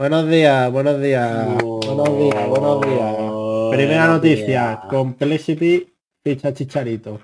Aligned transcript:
Buenos 0.00 0.26
días, 0.30 0.72
buenos 0.72 0.98
días, 0.98 1.46
buenos 1.62 2.08
días, 2.18 2.48
buenos 2.48 2.80
días. 2.80 3.14
Primera 3.70 4.06
Buenos 4.06 4.08
noticia, 4.16 4.46
días. 4.46 4.78
Complexity 4.88 5.92
ficha 6.24 6.54
Chicharito. 6.54 7.20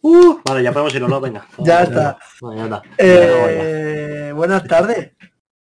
Uh, 0.00 0.36
Vale, 0.44 0.62
ya 0.62 0.70
podemos 0.70 0.94
irlo, 0.94 1.08
¿no? 1.08 1.20
Venga. 1.20 1.44
Ya 1.58 1.82
está. 1.82 2.16
Vale, 2.40 2.56
ya 2.56 2.64
está. 2.66 2.82
eh, 2.98 4.32
buenas 4.32 4.62
tardes. 4.62 5.10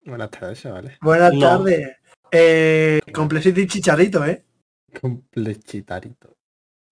Buenas 0.06 0.30
tardes, 0.30 0.64
vale. 0.66 0.98
Buenas 1.02 1.34
No. 1.34 1.40
tardes. 1.40 1.98
Eh, 2.32 3.00
Complexity 3.12 3.66
Chicharito, 3.66 4.24
¿eh? 4.24 4.46
Complechitarito. 5.02 6.36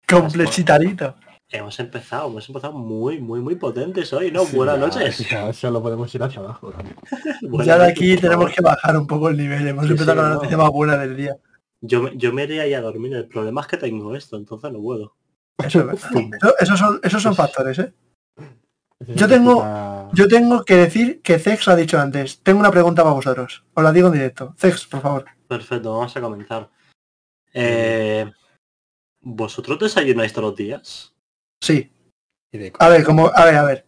Complechitarito. 0.09 1.15
Hemos 1.53 1.79
empezado, 1.81 2.29
hemos 2.29 2.49
empezado 2.49 2.73
muy, 2.73 3.21
muy, 3.21 3.41
muy 3.41 3.57
potentes 3.57 4.11
hoy, 4.15 4.31
¿no? 4.31 4.47
Buenas 4.47 4.77
Ya, 4.77 4.81
noches. 4.81 5.29
Ya, 5.31 5.53
solo 5.53 5.83
podemos 5.83 6.13
ir 6.15 6.23
hacia 6.23 6.41
abajo. 6.41 6.73
Buenas 7.43 7.67
ya 7.67 7.79
de 7.79 7.91
aquí 7.91 8.17
tenemos 8.17 8.51
que 8.53 8.63
bajar 8.63 8.97
un 8.97 9.07
poco 9.07 9.29
el 9.29 9.37
nivel. 9.37 9.69
Hemos 9.69 9.85
Sí, 9.85 9.91
empezado 9.93 10.13
sí, 10.13 10.17
con 10.17 10.25
la 10.25 10.29
no. 10.31 10.35
noticia 10.37 10.57
más 10.57 10.71
buena 10.71 10.97
del 10.97 11.15
día. 11.17 11.37
Yo, 11.83 12.03
me- 12.03 12.17
yo 12.17 12.33
me 12.33 12.45
iría 12.45 12.67
ya 12.67 12.79
a 12.79 12.81
dormir. 12.81 13.13
El 13.15 13.29
problema 13.29 13.61
es 13.61 13.67
que 13.67 13.77
tengo 13.77 14.17
esto, 14.17 14.37
entonces 14.37 14.73
no 14.73 14.81
puedo. 14.81 15.15
Eso. 15.63 15.91
Eso- 15.91 16.55
esos 16.59 16.79
son, 16.79 17.01
esos 17.03 17.23
son 17.23 17.35
factores, 17.35 17.79
¿eh? 17.81 17.93
Yo 19.15 19.29
tengo- 19.29 20.09
Yo 20.15 20.29
tengo 20.29 20.65
que 20.65 20.77
decir 20.77 21.21
que 21.23 21.39
Zex 21.39 21.69
ha 21.69 21.77
dicho 21.77 21.99
antes. 22.01 22.41
Tengo 22.43 22.61
una 22.61 22.71
pregunta 22.71 23.03
para 23.03 23.15
vosotros. 23.15 23.65
Os 23.75 23.83
la 23.85 23.93
digo 23.93 24.07
en 24.09 24.15
directo. 24.15 24.55
Zex, 24.59 24.87
por 24.87 25.01
favor. 25.03 25.25
Perfecto, 25.49 25.93
vamos 25.93 26.17
a 26.17 26.21
comenzar. 26.21 26.71
Eh, 27.53 28.31
¿Vosotros 29.21 29.79
desayunáis 29.79 30.33
todos 30.33 30.51
los 30.51 30.57
días? 30.57 31.12
Sí. 31.63 31.91
Y 32.53 32.59
de- 32.59 32.73
A 32.79 32.89
ver, 32.89 33.05
como, 33.05 33.29
a 33.29 33.45
ver, 33.45 33.55
a 33.55 33.65
ver. 33.65 33.87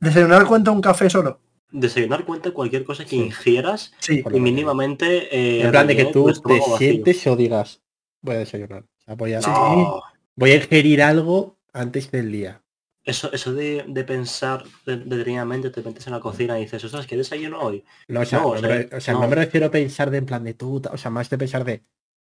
¿Desayunar 0.00 0.46
cuenta 0.46 0.70
un 0.70 0.80
café 0.80 1.10
solo? 1.10 1.40
Desayunar 1.70 2.24
cuenta 2.24 2.50
cualquier 2.52 2.84
cosa 2.84 3.04
que 3.04 3.10
Sí. 3.10 3.16
ingieras 3.16 3.92
Sí. 4.00 4.24
Y 4.32 4.40
mínimamente... 4.40 5.28
eh, 5.30 5.62
En 5.62 5.70
plan 5.70 5.86
de 5.86 5.94
que 5.94 6.06
tú 6.06 6.32
te 6.32 6.60
sientes 6.78 7.24
o 7.26 7.36
digas, 7.36 7.82
voy 8.22 8.36
a 8.36 8.38
desayunar. 8.38 8.82
O 8.84 9.00
sea, 9.04 9.14
voy, 9.14 9.34
a. 9.34 9.40
No, 9.40 10.02
voy 10.34 10.50
a 10.52 10.56
ingerir 10.56 11.02
algo 11.02 11.58
antes 11.72 12.10
del 12.10 12.32
día. 12.32 12.62
Eso, 13.04 13.32
eso 13.32 13.52
de, 13.54 13.84
de 13.86 14.04
pensar 14.04 14.64
de- 14.84 14.96
detenidamente, 14.98 15.70
te 15.70 15.82
metes 15.82 16.06
en 16.06 16.12
la 16.14 16.20
cocina 16.20 16.58
y 16.58 16.62
dices, 16.62 16.82
ostras, 16.84 17.06
¿qué 17.06 17.16
desayuno 17.16 17.60
hoy? 17.60 17.84
No, 18.08 18.20
o 18.20 18.24
sea, 18.24 18.40
No, 18.40 18.44
no, 18.46 18.50
o 18.52 18.58
sea, 18.58 18.88
o 18.96 19.00
sea, 19.00 19.14
no 19.14 19.20
no. 19.20 19.28
me 19.28 19.36
refiero 19.36 19.66
a 19.66 19.70
pensar 19.70 20.10
de 20.10 20.18
en 20.18 20.26
plan 20.26 20.44
de 20.44 20.54
tú, 20.54 20.82
o 20.90 20.96
sea, 20.98 21.10
más 21.10 21.30
de 21.30 21.38
pensar 21.38 21.64
de 21.64 21.78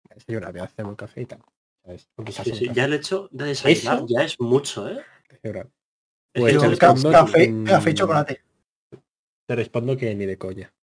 voy 0.04 0.12
a 0.12 0.16
desayunar, 0.16 0.52
voy 0.52 0.62
a 0.62 0.66
hacer 0.66 0.86
un 0.86 0.96
café 0.96 1.22
y 1.22 1.26
tal. 1.26 1.40
¿Sabes? 1.84 2.10
O 2.16 2.24
quizás 2.24 2.46
Sí, 2.46 2.56
sí, 2.56 2.70
ya 2.74 2.86
el 2.86 2.94
hecho 2.94 3.30
de 3.32 3.46
desayunar 3.46 3.98
Eso- 3.98 4.06
ya 4.10 4.24
es 4.24 4.40
mucho, 4.40 4.88
¿eh? 4.90 5.00
Pues 6.34 6.54
que 6.54 6.60
te 6.60 6.68
respondo 6.68 7.12
café, 7.12 7.48
que- 7.48 7.64
café 7.66 7.90
y 7.90 7.94
chocolate. 7.94 8.42
Te 9.46 9.56
respondo 9.56 9.98
que 9.98 10.16
ni 10.16 10.26
de 10.26 10.38
coña. 10.38 10.74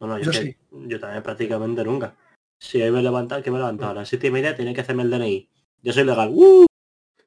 no, 0.00 0.06
no, 0.08 0.18
yo, 0.18 0.24
yo 0.24 0.30
que- 0.32 0.38
sí. 0.46 0.56
yo 0.70 1.00
también 1.00 1.22
prácticamente 1.22 1.84
nunca. 1.84 2.14
Si 2.60 2.82
hoy 2.82 2.90
me 2.90 3.02
levantan, 3.02 3.42
que 3.42 3.50
me 3.50 3.58
levanto 3.58 3.86
a 3.86 3.94
las 3.94 4.08
siete 4.08 4.26
y 4.26 4.30
media, 4.30 4.54
tiene 4.54 4.74
que 4.74 4.80
hacerme 4.80 5.02
el 5.02 5.10
DNI. 5.10 5.48
Yo 5.82 5.92
soy 5.92 6.04
legal. 6.04 6.30
¡Uh! 6.32 6.66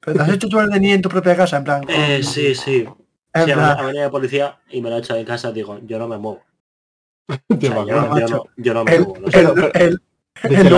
¿Pero 0.02 0.18
te 0.18 0.24
has 0.24 0.30
hecho 0.30 0.48
tú 0.50 0.60
el 0.60 0.70
DNI 0.70 0.92
en 0.94 1.02
tu 1.02 1.10
propia 1.10 1.36
casa? 1.36 1.58
En 1.58 1.64
plan, 1.64 1.84
con- 1.84 1.94
Eh, 1.96 2.22
sí, 2.24 2.54
sí. 2.56 2.86
en 3.34 3.46
Si 3.46 3.52
plan, 3.54 3.78
ha 3.80 3.84
venido 3.86 4.04
de 4.04 4.10
policía 4.10 4.60
y 4.70 4.82
me 4.82 4.90
lo 4.90 4.96
ha 4.96 5.00
hecho 5.00 5.16
en 5.16 5.26
casa, 5.26 5.52
digo, 5.52 5.80
yo 5.84 5.98
no 6.00 6.08
me 6.08 6.18
muevo. 6.18 6.44
O 7.50 7.60
sea, 7.60 7.86
yo, 7.86 8.02
no, 8.02 8.20
yo 8.20 8.28
no, 8.28 8.44
yo 8.58 8.74
no 8.74 8.84
me 8.86 8.96
el, 8.96 9.02
muevo. 9.04 9.20
¿no? 9.20 9.28
Pero- 9.32 9.74
el, 9.74 9.84
el, 9.84 10.02
Desde 10.50 10.70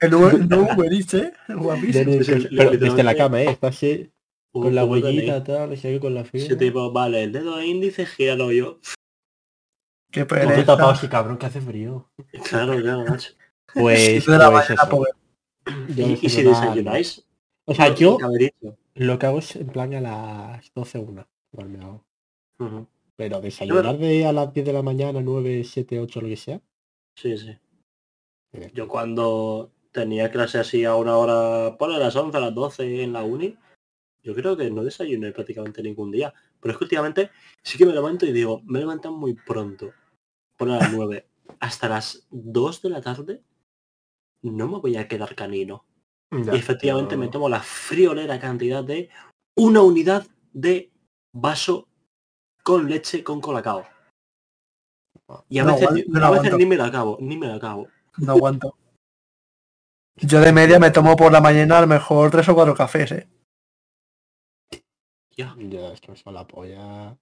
el 0.00 0.10
cama. 0.48 0.74
Uber 0.74 0.92
¿eh? 0.92 1.32
Guapísimo. 1.48 2.12
Sí, 2.12 2.24
sí, 2.24 2.48
pero 2.56 2.70
desde 2.72 3.02
la 3.02 3.14
cama, 3.14 3.42
¿eh? 3.42 3.50
Está 3.50 3.68
así, 3.68 4.10
con 4.52 4.74
la 4.74 4.84
huellita, 4.84 5.44
tal, 5.44 5.74
y 5.74 5.98
con 5.98 6.14
la 6.14 6.24
Sí, 6.24 6.30
fibra. 6.40 6.58
tipo, 6.58 6.92
vale, 6.92 7.22
el 7.24 7.32
dedo 7.32 7.62
índice, 7.62 8.06
gíralo 8.06 8.50
yo. 8.52 8.78
Qué 10.10 10.26
pereza. 10.26 10.64
tapado 10.64 10.90
así, 10.90 11.08
cabrón, 11.08 11.38
que 11.38 11.46
hace 11.46 11.60
frío. 11.60 12.10
Claro, 12.48 12.76
claro, 12.80 13.04
macho. 13.04 13.32
Pues, 13.72 14.24
pues 14.24 14.70
eso. 14.70 15.06
¿Y, 15.96 16.26
y 16.26 16.28
si 16.28 16.42
desayunáis? 16.42 17.24
O 17.66 17.72
sea, 17.72 17.94
yo 17.94 18.18
lo 18.94 19.16
que 19.16 19.26
hago 19.26 19.38
es 19.38 19.54
en 19.54 19.68
plan 19.68 19.94
a 19.94 20.00
las 20.00 20.74
12 20.74 20.98
una. 20.98 21.28
Igual 21.52 21.68
me 21.68 21.84
hago. 21.84 22.04
Pero 23.14 23.40
desayunar 23.40 23.96
de 23.96 24.26
a 24.26 24.32
las 24.32 24.52
10 24.52 24.66
de 24.66 24.72
la 24.72 24.82
mañana, 24.82 25.20
9, 25.20 25.62
7, 25.62 26.00
8, 26.00 26.20
lo 26.20 26.26
que 26.26 26.36
sea. 26.36 26.60
Sí, 27.14 27.36
sí. 27.38 27.56
Yo 28.74 28.88
cuando 28.88 29.70
tenía 29.92 30.30
clase 30.30 30.58
así 30.58 30.84
a 30.84 30.94
una 30.96 31.16
hora, 31.16 31.76
por 31.76 31.90
las 31.90 32.14
11, 32.14 32.36
a 32.36 32.40
las 32.40 32.54
12 32.54 33.02
en 33.02 33.12
la 33.12 33.22
uni, 33.24 33.56
yo 34.22 34.34
creo 34.34 34.56
que 34.56 34.70
no 34.70 34.84
desayuné 34.84 35.32
prácticamente 35.32 35.82
ningún 35.82 36.10
día. 36.10 36.32
Pero 36.60 36.72
es 36.72 36.78
que 36.78 36.84
últimamente 36.84 37.30
sí 37.62 37.78
que 37.78 37.86
me 37.86 37.92
levanto 37.92 38.26
y 38.26 38.32
digo, 38.32 38.60
me 38.64 38.78
levantan 38.78 39.14
muy 39.14 39.34
pronto. 39.34 39.92
Por 40.56 40.68
las 40.68 40.92
9 40.92 41.26
hasta 41.58 41.88
las 41.88 42.26
2 42.30 42.82
de 42.82 42.90
la 42.90 43.00
tarde, 43.00 43.42
no 44.42 44.68
me 44.68 44.78
voy 44.78 44.96
a 44.96 45.08
quedar 45.08 45.34
canino. 45.34 45.84
Ya, 46.30 46.54
y 46.54 46.58
efectivamente 46.58 47.10
pero- 47.10 47.20
me 47.20 47.28
tomo 47.28 47.48
la 47.48 47.60
friolera 47.60 48.38
cantidad 48.38 48.84
de 48.84 49.08
una 49.56 49.82
unidad 49.82 50.26
de 50.52 50.92
vaso 51.32 51.88
con 52.62 52.88
leche 52.88 53.24
con 53.24 53.40
colacao. 53.40 53.84
Y 55.48 55.58
a 55.58 55.64
No 55.64 55.74
veces, 55.74 56.08
no 56.08 56.24
a 56.24 56.30
veces 56.30 56.56
ni 56.56 56.66
me 56.66 56.76
la 56.76 56.86
acabo, 56.86 57.16
ni 57.20 57.36
me 57.36 57.46
la 57.48 57.54
acabo. 57.54 57.88
No 58.18 58.32
aguanto. 58.32 58.76
Yo 60.22 60.40
de 60.40 60.52
media 60.52 60.78
me 60.78 60.90
tomo 60.90 61.16
por 61.16 61.32
la 61.32 61.40
mañana 61.40 61.78
a 61.78 61.80
lo 61.82 61.86
mejor 61.86 62.30
tres 62.30 62.48
o 62.48 62.54
cuatro 62.54 62.74
cafés, 62.74 63.12
¿eh? 63.12 63.28
Ya. 65.36 65.54
Ya, 65.58 65.92
es 65.92 66.00
que 66.00 66.12
me 66.26 66.32
la 66.32 66.46
polla. 66.46 67.16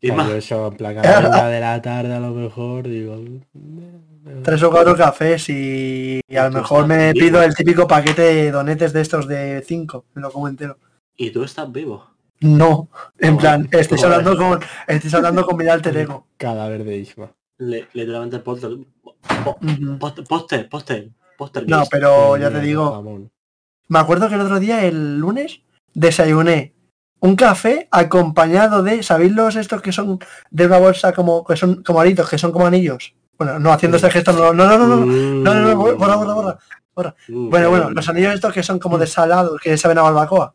Y 0.00 0.10
más, 0.12 0.28
yo 0.28 0.34
eso, 0.36 0.68
en 0.68 0.76
plan, 0.78 0.98
a 0.98 1.02
la 1.20 1.28
una 1.28 1.48
de 1.48 1.60
la 1.60 1.82
tarde 1.82 2.14
a 2.14 2.20
lo 2.20 2.30
mejor, 2.30 2.88
digo... 2.88 3.16
mm, 3.52 4.42
Tres 4.42 4.62
o 4.62 4.70
cuatro 4.70 4.96
cafés 4.96 5.48
y, 5.50 6.20
y 6.26 6.36
a 6.36 6.48
lo 6.48 6.52
mejor 6.58 6.86
me 6.86 7.12
vivo. 7.12 7.26
pido 7.26 7.42
el 7.42 7.54
típico 7.54 7.86
paquete 7.86 8.22
de 8.22 8.50
donetes 8.50 8.92
de 8.94 9.00
estos 9.02 9.26
de 9.28 9.62
cinco. 9.66 10.06
Me 10.14 10.22
lo 10.22 10.32
como 10.32 10.48
entero. 10.48 10.78
y 11.16 11.30
tú 11.30 11.44
estás 11.44 11.70
vivo. 11.70 12.06
No, 12.40 12.88
en 13.18 13.36
plan, 13.36 13.68
estoy 13.70 13.98
no, 13.98 14.04
hablando 14.04 14.36
con, 14.38 14.60
estoy 14.88 15.10
hablando 15.14 15.44
con 15.44 15.58
mi 15.58 15.68
alter 15.68 15.94
ego. 15.98 16.26
Cadáver 16.38 16.84
de 16.84 16.96
Isma. 16.96 17.30
Le- 17.58 17.88
literalmente 17.92 18.38
póster, 18.38 18.70
póster, 20.28 20.68
póster, 20.68 21.10
No, 21.66 21.84
pero 21.90 22.36
ya 22.36 22.50
te 22.50 22.60
digo, 22.60 22.92
jamón. 22.92 23.30
me 23.88 23.98
acuerdo 23.98 24.28
que 24.28 24.34
el 24.34 24.40
otro 24.42 24.60
día, 24.60 24.84
el 24.84 25.18
lunes, 25.18 25.62
desayuné 25.94 26.74
un 27.20 27.36
café 27.36 27.88
acompañado 27.90 28.82
de, 28.82 29.02
¿sabéis 29.02 29.32
los 29.32 29.56
estos 29.56 29.82
que 29.82 29.92
son 29.92 30.18
de 30.50 30.66
una 30.66 30.78
bolsa 30.78 31.12
como 31.12 31.44
que 31.44 31.56
son 31.56 31.82
como 31.82 32.00
aritos, 32.00 32.28
que 32.28 32.38
son 32.38 32.52
como 32.52 32.66
anillos? 32.66 33.14
Bueno, 33.36 33.58
no 33.58 33.72
haciendo 33.72 33.96
este 33.96 34.10
gesto, 34.10 34.32
no, 34.32 34.52
no, 34.52 34.66
no, 34.66 34.78
no, 34.78 34.86
no, 34.86 35.06
no, 35.06 35.54
no, 35.54 35.54
no, 35.54 35.76
borra, 35.96 36.16
borra, 36.16 36.58
borra. 36.94 37.14
Mm, 37.28 37.48
Bueno, 37.50 37.70
bueno, 37.70 37.90
los 37.90 38.08
anillos 38.08 38.34
estos 38.34 38.52
que 38.52 38.62
son 38.62 38.78
como 38.78 38.98
de 38.98 39.06
salado, 39.06 39.56
que 39.56 39.76
saben 39.78 39.98
a 39.98 40.02
barbacoa. 40.02 40.54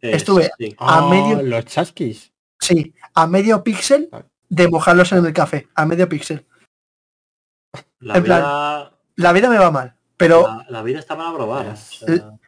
Estuve- 0.00 0.50
sí. 0.58 0.74
a 0.78 0.98
Ah, 0.98 1.08
medio- 1.10 1.42
Los 1.42 1.64
chasquis. 1.64 2.32
Sí, 2.60 2.94
a 3.14 3.26
medio 3.26 3.62
píxel 3.64 4.08
de 4.48 4.68
mojarlos 4.68 5.10
en 5.12 5.26
el 5.26 5.32
café, 5.32 5.66
a 5.74 5.84
medio 5.86 6.08
píxel. 6.08 6.46
La 8.00 8.16
en 8.16 8.22
plan, 8.24 8.42
La 9.18 9.32
vida 9.32 9.50
me 9.50 9.58
va 9.58 9.70
mal, 9.70 9.96
pero 10.16 10.46
la, 10.46 10.66
la 10.68 10.82
vida 10.82 11.00
está 11.00 11.16
para 11.16 11.34
probar. 11.34 11.66
o 11.66 11.76
sea, 11.76 12.38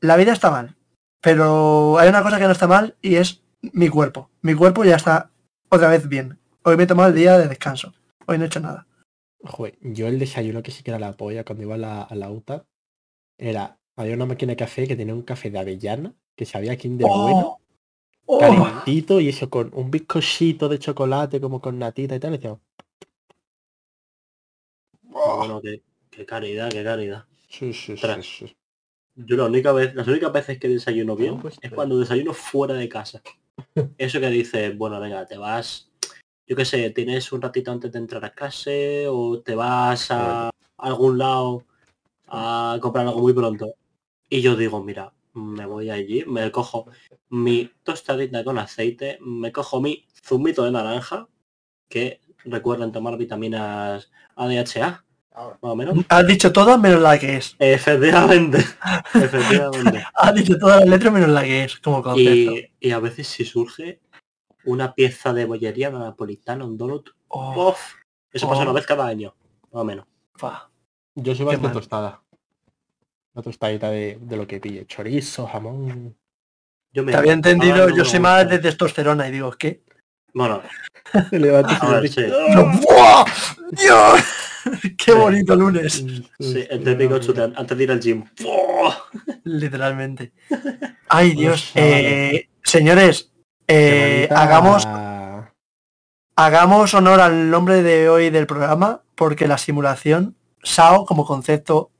la 0.00 0.16
vida 0.16 0.32
está 0.32 0.50
mal. 0.50 0.76
Pero 1.20 1.98
hay 1.98 2.08
una 2.08 2.22
cosa 2.22 2.38
que 2.38 2.46
no 2.46 2.52
está 2.52 2.66
mal 2.66 2.96
y 3.00 3.16
es 3.16 3.42
mi 3.60 3.88
cuerpo. 3.88 4.28
Mi 4.42 4.54
cuerpo 4.54 4.84
ya 4.84 4.96
está 4.96 5.30
otra 5.68 5.88
vez 5.88 6.08
bien. 6.08 6.38
Hoy 6.64 6.76
me 6.76 6.82
he 6.82 6.86
tomado 6.86 7.10
el 7.10 7.14
día 7.14 7.38
de 7.38 7.46
descanso. 7.46 7.92
Hoy 8.26 8.38
no 8.38 8.44
he 8.44 8.46
hecho 8.48 8.60
nada. 8.60 8.86
Joder, 9.44 9.78
yo 9.82 10.08
el 10.08 10.18
desayuno 10.18 10.62
que 10.62 10.72
sí 10.72 10.82
que 10.82 10.90
era 10.90 10.98
la 10.98 11.12
polla 11.12 11.44
cuando 11.44 11.62
iba 11.64 11.76
a 11.76 11.78
la, 11.78 12.02
a 12.02 12.14
la 12.14 12.30
UTA 12.30 12.66
era, 13.38 13.78
había 13.96 14.14
una 14.14 14.26
máquina 14.26 14.50
de 14.50 14.56
café 14.56 14.88
que 14.88 14.96
tenía 14.96 15.14
un 15.14 15.22
café 15.22 15.50
de 15.50 15.58
avellana, 15.58 16.14
que 16.36 16.44
sabía 16.44 16.76
Kinder 16.76 17.06
bueno, 17.06 17.60
Oh, 18.32 18.38
calentito 18.38 19.20
y 19.20 19.28
eso 19.28 19.50
con 19.50 19.70
un 19.74 19.90
bizcochito 19.90 20.68
de 20.68 20.78
chocolate 20.78 21.40
como 21.40 21.60
con 21.60 21.78
natita 21.78 22.14
y 22.14 22.20
tal. 22.20 22.34
Y 22.34 22.36
decía, 22.36 22.58
bueno, 25.02 25.60
qué, 25.60 25.82
qué 26.10 26.26
caridad, 26.26 26.70
qué 26.70 26.84
caridad. 26.84 27.24
sí, 27.48 27.72
sí, 27.72 27.96
sí. 27.96 28.56
Yo 29.16 29.36
la 29.36 29.46
única 29.46 29.72
vez, 29.72 29.94
las 29.94 30.06
únicas 30.06 30.32
veces 30.32 30.58
que 30.58 30.68
desayuno 30.68 31.16
bien 31.16 31.38
pues, 31.38 31.54
es 31.54 31.60
tres. 31.60 31.72
cuando 31.72 31.98
desayuno 31.98 32.32
fuera 32.32 32.74
de 32.74 32.88
casa. 32.88 33.22
Eso 33.98 34.20
que 34.20 34.30
dices, 34.30 34.76
bueno, 34.76 35.00
venga, 35.00 35.26
te 35.26 35.36
vas, 35.36 35.90
yo 36.46 36.56
qué 36.56 36.64
sé, 36.64 36.90
tienes 36.90 37.30
un 37.32 37.42
ratito 37.42 37.70
antes 37.70 37.92
de 37.92 37.98
entrar 37.98 38.24
a 38.24 38.32
clase 38.32 39.06
o 39.08 39.40
te 39.40 39.54
vas 39.54 40.10
a 40.10 40.50
algún 40.78 41.18
lado 41.18 41.66
a 42.28 42.78
comprar 42.80 43.06
algo 43.06 43.20
muy 43.20 43.32
pronto. 43.32 43.74
Y 44.28 44.40
yo 44.40 44.56
digo, 44.56 44.82
mira, 44.82 45.12
me 45.34 45.66
voy 45.66 45.90
allí, 45.90 46.24
me 46.24 46.50
cojo 46.50 46.86
mi 47.28 47.70
tostadita 47.82 48.44
con 48.44 48.58
aceite, 48.58 49.18
me 49.20 49.52
cojo 49.52 49.80
mi 49.80 50.06
zumito 50.24 50.64
de 50.64 50.70
naranja, 50.70 51.28
que 51.88 52.20
recuerden 52.44 52.92
tomar 52.92 53.16
vitaminas 53.18 54.10
ADHA, 54.36 55.04
más 55.60 55.72
o 55.72 55.76
menos. 55.76 55.96
Has 56.08 56.26
dicho 56.26 56.52
todo 56.52 56.78
menos 56.78 57.00
la 57.00 57.18
que 57.18 57.36
es. 57.36 57.56
Efectivamente, 57.58 58.58
efectivamente. 59.14 60.04
Has 60.14 60.34
dicho 60.34 60.58
todas 60.58 60.80
las 60.80 60.88
letras 60.88 61.12
menos 61.12 61.28
la 61.30 61.42
que 61.42 61.64
es, 61.64 61.78
como 61.80 62.02
concepto. 62.02 62.30
Y, 62.56 62.70
y 62.80 62.90
a 62.90 62.98
veces 62.98 63.26
si 63.28 63.44
surge 63.44 64.00
una 64.64 64.94
pieza 64.94 65.32
de 65.32 65.44
bollería, 65.44 65.90
una 65.90 66.00
napolitana, 66.00 66.64
un 66.64 66.76
donut, 66.76 67.10
Oh, 67.28 67.68
¡uf! 67.68 67.78
Eso 68.32 68.48
pasa 68.48 68.60
Oh. 68.60 68.64
una 68.64 68.72
vez 68.72 68.86
cada 68.86 69.06
año, 69.06 69.34
más 69.72 69.82
o 69.82 69.84
menos. 69.84 70.06
Fa. 70.34 70.68
Yo 71.14 71.34
soy 71.34 71.46
más 71.46 71.62
de 71.62 71.68
tostada. 71.68 72.22
Una 73.34 73.42
tostadita 73.42 73.90
de, 73.90 74.18
de 74.20 74.36
lo 74.36 74.46
que 74.46 74.58
pille. 74.60 74.86
Chorizo, 74.86 75.46
jamón. 75.46 76.16
Yo 76.92 77.04
me 77.04 77.12
Te 77.12 77.18
había 77.18 77.32
entendido, 77.32 77.88
yo 77.90 78.04
soy 78.04 78.18
más 78.18 78.48
de 78.48 78.58
testosterona 78.58 79.28
y 79.28 79.30
digo, 79.30 79.52
¿qué? 79.52 79.82
Bueno, 80.32 80.62
Te 81.30 81.38
levantas 81.38 81.78
y 81.82 81.86
a 81.86 81.90
ver, 81.90 82.02
dices, 82.02 82.32
sí. 82.32 82.86
¡buah! 82.86 83.24
¡Dios! 83.72 84.20
¡Qué 85.04 85.12
bonito 85.12 85.56
lunes! 85.56 86.04
Sí, 86.38 86.66
el 86.68 86.84
típico 86.84 87.18
chute 87.18 87.42
antes 87.42 87.76
de 87.76 87.84
ir 87.84 87.90
al 87.90 88.00
gym. 88.00 88.24
¡Fua! 88.36 88.96
Literalmente. 89.44 90.32
Ay, 91.08 91.32
Dios. 91.32 91.72
Eh, 91.74 92.48
señores, 92.62 93.32
eh, 93.66 94.28
hagamos, 94.30 94.86
hagamos 96.36 96.94
honor 96.94 97.20
al 97.20 97.50
nombre 97.50 97.82
de 97.82 98.08
hoy 98.08 98.30
del 98.30 98.46
programa 98.46 99.02
porque 99.14 99.48
la 99.48 99.58
simulación, 99.58 100.36
SAO 100.62 101.06
como 101.06 101.26
concepto, 101.26 101.90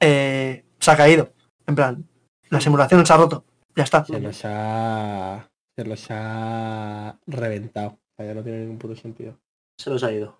eh, 0.00 0.64
se 0.80 0.90
ha 0.90 0.96
caído. 0.96 1.32
En 1.66 1.74
plan, 1.74 2.08
la 2.50 2.60
simulación 2.60 3.06
se 3.06 3.12
ha 3.12 3.16
roto. 3.16 3.44
Ya 3.74 3.84
está. 3.84 4.04
Se 4.04 4.46
ha... 4.46 5.48
Se 5.76 5.84
los 5.84 6.06
ha 6.10 7.18
reventado. 7.26 7.88
O 7.90 8.16
sea, 8.16 8.26
ya 8.26 8.34
no 8.34 8.42
tiene 8.42 8.60
ningún 8.60 8.78
puto 8.78 8.94
sentido. 8.96 9.38
Se 9.78 9.90
nos 9.90 10.02
ha 10.04 10.12
ido. 10.12 10.38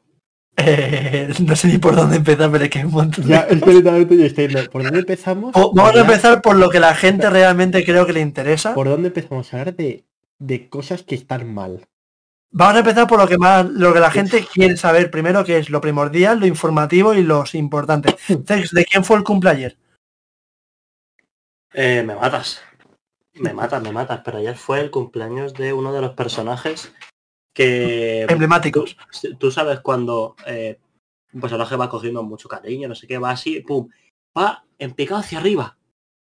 Eh, 0.57 1.33
no 1.41 1.57
sé 1.57 1.67
ni 1.67 1.79
por 1.79 1.97
dónde 1.97 2.17
empezar, 2.17 2.49
pero 2.53 2.63
es 2.65 2.71
que 2.71 2.79
hay 2.79 2.85
un 2.85 2.93
montón 2.93 3.25
de 3.25 3.31
Ya, 3.31 3.41
es 3.41 3.57
estoy... 3.57 3.83
no, 3.83 4.71
¿Por 4.71 4.85
dónde 4.85 5.01
empezamos? 5.01 5.51
O- 5.57 5.73
Vamos 5.75 5.97
a 5.97 6.01
empezar 6.03 6.41
por 6.43 6.57
lo 6.57 6.71
que 6.71 6.79
la 6.79 6.95
gente 6.95 7.29
realmente 7.29 7.85
creo 7.85 8.07
que 8.07 8.13
le 8.13 8.21
interesa. 8.21 8.73
¿Por 8.75 8.89
dónde 8.89 9.09
empezamos 9.09 9.53
a 9.53 9.59
hablar 9.59 9.75
de, 9.75 10.05
de 10.39 10.69
cosas 10.69 11.03
que 11.03 11.17
están 11.17 11.53
mal? 11.53 11.89
Vamos 12.53 12.77
a 12.77 12.79
empezar 12.79 13.09
por 13.09 13.19
lo 13.19 13.27
que 13.27 13.37
más, 13.37 13.67
lo 13.69 13.93
que 13.93 13.99
la 13.99 14.13
gente 14.13 14.47
quiere 14.53 14.77
saber 14.77 15.11
primero, 15.11 15.45
que 15.45 15.59
es 15.59 15.71
lo 15.71 15.81
primordial, 15.81 16.39
lo 16.39 16.47
informativo 16.47 17.15
y 17.15 17.25
los 17.25 17.57
importantes. 17.57 18.15
Entonces, 18.29 18.71
¿de 18.71 18.85
quién 18.85 19.03
fue 19.03 19.17
el 19.17 19.25
cumpleaños? 19.25 19.77
Eh, 21.73 22.05
me 22.07 22.15
matas. 22.15 22.61
Me 23.35 23.53
matas, 23.53 23.83
me 23.83 23.93
matas. 23.93 24.21
Pero 24.25 24.39
ayer 24.39 24.57
fue 24.57 24.81
el 24.81 24.91
cumpleaños 24.91 25.55
de 25.55 25.73
uno 25.73 25.93
de 25.93 26.01
los 26.01 26.15
personajes 26.15 26.93
que... 27.53 28.23
Emblemáticos. 28.23 28.97
Tú, 29.21 29.37
tú 29.37 29.51
sabes 29.51 29.81
cuando 29.81 30.37
eh, 30.47 30.79
un 31.35 31.41
personaje 31.41 31.77
va 31.77 31.89
cogiendo 31.89 32.23
mucho 32.23 32.49
cariño, 32.49 32.89
no 32.89 32.95
sé 32.95 33.07
qué, 33.07 33.19
va 33.19 33.31
así, 33.31 33.61
pum, 33.61 33.89
va 34.37 34.65
en 34.79 34.93
picado 34.93 35.21
hacia 35.21 35.39
arriba. 35.39 35.77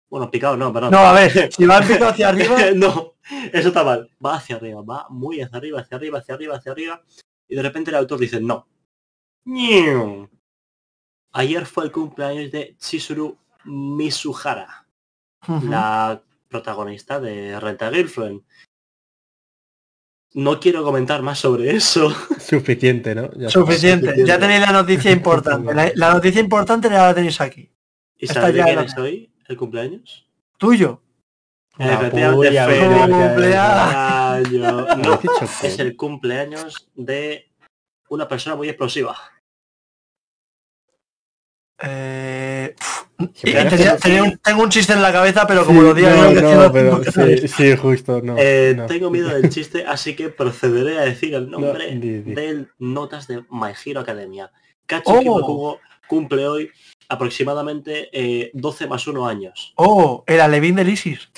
Bueno, 0.09 0.31
picado 0.31 0.56
no, 0.56 0.73
perdón. 0.73 0.93
No, 0.93 0.99
a 0.99 1.12
ver, 1.12 1.53
si 1.53 1.67
va 1.67 1.79
en 1.79 1.89
pico 1.89 2.06
hacia 2.06 2.29
arriba, 2.29 2.56
no, 2.75 3.15
eso 3.53 3.69
está 3.69 3.85
mal. 3.85 4.11
Va 4.25 4.37
hacia 4.37 4.56
arriba, 4.56 4.83
va 4.83 5.06
muy 5.11 5.41
hacia 5.41 5.59
arriba, 5.59 5.81
hacia 5.81 5.97
arriba, 5.97 6.19
hacia 6.19 6.35
arriba, 6.35 6.56
hacia 6.56 6.73
arriba. 6.73 7.03
Y 7.49 7.56
de 7.56 7.62
repente 7.62 7.91
el 7.91 7.97
autor 7.97 8.19
dice, 8.19 8.41
no. 8.41 8.67
Ayer 11.33 11.67
fue 11.67 11.85
el 11.85 11.93
cumpleaños 11.93 12.51
de 12.51 12.77
Chizuru 12.79 13.37
Misuhara, 13.65 14.87
Ujú. 15.47 15.67
la 15.67 16.23
protagonista 16.59 17.19
de 17.19 17.59
Renta 17.59 17.91
Girlfriend. 17.91 18.43
No 20.35 20.61
quiero 20.61 20.85
comentar 20.85 21.21
más 21.23 21.41
sobre 21.41 21.71
eso. 21.75 22.11
Suficiente, 22.39 23.12
¿no? 23.15 23.33
Ya 23.35 23.49
suficiente. 23.51 24.06
suficiente. 24.06 24.25
Ya 24.29 24.39
tenéis 24.39 24.61
la 24.61 24.73
noticia 24.73 25.11
importante. 25.19 25.75
La, 25.75 25.91
la 25.97 26.12
noticia 26.15 26.41
importante 26.41 26.89
ya 26.89 27.06
la 27.09 27.15
tenéis 27.15 27.41
aquí. 27.41 27.73
¿Y 28.17 28.27
Está 28.27 28.43
sabéis 28.43 28.65
quién 28.65 28.77
la- 28.77 28.83
es 28.83 28.97
hoy 28.97 29.33
el 29.49 29.56
cumpleaños? 29.56 30.29
Tuyo. 30.56 31.03
Una 31.77 31.95
Efectivamente, 31.95 32.37
polla, 32.49 32.67
feliz 32.67 32.81
venga, 32.83 33.01
cumpleaños. 33.01 33.27
cumpleaños. 33.27 33.95
¿Habéis 33.97 35.06
No, 35.06 35.17
dicho 35.17 35.67
es 35.67 35.79
el 35.81 35.97
cumpleaños 35.97 36.89
de 36.95 37.51
una 38.09 38.29
persona 38.29 38.55
muy 38.55 38.69
explosiva. 38.69 39.17
Eh, 41.83 42.75
tenía- 43.43 43.62
hace- 43.93 43.99
tenía 44.02 44.22
un- 44.25 44.38
tengo 44.38 44.62
un 44.62 44.69
chiste 44.70 44.93
en 44.93 45.02
la 45.02 45.12
cabeza, 45.12 45.46
pero 45.46 45.64
como 45.64 45.81
Sí, 45.81 45.87
lo 45.87 45.94
diga 45.94 46.11
no, 46.14 46.31
no, 46.32 46.62
no- 46.64 46.72
pero 46.72 46.99
no- 46.99 47.05
sí, 47.05 47.49
sí, 47.49 47.76
justo, 47.76 48.20
no. 48.22 48.37
Eh, 48.38 48.75
no. 48.76 48.87
Tengo 48.87 49.11
miedo 49.11 49.28
del 49.28 49.49
chiste, 49.50 49.84
así 49.87 50.14
que 50.16 50.28
procederé 50.31 50.99
a 50.99 51.02
decir 51.02 51.34
el 51.34 51.50
nombre 51.50 51.90
di, 51.96 52.20
di. 52.22 52.34
del 52.34 52.69
Notas 52.78 53.26
de 53.28 53.43
My 53.50 53.72
Hero 53.84 54.00
Academia. 54.00 54.50
Oh. 54.52 54.58
Katsuki 54.87 55.28
Bakugo 55.28 55.81
cumple 56.08 56.46
hoy 56.46 56.70
aproximadamente 57.08 58.08
eh, 58.12 58.50
12 58.55 58.87
más 58.87 59.06
1 59.06 59.26
años. 59.26 59.72
Oh, 59.76 60.25
el 60.26 60.40
alevín 60.40 60.75
del 60.76 60.88
Isis. 60.88 61.31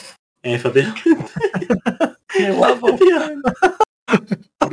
Efectivamente, 0.43 1.03
Qué 2.29 2.51
guapo. 2.53 2.89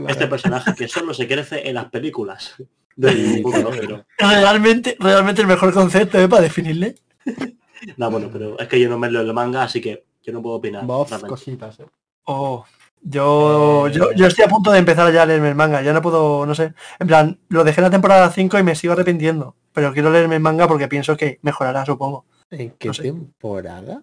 este 0.08 0.28
personaje 0.28 0.74
que 0.76 0.88
solo 0.88 1.14
se 1.14 1.28
crece 1.28 1.68
en 1.68 1.76
las 1.76 1.86
películas 1.86 2.56
del 2.96 3.42
no. 3.44 4.06
Realmente, 4.18 4.96
realmente 5.00 5.42
el 5.42 5.48
mejor 5.48 5.74
concepto, 5.74 6.20
¿eh? 6.20 6.28
Para 6.28 6.44
definirle. 6.44 6.96
No, 7.98 8.10
bueno, 8.10 8.30
pero 8.32 8.58
es 8.60 8.68
que 8.70 8.80
yo 8.80 8.88
no 8.88 8.98
me 8.98 9.12
leo 9.12 9.20
el 9.24 9.34
manga, 9.34 9.64
así 9.64 9.82
que 9.82 10.06
yo 10.22 10.32
no 10.32 10.42
puedo 10.42 10.56
opinar. 10.56 10.86
Realmente. 10.88 11.28
cositas, 11.28 11.78
¿eh? 11.82 11.86
Oh, 12.24 12.64
yo, 13.02 13.90
yo, 13.90 14.14
yo 14.14 14.28
estoy 14.28 14.46
a 14.46 14.48
punto 14.48 14.72
de 14.72 14.80
empezar 14.80 15.12
ya 15.12 15.24
a 15.24 15.26
leerme 15.26 15.50
el 15.50 15.56
manga. 15.56 15.82
Ya 15.82 15.92
no 15.92 16.02
puedo, 16.02 16.46
no 16.46 16.56
sé. 16.56 16.74
En 17.00 17.08
plan, 17.08 17.38
lo 17.50 17.66
dejé 17.66 17.82
en 17.82 17.84
la 17.84 17.92
temporada 17.92 18.32
5 18.32 18.58
y 18.58 18.64
me 18.64 18.76
sigo 18.76 18.94
arrepintiendo. 18.94 19.58
Pero 19.74 19.92
quiero 19.92 20.12
leerme 20.12 20.36
el 20.36 20.42
manga 20.42 20.66
porque 20.66 20.88
pienso 20.88 21.18
que 21.18 21.40
mejorará, 21.42 21.86
supongo. 21.86 22.24
¿En 22.52 22.72
qué 22.72 22.88
No 22.88 22.94
sé. 22.94 23.04
temporada? 23.04 24.02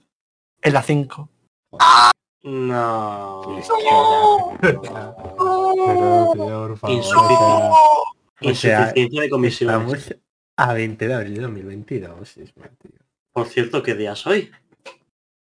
En 0.61 0.73
la 0.75 0.83
5. 0.83 1.29
No. 2.43 3.43
Pero, 4.61 4.81
tío, 4.83 5.15
por 6.69 6.77
favor, 6.79 7.01
Insuficiente. 8.41 8.51
o 8.51 8.55
sea, 8.55 8.81
Insuficiencia 8.81 9.23
de 9.23 9.31
comisiones. 9.31 9.75
Estamos 10.05 10.15
a 10.57 10.73
20 10.75 11.09
de 11.09 11.15
abril 11.15 11.35
de 11.35 11.41
2022. 11.43 12.37
Isma, 12.37 12.69
tío. 12.81 12.91
Por 13.33 13.47
cierto, 13.49 13.83
¿qué 13.83 13.95
día 13.95 14.15
soy? 14.17 14.51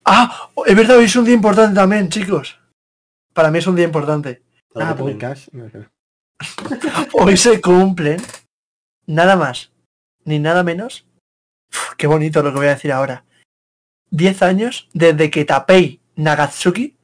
Ah, 0.05 0.51
es 0.67 0.77
verdad, 0.77 0.97
hoy 0.99 1.05
es 1.05 1.17
un 1.17 1.25
día 1.25 1.35
importante 1.35 1.75
también, 1.75 2.09
chicos. 2.09 2.59
Para 3.33 3.51
mí 3.51 3.59
es 3.59 3.67
un 3.67 3.77
día 3.77 3.85
importante. 3.85 4.43
Para 4.73 4.91
Ah, 4.91 4.97
podcast. 4.97 5.49
No. 5.53 5.71
Hoy 7.13 7.37
se 7.37 7.61
cumplen 7.61 8.21
nada 9.07 9.37
más 9.37 9.73
ni 10.25 10.39
nada 10.39 10.63
menos. 10.65 11.07
Uf, 11.71 11.95
qué 11.97 12.07
bonito 12.07 12.43
lo 12.43 12.51
que 12.53 12.59
voy 12.59 12.67
a 12.67 12.75
decir 12.75 12.91
ahora. 12.93 13.25
10 14.11 14.43
años 14.43 14.89
desde 14.93 15.31
que 15.31 15.45
Tapei 15.45 16.01
Nagatsuki 16.17 16.97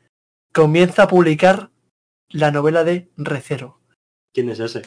comienza 0.53 1.05
a 1.05 1.09
publicar 1.09 1.71
la 2.31 2.51
novela 2.51 2.85
de 2.85 3.11
Recero. 3.17 3.81
¿Quién 4.35 4.49
es 4.51 4.59
ese? 4.61 4.83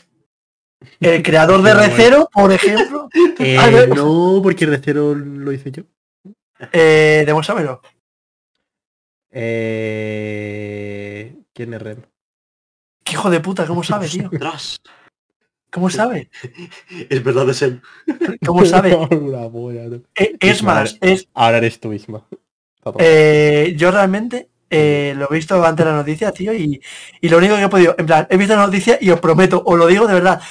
El 0.99 1.23
creador 1.23 1.61
de. 1.61 1.73
Recero, 1.73 2.29
por 2.31 2.51
ejemplo, 2.51 3.09
Eh, 3.39 3.87
no, 3.95 4.39
porque 4.43 4.65
de 4.65 4.79
cero 4.79 5.15
lo 5.15 5.51
hice 5.51 5.71
yo. 5.71 5.83
eh, 6.71 7.23
demuéstramelo. 7.25 7.81
Eh, 9.33 11.35
¿Quién 11.53 11.73
es 11.73 11.81
Rem? 11.81 12.01
Qué 13.03 13.13
hijo 13.13 13.29
de 13.29 13.39
puta, 13.39 13.65
¿cómo 13.65 13.83
sabe, 13.83 14.07
tío? 14.07 14.29
¿Cómo 15.71 15.89
sabe? 15.89 16.29
Es 17.09 17.23
verdad, 17.23 17.49
es 17.49 17.61
él. 17.61 17.81
¿Cómo 18.45 18.65
sabe? 18.65 18.95
Una 18.95 19.49
polla, 19.49 19.87
no. 19.87 20.01
Eh, 20.15 20.35
Es 20.39 20.57
Isma, 20.57 20.75
más, 20.75 20.97
es, 21.01 21.27
Ahora 21.33 21.57
eres 21.57 21.79
tú 21.79 21.89
misma. 21.89 22.25
Eh, 22.99 23.73
yo 23.77 23.91
realmente 23.91 24.49
eh, 24.69 25.13
lo 25.15 25.31
he 25.31 25.35
visto 25.35 25.63
antes 25.63 25.85
de 25.85 25.91
la 25.91 25.97
noticia, 25.97 26.31
tío, 26.31 26.53
y, 26.53 26.81
y 27.21 27.29
lo 27.29 27.37
único 27.37 27.55
que 27.55 27.63
he 27.63 27.69
podido, 27.69 27.95
en 27.97 28.05
plan, 28.05 28.27
he 28.29 28.37
visto 28.37 28.55
la 28.55 28.65
noticia 28.65 28.97
y 28.99 29.09
os 29.11 29.19
prometo, 29.19 29.61
os 29.65 29.77
lo 29.77 29.87
digo 29.87 30.07
de 30.07 30.15
verdad, 30.15 30.41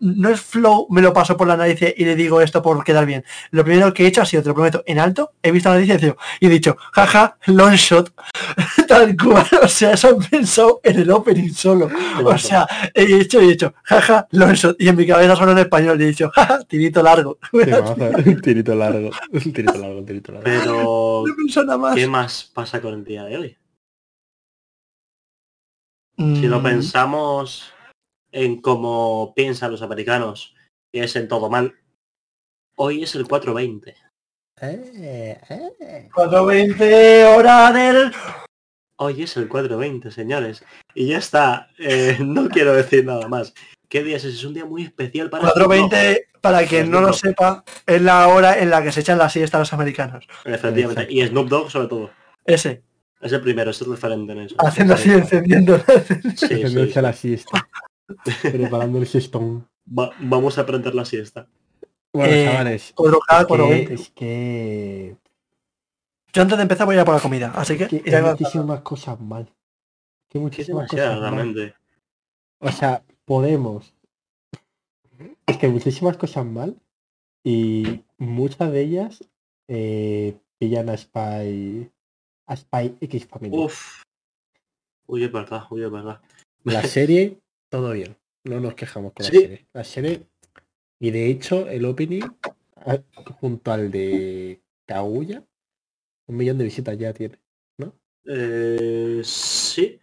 no 0.00 0.28
es 0.28 0.40
flow, 0.40 0.86
me 0.90 1.02
lo 1.02 1.12
paso 1.12 1.36
por 1.36 1.46
la 1.48 1.56
nariz 1.56 1.80
y 1.96 2.04
le 2.04 2.14
digo 2.14 2.40
esto 2.40 2.62
por 2.62 2.82
quedar 2.84 3.06
bien. 3.06 3.24
Lo 3.50 3.64
primero 3.64 3.92
que 3.92 4.04
he 4.04 4.06
hecho 4.06 4.22
ha 4.22 4.26
sido, 4.26 4.42
te 4.42 4.48
lo 4.48 4.54
prometo, 4.54 4.82
en 4.86 4.98
alto, 4.98 5.32
he 5.42 5.50
visto 5.50 5.68
la 5.68 5.76
noticia 5.76 6.16
y, 6.40 6.46
he 6.46 6.48
dicho, 6.48 6.76
jaja, 6.92 7.36
long 7.46 7.74
shot, 7.74 8.12
tal 8.88 9.16
cual, 9.16 9.46
o 9.62 9.68
sea, 9.68 9.92
eso 9.92 10.08
han 10.08 10.18
pensado 10.18 10.80
en 10.84 11.00
el 11.00 11.10
opening 11.10 11.50
solo. 11.52 11.90
O 12.24 12.38
sea, 12.38 12.66
he 12.94 13.02
hecho 13.20 13.42
y 13.42 13.48
he 13.48 13.52
hecho, 13.52 13.74
jaja, 13.82 14.28
long 14.32 14.52
shot, 14.52 14.76
y 14.78 14.88
en 14.88 14.96
mi 14.96 15.06
cabeza 15.06 15.36
solo 15.36 15.52
en 15.52 15.58
español 15.58 16.00
y 16.00 16.04
he 16.04 16.08
dicho, 16.08 16.30
jaja, 16.34 16.62
tirito 16.68 17.02
largo. 17.02 17.38
Tirito 18.42 18.74
largo. 18.74 19.10
Tirito 19.32 19.78
largo, 19.78 19.98
un 19.98 20.06
tirito 20.06 20.32
largo. 20.32 20.44
Pero, 20.44 21.24
No 21.64 21.78
más. 21.78 21.94
¿qué 21.94 22.06
más 22.06 22.50
pasa 22.54 22.80
con 22.80 22.94
el 22.94 23.04
día 23.04 23.24
de 23.24 23.36
hoy? 23.36 23.56
Si 26.16 26.48
lo 26.48 26.58
Mm, 26.58 26.62
pensamos 26.64 27.72
en 28.38 28.60
cómo 28.60 29.32
piensan 29.34 29.72
los 29.72 29.82
americanos, 29.82 30.54
que 30.92 31.02
es 31.02 31.16
en 31.16 31.26
todo 31.26 31.50
mal, 31.50 31.74
hoy 32.76 33.02
es 33.02 33.14
el 33.16 33.26
420. 33.26 33.96
Eh, 34.60 35.40
eh. 35.50 36.08
420 36.14 37.24
hora 37.24 37.72
del... 37.72 38.12
Hoy 39.00 39.22
es 39.22 39.36
el 39.36 39.48
420, 39.48 40.10
señores. 40.10 40.64
Y 40.94 41.08
ya 41.08 41.18
está. 41.18 41.68
Eh, 41.78 42.16
no 42.20 42.48
quiero 42.48 42.74
decir 42.74 43.04
nada 43.04 43.28
más. 43.28 43.54
¿Qué 43.88 44.02
día 44.02 44.16
es 44.16 44.24
ese? 44.24 44.36
Es 44.36 44.44
un 44.44 44.54
día 44.54 44.64
muy 44.64 44.82
especial 44.82 45.30
para... 45.30 45.48
4.20, 45.50 46.26
para 46.40 46.64
quien 46.66 46.90
no 46.90 47.00
lo 47.00 47.12
sepa, 47.12 47.64
es 47.86 48.02
la 48.02 48.28
hora 48.28 48.58
en 48.58 48.70
la 48.70 48.82
que 48.82 48.92
se 48.92 49.00
echan 49.00 49.18
la 49.18 49.30
siesta 49.30 49.58
los 49.58 49.72
americanos. 49.72 50.26
Efectivamente. 50.44 51.06
Y 51.08 51.26
Snoop 51.26 51.48
Dogg 51.48 51.70
sobre 51.70 51.88
todo. 51.88 52.10
Ese, 52.44 52.82
Es 53.20 53.32
el 53.32 53.40
primero, 53.40 53.70
es 53.70 53.80
el 53.80 53.90
referente 53.90 54.32
en 54.32 54.38
eso. 54.40 54.56
haciendo 54.58 54.94
así, 54.94 55.10
encendiendo. 55.10 55.78
Sí, 55.78 56.36
sí, 56.36 56.54
Haciéndose 56.54 56.92
sí. 56.92 57.00
la 57.00 57.12
siesta. 57.12 57.68
Preparando 58.42 58.98
el 58.98 59.06
siestón. 59.06 59.68
Va- 59.86 60.12
vamos 60.20 60.58
a 60.58 60.66
prender 60.66 60.94
la 60.94 61.04
siesta. 61.04 61.48
Bueno, 62.12 62.32
Eh, 62.34 62.44
chavales. 62.46 62.94
4K, 62.94 63.14
es 63.18 63.46
que- 63.46 63.46
420. 63.46 63.94
es 63.94 64.10
que 64.10 65.16
Yo 66.32 66.42
antes 66.42 66.56
de 66.58 66.62
empezar 66.62 66.86
voy 66.86 66.94
a 66.94 66.96
ir 66.98 67.00
a 67.02 67.04
por 67.04 67.14
la 67.14 67.20
comida, 67.20 67.52
así 67.54 67.76
que... 67.76 67.84
hay 67.84 68.22
muchísimas 68.22 68.80
cosas 68.82 69.20
mal. 69.20 69.48
Que 70.28 70.38
muchísimas 70.38 70.88
cosas 70.90 71.20
mal. 71.20 71.20
realmente. 71.20 71.74
O 72.60 72.70
sea, 72.70 73.02
podemos. 73.24 73.94
Es 75.46 75.56
que 75.58 75.68
muchísimas 75.68 76.16
cosas 76.16 76.44
mal. 76.44 76.76
Y 77.44 78.02
muchas 78.18 78.70
de 78.72 78.80
ellas 78.80 79.24
eh, 79.68 80.36
pillan 80.58 80.90
a 80.90 80.96
Spy. 80.96 81.90
A 82.46 82.56
Spy 82.56 82.96
X 83.00 83.26
Family. 83.26 83.56
Uf. 83.56 84.02
Uy, 85.06 85.24
es 85.24 85.32
verdad, 85.32 85.64
uy, 85.70 85.84
es 85.84 85.90
verdad. 85.90 86.20
La 86.64 86.82
serie, 86.82 87.38
todo 87.68 87.92
bien. 87.92 88.16
No 88.44 88.60
nos 88.60 88.74
quejamos 88.74 89.12
con 89.12 89.24
Sí. 89.26 89.32
la 89.34 89.40
serie. 89.40 89.66
La 89.72 89.84
serie. 89.84 90.22
Y 91.00 91.10
de 91.10 91.26
hecho, 91.30 91.68
el 91.68 91.84
opening, 91.84 92.22
a- 92.76 93.02
junto 93.40 93.72
al 93.72 93.90
de 93.90 94.60
Kaguya, 94.86 95.44
un 96.26 96.36
millón 96.36 96.58
de 96.58 96.64
visitas 96.64 96.96
ya 96.98 97.12
tiene. 97.12 97.38
Eh, 98.30 99.20
sí. 99.24 99.98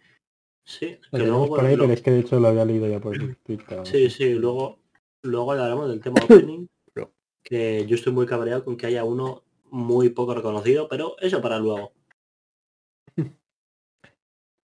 Sí. 0.64 0.98
Lo 1.12 1.18
Que 1.18 1.26
luego, 1.26 1.46
por 1.48 1.64
ahí, 1.64 1.76
lo- 1.76 1.84
pero 1.84 1.92
es 1.94 2.02
que 2.02 2.10
de 2.10 2.20
hecho 2.20 2.40
lo 2.40 2.48
había 2.48 2.64
leído 2.64 2.88
ya 2.88 2.98
por 2.98 3.16
Twitter. 3.44 3.86
Sí, 3.86 4.10
sí, 4.10 4.30
luego, 4.34 4.80
luego 5.22 5.52
hablaremos 5.52 5.88
del 5.88 6.00
tema 6.00 6.14
opening. 6.50 6.66
No. 6.96 7.12
que 7.44 7.86
yo 7.86 7.94
estoy 7.94 8.12
muy 8.12 8.26
cabreado 8.26 8.64
con 8.64 8.76
que 8.76 8.86
haya 8.86 9.04
uno 9.04 9.44
muy 9.70 10.08
poco 10.08 10.34
reconocido, 10.34 10.88
pero 10.88 11.16
eso 11.20 11.40
para 11.40 11.58
luego. 11.60 11.92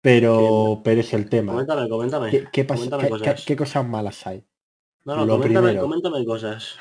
Pero, 0.07 0.83
pero 0.85 1.01
es 1.01 1.13
el 1.15 1.29
tema. 1.29 1.51
Coméntame, 1.51 1.89
coméntame. 1.89 2.31
¿Qué, 2.31 2.47
qué 2.53 2.65
pasa- 2.65 2.79
coméntame 2.85 3.03
qué- 3.03 3.09
cosas. 3.11 3.41
qué- 3.41 3.45
qué 3.45 3.57
cosas 3.57 3.89
malas 3.89 4.25
hay? 4.25 4.45
No, 5.05 5.17
no, 5.17 5.27
lo 5.27 5.33
coméntame, 5.39 5.67
primero. 5.67 5.83
coméntame 5.83 6.25
cosas. 6.25 6.77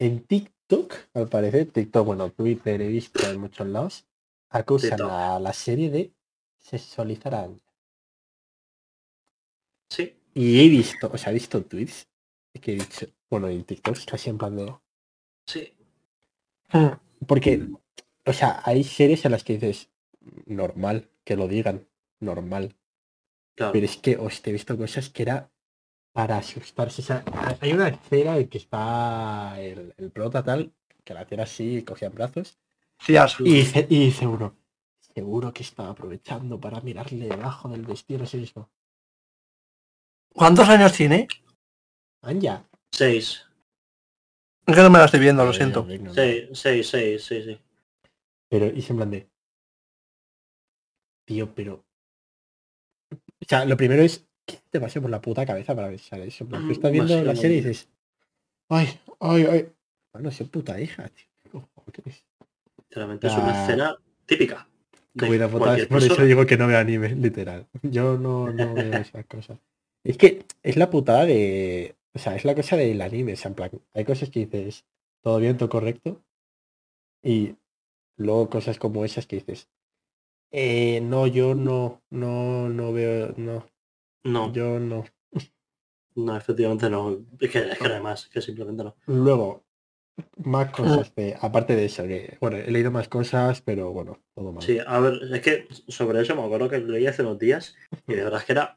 En 0.00 0.24
TikTok, 0.24 0.92
al 1.14 1.28
parecer, 1.28 1.70
TikTok, 1.70 2.04
bueno, 2.04 2.28
Twitter 2.32 2.82
he 2.82 2.88
visto 2.88 3.24
en 3.30 3.38
muchos 3.40 3.64
lados, 3.68 4.06
acusan 4.48 4.90
TikTok. 4.90 5.08
a 5.08 5.38
la 5.38 5.52
serie 5.52 5.88
de 5.88 6.12
sexualizar 6.58 7.32
a 7.32 7.42
Anya. 7.44 7.60
Sí. 9.88 10.16
Y 10.34 10.64
he 10.64 10.68
visto, 10.68 11.08
o 11.12 11.16
sea, 11.16 11.30
he 11.30 11.34
visto 11.34 11.62
tweets 11.62 12.08
que 12.60 12.72
he 12.72 12.74
dicho, 12.74 13.06
bueno, 13.30 13.46
en 13.46 13.62
TikTok 13.62 13.96
casi 14.04 14.30
en 14.30 14.38
plan 14.38 14.56
de... 14.56 14.74
Sí. 15.46 15.72
Hmm. 16.72 16.88
Porque, 17.24 17.68
o 18.26 18.32
sea, 18.32 18.62
hay 18.64 18.82
series 18.82 19.24
en 19.24 19.30
las 19.30 19.44
que 19.44 19.52
dices, 19.58 19.90
normal, 20.46 21.08
que 21.22 21.36
lo 21.36 21.46
digan, 21.46 21.86
normal. 22.20 22.76
Claro. 23.56 23.72
Pero 23.72 23.84
es 23.86 23.96
que, 23.96 24.16
hostia, 24.16 24.50
he 24.50 24.52
visto 24.54 24.76
cosas 24.76 25.10
que 25.10 25.22
era 25.22 25.50
para 26.12 26.38
asustarse. 26.38 27.02
O 27.02 27.04
sea, 27.04 27.24
hay 27.60 27.72
una 27.72 27.88
escena 27.88 28.36
en 28.38 28.48
que 28.48 28.58
está 28.58 29.60
el, 29.60 29.94
el 29.96 30.10
prota 30.10 30.42
tal, 30.42 30.72
que 31.04 31.14
la 31.14 31.26
tiene 31.26 31.42
así, 31.44 31.82
cogía 31.84 32.08
en 32.08 32.14
brazos, 32.14 32.58
y 33.40 33.54
dice, 33.54 33.86
y 33.88 34.04
dice 34.06 34.26
uno, 34.26 34.56
seguro 35.14 35.52
que 35.52 35.62
estaba 35.62 35.90
aprovechando 35.90 36.60
para 36.60 36.80
mirarle 36.80 37.28
debajo 37.28 37.68
del 37.68 37.84
vestido 37.86 38.26
sí 38.26 38.36
mismo. 38.38 38.70
¿cuántos 40.34 40.68
años 40.68 40.92
tiene? 40.92 41.26
Anja. 42.22 42.64
Seis. 42.92 43.46
Es 44.66 44.76
que 44.76 44.82
no 44.82 44.90
me 44.90 44.98
la 44.98 45.06
estoy 45.06 45.20
viendo, 45.20 45.44
lo 45.44 45.50
Eh, 45.50 45.54
siento. 45.54 45.84
venga, 45.84 46.08
no. 46.08 46.14
Seis, 46.14 46.48
seis, 46.52 46.88
seis, 46.88 47.24
sí, 47.24 47.42
sí. 47.42 47.58
Pero, 48.48 48.66
y 48.66 48.82
se 48.82 48.92
en 48.92 48.96
plan 48.98 49.10
de... 49.10 49.30
Tío, 51.26 51.54
pero... 51.54 51.84
O 53.40 53.44
sea, 53.48 53.64
lo 53.64 53.76
primero 53.76 54.02
es, 54.02 54.26
¿qué 54.44 54.58
te 54.70 54.80
pasa 54.80 55.00
por 55.00 55.10
la 55.10 55.20
puta 55.20 55.46
cabeza 55.46 55.74
para 55.74 55.88
pensar 55.88 56.20
eso? 56.20 56.44
Tú 56.44 56.70
estás 56.70 56.92
viendo 56.92 57.22
la 57.22 57.34
serie 57.34 57.58
y 57.58 57.60
dices, 57.60 57.88
ay, 58.68 58.88
ay, 59.20 59.46
ay. 59.50 59.72
Bueno, 60.12 60.28
es 60.28 60.42
puta 60.44 60.80
hija, 60.80 61.08
tío. 61.08 61.26
Es 62.90 63.32
una 63.32 63.62
escena 63.62 63.96
típica. 64.26 64.68
de 65.14 65.26
Cuida, 65.26 65.48
puta, 65.48 65.64
cualquier 65.64 65.88
por 65.88 66.02
eso 66.02 66.24
digo 66.24 66.46
que 66.46 66.56
no 66.56 66.66
veo 66.66 66.78
anime, 66.78 67.14
literal. 67.14 67.66
Yo 67.82 68.18
no, 68.18 68.50
no 68.50 68.74
veo 68.74 68.92
esas 68.94 69.26
cosas. 69.26 69.58
Es 70.04 70.16
que 70.16 70.44
es 70.62 70.76
la 70.76 70.90
putada 70.90 71.24
de... 71.24 71.96
O 72.12 72.18
sea, 72.18 72.34
es 72.34 72.44
la 72.44 72.54
cosa 72.54 72.76
del 72.76 73.00
anime. 73.00 73.34
O 73.34 73.36
sea, 73.36 73.50
en 73.50 73.54
plan, 73.54 73.70
hay 73.94 74.04
cosas 74.04 74.30
que 74.30 74.40
dices, 74.40 74.84
todo 75.22 75.38
bien, 75.38 75.56
todo 75.56 75.68
correcto. 75.68 76.22
Y 77.22 77.54
luego 78.16 78.50
cosas 78.50 78.78
como 78.78 79.04
esas 79.04 79.26
que 79.26 79.36
dices, 79.36 79.68
eh, 80.50 81.00
no, 81.00 81.26
yo 81.26 81.54
no, 81.54 82.02
no, 82.10 82.68
no 82.68 82.92
veo, 82.92 83.34
no, 83.36 83.66
No, 84.24 84.52
yo 84.52 84.78
no. 84.78 85.04
no, 86.16 86.36
efectivamente 86.36 86.90
no. 86.90 87.24
Es 87.38 87.50
que, 87.50 87.58
es 87.58 87.78
que 87.78 87.86
además, 87.86 88.28
que 88.28 88.40
simplemente 88.40 88.84
no. 88.84 88.96
Luego, 89.06 89.64
más 90.44 90.72
cosas 90.72 91.14
de, 91.14 91.36
aparte 91.40 91.76
de 91.76 91.84
eso, 91.84 92.04
que, 92.04 92.36
bueno, 92.40 92.56
he 92.56 92.70
leído 92.70 92.90
más 92.90 93.08
cosas, 93.08 93.60
pero 93.62 93.92
bueno, 93.92 94.18
todo 94.34 94.52
mal. 94.52 94.62
Sí, 94.62 94.78
a 94.84 95.00
ver, 95.00 95.20
es 95.32 95.40
que 95.40 95.68
sobre 95.88 96.20
eso 96.20 96.34
me 96.34 96.42
acuerdo 96.42 96.68
que 96.68 96.78
leí 96.78 97.06
hace 97.06 97.22
unos 97.22 97.38
días 97.38 97.76
y 98.06 98.14
de 98.14 98.24
verdad 98.24 98.40
es 98.40 98.46
que 98.46 98.52
era 98.52 98.76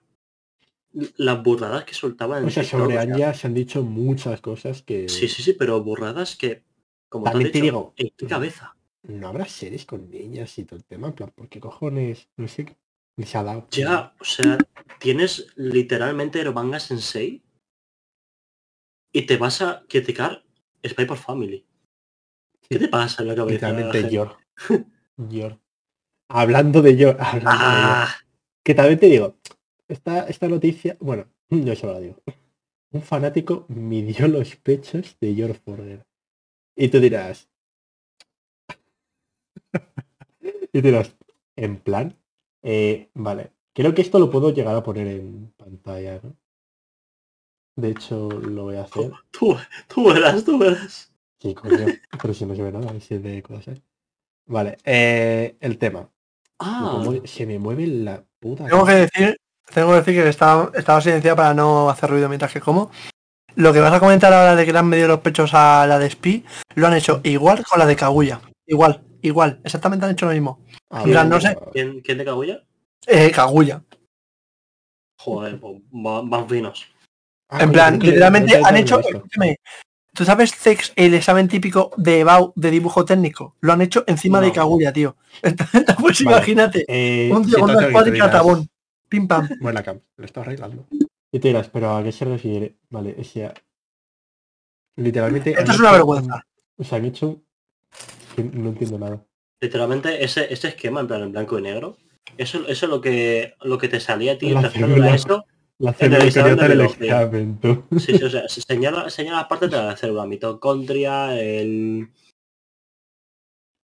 las 1.18 1.44
burradas 1.44 1.86
que 1.86 1.94
soltaban 1.94 2.44
en 2.44 2.50
O 2.50 2.52
sea, 2.52 2.64
sobre 2.64 3.00
Anya 3.00 3.34
se 3.34 3.48
han 3.48 3.54
dicho 3.54 3.84
muchas 3.84 4.42
cosas 4.42 4.84
que... 4.84 5.10
Sí, 5.10 5.28
sí, 5.28 5.42
sí, 5.42 5.54
pero 5.54 5.84
burradas 5.84 6.36
que, 6.36 6.64
como 7.10 7.26
También 7.26 7.52
te 7.52 7.58
dicho, 7.58 7.66
digo, 7.66 7.94
¿en 7.98 8.10
qué 8.16 8.28
cabeza? 8.28 8.76
No 9.04 9.28
habrá 9.28 9.46
series 9.46 9.86
con 9.86 10.10
niñas 10.10 10.58
y 10.58 10.66
todo 10.66 10.78
el 10.78 10.86
tema, 10.86 11.08
en 11.08 11.14
plan, 11.14 11.32
¿por 11.36 11.50
qué 11.50 11.60
cojones? 11.60 12.30
No 12.38 12.48
sé, 12.48 12.66
qué 12.66 12.78
les 13.18 13.36
ha 13.36 13.44
dado. 13.44 13.68
Ya, 13.72 14.14
o 14.20 14.24
sea, 14.24 14.58
tienes 15.00 15.48
literalmente 15.56 16.40
Eromanga 16.40 16.80
Sensei 16.80 17.44
y 19.12 19.26
te 19.26 19.38
vas 19.38 19.62
a 19.62 19.84
criticar 19.88 20.44
Spy 20.86 21.06
por 21.06 21.18
Family. 21.18 21.66
¿Qué 22.68 22.80
te 22.80 22.88
pasa 22.88 23.22
en 23.22 23.28
la 23.28 23.36
cabeza? 23.36 23.72
Literalmente? 23.72 24.10
Yor. 24.10 24.38
Yor. 25.18 25.60
Hablando 26.30 26.82
de 26.82 26.98
Yor, 26.98 27.18
hablando 27.20 27.52
de 27.52 27.58
Yor. 27.58 27.96
Ah, 28.00 28.16
Que 28.64 28.74
también 28.74 29.00
te 29.00 29.08
digo, 29.08 29.38
esta, 29.88 30.28
esta 30.28 30.48
noticia, 30.48 30.98
bueno, 31.00 31.30
yo 31.50 31.76
se 31.76 31.86
la 31.86 32.00
digo. 32.00 32.16
Un 32.92 33.02
fanático 33.02 33.66
midió 33.70 34.28
los 34.28 34.56
pechos 34.56 35.18
de 35.20 35.36
George 35.36 35.60
Forger. 35.64 36.06
Y 36.76 36.88
tú 36.88 37.00
dirás. 37.00 37.50
y 40.74 40.82
dirás, 40.82 41.16
en 41.56 41.78
plan, 41.78 42.18
eh, 42.62 43.10
vale. 43.14 43.52
Creo 43.74 43.94
que 43.94 44.02
esto 44.02 44.20
lo 44.20 44.30
puedo 44.30 44.54
llegar 44.54 44.76
a 44.76 44.84
poner 44.84 45.08
en 45.08 45.52
pantalla, 45.58 46.20
¿no? 46.24 46.36
De 47.76 47.90
hecho, 47.90 48.30
lo 48.30 48.64
voy 48.64 48.76
a 48.76 48.84
hacer. 48.84 49.12
tú, 49.32 49.58
tú 49.88 50.06
verás, 50.06 50.46
tú 50.46 50.58
verás. 50.58 51.12
Sí, 51.40 51.54
coño, 51.54 51.88
pero 52.22 52.34
si 52.34 52.46
no 52.46 52.56
se 52.56 52.62
ve 52.62 52.72
nada, 52.72 53.00
si 53.00 53.16
es 53.16 53.24
de 53.24 53.42
cosas. 53.44 53.82
Vale, 54.46 54.78
eh, 54.86 55.58
el 55.60 55.78
tema. 55.78 56.10
Ah, 56.60 57.02
Como 57.04 57.26
se 57.26 57.46
me 57.46 57.60
mueve 57.60 57.88
la 57.88 58.24
puta. 58.40 58.66
Tengo 58.68 58.86
que 58.86 58.94
decir, 58.94 59.38
tengo 59.74 59.90
que 59.90 59.96
decir 59.96 60.14
que 60.24 60.30
estaba, 60.30 60.72
estaba 60.74 61.02
silenciado 61.02 61.36
para 61.36 61.54
no 61.54 61.90
hacer 61.90 62.10
ruido 62.10 62.30
mientras 62.30 62.54
que 62.54 62.62
como. 62.62 62.92
Lo 63.56 63.74
que 63.74 63.80
vas 63.80 63.94
a 63.94 64.00
comentar 64.00 64.34
ahora 64.34 64.56
de 64.56 64.66
que 64.66 64.74
le 64.74 64.80
han 64.80 64.88
medido 64.88 65.08
los 65.08 65.20
pechos 65.20 65.54
a 65.54 65.86
la 65.86 66.00
de 66.00 66.10
Spy, 66.10 66.44
lo 66.76 66.88
han 66.88 66.96
hecho 66.96 67.22
igual 67.24 67.64
con 67.64 67.80
la 67.80 67.86
de 67.86 67.96
Kaguya. 67.96 68.42
Igual, 68.66 69.04
igual, 69.24 69.60
exactamente 69.64 70.06
han 70.06 70.12
hecho 70.12 70.26
lo 70.28 70.32
mismo. 70.34 70.60
Ah, 70.90 71.04
Mira, 71.06 71.22
bueno, 71.24 71.36
no 71.36 71.42
sé. 71.42 71.58
¿quién, 71.72 72.02
quién 72.02 72.18
te 72.20 72.26
cagulla? 72.26 72.64
Eh, 73.08 73.32
Kaguya. 73.32 73.84
Joder, 75.20 75.60
pues, 75.60 75.82
van 75.92 76.50
finos. 76.50 76.88
Ah, 77.50 77.64
En 77.64 77.72
plan, 77.72 78.00
que- 78.00 78.08
literalmente 78.08 78.60
han 78.64 78.78
hecho, 78.78 79.00
escúchame, 79.00 79.58
¿tú 80.14 80.26
sabes 80.26 80.54
Zex, 80.56 80.94
el 80.96 81.14
examen 81.14 81.48
típico 81.48 81.92
de 81.98 82.24
BAU 82.24 82.54
de 82.56 82.72
dibujo 82.72 83.06
técnico? 83.06 83.56
Lo 83.62 83.74
han 83.74 83.82
hecho 83.82 84.04
encima 84.08 84.40
de. 84.42 84.52
Kaguya, 84.52 84.92
tío. 84.94 85.16
Pues 86.00 86.24
Vale. 86.24 86.38
imagínate, 86.38 86.86
Eh, 86.88 87.30
un 87.32 87.38
una 87.62 87.88
espada 87.88 88.10
y 88.10 88.18
catabón. 88.18 88.70
Pim 89.10 89.28
pam. 89.28 89.48
Buena 89.62 89.84
cam, 89.84 90.00
lo 90.18 90.26
está 90.26 90.42
arreglando. 90.42 90.86
Y 91.32 91.40
te 91.40 91.48
dirás, 91.50 91.68
pero 91.70 91.96
¿a 91.96 92.04
qué 92.04 92.12
se 92.12 92.26
refiere? 92.26 92.78
Vale, 92.90 93.16
o 93.20 93.24
sea, 93.24 93.54
literalmente... 94.98 95.52
Esto 95.52 95.72
es 95.72 95.80
una 95.80 95.90
hecho 95.90 95.98
vergüenza. 95.98 96.46
o 96.78 96.84
sea, 96.84 96.98
han 96.98 97.06
hecho... 97.06 97.42
que 98.36 98.44
No 98.44 98.70
entiendo 98.70 99.00
nada. 99.00 99.24
Literalmente 99.62 100.24
ese, 100.24 100.52
ese 100.54 100.70
esquema 100.70 101.00
en 101.02 101.08
plan 101.08 101.22
en 101.24 101.32
blanco 101.32 101.58
y 101.58 101.62
negro, 101.62 101.98
eso, 102.38 102.68
eso 102.68 102.86
es 102.86 102.90
lo 102.90 103.00
que 103.02 103.56
lo 103.62 103.78
que 103.78 103.88
te 103.88 104.00
salía 104.00 104.34
a 104.34 104.38
ti 104.38 104.50
La 104.52 104.62
en 104.62 104.72
célula. 104.72 104.98
la 104.98 105.16
ESO. 105.16 105.46
La 105.80 105.96
el 106.00 106.32
célula 106.32 106.68
biología. 106.68 107.22
examen, 107.22 107.60
tú. 107.60 107.84
Sí, 107.98 108.18
sí, 108.18 108.24
o 108.24 108.30
sea, 108.30 108.48
se 108.48 108.62
señala, 108.62 109.10
señala 109.10 109.38
las 109.40 109.48
partes 109.48 109.72
de 109.72 109.78
la 109.78 109.96
célula, 109.98 110.26
mitocondria, 110.26 111.40
el... 111.40 112.10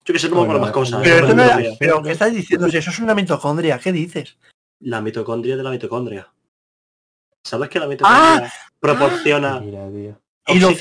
Yo 0.06 0.14
que 0.14 0.20
sé, 0.20 0.30
no 0.30 0.36
me 0.38 0.42
acuerdo 0.44 0.62
más 0.62 0.72
cosas. 0.72 1.02
Pero 1.04 1.28
Ah, 1.28 1.30
esto 1.30 1.36
no 1.70 1.76
pero 1.80 2.04
¿qué 2.04 2.12
estás 2.12 2.34
diciendo? 2.34 2.70
Si 2.70 2.78
eso 2.78 2.90
es 2.90 3.00
una 3.00 3.16
mitocondria, 3.16 3.80
¿qué 3.80 3.92
dices? 3.92 4.38
La 4.80 5.02
mitocondria 5.02 5.56
de 5.58 5.64
la 5.64 5.72
mitocondria. 5.72 6.32
¿Sabes 7.44 7.70
que 7.70 7.80
la 7.80 7.88
mitocondria 7.88 8.52
proporciona 8.80 9.60
Mira, 9.60 9.90
tío. 9.90 10.12
Ah. 10.18 10.29
Y 10.54 10.60
lo? 10.60 10.72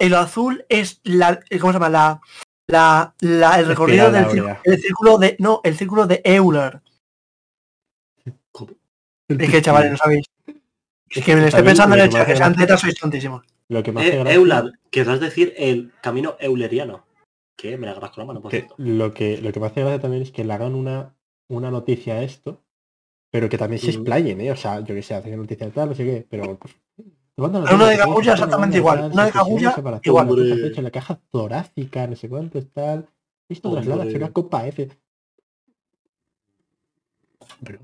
Y 0.00 0.06
y 0.06 0.12
azul 0.14 0.64
es 0.68 1.00
la, 1.04 1.40
¿cómo 1.60 1.72
se 1.72 1.78
llama? 1.78 1.88
La, 1.88 2.20
la, 2.68 3.14
la- 3.20 3.58
el 3.60 3.66
recorrido 3.66 4.10
del 4.10 4.26
círculo, 4.30 4.56
el 4.64 4.78
círculo 4.80 5.18
de, 5.18 5.36
no, 5.38 5.60
el 5.64 5.76
círculo 5.76 6.06
de 6.06 6.20
Euler. 6.24 6.80
¿Cómo? 8.52 8.72
Es 9.28 9.50
que 9.50 9.62
chavales, 9.62 9.92
no 9.92 9.96
sabéis. 9.96 10.26
Es 11.08 11.24
que 11.24 11.34
me 11.36 11.46
estoy 11.46 11.62
pensando 11.62 11.96
en 11.96 12.02
el 12.02 12.08
chat, 12.10 12.26
que 12.26 12.36
sean 12.36 12.54
tetas 12.54 12.80
sois 12.80 12.94
tontísimos. 12.94 13.44
Lo 13.68 13.82
que 13.82 13.92
me 13.92 14.00
hace 14.00 14.10
Eh, 14.16 14.18
gracia- 14.20 14.34
Euler, 14.34 14.72
querrás 14.90 15.20
decir 15.20 15.54
el 15.56 15.92
camino 16.02 16.36
euleriano. 16.40 17.06
Que 17.56 17.76
me 17.76 17.86
la 17.86 17.92
agarras 17.92 18.12
con 18.12 18.22
la 18.22 18.26
mano, 18.26 18.40
por 18.40 18.50
que 18.50 18.58
cierto. 18.60 18.74
lo 18.78 19.12
que 19.12 19.36
lo 19.38 19.52
que 19.52 19.60
me 19.60 19.66
hace 19.66 19.80
gracia 19.82 20.00
también 20.00 20.22
es 20.22 20.30
que 20.30 20.44
le 20.44 20.52
hagan 20.52 20.74
una 20.74 21.14
una 21.48 21.70
noticia 21.70 22.14
a 22.14 22.22
esto 22.22 22.62
pero 23.32 23.48
que 23.48 23.58
también 23.58 23.80
se 23.82 23.90
explayen 23.90 24.40
eh 24.40 24.50
o 24.52 24.56
sea 24.56 24.80
yo 24.80 24.94
que 24.94 25.02
sé 25.02 25.14
hacen 25.14 25.36
noticia 25.36 25.66
de 25.66 25.72
tal 25.72 25.88
no 25.90 25.94
sé 25.94 26.04
qué 26.04 26.26
pero 26.30 26.56
pues, 26.58 26.74
una 27.46 27.88
de 27.88 27.96
Kaguya 27.98 28.32
exactamente 28.32 28.76
igual, 28.76 29.10
una 29.12 29.26
de 29.26 29.32
Kaguya 29.32 29.74
igual. 30.02 30.72
en 30.76 30.84
la 30.84 30.90
caja 30.90 31.20
torácica 31.30 32.06
no 32.06 32.16
sé 32.16 32.28
cuánto 32.28 32.64
tal 32.66 33.08
esto 33.48 33.72
traslada 33.72 34.02
Hombre. 34.02 34.16
una 34.16 34.32
copa 34.32 34.66
F 34.66 34.88
pero 37.64 37.80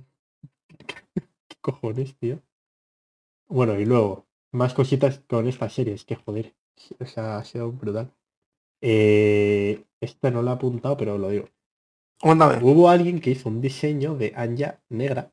qué 0.87 1.57
cojones 1.61 2.17
tío 2.17 2.41
bueno 3.49 3.79
y 3.79 3.85
luego 3.85 4.27
más 4.53 4.75
cositas 4.75 5.21
con 5.27 5.49
estas 5.49 5.73
series 5.73 6.05
que 6.05 6.17
joder 6.17 6.55
o 7.01 7.07
sea 7.07 7.39
ha 7.39 7.45
sido 7.45 7.73
brutal 7.73 8.13
eh, 8.81 9.85
esta 10.01 10.31
no 10.31 10.43
la 10.43 10.53
he 10.53 10.55
apuntado 10.55 10.97
pero 10.97 11.19
lo 11.19 11.31
digo 11.31 11.49
Cuéntame. 12.21 12.63
Hubo 12.63 12.89
alguien 12.89 13.21
que 13.21 13.31
hizo 13.31 13.49
un 13.49 13.61
diseño 13.61 14.15
de 14.15 14.33
Anya 14.37 14.81
negra. 14.89 15.33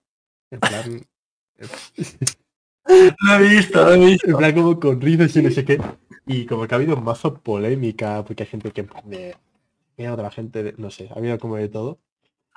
En 0.52 0.60
plan. 0.60 1.08
Lo 3.22 3.34
he 3.36 3.50
visto, 3.56 3.84
lo 3.86 3.94
he 3.94 3.98
visto. 4.06 4.28
en 4.30 4.38
plan 4.38 4.54
como 4.54 4.80
con 4.80 5.00
rizos 5.02 5.36
y 5.36 5.42
no 5.44 5.52
sé 5.52 5.66
qué. 5.66 5.80
Y 6.26 6.46
como 6.46 6.68
que 6.68 6.76
ha 6.76 6.78
habido 6.78 6.96
mazo 6.98 7.34
polémica, 7.34 8.24
porque 8.26 8.44
hay 8.44 8.50
gente 8.50 8.72
que 8.72 8.88
de 9.98 10.10
otra 10.10 10.32
gente, 10.32 10.64
de- 10.64 10.74
no 10.78 10.90
sé, 10.90 11.10
ha 11.14 11.18
habido 11.20 11.38
como 11.38 11.56
de 11.58 11.70
todo. 11.70 12.00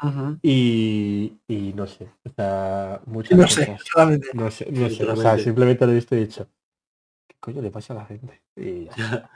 Ujú. 0.03 0.39
Y, 0.43 1.39
y 1.49 1.73
no 1.75 1.87
sé, 1.87 2.09
o 2.25 2.31
sea, 2.37 3.01
muchas 3.07 3.39
No 3.39 3.49
sé, 3.49 3.67
cosas. 3.67 3.83
solamente. 3.93 4.29
No 4.35 4.51
sé, 4.51 4.71
no 4.71 4.91
sé, 4.91 5.05
o 5.07 5.17
sea, 5.17 5.39
simplemente 5.39 5.87
lo 5.87 5.93
he 5.93 5.95
visto 5.95 6.15
y 6.15 6.19
he 6.19 6.27
dicho, 6.27 6.47
¿qué 7.27 7.37
coño 7.41 7.63
le 7.63 7.71
pasa 7.71 7.95
a 7.95 7.97
la 7.97 8.05
gente? 8.07 8.43
Y 8.57 8.85
ya. 8.97 9.31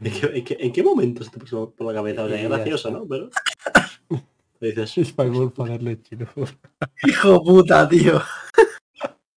¿En 0.00 0.12
qué, 0.12 0.26
en 0.38 0.44
qué- 0.44 0.56
en 0.60 0.72
qué 0.72 0.82
momento 0.82 1.22
se 1.24 1.30
te 1.30 1.38
pasó 1.38 1.70
por 1.70 1.86
la 1.88 1.92
cabeza? 1.94 2.24
O 2.24 2.28
sea, 2.28 2.40
es 2.40 2.48
gracioso. 2.48 2.90
¿no? 2.90 3.06
Pero... 3.06 3.28
Dices, 4.60 4.98
Es 4.98 5.12
para 5.12 5.30
pagarle 5.50 6.00
chino. 6.02 6.26
Hijo 7.06 7.42
puta, 7.44 7.88
tío. 7.88 8.20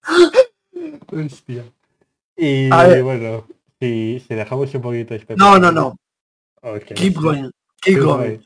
Hostia. 1.12 1.64
Y 2.38 2.70
bueno, 3.02 3.46
si, 3.80 4.24
si 4.28 4.36
dejamos 4.36 4.74
un 4.74 4.82
poquito 4.82 5.14
de 5.14 5.26
No, 5.36 5.60
no, 5.60 5.72
no. 5.72 5.98
Ok. 6.62 6.94
Keep 6.96 7.16
going. 7.16 7.44
Keep 7.82 7.96
Keep 7.96 8.00
going. 8.00 8.18
going. 8.18 8.40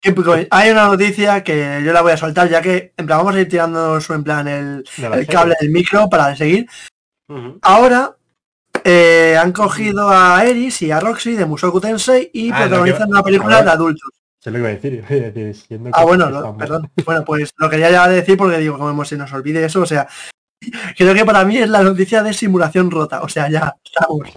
Keep 0.00 0.16
going. 0.24 0.46
Hay 0.50 0.70
una 0.70 0.86
noticia 0.86 1.42
que 1.44 1.80
yo 1.84 1.92
la 1.92 2.02
voy 2.02 2.12
a 2.12 2.16
soltar 2.16 2.48
ya 2.48 2.60
que 2.62 2.92
en 2.96 3.06
plan 3.06 3.18
vamos 3.18 3.34
a 3.34 3.40
ir 3.40 3.48
tirándonos 3.48 4.08
en 4.10 4.24
plan 4.24 4.48
el, 4.48 4.84
el 4.98 5.26
cable 5.26 5.54
del 5.60 5.70
micro 5.70 6.08
para 6.08 6.34
seguir. 6.36 6.66
Ahora 7.62 8.16
eh, 8.84 9.36
han 9.40 9.52
cogido 9.52 10.08
a 10.10 10.44
Eris 10.44 10.82
y 10.82 10.90
a 10.90 11.00
Roxy 11.00 11.34
de 11.34 11.46
Mushoku 11.46 11.80
Tensei 11.80 12.30
y 12.32 12.50
Ah, 12.50 12.58
protagonizan 12.62 13.08
una 13.10 13.22
película 13.22 13.56
ahora- 13.56 13.64
de 13.66 13.70
adultos. 13.72 14.10
Se 14.40 14.50
lo 14.50 14.58
iba 14.58 14.68
a 14.68 14.72
decir, 14.72 14.94
iba 15.08 15.26
a 15.26 15.30
decir, 15.30 15.54
siendo 15.54 15.90
Ah, 15.92 16.04
bueno, 16.04 16.56
perdón. 16.58 16.90
Bueno, 17.04 17.24
pues 17.24 17.52
lo 17.56 17.70
quería 17.70 17.90
ya 17.90 18.08
decir 18.08 18.36
porque 18.36 18.58
digo, 18.58 18.76
como 18.76 19.04
se 19.04 19.16
nos 19.16 19.32
olvide 19.32 19.64
eso, 19.64 19.80
o 19.82 19.86
sea, 19.86 20.08
creo 20.96 21.14
que 21.14 21.24
para 21.24 21.44
mí 21.44 21.56
es 21.58 21.68
la 21.68 21.82
noticia 21.82 22.22
de 22.22 22.32
simulación 22.32 22.90
rota, 22.90 23.22
o 23.22 23.28
sea, 23.28 23.50
ya 23.50 23.74
estamos. 23.84 24.28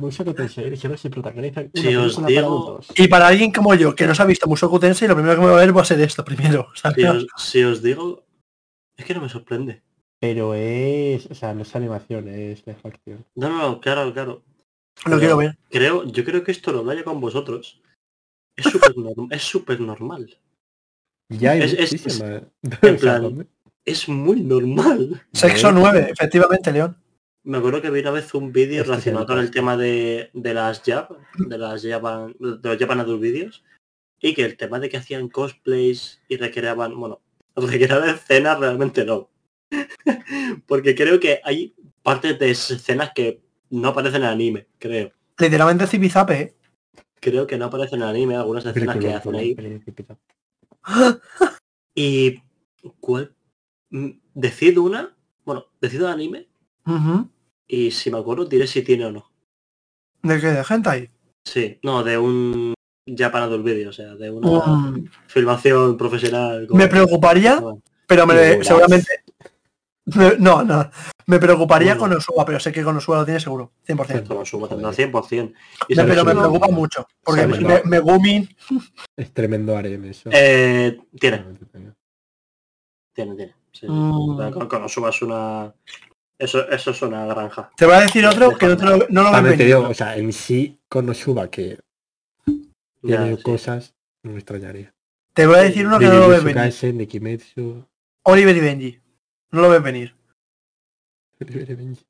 Mushoku 0.00 0.32
Tensei, 0.34 0.76
si 0.76 0.86
no 0.88 0.96
se 0.96 1.10
protagoniza 1.10 1.62
una 1.62 1.70
Si 1.74 1.96
os 1.96 2.24
digo-. 2.26 2.80
Y 2.96 3.08
para 3.08 3.26
alguien 3.26 3.50
como 3.50 3.74
yo, 3.74 3.94
que 3.94 4.06
no 4.06 4.14
se 4.14 4.22
ha 4.22 4.26
visto 4.26 4.46
Mushoku 4.48 4.78
Tensei, 4.78 5.08
lo 5.08 5.14
primero 5.16 5.34
que 5.34 5.40
me 5.40 5.48
va 5.48 5.56
a 5.56 5.60
ver 5.60 5.76
va 5.76 5.82
a 5.82 5.84
ser 5.84 6.00
esto 6.00 6.24
primero. 6.24 6.68
Si 6.94 7.04
os, 7.04 7.26
si 7.36 7.64
os 7.64 7.82
digo... 7.82 8.24
Es 8.96 9.04
que 9.04 9.14
no 9.14 9.20
me 9.22 9.28
sorprende. 9.28 9.82
Pero 10.20 10.54
es, 10.54 11.26
o 11.30 11.34
sea, 11.34 11.54
no 11.54 11.62
es 11.62 11.74
animación, 11.74 12.28
es 12.28 12.64
live 12.66 12.78
action. 12.84 13.24
No, 13.34 13.48
no, 13.48 13.58
no, 13.58 13.80
claro, 13.80 14.12
claro. 14.12 14.42
Lo 15.06 15.18
quiero 15.18 15.38
ver. 15.38 15.56
Creo, 15.70 16.04
yo 16.04 16.24
creo 16.24 16.44
que 16.44 16.52
esto 16.52 16.72
lo 16.72 16.80
hablo 16.80 17.02
con 17.02 17.20
vosotros. 17.20 17.80
Es 18.54 18.66
súper 18.66 18.94
norm- 18.96 19.86
normal. 19.86 20.38
Ya 21.30 21.52
hay 21.52 21.62
Es- 21.62 21.72
es-. 21.94 22.22
Es 23.84 24.08
muy 24.08 24.40
normal. 24.40 25.22
Sexo 25.32 25.68
Joder. 25.68 25.94
9, 25.94 26.08
efectivamente, 26.10 26.72
León. 26.72 26.96
Me 27.42 27.58
acuerdo 27.58 27.80
que 27.80 27.90
vi 27.90 28.00
una 28.00 28.10
vez 28.10 28.34
un 28.34 28.52
vídeo 28.52 28.82
Este 28.82 28.90
relacionado 28.90 29.22
el 29.22 29.26
con 29.26 29.38
el 29.38 29.50
tema 29.50 29.76
de, 29.76 30.30
de 30.34 30.54
las 30.54 30.82
Jap, 30.82 31.10
de 31.38 31.56
las 31.58 31.82
Japan, 31.82 32.36
de 32.38 32.68
los 32.68 32.78
Japan 32.78 33.00
Adult 33.00 33.22
Videos, 33.22 33.64
y 34.20 34.34
que 34.34 34.44
el 34.44 34.56
tema 34.58 34.78
de 34.78 34.90
que 34.90 34.98
hacían 34.98 35.30
cosplays 35.30 36.20
y 36.28 36.36
recreaban, 36.36 36.98
bueno, 37.00 37.20
recreaban 37.56 38.10
escenas 38.10 38.60
realmente 38.60 39.04
no. 39.04 39.30
Porque 40.66 40.94
creo 40.94 41.18
que 41.18 41.40
hay 41.42 41.74
partes 42.02 42.38
de 42.38 42.50
escenas 42.50 43.12
que 43.14 43.40
no 43.70 43.88
aparecen 43.88 44.22
en 44.22 44.28
anime, 44.28 44.66
creo. 44.78 45.12
Literalmente 45.38 45.86
Zipizape, 45.86 46.40
¿eh? 46.40 46.54
Creo 47.20 47.46
que 47.46 47.56
no 47.56 47.66
aparecen 47.66 48.02
en 48.02 48.08
anime 48.08 48.36
algunas 48.36 48.66
escenas 48.66 48.98
que 48.98 49.14
hacen 49.14 49.34
ahí. 49.34 49.56
Y 51.92 52.40
cuál 53.00 53.34
decido 54.34 54.82
una, 54.82 55.16
bueno, 55.44 55.66
decido 55.80 56.08
anime 56.08 56.48
Ujú. 56.86 57.28
y 57.66 57.90
si 57.90 58.10
me 58.10 58.18
acuerdo 58.18 58.44
diré 58.44 58.66
si 58.66 58.82
tiene 58.82 59.06
o 59.06 59.12
no. 59.12 59.30
¿De 60.22 60.40
qué? 60.40 60.48
¿De 60.48 60.64
hentai? 60.68 61.10
Sí, 61.44 61.78
no, 61.82 62.04
de 62.04 62.18
un 62.18 62.74
Japan 63.06 63.44
Adult 63.44 63.64
Video, 63.64 63.90
o 63.90 63.92
sea, 63.92 64.14
de 64.14 64.30
una 64.30 64.48
Mm, 64.66 65.08
filmación 65.26 65.96
profesional. 65.96 66.66
con- 66.66 66.78
me 66.78 66.86
preocuparía, 66.88 67.58
con- 67.60 67.82
pero 68.06 68.26
me, 68.26 68.62
seguramente... 68.62 69.08
me- 70.04 70.36
No, 70.38 70.62
no. 70.64 70.90
Me 71.26 71.38
preocuparía 71.38 71.94
Bueno. 71.94 72.08
con 72.08 72.12
Osuba, 72.18 72.44
pero 72.44 72.58
sé 72.58 72.72
que 72.72 72.82
con 72.82 72.96
Osuba 72.96 73.18
lo 73.18 73.24
tiene 73.24 73.38
seguro, 73.40 73.72
100%. 73.84 74.26
con 74.26 74.38
Osuba, 74.38 74.68
no, 74.76 74.92
100%. 74.92 75.54
Y 75.88 75.92
Me- 75.92 75.96
sabes 75.96 76.10
pero 76.10 76.24
me 76.24 76.34
preocupa 76.40 76.68
mucho, 76.68 77.06
porque 77.22 77.46
me, 77.46 77.82
Megumi... 77.84 78.48
Es 79.16 79.32
tremendo 79.32 79.76
harem 79.76 80.04
eso. 80.06 80.30
Eh, 80.32 81.00
tiene, 81.18 81.44
tiene, 81.72 81.94
tiene. 83.36 83.54
Sí. 83.72 83.86
Mm. 83.88 84.30
O 84.30 84.38
sea, 84.38 84.50
Con, 84.50 84.68
con 84.68 84.82
Osuba 84.84 85.10
es 85.10 85.22
una... 85.22 85.72
Eso, 86.38 86.66
eso 86.70 86.90
es 86.92 87.02
una 87.02 87.26
granja. 87.26 87.70
Te 87.76 87.84
voy 87.84 87.96
a 87.96 88.00
decir 88.00 88.24
otro 88.24 88.56
que 88.56 88.66
no, 88.66 88.76
te 88.76 88.84
lo, 88.84 89.06
no 89.10 89.22
lo 89.30 89.56
te 89.56 89.64
digo, 89.64 89.88
o 89.88 89.94
sea, 89.94 90.16
en 90.16 90.32
sí 90.32 90.78
con 90.88 91.08
Osuba 91.10 91.50
que 91.50 91.78
Ya, 93.02 93.18
tiene 93.18 93.36
sí. 93.36 93.42
cosas, 93.42 93.94
no 94.22 94.32
me 94.32 94.38
extrañaría. 94.38 94.94
Te 95.34 95.46
voy 95.46 95.56
a 95.56 95.62
decir 95.62 95.86
uno 95.86 95.98
que 95.98 96.06
no 96.06 96.18
lo 96.18 96.28
ves 96.28 96.42
venir. 96.42 96.56
Kaisen, 96.56 96.96
de 96.98 97.06
Kimetsu. 97.06 97.84
Oliver 98.22 98.56
y 98.56 98.60
Benji. 98.60 99.00
No 99.50 99.60
lo 99.60 99.68
ves 99.68 99.82
venir. 99.82 100.14
Benji. 101.38 102.04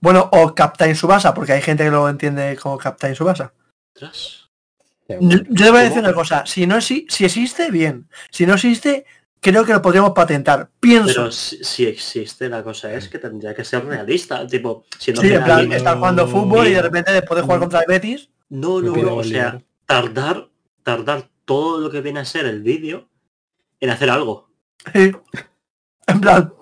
Bueno, 0.00 0.28
o 0.32 0.54
Captain 0.54 0.96
Subasa, 0.96 1.32
porque 1.32 1.52
hay 1.52 1.62
gente 1.62 1.84
que 1.84 1.90
lo 1.90 2.08
entiende 2.08 2.58
como 2.60 2.76
Captain 2.78 3.14
Subasa. 3.14 3.54
Yo, 3.94 4.10
te 5.08 5.70
voy 5.70 5.80
a 5.80 5.82
decir 5.82 5.96
¿Cómo? 5.98 6.08
una 6.08 6.14
cosa, 6.14 6.46
si 6.46 6.66
no 6.66 6.76
exi- 6.76 7.06
si 7.08 7.24
existe, 7.24 7.70
bien. 7.70 8.08
Si 8.30 8.46
no 8.46 8.54
existe, 8.54 9.04
creo 9.42 9.64
que 9.64 9.72
lo 9.72 9.82
podríamos 9.82 10.12
patentar. 10.12 10.70
Pienso. 10.80 11.12
Pero 11.14 11.32
si, 11.32 11.62
si 11.62 11.84
existe, 11.86 12.48
la 12.48 12.62
cosa 12.62 12.94
es 12.94 13.08
que 13.08 13.18
tendría 13.18 13.54
que 13.54 13.64
ser 13.64 13.84
realista. 13.84 14.46
Tipo, 14.46 14.84
si 14.98 15.12
no 15.12 15.20
sí, 15.20 15.32
en 15.32 15.44
plan, 15.44 15.70
estar 15.72 15.98
jugando 15.98 16.26
fútbol 16.28 16.68
y 16.68 16.72
de 16.72 16.82
repente 16.82 17.12
después 17.12 17.36
de 17.36 17.42
jugar 17.42 17.58
contra 17.60 17.80
el 17.80 17.86
Betis, 17.88 18.30
No, 18.48 18.80
no, 18.80 18.96
no. 18.96 19.16
O 19.16 19.24
sea, 19.24 19.60
tardar, 19.84 20.48
tardar 20.82 21.28
todo 21.44 21.80
lo 21.80 21.90
que 21.90 22.00
viene 22.00 22.20
a 22.20 22.24
ser 22.24 22.46
el 22.46 22.62
vídeo 22.62 23.08
en 23.80 23.90
hacer 23.90 24.08
algo. 24.10 24.48
sí. 24.94 25.12
en 26.06 26.20
plan, 26.20 26.54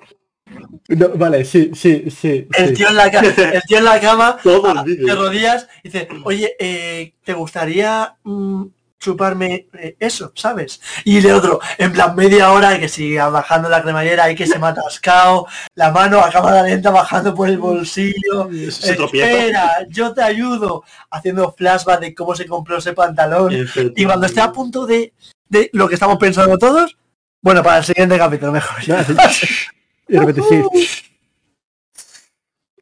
No, 0.88 1.08
vale, 1.10 1.44
sí, 1.44 1.72
sí, 1.74 2.10
sí. 2.10 2.48
el 2.56 2.74
tío 2.74 2.88
en 2.88 2.96
la, 2.96 3.06
el 3.08 3.62
tío 3.62 3.78
en 3.78 3.84
la 3.84 4.00
cama, 4.00 4.38
Todo 4.42 4.84
el 4.84 4.96
de 5.04 5.14
rodillas, 5.14 5.68
dice, 5.84 6.08
oye, 6.24 6.56
eh, 6.58 7.14
¿te 7.24 7.34
gustaría 7.34 8.16
mm, 8.24 8.64
chuparme 9.00 9.66
eh, 9.72 9.96
eso, 9.98 10.32
sabes? 10.34 10.80
Y 11.04 11.20
de 11.20 11.32
otro, 11.32 11.58
en 11.78 11.92
plan 11.92 12.14
media 12.14 12.52
hora 12.52 12.78
que 12.78 12.88
sigue 12.88 13.18
bajando 13.18 13.68
la 13.68 13.82
cremallera 13.82 14.30
y 14.30 14.36
que 14.36 14.46
se 14.46 14.58
me 14.58 14.66
ha 14.66 14.70
atascado, 14.70 15.46
la 15.74 15.90
mano 15.90 16.20
a 16.20 16.30
cámara 16.30 16.62
lenta 16.62 16.90
bajando 16.90 17.34
por 17.34 17.48
el 17.48 17.58
bolsillo. 17.58 18.48
Se 18.70 18.94
tropieza. 18.94 19.30
Espera, 19.30 19.86
yo 19.88 20.12
te 20.12 20.22
ayudo, 20.22 20.84
haciendo 21.10 21.52
flashback 21.52 22.00
de 22.00 22.14
cómo 22.14 22.34
se 22.36 22.46
compró 22.46 22.76
ese 22.76 22.92
pantalón. 22.92 23.66
Y 23.96 24.04
cuando 24.04 24.26
esté 24.26 24.40
a 24.40 24.52
punto 24.52 24.86
de, 24.86 25.14
de 25.48 25.70
lo 25.72 25.88
que 25.88 25.94
estamos 25.94 26.18
pensando 26.18 26.58
todos, 26.58 26.96
bueno, 27.42 27.62
para 27.62 27.78
el 27.78 27.84
siguiente 27.84 28.18
capítulo 28.18 28.52
mejor. 28.52 28.82
Sí. 28.82 28.92
Y 30.08 30.12
de 30.12 30.20
repente 30.20 30.42
sí. 30.48 30.62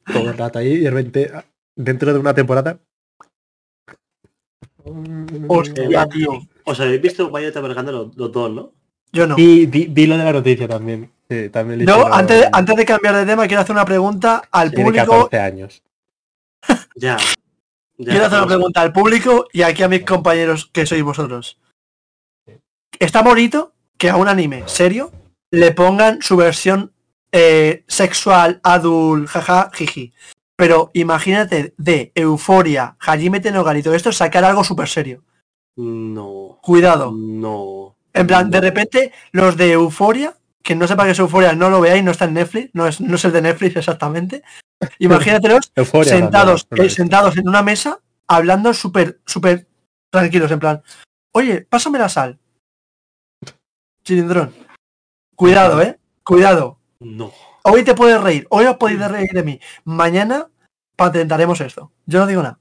Todo 0.13 0.31
el 0.31 0.39
rato 0.39 0.59
ahí 0.59 0.73
y 0.73 0.79
de 0.79 0.91
repente 0.91 1.33
dentro 1.77 2.13
de 2.13 2.19
una 2.19 2.35
temporada. 2.35 2.79
Hostia, 5.49 6.07
tío. 6.09 6.41
Os 6.65 6.81
habéis 6.81 7.01
visto 7.03 7.31
Vaya 7.31 7.49
Evergrande 7.49 7.93
los, 7.93 8.17
los 8.17 8.33
dos, 8.33 8.51
¿no? 8.51 8.73
Yo 9.13 9.27
no. 9.27 9.35
Y 9.39 9.67
vi, 9.67 9.87
vi 9.87 10.07
lo 10.07 10.17
de 10.19 10.25
la 10.25 10.33
noticia 10.33 10.69
también. 10.69 11.11
Sí, 11.31 11.49
también 11.51 11.85
No, 11.85 11.93
hicieron- 11.97 12.13
antes, 12.13 12.41
de- 12.41 12.49
antes 12.53 12.77
de 12.77 12.85
cambiar 12.85 13.17
de 13.17 13.27
tema, 13.27 13.47
quiero 13.47 13.63
hacer 13.63 13.75
una 13.75 13.85
pregunta 13.85 14.43
al 14.51 14.71
Tiene 14.71 14.85
público. 14.85 15.07
14 15.29 15.39
años. 15.39 15.83
Ya. 16.97 17.17
ya 17.97 18.11
Quiero 18.11 18.27
hacer 18.27 18.39
una 18.39 18.47
pues, 18.47 18.57
pregunta 18.57 18.81
al 18.81 18.93
público 18.93 19.47
y 19.53 19.63
aquí 19.63 19.83
a 19.83 19.89
mis 19.89 20.05
compañeros 20.05 20.67
que 20.73 20.85
sois 20.87 21.03
vosotros. 21.03 21.59
Está 22.99 23.23
bonito 23.23 23.73
que 23.97 24.11
a 24.11 24.17
un 24.17 24.29
anime 24.29 24.65
serio 24.67 25.13
le 25.51 25.71
pongan 25.73 26.21
su 26.23 26.37
versión 26.37 26.93
eh, 27.33 27.85
sexual, 27.87 28.61
adult, 28.63 29.29
jaja, 29.29 29.71
jiji. 29.75 30.13
Pero 30.59 30.91
imagínate 30.93 31.73
de 31.79 32.11
Euforia, 32.17 32.97
Hajime 32.99 33.39
Tenogan 33.39 33.77
y 33.77 33.83
todo 33.85 33.95
esto, 33.95 34.11
sacar 34.11 34.45
algo 34.45 34.65
súper 34.65 34.89
serio. 34.89 35.23
No. 35.77 36.59
Cuidado. 36.61 37.13
No. 37.13 37.95
En 38.13 38.27
plan, 38.27 38.51
de 38.51 38.61
repente, 38.61 39.13
los 39.31 39.57
de 39.57 39.71
Euforia, 39.71 40.35
que 40.65 40.75
no 40.75 40.89
sepa 40.89 41.05
que 41.05 41.13
es 41.13 41.19
Euforia, 41.21 41.53
no 41.53 41.71
lo 41.71 41.81
veáis, 41.81 42.03
no 42.03 42.11
está 42.11 42.25
en 42.25 42.35
Netflix, 42.35 42.71
no 42.73 42.89
es, 42.89 43.01
no 43.01 43.15
es 43.15 43.25
el 43.25 43.31
de 43.31 43.43
Netflix 43.43 43.77
exactamente. 43.77 44.43
Imagínatelos 44.99 45.71
sentados, 46.03 46.67
eh, 46.73 46.91
sentados 46.91 47.37
en 47.37 47.49
una 47.49 47.63
mesa, 47.63 48.01
hablando 48.27 48.75
súper, 48.75 49.21
súper 49.27 49.69
tranquilos, 50.11 50.51
en 50.51 50.59
plan, 50.59 50.83
oye, 51.31 51.61
pásame 51.71 52.01
la 52.01 52.09
sal. 52.09 52.37
Chilindrón. 54.03 54.53
Cuidado, 55.37 55.81
eh. 55.83 56.01
Cuidado. 56.25 56.81
No. 56.99 57.33
Hoy 57.63 57.85
te 57.85 57.95
puedes 57.95 58.21
reír, 58.21 58.47
hoy 58.51 58.67
os 58.67 58.77
podéis 58.77 59.07
reír 59.07 59.31
de 59.33 59.43
mí. 59.43 59.61
Mañana 59.85 60.49
patentaremos 60.97 61.61
esto. 61.61 61.93
Yo 62.07 62.21
no 62.21 62.27
digo 62.27 62.43
nada. 62.43 62.59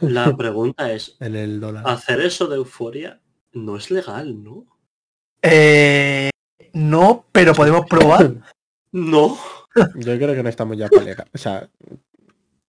La 0.00 0.34
pregunta 0.36 0.92
es, 0.92 1.16
en 1.20 1.36
el 1.36 1.60
dólar. 1.60 1.84
hacer 1.86 2.20
eso 2.20 2.46
de 2.46 2.56
euforia 2.56 3.20
no 3.52 3.76
es 3.76 3.90
legal, 3.90 4.42
¿no? 4.42 4.66
Eh, 5.42 6.30
no, 6.72 7.26
pero 7.32 7.54
podemos 7.54 7.86
probar. 7.86 8.34
No. 8.96 9.36
Yo 9.96 10.16
creo 10.16 10.36
que 10.36 10.42
no 10.44 10.48
estamos 10.48 10.76
ya 10.76 10.88
para 10.88 11.02
legal. 11.02 11.28
O 11.34 11.38
sea, 11.38 11.68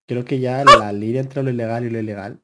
creo 0.08 0.24
que 0.24 0.40
ya 0.40 0.64
la 0.64 0.92
línea 0.92 1.20
entre 1.20 1.40
lo 1.44 1.50
ilegal 1.50 1.84
y 1.84 1.90
lo 1.90 2.00
ilegal. 2.00 2.40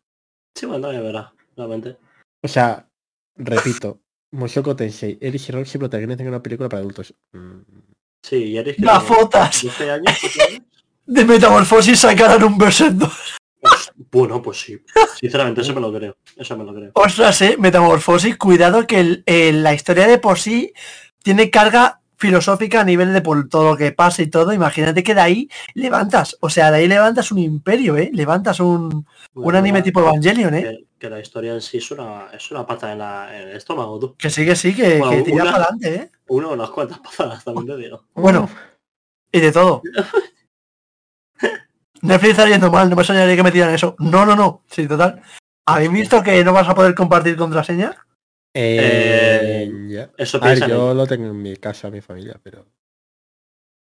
Sí, 0.55 0.67
bueno, 0.67 0.93
ya 0.93 1.01
verá, 1.01 1.35
realmente. 1.57 1.97
O 2.45 2.47
sea, 2.47 2.89
repito, 3.35 3.99
Mushoku 4.31 4.77
Tensei, 4.77 5.19
Eris 5.21 5.49
y 5.49 5.53
Roxy 5.53 5.79
protagonizan 5.79 6.29
una 6.29 6.41
película 6.41 6.69
para 6.69 6.79
adultos. 6.79 7.13
Mm, 7.33 7.63
Sí, 8.23 8.37
y 8.37 8.57
eres 8.59 8.77
que 8.77 8.83
Las 8.83 9.05
tiene 9.05 9.17
fotos 9.17 9.63
12 9.63 9.91
años, 9.91 10.05
12 10.23 10.43
años. 10.43 10.63
de 11.07 11.25
metamorfosis 11.25 11.99
sacaran 11.99 12.43
un 12.45 12.57
verset 12.59 12.93
2. 12.93 13.11
Bueno, 14.11 14.43
pues 14.43 14.61
sí. 14.61 14.79
Sinceramente, 15.21 15.61
eso 15.61 15.73
me 15.75 15.81
lo 15.81 15.93
creo. 15.93 16.17
Eso 16.37 16.57
me 16.57 16.65
lo 16.65 16.75
creo. 16.75 16.91
Ostras, 16.95 17.41
eh, 17.43 17.57
metamorfosis, 17.59 18.37
cuidado 18.37 18.87
que 18.87 19.01
el- 19.01 19.23
el- 19.27 19.63
la 19.63 19.73
historia 19.75 20.07
de 20.07 20.19
por 20.19 20.39
sí 20.39 20.73
tiene 21.23 21.49
carga 21.51 22.01
filosófica 22.23 22.81
a 22.81 22.85
nivel 22.85 23.13
de 23.13 23.21
por 23.21 23.49
todo 23.49 23.71
lo 23.73 23.77
que 23.77 23.91
pasa 23.93 24.23
y 24.23 24.29
todo. 24.29 24.53
Imagínate 24.53 25.03
que 25.03 25.15
de 25.15 25.21
ahí 25.21 25.51
levantas, 25.75 26.37
o 26.41 26.49
sea, 26.49 26.71
de 26.71 26.79
ahí 26.79 26.89
levantas 26.89 27.33
un 27.33 27.39
imperio, 27.39 27.97
eh. 27.97 28.11
Levantas 28.15 28.61
un, 28.61 28.95
un 28.95 29.07
Bueno, 29.35 29.59
anime 29.59 29.81
la- 29.81 29.85
tipo 29.85 30.01
Evangelion, 30.01 30.55
eh. 30.55 30.63
que, 30.63 30.87
que 30.99 31.11
la 31.11 31.19
historia 31.21 31.53
en 31.55 31.61
sí 31.61 31.79
es 31.79 31.91
una, 31.91 32.29
es 32.33 32.51
una 32.53 32.65
pata 32.65 32.93
en, 32.93 32.99
la, 32.99 33.37
en 33.37 33.49
el 33.49 33.57
estómago, 33.57 33.99
tú. 33.99 34.15
Que 34.17 34.31
sí, 34.31 34.47
que 34.47 34.55
sí, 34.57 34.75
que, 34.75 34.99
Bueno, 34.99 35.17
que 35.17 35.23
tira 35.23 35.43
una- 35.43 35.53
para 35.53 35.65
adelante, 35.65 35.95
eh. 35.97 36.11
Uno 36.29 36.53
unas 36.53 36.71
cuantas 36.71 37.01
patadas, 37.01 37.45
también 37.45 37.67
te 37.67 37.77
digo. 37.77 38.05
Bueno, 38.15 38.49
y 39.33 39.41
de 39.41 39.51
todo. 39.53 39.83
Netflix 42.03 42.31
está 42.33 42.49
yendo 42.49 42.71
mal, 42.71 42.89
no 42.91 42.97
me 42.97 43.03
extrañaría 43.03 43.37
que 43.37 43.43
me 43.43 43.53
tiran 43.53 43.75
eso. 43.75 43.95
No, 43.99 44.25
no, 44.27 44.35
no. 44.35 44.63
Sí, 44.71 44.87
total. 44.89 45.23
¿Habéis 45.67 45.93
visto 45.93 46.23
que 46.23 46.43
no 46.45 46.53
vas 46.53 46.69
a 46.69 46.75
poder 46.75 46.95
compartir 46.95 47.37
contraseña? 47.37 47.95
Eh, 48.55 49.65
Eh, 49.71 49.87
ya. 49.89 50.11
Eso 50.17 50.39
A 50.39 50.47
ver, 50.47 50.59
piensa 50.59 50.69
yo 50.69 50.95
lo 50.95 51.07
tengo 51.07 51.27
en 51.27 51.41
mi 51.43 51.57
casa, 51.57 51.91
mi 51.91 52.01
familia, 52.01 52.39
pero. 52.43 52.67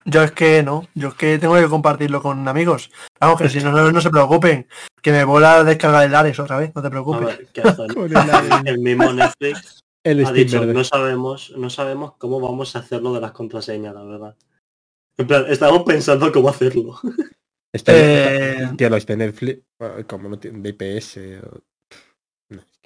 Yo 0.06 0.24
es 0.24 0.32
que 0.32 0.64
no, 0.64 0.88
yo 0.96 1.10
es 1.10 1.14
que 1.14 1.38
tengo 1.38 1.56
que 1.56 1.68
compartirlo 1.68 2.22
con 2.24 2.48
amigos. 2.48 2.90
Vamos, 3.20 3.40
que 3.40 3.50
si 3.50 3.60
no, 3.60 3.72
no, 3.72 3.92
no 3.92 4.02
se 4.02 4.10
preocupen. 4.10 4.68
Que 5.02 5.12
me 5.12 5.24
vuela 5.24 5.64
descargar 5.64 6.06
el 6.06 6.16
Ares 6.16 6.40
otra 6.40 6.58
vez, 6.58 6.72
no 6.74 6.82
te 6.82 6.88
A 6.88 6.92
preocupes. 6.92 7.28
ver, 7.28 7.48
el, 7.54 8.68
el, 8.68 8.80
mismo 8.80 9.14
Netflix 9.14 9.82
el 10.04 10.20
ha 10.22 10.30
Steam 10.30 10.36
dicho, 10.36 10.60
verde. 10.60 10.74
no 10.74 10.84
sabemos, 10.84 11.54
no 11.56 11.70
sabemos 11.70 12.14
cómo 12.18 12.40
vamos 12.40 12.76
a 12.76 12.80
hacerlo 12.80 13.14
de 13.14 13.22
las 13.22 13.32
contraseñas, 13.32 13.94
la 13.94 14.04
verdad. 14.04 14.36
En 15.18 15.28
plan, 15.28 15.46
estamos 15.50 15.84
pensando 15.84 16.32
cómo 16.32 16.50
hacerlo. 16.50 17.00
Está 17.74 17.92
Eh, 17.96 18.70
Tío, 18.78 18.90
los 18.90 19.06
de 19.06 19.18
Netflix, 19.18 19.64
como 20.08 20.30
no 20.30 20.40
tienen 20.40 20.64
de 20.64 20.70
IPS. 20.70 21.40
o- 21.44 21.62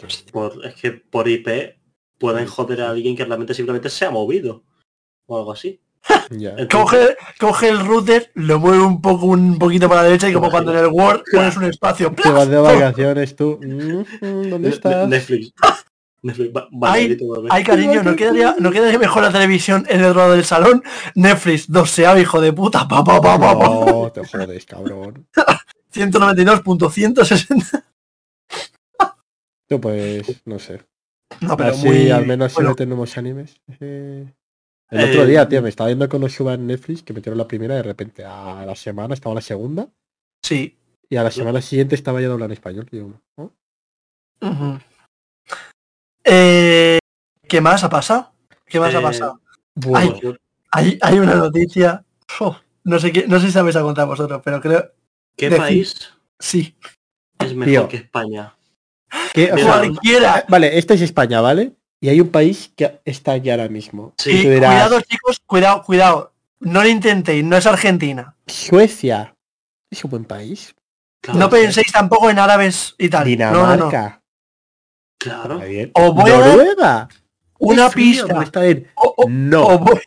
no, 0.02 0.08
es 0.08 0.18
que- 0.24 0.32
Por, 0.32 0.66
es 0.66 0.76
que 0.76 0.92
por 0.92 1.28
IP 1.28 1.78
pueden 2.18 2.48
joder 2.48 2.82
a 2.82 2.90
alguien 2.90 3.16
que 3.16 3.26
realmente 3.26 3.54
simplemente 3.54 3.90
se 3.90 4.06
ha 4.06 4.12
movido. 4.12 4.64
O 5.28 5.38
algo 5.38 5.52
así. 5.54 5.82
Entonces, 6.30 6.68
coge, 6.70 7.18
coge 7.40 7.70
el 7.70 7.80
router, 7.86 8.32
lo 8.36 8.60
mueve 8.60 8.84
un 8.84 9.02
poco 9.02 9.26
un 9.26 9.58
poquito 9.58 9.90
para 9.90 10.02
la 10.04 10.08
derecha 10.10 10.30
y 10.30 10.34
como 10.34 10.52
cuando 10.52 10.72
en 10.72 10.78
el 10.80 10.88
Word 10.88 11.24
pones 11.32 11.58
un 11.58 11.64
espacio. 11.66 12.14
Te 12.14 12.30
vas 12.30 12.48
de 12.48 12.58
vacaciones 12.58 13.36
tú. 13.36 13.60
Mm, 13.62 14.26
mm, 14.26 14.50
¿Dónde 14.50 14.70
estás? 14.70 15.08
Netflix. 15.10 15.52
Netflix. 16.22 16.52
va- 16.56 16.68
Ay, 16.72 16.78
bañadito, 16.80 17.32
bebé. 17.32 17.48
Ay, 17.52 17.64
cariño, 17.64 18.04
¿no 18.04 18.16
quedaría, 18.16 18.56
¿no 18.60 18.72
quedaría 18.72 19.00
mejor 19.00 19.24
la 19.24 19.32
televisión 19.32 19.86
en 19.90 20.02
el 20.04 20.16
lado 20.16 20.32
del 20.34 20.44
salón? 20.46 20.84
Netflix, 21.16 21.72
doseado, 21.72 22.20
hijo 22.20 22.40
de 22.42 22.54
puta. 22.54 22.88
Pa, 22.88 23.04
pa, 23.04 23.20
pa, 23.22 23.40
pa, 23.40 23.58
pa. 23.60 23.66
No, 23.68 24.12
te 24.12 24.24
jodes, 24.26 24.66
cabrón. 24.66 25.28
192.160. 25.94 27.84
Tú 29.68 29.82
pues, 29.82 30.42
no 30.46 30.60
sé. 30.60 30.82
No, 31.42 31.58
pero 31.58 31.70
Así 31.72 31.86
muy... 31.88 32.12
al 32.12 32.26
menos 32.26 32.54
si 32.54 32.62
no 32.62 32.76
tenemos 32.76 33.18
animes. 33.18 33.60
eh. 33.80 34.32
El 34.92 35.00
Eh, 35.00 35.10
otro 35.10 35.26
día, 35.26 35.50
tío, 35.50 35.62
me 35.64 35.70
estaba 35.70 35.88
viendo 35.88 36.08
con 36.08 36.22
los 36.22 36.32
suba 36.34 36.54
en 36.54 36.68
Netflix 36.68 37.02
que 37.02 37.12
metieron 37.14 37.40
la 37.40 37.48
primera 37.48 37.74
y 37.74 37.78
de 37.78 37.84
repente 37.84 38.24
a 38.24 38.64
la 38.66 38.76
semana 38.76 39.16
estaba 39.16 39.34
la 39.34 39.42
segunda 39.42 39.90
Sí. 40.44 40.78
y 41.10 41.16
a 41.16 41.24
la 41.24 41.32
semana 41.32 41.60
siguiente 41.62 41.96
estaba 41.96 42.22
ya 42.22 42.28
doblada 42.28 42.46
en 42.48 42.52
español. 42.54 42.88
Ujú. 44.42 44.80
Eh, 46.24 47.00
¿Qué 47.48 47.62
más 47.62 47.84
ha 47.84 47.90
pasado? 47.90 48.32
¿Qué 48.66 48.80
más 48.80 48.94
ha 48.94 49.02
pasado? 49.02 49.42
Bueno, 49.74 50.20
Hay, 50.72 50.98
hay 51.02 51.20
una 51.20 51.36
noticia. 51.36 52.06
Oh, 52.40 52.56
no 52.84 53.00
sé 53.00 53.12
qué, 53.12 53.28
no 53.28 53.40
sé 53.40 53.48
si 53.48 53.54
sabéis 53.54 53.76
a 53.78 53.82
contar 53.82 54.08
vosotros, 54.08 54.42
pero 54.44 54.62
creo 54.62 54.92
¿Qué 55.36 55.50
decir- 55.50 55.58
país 55.64 56.14
sí. 56.40 56.76
es 57.40 57.56
mejor 57.56 57.72
Tío. 57.72 57.88
que 57.88 57.98
España? 57.98 58.55
O 59.54 59.58
sea, 59.58 59.66
Cualquiera. 59.66 60.46
vale, 60.48 60.78
esto 60.78 60.94
es 60.94 61.02
España, 61.02 61.42
¿vale? 61.42 61.74
Y 62.02 62.10
hay 62.10 62.22
un 62.22 62.30
país 62.30 62.72
que 62.76 63.00
está 63.06 63.34
aquí 63.34 63.50
ahora 63.50 63.68
mismo. 63.70 64.14
Sí. 64.18 64.32
Y 64.32 64.44
tú 64.44 64.50
dirás- 64.50 64.72
cuidado, 64.74 65.02
chicos, 65.02 65.42
cuidado, 65.46 65.84
cuidado. 65.84 66.34
No 66.60 66.82
lo 66.84 66.88
intentéis, 66.90 67.44
no 67.44 67.58
es 67.58 67.66
Argentina. 67.66 68.36
Suecia. 68.48 69.36
Es 69.90 70.04
un 70.04 70.12
buen 70.12 70.26
país. 70.26 70.74
Claro, 71.22 71.40
No 71.40 71.50
penséis 71.50 71.92
tampoco 71.92 72.30
en 72.30 72.40
árabes 72.40 72.96
y 72.98 73.10
tal. 73.10 73.24
No, 73.38 73.52
no, 73.52 73.54
no. 73.54 73.72
Dinamarca. 73.74 74.22
Claro. 75.18 75.62
Os 75.94 76.14
voy 76.14 76.30
Noruega. 76.32 77.08
una 77.60 77.90
frío, 77.90 78.12
pista. 78.24 78.28
pero 78.28 78.42
está 78.42 78.62
bien. 78.62 78.92
O- 78.96 79.14
o- 79.18 79.30
No. 79.30 79.66
Os 79.68 79.80
voy, 79.80 80.00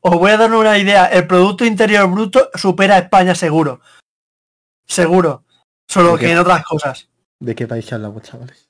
os 0.00 0.14
voy 0.18 0.30
a 0.30 0.36
dar 0.36 0.52
una 0.52 0.78
idea. 0.78 1.06
El 1.06 1.26
Producto 1.26 1.64
Interior 1.64 2.08
Bruto 2.08 2.50
supera 2.54 2.94
a 2.96 2.98
España 2.98 3.34
seguro. 3.34 3.80
Seguro. 4.86 5.44
Solo 5.88 6.16
que 6.16 6.30
en 6.30 6.38
otras 6.38 6.64
cosas. 6.64 7.08
¿De 7.40 7.54
qué 7.54 7.66
país 7.66 7.92
hablamos, 7.92 8.22
chavales? 8.22 8.68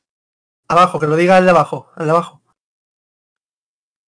Abajo, 0.68 0.98
que 0.98 1.06
lo 1.06 1.16
diga 1.16 1.38
el 1.38 1.44
de 1.44 1.50
abajo. 1.50 1.90
El 1.96 2.06
de 2.06 2.10
abajo. 2.10 2.42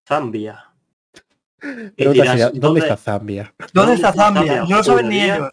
Zambia. 0.07 0.71
Pregunta 1.59 2.11
dirás, 2.11 2.29
sería, 2.29 2.45
¿dónde, 2.47 2.59
¿dónde- 2.59 2.79
está 2.81 2.97
Zambia? 2.97 3.53
¿Dónde 3.73 3.93
está 3.95 4.13
Zambia? 4.13 4.65
No 4.65 4.77
lo 4.77 4.83
saben 4.83 5.09
ni 5.09 5.21
ellos. 5.21 5.49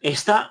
Está. 0.00 0.50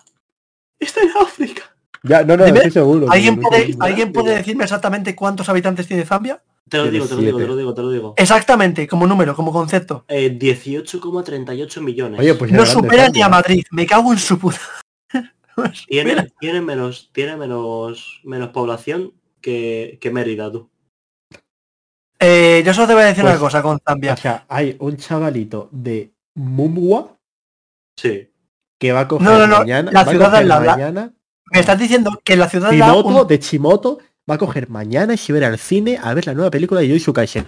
Está 0.80 1.02
en 1.02 1.10
África. 1.20 1.64
Ya, 2.04 2.24
no, 2.24 2.38
no, 2.38 2.46
Dime, 2.46 2.60
estoy 2.60 2.72
seguro. 2.72 3.10
¿Alguien 3.10 3.36
pero 3.36 3.44
no 3.44 3.50
puede, 3.50 3.62
estoy 3.62 3.74
seguro. 3.74 3.86
¿Alguien 3.88 4.14
puede 4.14 4.36
decirme 4.36 4.64
exactamente 4.64 5.16
cuántos 5.16 5.50
habitantes 5.50 5.88
tiene 5.88 6.06
Zambia? 6.06 6.42
Te 6.70 6.78
lo 6.78 6.92
digo, 6.92 7.08
te 7.08 7.16
lo 7.16 7.22
digo, 7.22 7.38
te 7.40 7.48
lo 7.48 7.56
digo, 7.56 7.74
te 7.74 7.82
lo 7.82 7.90
digo. 7.92 8.14
Exactamente, 8.18 8.88
como 8.88 9.08
número, 9.08 9.36
como 9.36 9.52
concepto. 9.54 10.04
Eh, 10.08 10.38
18,38 10.38 11.82
millones. 11.82 12.20
Oye, 12.20 12.34
pues 12.36 12.52
No 12.52 12.66
supera 12.66 13.10
ni 13.10 13.22
a 13.22 13.30
Madrid. 13.30 13.66
Me 13.72 13.86
cago 13.86 14.12
en 14.12 14.20
su 14.20 14.38
puta. 14.38 14.60
Tiene, 15.88 16.28
tiene 16.40 16.62
menos, 16.62 17.10
tiene 17.14 17.36
menos, 17.36 18.22
menos 18.24 18.50
población 18.50 19.14
que, 19.42 19.98
que 20.02 20.12
Mérida, 20.12 20.52
tú. 20.52 20.70
Eh, 22.20 22.64
yo 22.66 22.74
solo 22.74 22.88
te 22.88 22.94
voy 22.94 23.04
a 23.04 23.08
decir 23.08 23.24
Pues- 23.24 23.34
una 23.34 23.40
cosa 23.42 23.62
con 23.62 23.80
Zambia. 23.86 24.14
O 24.14 24.18
sea, 24.18 24.46
hay 24.48 24.76
un 24.80 24.98
chavalito 24.98 25.70
de 25.72 26.12
Mumwa 26.36 27.16
Sí. 27.96 28.32
que 28.80 28.92
va 28.92 29.02
a 29.02 29.08
coger 29.08 29.28
No, 29.28 29.38
no, 29.40 29.48
no, 29.48 29.58
mañana. 29.60 29.92
la 29.92 30.06
ciudad 30.06 30.32
lado, 30.44 30.64
la- 30.66 30.72
mañana. 30.76 31.14
Me 31.52 31.60
estás 31.60 31.80
diciendo 31.80 32.20
que 32.24 32.36
la 32.36 32.50
ciudad 32.50 32.70
da 32.72 32.74
Chimoto, 32.88 33.22
un- 33.22 33.28
de 33.28 33.40
Chimoto, 33.40 34.00
va 34.30 34.36
a 34.36 34.38
coger 34.38 34.70
mañana 34.70 35.14
y 35.14 35.18
se 35.18 35.32
ir 35.36 35.46
al 35.46 35.58
cine 35.58 35.98
a 36.02 36.14
ver 36.14 36.28
la 36.28 36.34
nueva 36.34 36.52
película 36.52 36.82
de 36.82 36.90
Yoichi 36.90 37.14
Kaisen. 37.14 37.48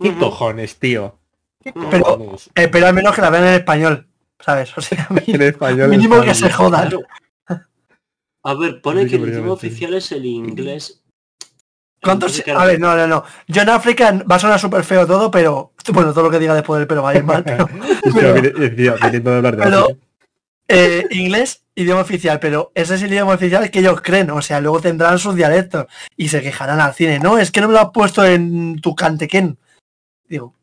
¿Qué 0.00 0.10
Ujú. 0.10 0.18
cojones, 0.18 0.76
tío? 0.76 1.18
¿Qué 1.62 1.72
Pero- 1.72 2.04
cojones? 2.04 2.50
eh, 2.54 2.68
pero 2.68 2.86
al 2.88 2.94
menos 2.94 3.14
que 3.14 3.22
la 3.22 3.30
vean 3.30 3.44
en 3.46 3.54
español. 3.54 4.06
¿Sabes? 4.40 4.76
O 4.76 4.80
sea, 4.80 5.06
En 5.26 5.40
español. 5.42 5.88
mínimo 5.88 6.20
que 6.20 6.34
se 6.34 6.50
jodan. 6.50 6.88
Claro. 6.90 7.06
A 8.44 8.54
ver, 8.54 8.80
pone 8.80 9.06
que 9.06 9.16
el 9.16 9.28
idioma 9.28 9.52
oficial 9.52 9.94
es 9.94 10.12
el 10.12 10.26
inglés. 10.26 11.02
¿Cuántos? 12.02 12.42
A 12.48 12.64
ver, 12.64 12.80
no, 12.80 12.96
no, 12.96 13.06
no. 13.06 13.24
Yo 13.46 13.62
en 13.62 13.68
África 13.68 14.10
va 14.28 14.36
a 14.36 14.38
sonar 14.40 14.58
súper 14.58 14.82
feo 14.82 15.06
todo, 15.06 15.30
pero. 15.30 15.72
Bueno, 15.92 16.12
todo 16.12 16.24
lo 16.24 16.30
que 16.30 16.40
diga 16.40 16.54
después 16.54 16.78
del 16.80 16.88
pelo 16.88 17.02
va 17.02 17.10
a 17.10 17.16
ir 17.16 17.22
mal, 17.24 17.44
pero. 17.44 17.68
Es 18.04 18.12
pero- 18.14 18.34
pero- 19.56 19.98
eh, 20.68 21.06
inglés, 21.10 21.64
idioma 21.74 22.00
oficial, 22.00 22.40
pero 22.40 22.72
ese 22.74 22.94
es 22.94 23.02
el 23.02 23.12
idioma 23.12 23.34
oficial 23.34 23.70
que 23.70 23.80
ellos 23.80 24.00
creen, 24.00 24.30
o 24.30 24.40
sea, 24.40 24.60
luego 24.60 24.80
tendrán 24.80 25.18
sus 25.18 25.34
dialectos 25.34 25.86
y 26.16 26.28
se 26.28 26.40
quejarán 26.40 26.80
al 26.80 26.94
cine. 26.94 27.18
No, 27.18 27.36
es 27.38 27.50
que 27.50 27.60
no 27.60 27.68
me 27.68 27.74
lo 27.74 27.80
has 27.80 27.90
puesto 27.90 28.24
en 28.24 28.80
tu 28.80 28.94
cantequén. 28.94 29.58
Digo, 30.28 30.54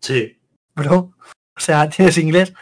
Sí. 0.00 0.38
bro, 0.74 1.12
O 1.56 1.60
sea, 1.60 1.88
tienes 1.88 2.16
inglés. 2.18 2.52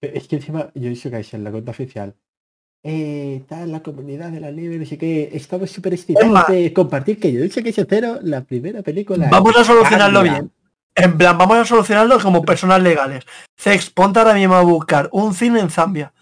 Es 0.00 0.26
que 0.28 0.36
encima 0.36 0.70
yo 0.74 0.88
hice 0.88 1.10
que 1.10 1.24
en 1.36 1.44
la 1.44 1.50
cuenta 1.50 1.72
oficial. 1.72 2.14
Eh, 2.86 3.42
tal, 3.48 3.72
la 3.72 3.82
comunidad 3.82 4.30
de 4.30 4.40
la 4.40 4.50
nieve, 4.50 4.76
no 4.76 4.84
sé 4.84 4.98
qué, 4.98 5.30
estamos 5.32 5.70
súper 5.70 5.94
excitados 5.94 6.46
de 6.48 6.70
compartir 6.74 7.18
que 7.18 7.32
yo 7.32 7.40
dicho 7.40 7.62
que 7.62 7.70
hice 7.70 7.86
cero 7.88 8.18
la 8.20 8.42
primera 8.42 8.82
película. 8.82 9.28
Vamos 9.30 9.56
a 9.56 9.64
solucionarlo 9.64 10.22
bien. 10.22 10.52
En 10.94 11.16
plan, 11.16 11.38
vamos 11.38 11.56
a 11.56 11.64
solucionarlo 11.64 12.20
como 12.20 12.44
personas 12.44 12.82
legales. 12.82 13.24
Cex, 13.58 13.88
ponte 13.88 14.18
ahora 14.18 14.34
mismo 14.34 14.54
a 14.54 14.60
buscar 14.60 15.08
un 15.12 15.32
cine 15.34 15.60
en 15.60 15.70
Zambia. 15.70 16.12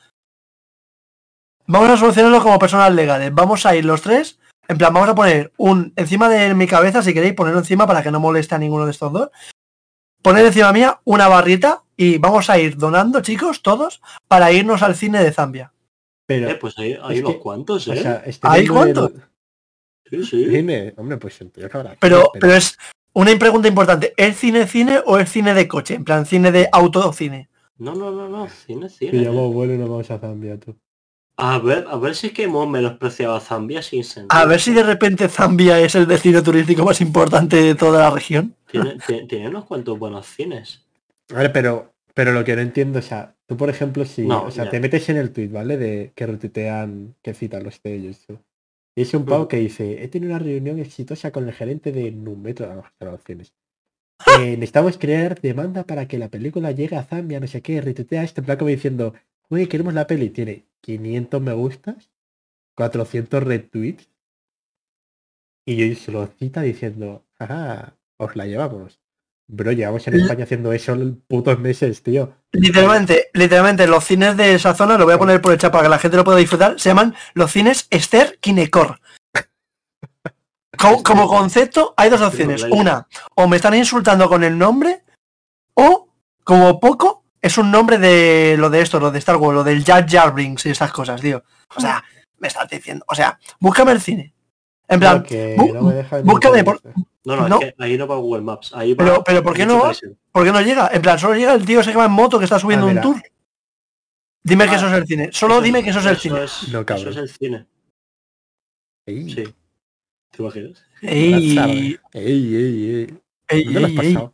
Vamos 1.67 1.91
a 1.91 1.97
solucionarlo 1.97 2.41
como 2.41 2.61
personas 2.61 2.95
legales. 2.95 3.35
Vamos 3.35 3.67
a 3.67 3.75
ir 3.75 3.85
los 3.85 4.01
tres. 4.01 4.39
En 4.69 4.79
plan, 4.79 4.95
vamos 4.95 5.09
a 5.09 5.17
poner 5.17 5.53
un 5.57 5.93
encima 5.97 6.29
de 6.29 6.55
mi 6.55 6.69
cabeza, 6.69 7.03
si 7.03 7.13
queréis, 7.13 7.35
ponerlo 7.35 7.59
encima 7.59 7.89
para 7.89 8.05
que 8.05 8.13
no 8.13 8.21
moleste 8.21 8.55
a 8.55 8.59
ninguno 8.59 8.85
de 8.85 8.93
estos 8.93 9.13
dos. 9.13 9.31
Poner 10.23 10.47
encima 10.47 10.73
mía 10.73 11.01
una 11.03 11.27
barrita 11.27 11.83
y 11.97 12.19
vamos 12.19 12.49
a 12.49 12.59
ir 12.59 12.77
donando, 12.77 13.21
chicos, 13.21 13.63
todos, 13.63 14.01
para 14.29 14.53
irnos 14.53 14.83
al 14.83 14.95
cine 14.95 15.23
de 15.25 15.33
Zambia. 15.33 15.73
Pero, 16.27 16.49
Eh, 16.51 16.55
pues 16.55 16.79
hay, 16.79 16.97
hay 17.03 17.17
Es 17.19 17.23
unos 17.23 17.35
que, 17.35 17.39
cuantos, 17.41 17.89
o 17.89 17.93
¿eh? 17.93 17.97
sea, 18.03 18.23
este 18.27 18.47
¿Hay 18.49 18.67
cuánto? 18.67 19.13
sí, 20.09 20.25
sí. 20.25 20.45
Cine, 20.51 20.95
hombre, 20.97 21.17
pues 21.17 21.41
entonces 21.41 21.75
habrá. 21.75 21.97
Pero, 22.01 22.31
pero 22.41 22.53
es 22.55 22.79
una 23.13 23.37
pregunta 23.39 23.69
importante. 23.69 24.13
¿Es 24.17 24.37
cine 24.37 24.67
cine 24.67 25.01
o 25.05 25.19
es 25.19 25.31
cine 25.31 25.55
de 25.55 25.67
coche? 25.69 25.95
En 25.95 26.05
plan, 26.05 26.27
cine 26.27 26.53
de 26.53 26.69
auto 26.73 27.09
o 27.09 27.13
cine. 27.13 27.49
No, 27.79 27.95
no, 27.95 28.11
no, 28.11 28.29
no. 28.29 28.49
Cine, 28.49 28.87
Que 28.87 28.91
cine. 28.91 29.13
llevamos 29.19 29.53
vuelo 29.53 29.75
y 29.75 29.79
nos 29.79 29.89
vamos 29.89 30.11
a 30.11 30.19
Zambia, 30.19 30.59
tú. 30.59 30.77
A 31.39 31.59
ver, 31.59 31.87
a 31.89 31.97
ver 31.97 32.15
si 32.15 32.29
es 32.29 32.33
que 32.35 32.45
hemos 32.45 32.69
menospreciado 32.69 33.35
a 33.35 33.41
Zambia 33.41 33.83
sin 33.83 34.05
sentido. 34.05 34.39
A 34.39 34.45
ver 34.45 34.61
si 34.61 34.73
de 34.73 34.83
repente 34.85 35.29
Zambia 35.29 35.81
es 35.81 35.95
el 35.95 36.07
destino 36.07 36.43
turístico 36.43 36.85
más 36.85 37.01
importante 37.01 37.57
de 37.57 37.75
toda 37.75 38.01
la 38.03 38.11
región. 38.11 38.55
Tiene, 38.71 38.99
tiene- 39.07 39.27
tiene 39.27 39.49
unos 39.49 39.65
cuantos 39.65 39.99
buenos 39.99 40.27
cines. 40.27 40.85
A 41.35 41.39
ver, 41.39 41.53
pero, 41.53 41.92
pero 42.15 42.33
lo 42.33 42.45
que 42.45 42.55
no 42.57 42.63
entiendo, 42.63 42.99
o 42.99 43.03
sea, 43.03 43.37
tú 43.47 43.57
por 43.57 43.71
ejemplo, 43.71 44.05
si, 44.05 44.23
No, 44.27 44.45
o 44.45 44.51
sea, 44.51 44.67
ya. 44.67 44.71
te 44.71 44.81
metes 44.81 45.09
en 45.09 45.17
el 45.17 45.33
tweet, 45.33 45.49
¿vale? 45.49 45.77
De 45.77 46.13
que 46.15 46.27
retuitean, 46.27 47.17
que 47.23 47.35
citan 47.35 47.65
los 47.65 47.83
de 47.83 47.95
ellos. 47.95 48.27
Y 48.95 49.03
es 49.03 49.15
un 49.15 49.25
pavo 49.25 49.49
que 49.49 49.57
dice, 49.59 50.03
he 50.05 50.09
tenido 50.09 50.33
una 50.35 50.39
reunión 50.45 50.79
exitosa 50.79 51.33
con 51.33 51.49
el 51.49 51.55
gerente 51.55 51.93
de 51.93 52.11
Numetro 52.13 52.69
de 52.69 52.77
las 52.77 52.93
grabaciones. 53.01 53.55
Eh, 54.41 54.53
necesitamos 54.57 54.99
crear 54.99 55.41
demanda 55.41 55.85
para 55.85 56.07
que 56.07 56.17
la 56.17 56.29
película 56.29 56.71
llegue 56.71 56.95
a 56.97 57.03
Zambia, 57.03 57.41
no 57.41 57.49
sé 57.49 57.61
qué, 57.61 57.81
retuitea 57.81 58.23
este 58.23 58.41
plan 58.41 58.57
como 58.57 58.69
diciendo, 58.69 59.15
oye, 59.49 59.69
queremos 59.69 59.95
la 59.95 60.07
peli, 60.07 60.31
tiene 60.31 60.65
500 60.81 61.43
me 61.43 61.53
gustas, 61.53 62.09
400 62.77 63.43
retweets, 63.43 64.09
y 65.67 65.77
yo 65.77 65.97
se 65.97 66.13
lo 66.13 66.27
cita 66.29 66.63
diciendo, 66.63 67.25
ajá, 67.37 67.97
os 68.17 68.37
la 68.37 68.47
llevamos. 68.47 69.02
Bro, 69.55 69.73
llevamos 69.73 70.09
en 70.09 70.19
España 70.19 70.45
haciendo 70.45 70.73
eso 70.73 70.97
putos 71.29 71.59
meses, 71.59 72.03
tío. 72.03 72.33
Literalmente, 72.53 73.29
literalmente, 73.35 73.87
los 73.87 74.03
cines 74.03 74.35
de 74.35 74.55
esa 74.55 74.73
zona, 74.73 74.97
lo 74.97 75.05
voy 75.05 75.13
a 75.13 75.19
poner 75.19 75.43
por 75.43 75.53
el 75.53 75.59
chat 75.59 75.71
para 75.71 75.85
que 75.85 75.91
la 75.91 75.99
gente 75.99 76.17
lo 76.17 76.25
pueda 76.25 76.39
disfrutar, 76.39 76.81
se 76.81 76.89
llaman 76.89 77.15
los 77.35 77.53
cines 77.53 77.87
Esther 77.91 78.39
Kinecor. 78.41 78.99
Como, 80.79 81.03
como 81.03 81.29
concepto, 81.29 81.93
hay 81.99 82.09
dos 82.09 82.23
opciones. 82.23 82.65
Una, 82.71 83.07
o 83.35 83.47
me 83.47 83.57
están 83.57 83.75
insultando 83.75 84.27
con 84.29 84.43
el 84.43 84.57
nombre, 84.57 85.05
o, 85.75 86.09
como 86.45 86.81
poco, 86.81 87.25
es 87.43 87.59
un 87.59 87.71
nombre 87.71 87.99
de 87.99 88.57
lo 88.59 88.71
de 88.71 88.81
esto, 88.81 88.99
lo 88.99 89.11
de 89.11 89.19
Star 89.19 89.37
Wars, 89.37 89.55
lo 89.55 89.65
del 89.65 89.85
Jar 89.85 90.11
Jar 90.11 90.35
Binks 90.35 90.65
y 90.65 90.71
esas 90.71 90.91
cosas, 90.91 91.21
tío. 91.21 91.45
O 91.77 91.81
sea, 91.81 92.03
me 92.39 92.49
estás 92.49 92.69
diciendo, 92.71 93.05
o 93.07 93.15
sea, 93.15 93.39
búscame 93.61 93.93
el 93.93 94.01
cine. 94.01 94.32
En 94.93 95.01
plan, 95.01 95.17
No, 95.19 95.23
que 95.25 95.57
bu- 95.57 95.73
no 95.75 95.83
me 96.53 96.65
por- 96.65 96.77
esto. 96.77 96.93
No, 97.25 97.37
no, 97.37 97.49
No. 97.49 97.61
es 97.61 97.75
que 97.75 97.83
ahí 97.85 97.97
no 97.97 98.07
va 98.07 98.17
Google 98.17 98.43
Maps. 98.43 98.73
Ahí 98.75 98.95
va 98.95 99.05
Pero- 99.05 99.25
pero 99.25 99.43
¿por 99.43 99.55
qué 99.55 99.65
no. 99.65 99.91
¿por 100.33 100.45
qué 100.45 100.53
no 100.53 100.61
llega? 100.61 100.91
En 100.93 101.01
plan, 101.03 101.19
solo 101.19 101.35
llega 101.35 101.55
el 101.55 101.65
tío 101.65 101.81
ese 101.81 101.93
que 101.93 101.97
va 101.99 102.07
en 102.07 102.13
moto 102.13 102.39
que 102.39 102.45
está 102.45 102.59
subiendo 102.59 102.87
Ah, 102.87 102.91
un 102.91 103.01
tour. 103.01 103.23
Dime 104.45 104.65
que 104.65 104.71
Ah, 104.73 104.77
eso 104.77 104.87
es 104.89 104.93
el 104.95 105.07
cine. 105.07 105.29
Solo 105.33 105.55
Eso 105.55 105.63
dime 105.63 105.79
es- 105.79 105.85
que 105.85 105.91
eso 105.91 105.99
es 106.01 106.07
el 106.07 106.13
eso 106.13 106.21
cine. 106.21 106.45
es- 106.45 106.69
No, 106.73 106.81
eso 106.81 107.11
es 107.11 107.17
el 107.17 107.29
cine. 107.29 107.67
Ey, 109.07 109.31
Sí. 109.31 109.45
¿Te 110.31 110.43
imaginas? 110.43 110.83
Ey. 111.03 111.59
Ey, 111.59 111.99
ey, 112.13 112.55
ey. 112.95 113.19
ey, 113.49 113.65
¿Dónde 113.65 113.81
lo 113.81 113.87
has 113.87 113.93
ey, 113.93 113.99
ey. 114.03 114.15
pasado? 114.15 114.33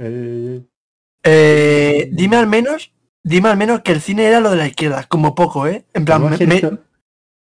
Ey, 0.00 0.48
ey. 0.54 0.68
Eh, 1.24 2.08
dime 2.12 2.36
al 2.36 2.46
menos, 2.46 2.92
dime 3.22 3.48
al 3.48 3.56
menos 3.56 3.80
que 3.82 3.92
el 3.92 4.00
cine 4.00 4.24
era 4.26 4.40
lo 4.40 4.50
de 4.50 4.56
la 4.56 4.66
izquierda, 4.68 5.04
como 5.08 5.34
poco, 5.34 5.66
¿eh? 5.66 5.84
En 5.94 6.04
plan, 6.04 6.18
¿Cómo 6.18 6.24
va 6.26 6.30
me- 6.30 6.34
a 6.36 6.38
ser 6.38 6.48
me- 6.48 6.54
esto? 6.56 6.78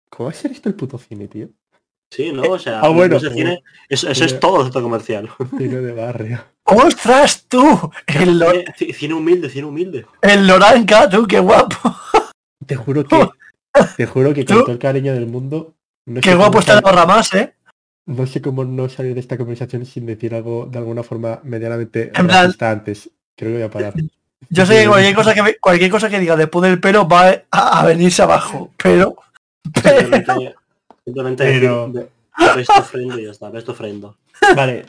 ¿Cómo 0.10 0.26
va 0.28 0.32
a 0.32 0.36
ser 0.36 0.52
esto 0.52 0.70
el 0.70 0.76
puto 0.76 0.98
cine, 0.98 1.28
tío? 1.28 1.50
Sí, 2.10 2.32
¿no? 2.32 2.44
O 2.44 2.60
sea, 2.60 2.80
Ah, 2.82 2.90
bueno. 2.90 3.18
ese 3.18 3.30
cine, 3.32 3.64
eso, 3.90 4.10
es 4.10 4.40
todo 4.40 4.64
centro 4.64 4.82
comercial. 4.82 5.30
Cine 5.58 5.78
de 5.82 5.92
barrio. 5.94 6.44
¡Ostras, 6.64 7.46
tú! 7.48 7.92
El, 8.08 8.40
Lo- 8.40 8.52
Cine, 8.52 8.66
ci- 8.78 8.94
cine 8.94 9.14
humilde, 9.14 9.50
cine 9.50 9.66
humilde. 9.66 10.06
el 10.22 10.48
Loranca, 10.48 11.10
tú, 11.10 11.26
qué 11.28 11.40
guapo. 11.40 11.96
Te 12.66 12.76
juro 12.76 13.04
que, 13.06 13.28
te 13.98 14.06
juro 14.06 14.34
que 14.34 14.46
con 14.46 14.60
todo 14.64 14.72
el 14.72 14.80
cariño 14.80 15.14
del 15.14 15.28
mundo, 15.28 15.74
no 16.06 16.22
Qué 16.22 16.36
guapo 16.36 16.60
está 16.60 16.74
el 16.78 16.84
sal- 16.84 16.96
Ramas, 16.96 17.34
¿eh? 17.34 17.54
no 18.06 18.26
sé 18.26 18.42
cómo 18.42 18.64
no 18.64 18.88
salir 18.88 19.14
de 19.14 19.20
esta 19.20 19.38
conversación 19.38 19.86
sin 19.86 20.06
decir 20.06 20.34
algo 20.34 20.66
de 20.66 20.78
alguna 20.78 21.04
forma 21.04 21.42
medianamente 21.44 22.12
En 22.16 22.28
plan- 22.28 22.54
antes. 22.62 23.10
Creo 23.36 23.52
que 23.52 23.58
voy 23.58 23.64
a 23.66 23.70
parar. 23.70 23.94
Yo 24.50 24.66
sé 24.66 24.82
que 24.84 24.88
cualquier 24.88 25.14
cosa 25.16 25.34
que, 25.34 25.58
cualquier 25.60 25.92
cosa 25.92 26.10
que 26.10 26.20
diga 26.20 26.36
después 26.38 26.64
del 26.70 26.80
pero 26.80 27.06
va 27.08 27.36
a, 27.52 27.80
a 27.82 27.86
venirse 27.86 28.22
abajo, 28.22 28.72
pero... 28.82 29.16
pero 29.84 30.54
Simplemente, 31.08 31.46
Pero- 31.46 31.88
decir, 31.88 32.10
ofrendo 32.78 33.18
y 33.18 33.24
ya 33.24 33.32
está, 33.32 33.50
ves 33.50 33.64
tu 33.64 33.72
ofrendo. 33.72 34.18
Vale. 34.58 34.86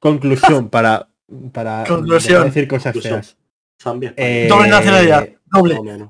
Conclusión 0.00 0.70
para, 0.70 1.06
para 1.52 1.84
Conclusión. 1.86 2.44
decir 2.44 2.66
cosas 2.66 2.94
Conclusión. 2.94 3.22
feas. 3.22 3.36
Zambia. 3.80 4.14
Eh, 4.16 4.46
doble 4.48 4.68
nacionalidad, 4.70 5.28
doble. 5.44 6.08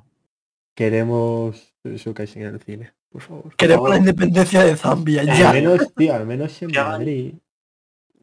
Queremos 0.77 1.75
su 1.97 2.15
en 2.47 2.55
el 2.55 2.61
cine, 2.61 2.93
por 3.11 3.21
favor. 3.23 3.57
Queremos 3.57 3.91
la 3.91 3.97
independencia 3.97 4.63
de 4.63 4.77
Zambia, 4.77 5.23
Eh, 5.25 5.31
Al 5.31 5.37
ya. 5.39 5.53
menos, 5.53 5.93
tío, 5.95 6.15
al 6.15 6.25
menos 6.25 6.63
en 6.63 6.71
Madrid. 6.71 7.35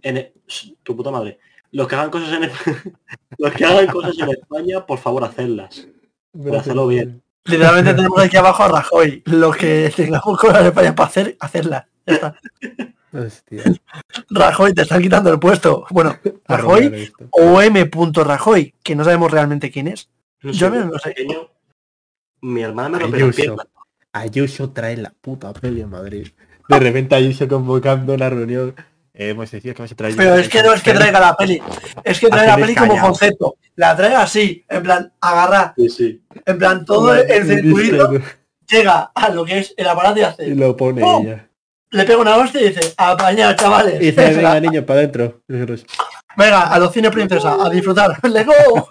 En 0.01 0.17
e- 0.17 0.34
Shh, 0.47 0.73
tu 0.84 0.95
puta 0.95 1.12
madre. 1.12 1.38
Los 1.71 1.86
que 1.88 1.95
hagan 1.95 2.10
cosas 2.10 2.32
en 2.32 2.49
los 3.38 3.51
que 3.53 3.65
hagan 3.65 3.88
cosas 3.88 4.17
en 4.19 4.29
España, 4.29 4.86
por 4.86 4.99
favor, 4.99 5.25
hacedlas. 5.25 5.86
Pero 6.32 6.58
hacerlo 6.60 6.88
bien. 6.88 7.21
Literalmente 7.45 7.93
tenemos 7.95 8.19
aquí 8.19 8.38
abajo 8.38 8.63
a 8.63 8.67
Rajoy. 8.67 9.23
Lo 9.25 9.52
que 9.52 9.91
tengamos 9.95 10.38
cosas 10.38 10.62
en 10.62 10.67
España 10.67 10.95
para 10.95 11.10
hacer, 11.10 11.38
hacerlas. 11.39 11.86
Ya 12.06 12.13
está. 12.15 12.36
Hostia. 13.12 13.63
Rajoy, 14.30 14.73
te 14.73 14.84
están 14.84 15.02
quitando 15.02 15.32
el 15.32 15.39
puesto. 15.39 15.86
Bueno, 15.89 16.15
Rajoy 16.47 17.12
o 17.32 17.62
M. 17.62 17.89
Rajoy, 18.13 18.73
que 18.84 18.95
no 18.95 19.04
sabemos 19.04 19.32
realmente 19.32 19.71
quién 19.71 19.88
es. 19.88 20.10
No 20.41 20.52
Yo 20.52 20.69
sé, 20.69 20.80
no 20.80 20.86
lo 20.86 20.99
sé. 20.99 21.10
pequeño, 21.10 21.49
mi 22.41 22.62
hermana 22.62 22.89
me 22.89 22.99
rompió 22.99 23.19
la 23.19 23.25
Ayuso. 23.25 23.41
pierna. 23.41 23.63
Ayuso 24.13 24.69
trae 24.71 24.97
la 24.97 25.13
puta 25.21 25.54
peli 25.54 25.82
en 25.82 25.89
Madrid. 25.89 26.28
De 26.67 26.80
repente 26.80 27.15
Ayuso 27.15 27.47
convocando 27.47 28.13
una 28.13 28.30
reunión. 28.30 28.75
Eh, 29.21 29.36
que 29.36 29.84
a 29.84 29.88
traer... 29.88 30.15
Pero 30.15 30.36
es 30.36 30.47
que 30.47 30.63
no 30.63 30.73
es 30.73 30.82
que 30.82 30.93
traiga 30.93 31.19
la 31.19 31.36
peli. 31.36 31.62
Es 32.05 32.21
que 32.21 32.29
trae 32.29 32.47
la 32.47 32.55
peli 32.55 32.73
como 32.73 32.97
concepto. 32.97 33.58
La 33.75 33.93
trae 33.93 34.15
así, 34.15 34.63
en 34.69 34.82
plan, 34.82 35.12
agarrar. 35.19 35.73
Sí, 35.75 35.89
sí. 35.89 36.21
En 36.45 36.58
plan, 36.58 36.86
todo 36.86 37.13
el 37.13 37.45
circuito 37.45 38.13
llega 38.65 39.12
a 39.13 39.29
lo 39.29 39.43
que 39.43 39.60
es 39.60 39.73
el 39.75 39.89
aparato 39.89 40.19
y 40.19 40.21
Y 40.21 40.23
hace. 40.23 40.55
lo 40.55 40.77
pone 40.77 41.01
¡Pum! 41.01 41.25
ella. 41.25 41.49
Le 41.91 42.05
pega 42.05 42.19
una 42.19 42.38
hostia 42.38 42.62
y 42.62 42.69
dice, 42.69 42.93
apañar, 42.95 43.58
chavales. 43.58 43.95
Y 43.95 44.05
dice, 44.05 44.36
venga 44.36 44.58
niño, 44.62 44.86
para 44.86 44.99
adentro. 45.01 45.41
Venga, 46.38 46.67
a 46.69 46.79
los 46.79 46.93
cines 46.93 47.12
princesa, 47.12 47.58
a 47.62 47.69
disfrutar. 47.69 48.17
¡Le 48.23 48.45
go! 48.45 48.88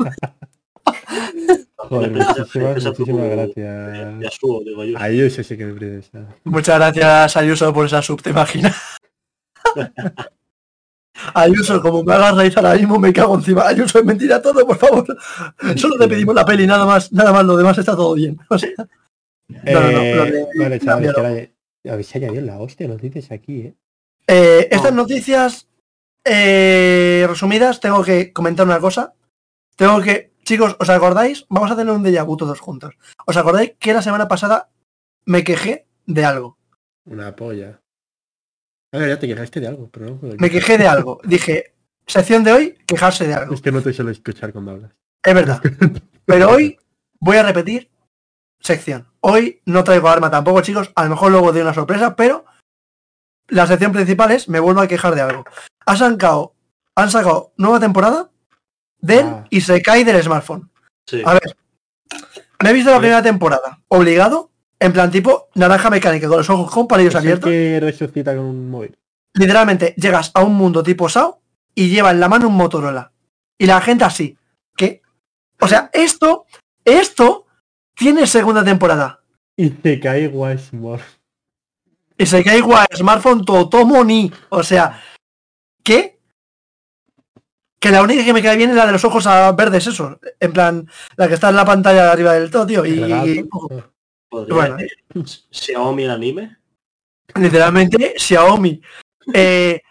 Joder, 1.77 2.11
muchísimas, 2.11 2.85
muchísimas 2.85 3.31
gracias. 3.31 4.21
Ya 4.21 4.31
subo, 4.31 4.61
digo 4.63 4.85
yo. 4.85 4.99
Ayuso 4.99 5.43
sí 5.43 5.57
que 5.57 5.65
me 5.65 5.73
princesa. 5.73 6.27
Muchas 6.45 6.77
gracias, 6.77 7.37
Ayuso, 7.39 7.73
por 7.73 7.87
esa 7.87 8.03
sub, 8.03 8.21
¿te 8.21 8.29
imaginas? 8.29 8.77
Ayuso, 11.35 11.81
como 11.83 12.05
me 12.05 12.15
hagas 12.15 12.37
reír 12.37 12.53
ahora 12.57 12.75
mismo, 12.75 12.99
me 12.99 13.13
cago 13.13 13.35
encima. 13.37 13.67
Ayuso, 13.67 13.99
es 13.99 14.05
mentira 14.05 14.41
todo, 14.41 14.65
por 14.67 14.77
favor. 14.79 15.05
Solo 15.77 15.97
te 15.99 16.07
pedimos 16.09 16.35
la 16.35 16.45
peli, 16.45 16.67
nada 16.67 16.87
más, 16.87 17.13
nada 17.13 17.33
más, 17.33 17.45
lo 17.45 17.57
demás 17.57 17.77
está 17.79 17.97
todo 17.97 18.15
bien. 18.15 18.39
O 18.49 18.59
sea, 18.59 18.71
No, 19.49 19.81
no, 19.81 19.91
no, 19.93 20.01
Eh, 20.03 20.31
de- 20.31 20.47
Vale, 20.63 20.79
chavales, 20.81 21.15
que 21.15 21.21
ahora 21.21 21.49
habéis 21.95 22.15
añadido 22.15 22.43
la 22.45 22.59
hostia, 22.61 22.87
nos 22.87 23.01
dices 23.01 23.33
aquí, 23.33 23.61
¿eh? 23.63 23.75
eh, 24.29 24.69
estas 24.71 24.93
noticias 24.93 25.67
eh, 26.25 27.25
resumidas, 27.29 27.81
tengo 27.81 28.05
que 28.05 28.33
comentar 28.33 28.67
una 28.67 28.79
cosa. 28.79 29.15
Tengo 29.75 30.01
que, 30.03 30.33
chicos, 30.45 30.77
¿os 30.79 30.91
acordáis? 30.91 31.47
Vamos 31.49 31.71
a 31.71 31.77
tener 31.77 31.93
un 31.95 32.05
déjà 32.05 32.25
vu 32.25 32.37
todos 32.37 32.61
juntos. 32.61 32.95
¿Os 33.27 33.37
acordáis 33.37 33.73
que 33.79 33.93
la 33.95 34.03
semana 34.03 34.29
pasada 34.29 34.69
me 35.25 35.43
quejé 35.45 35.87
de 36.07 36.25
algo? 36.25 36.59
Una 37.07 37.35
polla. 37.35 37.81
A 38.93 38.99
ver, 38.99 39.09
ya 39.09 39.19
te 39.19 39.27
quejaste 39.27 39.61
de 39.61 39.69
algo, 39.69 39.89
pero 39.91 40.07
no 40.07 40.17
puedo 40.17 40.35
Me 40.39 40.51
quejé 40.51 40.79
de 40.79 40.87
algo. 40.89 41.21
Dije, 41.25 41.75
sección 42.07 42.43
de 42.45 42.53
hoy, 42.53 42.79
quejarse 42.87 43.27
de 43.27 43.35
algo. 43.35 43.55
Es 43.55 43.61
que 43.61 43.73
no 43.73 43.83
te 43.83 43.93
suelo 43.93 44.11
escuchar 44.11 44.53
cuando 44.53 44.73
hablas. 44.73 44.93
Es 45.23 45.35
verdad. 45.35 45.61
Pero 46.25 46.51
hoy 46.51 46.79
voy 47.21 47.37
a 47.37 47.43
repetir 47.43 47.91
sección. 48.61 49.07
Hoy 49.21 49.61
no 49.67 49.85
traigo 49.85 50.09
arma 50.09 50.31
tampoco, 50.31 50.61
chicos. 50.63 50.91
A 50.95 51.05
lo 51.05 51.11
mejor 51.11 51.31
luego 51.33 51.53
doy 51.53 51.63
una 51.63 51.75
sorpresa, 51.75 52.17
pero 52.17 52.45
la 53.49 53.67
sección 53.67 53.93
principal 53.93 54.31
es 54.31 54.49
me 54.49 54.61
vuelvo 54.61 54.81
a 54.81 54.87
quejar 54.89 55.15
de 55.15 55.21
algo. 55.23 55.45
Han 55.87 55.97
sacado, 55.97 56.55
han 56.95 57.11
sacado 57.11 57.53
nueva 57.57 57.81
temporada 57.81 58.31
del 59.01 59.27
Ah. 59.27 59.45
y 59.51 59.61
se 59.61 59.81
cae 59.83 60.05
del 60.05 60.23
smartphone. 60.23 60.71
Sí. 61.07 61.23
A 61.25 61.35
ver, 61.35 61.57
me 62.63 62.71
he 62.71 62.73
visto 62.73 62.91
la 62.91 62.99
primera 62.99 63.23
temporada, 63.23 63.81
obligado, 63.89 64.51
en 64.81 64.93
plan 64.93 65.11
tipo 65.11 65.49
naranja 65.55 65.91
mecánica, 65.91 66.29
con 66.29 66.39
los 66.39 66.51
ojos 66.51 66.71
con 66.71 66.87
palillos 66.87 67.15
Es 67.15 67.21
el 67.21 67.27
abiertos. 67.27 67.51
que 67.51 67.79
resucita 67.81 68.35
con 68.37 68.45
un 68.45 68.71
móvil. 68.71 68.97
Literalmente, 69.35 69.95
llegas 69.97 70.31
a 70.35 70.43
un 70.43 70.55
mundo 70.55 70.83
tipo 70.83 71.09
SAO 71.09 71.41
y 71.75 71.89
lleva 71.89 72.11
en 72.11 72.21
la 72.21 72.29
mano 72.29 72.49
un 72.49 72.55
Motorola. 72.55 73.13
Y 73.59 73.67
la 73.67 73.81
gente 73.81 74.05
así. 74.05 74.37
¿Qué? 74.77 75.03
O 75.61 75.69
sea, 75.69 75.91
esto, 75.93 76.47
esto 76.85 77.47
tiene 77.95 78.27
segunda 78.27 78.65
temporada. 78.65 79.21
Y 79.57 79.71
se 79.83 79.99
cae 79.99 80.29
Washmore. 80.29 81.03
Y 82.17 82.27
se 82.27 82.43
cae 82.45 82.59
igual, 82.59 82.87
smartphone 82.95 83.45
Totomo 83.45 84.05
ni. 84.05 84.33
O 84.49 84.63
sea, 84.63 85.01
¿qué? 85.83 86.19
Que 87.81 87.91
la 87.91 88.03
única 88.03 88.25
que 88.25 88.33
me 88.33 88.43
cae 88.43 88.57
bien 88.57 88.71
es 88.71 88.77
la 88.77 88.87
de 88.87 88.93
los 88.93 89.05
ojos 89.05 89.27
a 89.27 89.53
verdes, 89.53 89.87
eso. 89.87 90.19
En 90.41 90.53
plan, 90.53 90.89
la 91.17 91.29
que 91.29 91.35
está 91.35 91.51
en 91.51 91.57
la 91.57 91.65
pantalla 91.65 92.05
de 92.05 92.11
arriba 92.11 92.33
del 92.35 92.51
todo, 92.51 92.67
tío. 92.67 92.85
Y. 92.85 93.49
¿Podría 94.29 94.55
bueno. 94.55 94.77
Xiaomi 95.51 96.05
el 96.05 96.11
anime? 96.11 96.59
literalmente 97.35 98.15
Xiaomi. 98.17 98.81
Eh, 99.35 99.83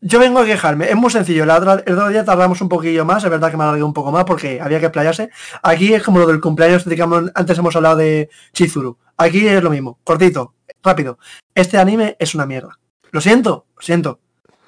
yo 0.00 0.18
vengo 0.18 0.38
a 0.38 0.44
quejarme. 0.44 0.88
Es 0.90 0.96
muy 0.96 1.10
sencillo. 1.10 1.44
La 1.44 1.56
otra, 1.56 1.82
el 1.84 1.94
otro 1.94 2.08
día 2.08 2.24
tardamos 2.24 2.60
un 2.60 2.68
poquillo 2.68 3.04
más. 3.04 3.24
Es 3.24 3.30
verdad 3.30 3.50
que 3.50 3.56
me 3.56 3.64
alargué 3.64 3.82
un 3.82 3.92
poco 3.92 4.12
más 4.12 4.24
porque 4.24 4.60
había 4.60 4.78
que 4.78 4.86
explayarse. 4.86 5.30
Aquí 5.62 5.92
es 5.92 6.02
como 6.02 6.20
lo 6.20 6.26
del 6.26 6.40
cumpleaños. 6.40 6.84
digamos, 6.84 7.30
antes 7.34 7.58
hemos 7.58 7.74
hablado 7.74 7.96
de 7.96 8.30
Chizuru. 8.52 8.98
Aquí 9.16 9.46
es 9.46 9.62
lo 9.62 9.70
mismo. 9.70 9.98
Cortito, 10.04 10.54
rápido. 10.82 11.18
Este 11.54 11.78
anime 11.78 12.16
es 12.18 12.34
una 12.34 12.46
mierda. 12.46 12.78
Lo 13.10 13.20
siento, 13.20 13.66
lo 13.74 13.82
siento. 13.82 14.20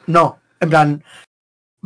No. 0.06 0.40
En 0.58 0.68
plan, 0.68 1.04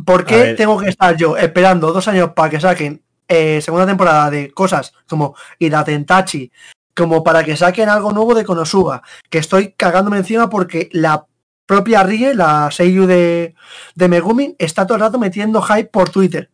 ¿por 0.03 0.25
qué 0.25 0.55
tengo 0.55 0.79
que 0.79 0.89
estar 0.89 1.15
yo 1.15 1.37
esperando 1.37 1.93
dos 1.93 2.07
años 2.07 2.31
para 2.35 2.49
que 2.49 2.59
saquen 2.59 3.03
eh, 3.27 3.61
segunda 3.61 3.85
temporada 3.85 4.29
de 4.29 4.51
cosas 4.51 4.93
como 5.07 5.35
Iratentachi, 5.59 6.51
como 6.95 7.23
para 7.23 7.43
que 7.43 7.57
saquen 7.57 7.89
algo 7.89 8.11
nuevo 8.11 8.33
de 8.35 8.45
Konosuba? 8.45 9.03
Que 9.29 9.37
estoy 9.39 9.73
cagándome 9.73 10.17
encima 10.17 10.49
porque 10.49 10.89
la 10.91 11.25
propia 11.65 12.03
Rie, 12.03 12.33
la 12.35 12.69
Seiyu 12.71 13.05
de, 13.05 13.55
de 13.95 14.07
Megumin, 14.07 14.55
está 14.59 14.85
todo 14.85 14.95
el 14.95 15.01
rato 15.01 15.19
metiendo 15.19 15.61
hype 15.61 15.89
por 15.89 16.09
Twitter. 16.09 16.49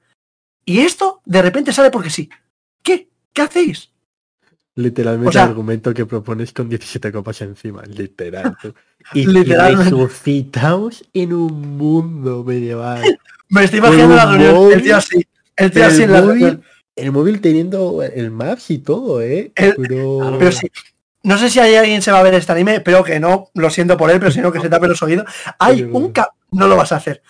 Y 0.66 0.80
esto 0.82 1.22
de 1.26 1.42
repente 1.42 1.74
sale 1.74 1.92
porque 1.92 2.10
sí. 2.10 2.30
¿Qué? 2.84 3.10
¿Qué 3.34 3.42
hacéis? 3.42 3.92
Literalmente 4.76 5.30
O 5.30 5.32
sea- 5.34 5.44
el 5.44 5.50
argumento 5.50 5.94
que 5.94 6.06
propones 6.06 6.54
con 6.54 6.70
17 6.70 7.12
copas 7.12 7.42
encima. 7.42 7.84
Literal. 7.84 8.56
Y, 9.16 9.26
Literalmente. 9.26 9.86
resucitamos 9.96 11.04
en 11.12 11.34
un 11.34 11.76
mundo 11.76 12.44
medieval. 12.44 13.02
Me 13.50 13.64
estoy 13.64 13.80
imaginando 13.80 14.16
la 14.16 14.28
un 14.28 14.38
reunión. 14.40 14.74
El 14.74 14.84
tío 14.84 14.96
así. 14.96 15.28
El 15.58 15.72
tío 15.72 15.86
así 15.88 16.04
en 16.04 16.12
la 16.12 16.22
reunión. 16.22 16.64
El 16.96 17.12
móvil 17.12 17.42
teniendo 17.42 18.04
el 18.04 18.32
Maps 18.32 18.70
y 18.72 18.80
todo, 18.80 19.22
¿eh? 19.22 19.52
El- 19.56 19.76
Pero... 19.76 20.36
Pero 20.38 20.52
sí. 20.52 20.68
No 21.24 21.38
sé 21.38 21.52
si 21.52 21.60
hay 21.60 21.76
alguien 21.76 22.02
se 22.02 22.12
va 22.12 22.20
a 22.20 22.24
ver 22.24 22.34
este 22.34 22.52
anime, 22.52 22.76
espero 22.76 23.04
que 23.04 23.20
no, 23.20 23.50
lo 23.54 23.70
siento 23.70 23.96
por 23.96 24.10
él, 24.10 24.20
pero 24.20 24.32
si 24.32 24.42
no 24.42 24.52
que 24.52 24.60
se 24.60 24.70
tape 24.70 24.88
los 24.88 25.02
oídos. 25.04 25.26
Hay 25.60 25.84
Pero- 25.84 25.98
un 25.98 26.12
cap 26.12 26.30
no 26.52 26.68
lo 26.68 26.76
vas 26.76 26.92
a 26.92 26.96
hacer. 26.96 27.22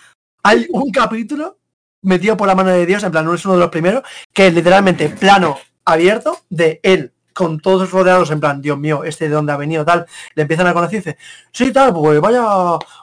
Hay 0.42 0.66
un 0.70 0.90
capítulo 0.90 1.58
metido 2.00 2.36
por 2.36 2.48
la 2.48 2.54
mano 2.54 2.70
de 2.70 2.86
Dios, 2.86 3.02
en 3.04 3.12
plan, 3.12 3.24
no 3.24 3.34
es 3.34 3.44
uno 3.44 3.54
de 3.54 3.60
los 3.60 3.68
primeros, 3.70 4.02
que 4.32 4.46
es 4.46 4.54
literalmente 4.54 5.08
plano 5.10 5.58
abierto 5.84 6.38
de 6.48 6.80
él, 6.82 7.11
con 7.32 7.60
todos 7.60 7.90
rodeados, 7.90 8.30
en 8.30 8.40
plan, 8.40 8.60
Dios 8.60 8.78
mío, 8.78 9.04
este 9.04 9.28
de 9.28 9.34
dónde 9.34 9.52
ha 9.52 9.56
venido, 9.56 9.84
tal, 9.84 10.06
le 10.34 10.42
empiezan 10.42 10.66
a 10.66 10.74
conocer 10.74 10.94
y 10.94 10.98
dice, 10.98 11.18
sí, 11.52 11.72
tal, 11.72 11.92
pues 11.92 12.20
vaya, 12.20 12.44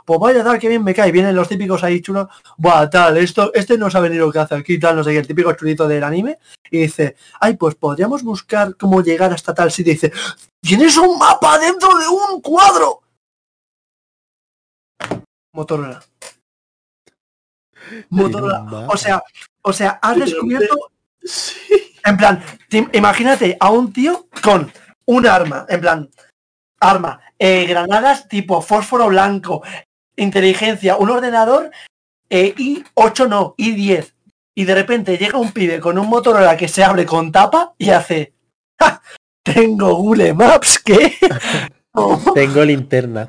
pues 0.06 0.20
vaya, 0.20 0.44
tal, 0.44 0.60
que 0.60 0.68
bien 0.68 0.84
me 0.84 0.94
cae, 0.94 1.12
vienen 1.12 1.36
los 1.36 1.48
típicos 1.48 1.84
ahí 1.84 2.02
chulos, 2.02 2.28
buah, 2.58 2.90
tal, 2.90 3.18
esto, 3.18 3.52
este 3.54 3.78
no 3.78 3.90
sabe 3.90 4.10
ni 4.10 4.18
lo 4.18 4.32
que 4.32 4.40
hace 4.40 4.56
aquí, 4.56 4.80
tal, 4.80 4.96
no 4.96 5.04
sé 5.04 5.12
qué, 5.12 5.20
el 5.20 5.28
típico 5.28 5.54
chulito 5.54 5.88
del 5.88 6.04
anime, 6.04 6.40
y 6.72 6.80
dice, 6.80 7.16
ay, 7.40 7.56
pues 7.56 7.76
podríamos 7.76 8.24
buscar 8.24 8.76
cómo 8.76 9.02
llegar 9.02 9.34
hasta 9.34 9.54
tal 9.54 9.72
sitio, 9.72 9.92
y 9.92 9.96
dice, 9.96 10.12
tienes 10.62 10.98
un 10.98 11.18
mapa 11.18 11.58
dentro 11.60 11.98
de 11.98 12.08
un 12.08 12.42
cuadro. 12.42 13.02
Motorola. 15.54 16.04
Motorola. 18.10 18.88
O 18.88 18.98
sea, 18.98 19.24
o 19.62 19.74
sea, 19.74 20.00
has 20.02 20.18
descubierto 20.18 20.92
Sí. 21.30 21.94
en 22.06 22.18
plan, 22.18 22.44
te- 22.70 22.88
imagínate 22.94 23.56
a 23.60 23.70
un 23.72 23.94
tío 23.94 24.28
con 24.42 24.72
un 25.06 25.28
arma, 25.28 25.66
en 25.70 25.80
plan, 25.82 26.10
arma, 26.80 27.22
eh, 27.38 27.66
granadas 27.66 28.28
tipo 28.28 28.62
fósforo 28.62 29.08
blanco, 29.10 29.62
inteligencia, 30.16 30.98
un 30.98 31.10
ordenador, 31.12 31.70
eh, 32.30 32.54
y 32.58 32.84
8 32.96 33.28
no, 33.28 33.54
y 33.58 33.72
10. 33.74 34.16
Y 34.56 34.66
de 34.66 34.76
repente 34.76 35.18
llega 35.18 35.38
un 35.38 35.52
pibe 35.52 35.80
con 35.80 35.98
un 36.00 36.08
Motorola 36.08 36.58
que 36.58 36.68
se 36.68 36.84
abre 36.84 37.06
con 37.06 37.32
tapa 37.32 37.74
y 37.78 37.92
hace, 37.92 38.34
"Ja, 38.80 39.02
tengo 39.44 39.94
Google 39.96 40.34
Maps, 40.34 40.80
¿qué? 40.80 41.16
Tengo 42.36 42.64
linterna. 42.64 43.28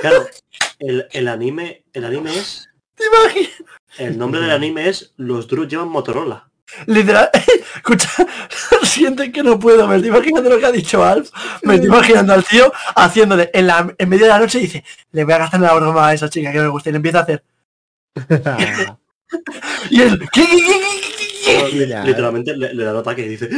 Claro, 0.00 0.26
el, 0.78 1.06
el 1.12 1.28
anime, 1.28 1.84
el 1.92 2.04
anime 2.04 2.36
es. 2.38 2.68
El 3.98 4.18
nombre 4.18 4.40
del 4.40 4.50
anime 4.50 4.88
es 4.88 5.12
Los 5.16 5.48
Drus 5.48 5.68
llevan 5.68 5.88
Motorola. 5.88 6.48
Literal, 6.86 7.30
escucha, 7.76 8.08
siente 8.84 9.32
que 9.32 9.42
no 9.42 9.58
puedo, 9.58 9.88
me 9.88 9.96
estoy 9.96 10.10
imaginando 10.10 10.50
lo 10.50 10.58
que 10.58 10.66
ha 10.66 10.72
dicho 10.72 11.04
Alf, 11.04 11.30
me 11.62 11.74
estoy 11.74 11.88
imaginando 11.88 12.32
al 12.32 12.44
tío 12.44 12.72
haciéndole 12.94 13.50
en, 13.52 13.66
la, 13.66 13.92
en 13.98 14.08
medio 14.08 14.24
de 14.24 14.30
la 14.30 14.38
noche 14.38 14.58
y 14.58 14.62
dice, 14.62 14.84
le 15.10 15.24
voy 15.24 15.32
a 15.32 15.38
gastar 15.38 15.60
la 15.60 15.74
broma 15.74 16.08
a 16.08 16.14
esa 16.14 16.30
chica 16.30 16.52
que 16.52 16.60
me 16.60 16.68
gusta 16.68 16.90
y 16.90 16.92
le 16.92 16.96
empieza 16.96 17.18
a 17.18 17.22
hacer. 17.22 17.44
Y 19.90 20.02
él, 20.02 20.18
¿qué, 20.32 20.44
qué, 20.44 20.56
qué, 20.56 20.64
qué, 20.66 21.70
qué, 21.70 21.70
qué?". 21.70 21.86
Ya. 21.86 22.02
Literalmente 22.02 22.56
le, 22.56 22.74
le 22.74 22.82
da 22.82 22.92
un 22.92 22.98
ataque 22.98 23.24
y 23.24 23.28
dice, 23.28 23.48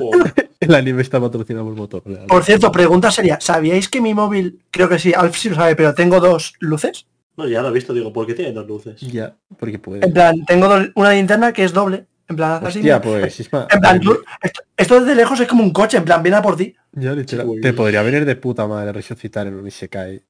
"Oh, 0.00 0.12
el 0.60 0.74
anime 0.74 1.02
está 1.02 1.20
patrocinado 1.20 1.66
por 1.66 1.74
Motorola. 1.74 2.26
Por 2.26 2.42
cierto, 2.42 2.72
pregunta 2.72 3.10
sería, 3.10 3.38
¿sabíais 3.40 3.88
que 3.88 4.00
mi 4.00 4.14
móvil, 4.14 4.60
creo 4.70 4.88
que 4.88 4.98
sí, 4.98 5.12
Alf 5.14 5.36
sí 5.36 5.50
lo 5.50 5.56
sabe, 5.56 5.76
pero 5.76 5.94
tengo 5.94 6.20
dos 6.20 6.54
luces? 6.60 7.06
No, 7.36 7.48
ya 7.48 7.62
lo 7.62 7.68
he 7.68 7.72
visto, 7.72 7.92
digo, 7.94 8.12
¿por 8.12 8.26
qué 8.26 8.34
tiene 8.34 8.52
dos 8.52 8.66
luces? 8.66 9.00
Ya, 9.00 9.36
porque 9.58 9.78
puede. 9.78 10.04
En 10.04 10.12
plan, 10.12 10.44
tengo 10.46 10.68
dos- 10.68 10.88
una 10.94 11.12
linterna 11.12 11.52
que 11.52 11.64
es 11.64 11.72
doble, 11.72 12.06
en 12.28 12.36
plan, 12.36 12.52
hace 12.52 12.66
así, 12.66 12.78
Hostia, 12.80 13.00
pues 13.00 13.40
Isma, 13.40 13.66
en 13.70 13.80
plan, 13.80 14.00
tú- 14.00 14.18
esto, 14.42 14.62
esto 14.76 15.00
desde 15.00 15.14
lejos 15.14 15.40
es 15.40 15.48
como 15.48 15.62
un 15.62 15.72
coche, 15.72 15.96
en 15.96 16.04
plan, 16.04 16.22
viene 16.22 16.36
a 16.38 16.42
por 16.42 16.56
ti. 16.56 16.74
Ya, 16.92 17.12
literal, 17.12 17.46
Uy. 17.48 17.60
Te 17.60 17.72
podría 17.72 18.02
venir 18.02 18.24
de 18.24 18.36
puta 18.36 18.66
madre 18.66 18.92
resucitar 18.92 19.46
en 19.46 19.54
un 19.54 19.66
Isekai 19.66 20.22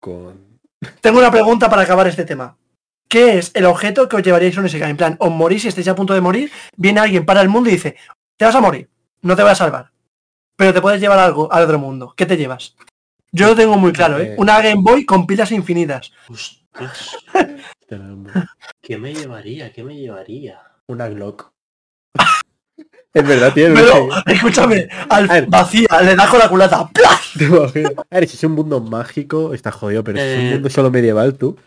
con... 0.00 0.58
Tengo 1.00 1.18
una 1.18 1.30
pregunta 1.30 1.68
para 1.70 1.82
acabar 1.82 2.06
este 2.06 2.24
tema. 2.24 2.56
¿Qué 3.08 3.38
es 3.38 3.52
el 3.54 3.64
objeto 3.66 4.08
que 4.08 4.16
os 4.16 4.22
llevaríais 4.22 4.56
a 4.56 4.60
un 4.60 4.66
Isekai? 4.66 4.90
En 4.90 4.96
plan, 4.96 5.16
os 5.20 5.30
morís 5.30 5.64
y 5.64 5.68
estáis 5.68 5.88
a 5.88 5.94
punto 5.94 6.12
de 6.14 6.20
morir, 6.20 6.50
viene 6.76 7.00
alguien 7.00 7.24
para 7.24 7.40
el 7.40 7.48
mundo 7.48 7.68
y 7.70 7.72
dice, 7.74 7.96
te 8.36 8.44
vas 8.44 8.54
a 8.54 8.60
morir, 8.60 8.88
no 9.22 9.36
te 9.36 9.42
voy 9.42 9.52
a 9.52 9.54
salvar, 9.54 9.92
pero 10.56 10.74
te 10.74 10.80
puedes 10.82 11.00
llevar 11.00 11.18
algo 11.18 11.52
al 11.52 11.62
otro 11.64 11.78
mundo. 11.78 12.12
¿Qué 12.16 12.26
te 12.26 12.36
llevas? 12.36 12.76
Yo 13.36 13.48
lo 13.48 13.54
tengo 13.54 13.76
muy 13.76 13.92
claro, 13.92 14.18
¿eh? 14.18 14.30
Eh. 14.32 14.34
Una 14.38 14.62
Game 14.62 14.80
Boy 14.80 15.04
con 15.04 15.26
pilas 15.26 15.52
infinitas. 15.52 16.10
Ostras. 16.28 17.16
¿qué 18.80 18.96
me 18.96 19.14
llevaría? 19.14 19.70
¿Qué 19.72 19.84
me 19.84 19.94
llevaría? 19.94 20.58
Una 20.86 21.08
Glock. 21.08 21.52
es 23.12 23.28
verdad, 23.28 23.52
tío. 23.52 23.74
Pero, 23.74 24.08
escúchame, 24.24 24.88
al 25.10 25.28
ver. 25.28 25.46
vacía, 25.48 25.86
le 26.02 26.16
das 26.16 26.28
con 26.30 26.38
la 26.38 26.48
culata. 26.48 26.88
¡plas! 26.88 27.32
Te 27.38 27.44
imaginas. 27.44 27.92
A 27.98 28.14
ver, 28.18 28.26
si 28.26 28.36
es 28.36 28.44
un 28.44 28.52
mundo 28.52 28.80
mágico, 28.80 29.52
está 29.52 29.70
jodido, 29.70 30.02
pero 30.02 30.16
si 30.18 30.24
es 30.24 30.38
un 30.38 30.44
Eh. 30.46 30.52
mundo 30.54 30.70
solo 30.70 30.90
medieval, 30.90 31.34
tú... 31.36 31.58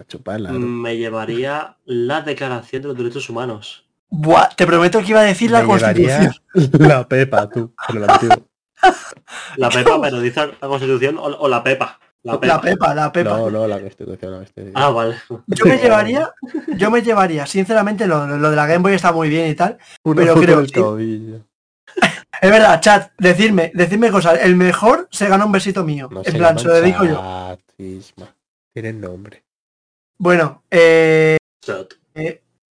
A 0.00 0.04
chuparla, 0.04 0.52
¿no? 0.52 0.58
Me 0.58 0.96
llevaría 0.96 1.76
la 1.84 2.22
declaración 2.22 2.80
de 2.82 2.88
los 2.88 2.96
derechos 2.96 3.28
humanos. 3.28 3.84
Buah, 4.08 4.48
te 4.56 4.66
prometo 4.66 5.00
que 5.00 5.10
iba 5.10 5.20
a 5.20 5.24
decir 5.24 5.50
la 5.50 5.60
Me 5.60 5.66
constitución. 5.66 6.32
La 6.78 7.06
Pepa, 7.06 7.48
tú. 7.48 7.72
Pero 7.86 8.00
la 8.06 8.14
antiguo. 8.14 8.48
La 9.56 9.68
Pepa, 9.70 10.00
pero 10.00 10.20
dice 10.20 10.46
la 10.60 10.68
Constitución 10.68 11.18
o, 11.18 11.22
o 11.24 11.48
la 11.48 11.62
Pepa. 11.62 11.98
La 12.24 12.38
Pepa. 12.38 12.54
La 12.54 12.60
pepa, 12.60 12.94
la 12.94 13.12
pepa. 13.12 13.30
No, 13.30 13.50
no, 13.50 13.66
la 13.66 13.80
Constitución. 13.80 14.30
La 14.32 14.38
Constitución. 14.38 14.72
Ah, 14.76 14.90
vale. 14.90 15.16
Yo 15.48 15.66
me 15.66 15.76
llevaría, 15.78 16.30
yo 16.76 16.90
me 16.90 17.02
llevaría, 17.02 17.46
sinceramente, 17.46 18.06
lo, 18.06 18.26
lo 18.26 18.50
de 18.50 18.54
la 18.56 18.66
Game 18.66 18.82
Boy 18.82 18.92
está 18.94 19.10
muy 19.12 19.28
bien 19.28 19.50
y 19.50 19.54
tal. 19.56 19.76
Pero 20.04 20.34
creo 20.36 20.62
que- 20.62 20.72
tobillo. 20.72 21.40
Es 22.40 22.50
verdad, 22.50 22.80
chat, 22.80 23.12
decidme, 23.18 23.70
decidme 23.74 24.10
cosas. 24.10 24.40
El 24.42 24.56
mejor 24.56 25.08
se 25.10 25.28
gana 25.28 25.44
un 25.44 25.52
besito 25.52 25.84
mío. 25.84 26.08
No 26.10 26.22
en 26.24 26.32
plan, 26.32 26.58
se 26.58 26.66
lo 26.66 26.74
dedico 26.74 27.04
yo. 27.04 27.56
Tienen 28.72 29.00
nombre. 29.00 29.44
Bueno, 30.16 30.62
eh, 30.70 31.36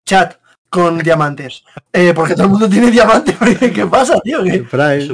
chat 0.06 0.38
con 0.74 0.98
diamantes. 0.98 1.64
Eh, 1.94 2.14
porque 2.16 2.34
todo 2.34 2.46
el 2.46 2.50
mundo 2.50 2.68
tiene 2.68 2.90
diamantes. 2.90 3.36
¿Qué 3.76 3.86
pasa, 3.86 4.20
tío? 4.22 4.40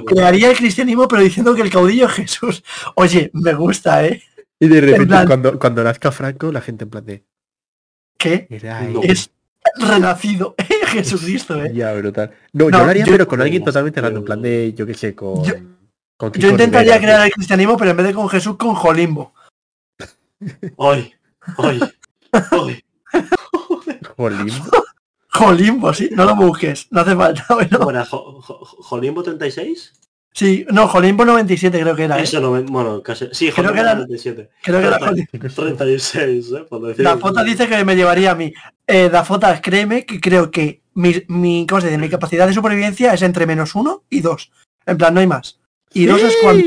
Crearía 0.05 0.49
el 0.51 0.55
cristianismo 0.57 1.05
pero 1.09 1.21
diciendo 1.21 1.53
que 1.53 1.61
el 1.61 1.69
caudillo 1.69 2.05
es 2.07 2.13
Jesús. 2.13 2.63
Oye, 2.95 3.29
me 3.33 3.53
gusta, 3.53 4.05
¿eh? 4.05 4.23
Y 4.57 4.69
de 4.69 4.79
repente, 4.79 5.07
plan- 5.07 5.27
cuando, 5.27 5.59
cuando 5.59 5.83
nazca 5.83 6.11
Franco, 6.13 6.49
la 6.51 6.61
gente 6.61 6.85
en 6.85 6.89
plan 6.89 7.05
de... 7.05 7.25
¿Qué? 8.17 8.47
Era 8.49 8.81
No. 8.83 9.01
él". 9.03 9.11
Es 9.11 9.31
renacido. 9.75 10.55
Jesucristo, 10.87 11.61
¿eh? 11.61 11.71
Ya, 11.73 11.93
brutal. 11.93 12.31
No, 12.53 12.69
No, 12.69 12.93
yo 12.93 13.05
yo- 13.05 13.11
pero 13.11 13.27
con 13.27 13.41
alguien 13.41 13.63
totalmente 13.63 13.99
random. 13.99 14.19
En 14.21 14.25
plan 14.25 14.39
Yo- 14.39 14.43
de, 14.43 14.73
yo 14.73 14.85
qué 14.85 14.93
sé, 14.93 15.13
con... 15.13 15.43
Yo- 15.43 15.55
con 16.17 16.29
Yo 16.31 16.39
Kiko 16.39 16.47
intentaría 16.47 16.93
Rivera, 16.95 17.13
crear 17.13 17.25
el 17.27 17.33
cristianismo, 17.33 17.77
pero 17.77 17.91
en 17.91 17.97
vez 17.97 18.07
de 18.07 18.13
con 18.13 18.27
Jesús, 18.29 18.55
con 18.57 18.75
Jolimbo. 18.75 19.33
Hoy. 20.77 21.13
Hoy. 21.57 21.79
Hoy. 22.51 22.83
Jolimbo. 24.17 24.65
Jolimbo, 25.31 25.93
sí, 25.93 26.09
no 26.11 26.25
lo 26.25 26.35
busques, 26.35 26.87
no 26.91 27.01
hace 27.01 27.15
falta. 27.15 27.45
Bueno, 27.53 27.77
¿Cómo 27.79 27.91
era? 27.91 28.05
Jo- 28.05 28.41
Jo- 28.41 28.65
¿Jolimbo 28.65 29.23
36? 29.23 29.93
sí, 30.33 30.65
no, 30.71 30.87
Jolimbo 30.87 31.25
97 31.25 31.79
creo 31.81 31.95
que 31.95 32.03
era. 32.05 32.19
¿eh? 32.19 32.23
Eso 32.23 32.39
no. 32.39 32.51
Bueno, 32.63 33.01
casi... 33.03 33.27
Sí, 33.31 33.51
Creo 33.51 33.55
Jolimbo 33.67 33.73
que 33.73 33.79
era- 33.81 33.95
97. 33.95 34.49
Creo 34.63 34.79
que 34.81 34.87
era 34.87 34.97
Treinta- 34.99 35.55
Jolimbo. 35.55 35.75
36, 35.75 36.51
¿eh? 36.51 36.65
Por 36.69 36.81
decir... 36.81 37.03
Dafota 37.05 37.43
dice 37.43 37.67
que 37.67 37.83
me 37.85 37.95
llevaría 37.95 38.31
a 38.31 38.35
mí. 38.35 38.53
Eh, 38.87 39.09
Dafota, 39.11 39.61
créeme 39.61 40.05
que 40.05 40.19
creo 40.19 40.49
que 40.49 40.81
mi, 40.95 41.15
mi, 41.27 41.65
¿cómo 41.67 41.81
se 41.81 41.87
dice? 41.87 41.99
mi 41.99 42.09
capacidad 42.09 42.47
de 42.47 42.53
supervivencia 42.53 43.13
es 43.13 43.21
entre 43.21 43.45
menos 43.45 43.75
uno 43.75 44.03
y 44.09 44.21
dos. 44.21 44.51
En 44.85 44.97
plan, 44.97 45.13
no 45.13 45.19
hay 45.19 45.27
más. 45.27 45.59
Y 45.93 46.05
dos 46.05 46.21
es 46.23 46.35
cuando 46.41 46.63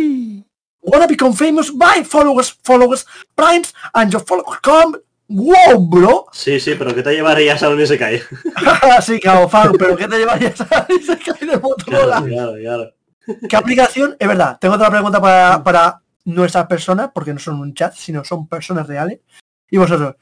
wanna 0.82 1.06
become 1.06 1.34
famous 1.34 1.76
by 1.76 2.04
followers, 2.04 2.56
followers, 2.62 3.06
primes, 3.34 3.72
and 3.94 4.12
your 4.12 4.22
followers 4.24 4.58
come. 4.62 4.98
Wow, 5.28 5.88
bro. 5.88 6.26
Sí, 6.32 6.60
sí, 6.60 6.74
pero 6.78 6.94
¿qué 6.94 7.02
te 7.02 7.14
llevarías 7.14 7.62
a 7.62 7.70
un 7.70 7.80
Isekai? 7.80 8.20
sí, 9.02 9.20
cabo, 9.20 9.48
fan, 9.48 9.72
pero 9.78 9.96
¿qué 9.96 10.06
te 10.06 10.18
llevarías 10.18 10.60
a 10.60 10.86
ese 10.88 11.18
que 11.18 11.46
de 11.46 11.58
Motorola? 11.58 12.22
Claro, 12.22 12.26
claro, 12.26 12.54
claro. 12.54 12.94
¿Qué 13.48 13.56
aplicación? 13.56 14.16
Es 14.18 14.28
verdad, 14.28 14.58
tengo 14.60 14.74
otra 14.74 14.90
pregunta 14.90 15.20
para, 15.20 15.62
para 15.62 16.02
nuestras 16.24 16.66
personas, 16.66 17.10
porque 17.14 17.32
no 17.32 17.38
son 17.38 17.60
un 17.60 17.74
chat, 17.74 17.94
sino 17.94 18.24
son 18.24 18.48
personas 18.48 18.86
reales. 18.86 19.20
Y 19.70 19.78
vosotros, 19.78 20.16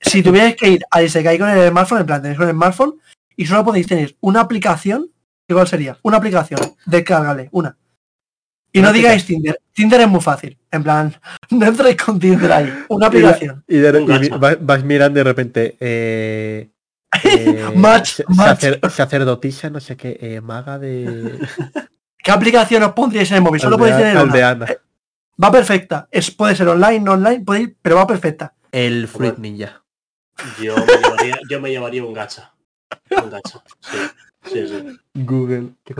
si 0.00 0.22
tuvierais 0.22 0.56
que 0.56 0.68
ir 0.68 0.84
a 0.90 1.02
Isekai 1.02 1.38
con 1.38 1.50
el 1.50 1.68
smartphone, 1.68 2.00
en 2.00 2.06
plan, 2.06 2.22
tenéis 2.22 2.38
con 2.38 2.48
el 2.48 2.54
smartphone, 2.54 3.00
y 3.36 3.46
solo 3.46 3.64
podéis 3.64 3.86
tener 3.86 4.16
una 4.20 4.40
aplicación, 4.40 5.10
¿qué 5.46 5.54
¿cuál 5.54 5.68
sería? 5.68 5.98
Una 6.02 6.16
aplicación, 6.16 6.60
descárgale, 6.86 7.48
una. 7.52 7.76
Y 8.78 8.82
no 8.82 8.92
digáis 8.92 9.24
Tinder, 9.24 9.58
Tinder 9.72 10.00
es 10.02 10.08
muy 10.08 10.20
fácil, 10.20 10.58
en 10.70 10.82
plan, 10.82 11.14
no 11.50 11.66
entréis 11.66 11.96
con 11.96 12.18
Tinder 12.18 12.52
ahí, 12.52 12.72
una 12.88 13.06
aplicación. 13.06 13.64
Y, 13.66 13.78
de, 13.78 14.02
y 14.02 14.28
vas, 14.30 14.58
vas 14.60 14.84
mirando 14.84 15.18
y 15.18 15.20
de 15.20 15.24
repente. 15.24 15.76
Eh, 15.80 16.70
eh, 17.24 17.70
Match, 17.74 18.16
sa- 18.16 18.24
match. 18.28 18.60
sacer- 18.60 18.90
sacerdotisa, 18.90 19.70
no 19.70 19.80
sé 19.80 19.96
qué, 19.96 20.18
eh, 20.20 20.40
maga 20.40 20.78
de. 20.78 21.38
¿Qué 22.18 22.30
aplicación 22.30 22.82
os 22.82 22.92
pondríais 22.92 23.30
en 23.30 23.36
el 23.38 23.42
móvil? 23.42 23.60
Solo 23.60 23.78
podéis 23.78 23.96
tener 23.96 24.18
una. 24.18 24.66
Va 25.42 25.52
perfecta, 25.52 26.08
es, 26.10 26.30
puede 26.30 26.56
ser 26.56 26.68
online, 26.68 27.00
no 27.00 27.12
online, 27.12 27.40
podéis, 27.44 27.70
pero 27.80 27.96
va 27.96 28.06
perfecta. 28.06 28.54
El 28.72 29.06
Fruit 29.08 29.38
Ninja. 29.38 29.82
Yo 30.60 30.74
me 30.76 30.86
llevaría, 30.86 31.38
yo 31.48 31.60
me 31.60 31.70
llevaría 31.70 32.04
un 32.04 32.12
gacha. 32.12 32.52
Un 33.22 33.30
gacha. 33.30 33.62
Sí, 33.80 33.98
sí, 34.52 34.68
sí. 34.68 34.98
Google. 35.14 35.68
¿Qué 35.84 35.94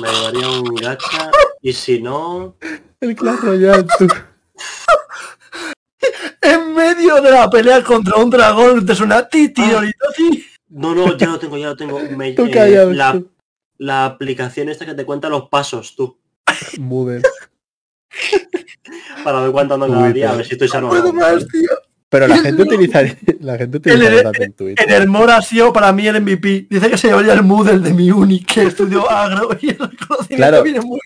Me 0.00 0.08
llevaría 0.10 0.48
un 0.50 0.74
gacha. 0.76 1.30
Y 1.62 1.72
si 1.72 2.00
no... 2.00 2.56
el 3.00 3.14
Clash 3.16 3.38
Royale, 3.40 3.86
tú. 3.98 4.06
En 6.40 6.74
medio 6.74 7.20
de 7.22 7.30
la 7.30 7.48
pelea 7.48 7.82
contra 7.82 8.16
un 8.16 8.28
dragón 8.30 8.84
te 8.84 8.94
suena 8.94 9.26
ti, 9.28 9.48
ti, 9.48 9.62
Ah. 9.64 9.82
ti. 10.16 10.44
No, 10.68 10.94
no, 10.94 11.16
ya 11.16 11.28
lo 11.28 11.38
tengo, 11.38 11.56
ya 11.56 11.68
lo 11.68 11.76
tengo. 11.76 11.98
Me- 12.00 12.30
eh, 12.30 12.50
callado, 12.52 12.92
la, 12.92 13.22
la 13.78 14.04
aplicación 14.04 14.68
esta 14.68 14.84
que 14.84 14.94
te 14.94 15.04
cuenta 15.06 15.28
los 15.28 15.48
pasos, 15.48 15.94
tú. 15.96 16.18
Moodle. 16.78 17.22
Para 19.24 19.40
ver 19.40 19.52
cuánto 19.52 19.74
ando 19.74 19.88
cada 19.88 20.10
día, 20.12 20.30
a 20.30 20.36
ver 20.36 20.44
si 20.46 20.52
estoy 20.52 20.68
sano. 20.68 20.88
o 20.88 20.90
Puedo 20.90 21.12
no. 21.12 21.20
más, 21.20 21.46
tío. 21.48 21.70
Pero 22.10 22.28
la 22.28 22.38
gente 22.38 22.62
utiliza 22.62 23.02
la 23.40 23.58
gente 23.58 23.78
utiliza 23.78 24.08
El- 24.08 24.22
también 24.22 24.52
Twitter. 24.52 24.86
En 24.88 24.94
el 25.02 25.08
Mora 25.08 25.38
ha 25.38 25.42
sido 25.42 25.72
para 25.72 25.92
mí 25.92 26.06
el 26.06 26.20
MVP. 26.20 26.66
Dice 26.70 26.90
que 26.90 26.96
se 26.98 27.08
llevaría 27.08 27.32
el 27.32 27.42
Moodle 27.42 27.78
de 27.80 27.92
mi 27.92 28.10
uni, 28.10 28.40
que 28.44 28.62
estudió 28.64 29.10
agro 29.10 29.48
y 29.60 29.70
el 29.70 29.78
reconocimiento 29.78 30.36
Claro. 30.36 30.62
viene 30.62 30.80
muy 30.80 31.00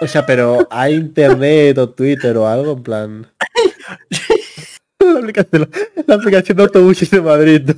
O 0.00 0.08
sea, 0.08 0.24
pero 0.24 0.66
hay 0.70 0.94
internet 0.94 1.76
o 1.78 1.90
Twitter 1.90 2.36
o 2.38 2.48
algo 2.48 2.72
en 2.72 2.82
plan. 2.82 3.26
La 5.04 5.18
aplicación, 5.20 5.68
la 6.06 6.14
aplicación 6.14 6.56
de 6.56 6.62
autobuses 6.62 7.10
de 7.10 7.20
Madrid. 7.20 7.70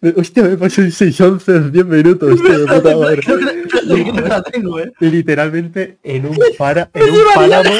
Me 0.00 0.10
Hostia, 0.16 0.42
me 0.44 0.56
pasé 0.56 0.82
en 0.82 0.92
6 0.92 1.20
11 1.20 1.52
en 1.56 1.72
10 1.72 1.86
minutos, 1.86 2.42
tío, 2.42 2.58
de 2.60 2.66
puta 2.66 2.96
madre. 2.96 3.22
Creo 3.22 3.38
que, 3.38 3.44
creo 3.68 4.04
que 4.04 4.12
no 4.12 4.26
la 4.28 4.42
tengo, 4.42 4.80
eh. 4.80 4.92
Literalmente 5.00 5.98
en 6.02 6.26
un, 6.26 6.38
para, 6.58 6.90
en 6.94 7.10
un 7.10 7.18
páramo 7.34 7.70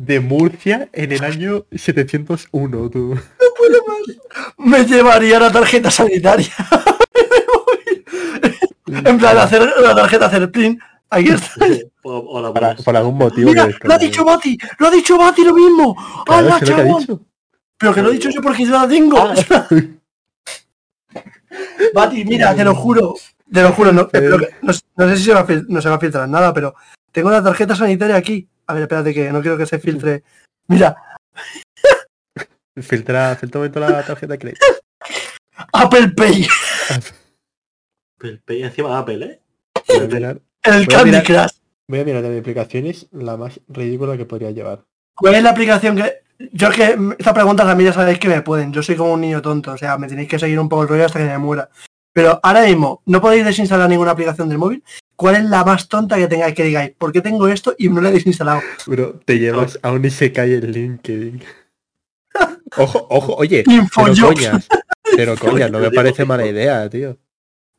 de 0.00 0.18
Murcia 0.18 0.88
en 0.92 1.12
el 1.12 1.22
año 1.22 1.66
701, 1.70 2.90
tú. 2.90 3.18
Me 4.56 4.84
llevaría 4.84 5.38
la 5.38 5.52
tarjeta 5.52 5.90
sanitaria. 5.90 6.48
en 8.86 9.18
plan, 9.18 9.36
hacer 9.38 9.70
la 9.82 9.94
tarjeta 9.94 10.26
hacer 10.26 10.50
print. 10.50 10.80
Aquí 11.10 11.28
está. 11.28 11.66
Pones. 12.02 12.82
por 12.82 12.96
algún 12.96 13.18
motivo. 13.18 13.50
Mira, 13.50 13.68
lo 13.82 13.94
ha 13.94 13.98
dicho 13.98 14.24
Bati, 14.24 14.56
lo 14.78 14.86
ha 14.86 14.90
dicho 14.90 15.18
Bati 15.18 15.44
lo 15.44 15.52
mismo. 15.54 15.94
Claro, 16.24 16.46
¡Hala, 16.54 16.60
chabón! 16.64 17.26
Pero 17.76 17.94
que 17.94 18.02
lo 18.02 18.10
he 18.10 18.12
dicho 18.14 18.30
yo 18.30 18.40
porque 18.40 18.64
yo 18.64 18.72
la 18.72 18.88
tengo. 18.88 19.18
Ah. 19.18 19.34
Bati, 21.94 22.24
mira, 22.24 22.54
te 22.54 22.64
lo 22.64 22.74
juro. 22.74 23.14
Te 23.52 23.62
lo 23.62 23.72
juro, 23.72 23.92
no, 23.92 24.08
Eh. 24.12 24.30
no, 24.62 24.72
no 24.96 25.08
sé 25.08 25.16
si 25.16 25.24
se 25.24 25.34
va, 25.34 25.40
a 25.40 25.46
fil- 25.46 25.66
no 25.68 25.82
se 25.82 25.88
va 25.88 25.96
a 25.96 26.00
filtrar 26.00 26.28
nada, 26.28 26.54
pero 26.54 26.74
tengo 27.10 27.30
la 27.30 27.42
tarjeta 27.42 27.74
sanitaria 27.74 28.14
aquí. 28.16 28.48
A 28.70 28.72
ver, 28.72 28.82
espérate 28.82 29.12
que 29.12 29.32
no 29.32 29.40
quiero 29.42 29.58
que 29.58 29.66
se 29.66 29.78
filtre. 29.80 30.22
Mira, 30.68 30.96
Filtra, 32.80 33.34
filtra 33.36 33.58
un 33.58 33.62
momento 33.62 33.80
la 33.80 34.06
tarjeta 34.06 34.32
de 34.34 34.38
crédito. 34.38 34.64
Apple 35.72 36.10
Pay, 36.10 36.46
El 38.20 38.40
Pay 38.40 38.62
encima 38.62 38.90
de 38.90 38.94
Apple, 38.96 39.24
¿eh? 39.26 39.40
Voy 39.88 40.04
a 40.04 40.06
mirar, 40.06 40.40
el 40.62 40.86
Voy 40.86 40.94
a 40.94 40.98
Candy 40.98 41.10
mirar. 41.10 41.24
Crush. 41.24 41.58
voy 41.88 42.00
a 42.00 42.04
mirar 42.04 42.22
de 42.22 42.28
mi 42.30 42.38
aplicación 42.38 42.86
es 42.86 43.08
la 43.10 43.36
más 43.36 43.60
ridícula 43.68 44.16
que 44.16 44.24
podría 44.24 44.52
llevar. 44.52 44.84
¿Cuál 45.16 45.34
es 45.34 45.42
la 45.42 45.50
aplicación 45.50 45.96
que...? 45.96 46.22
Yo 46.52 46.68
es 46.68 46.76
que 46.76 46.96
estas 47.18 47.34
preguntas 47.34 47.66
a 47.66 47.74
mí 47.74 47.84
ya 47.84 47.92
sabéis 47.92 48.18
que 48.18 48.28
me 48.28 48.40
pueden. 48.40 48.72
Yo 48.72 48.82
soy 48.82 48.96
como 48.96 49.12
un 49.12 49.20
niño 49.20 49.42
tonto, 49.42 49.72
o 49.72 49.76
sea, 49.76 49.98
me 49.98 50.06
tenéis 50.08 50.28
que 50.28 50.38
seguir 50.38 50.58
un 50.58 50.68
poco 50.68 50.82
el 50.84 50.88
rollo 50.88 51.04
hasta 51.04 51.18
que 51.18 51.26
me 51.26 51.36
muera. 51.38 51.68
Pero 52.12 52.40
ahora 52.42 52.62
mismo, 52.62 53.02
no 53.04 53.20
podéis 53.20 53.44
desinstalar 53.44 53.90
ninguna 53.90 54.12
aplicación 54.12 54.48
del 54.48 54.58
móvil. 54.58 54.82
¿Cuál 55.20 55.34
es 55.36 55.44
la 55.44 55.62
más 55.64 55.86
tonta 55.86 56.16
que 56.16 56.28
tengáis 56.28 56.54
que 56.54 56.64
digáis? 56.64 56.92
¿Por 56.96 57.12
qué 57.12 57.20
tengo 57.20 57.46
esto 57.46 57.74
y 57.76 57.90
no 57.90 58.00
la 58.00 58.08
he 58.08 58.12
desinstalado? 58.12 58.62
Bro, 58.86 59.20
te 59.26 59.38
llevas 59.38 59.78
a 59.82 59.92
un 59.92 60.02
Isekai 60.02 60.54
en 60.54 60.72
LinkedIn. 60.72 61.44
Ojo, 62.78 63.06
ojo, 63.10 63.34
oye, 63.34 63.62
Info 63.66 64.04
pero 64.04 64.28
coñas, 64.28 64.66
pero 65.14 65.36
coñas, 65.38 65.70
no 65.70 65.78
me 65.78 65.90
parece 65.90 66.24
mala 66.24 66.46
idea, 66.46 66.88
tío. 66.88 67.18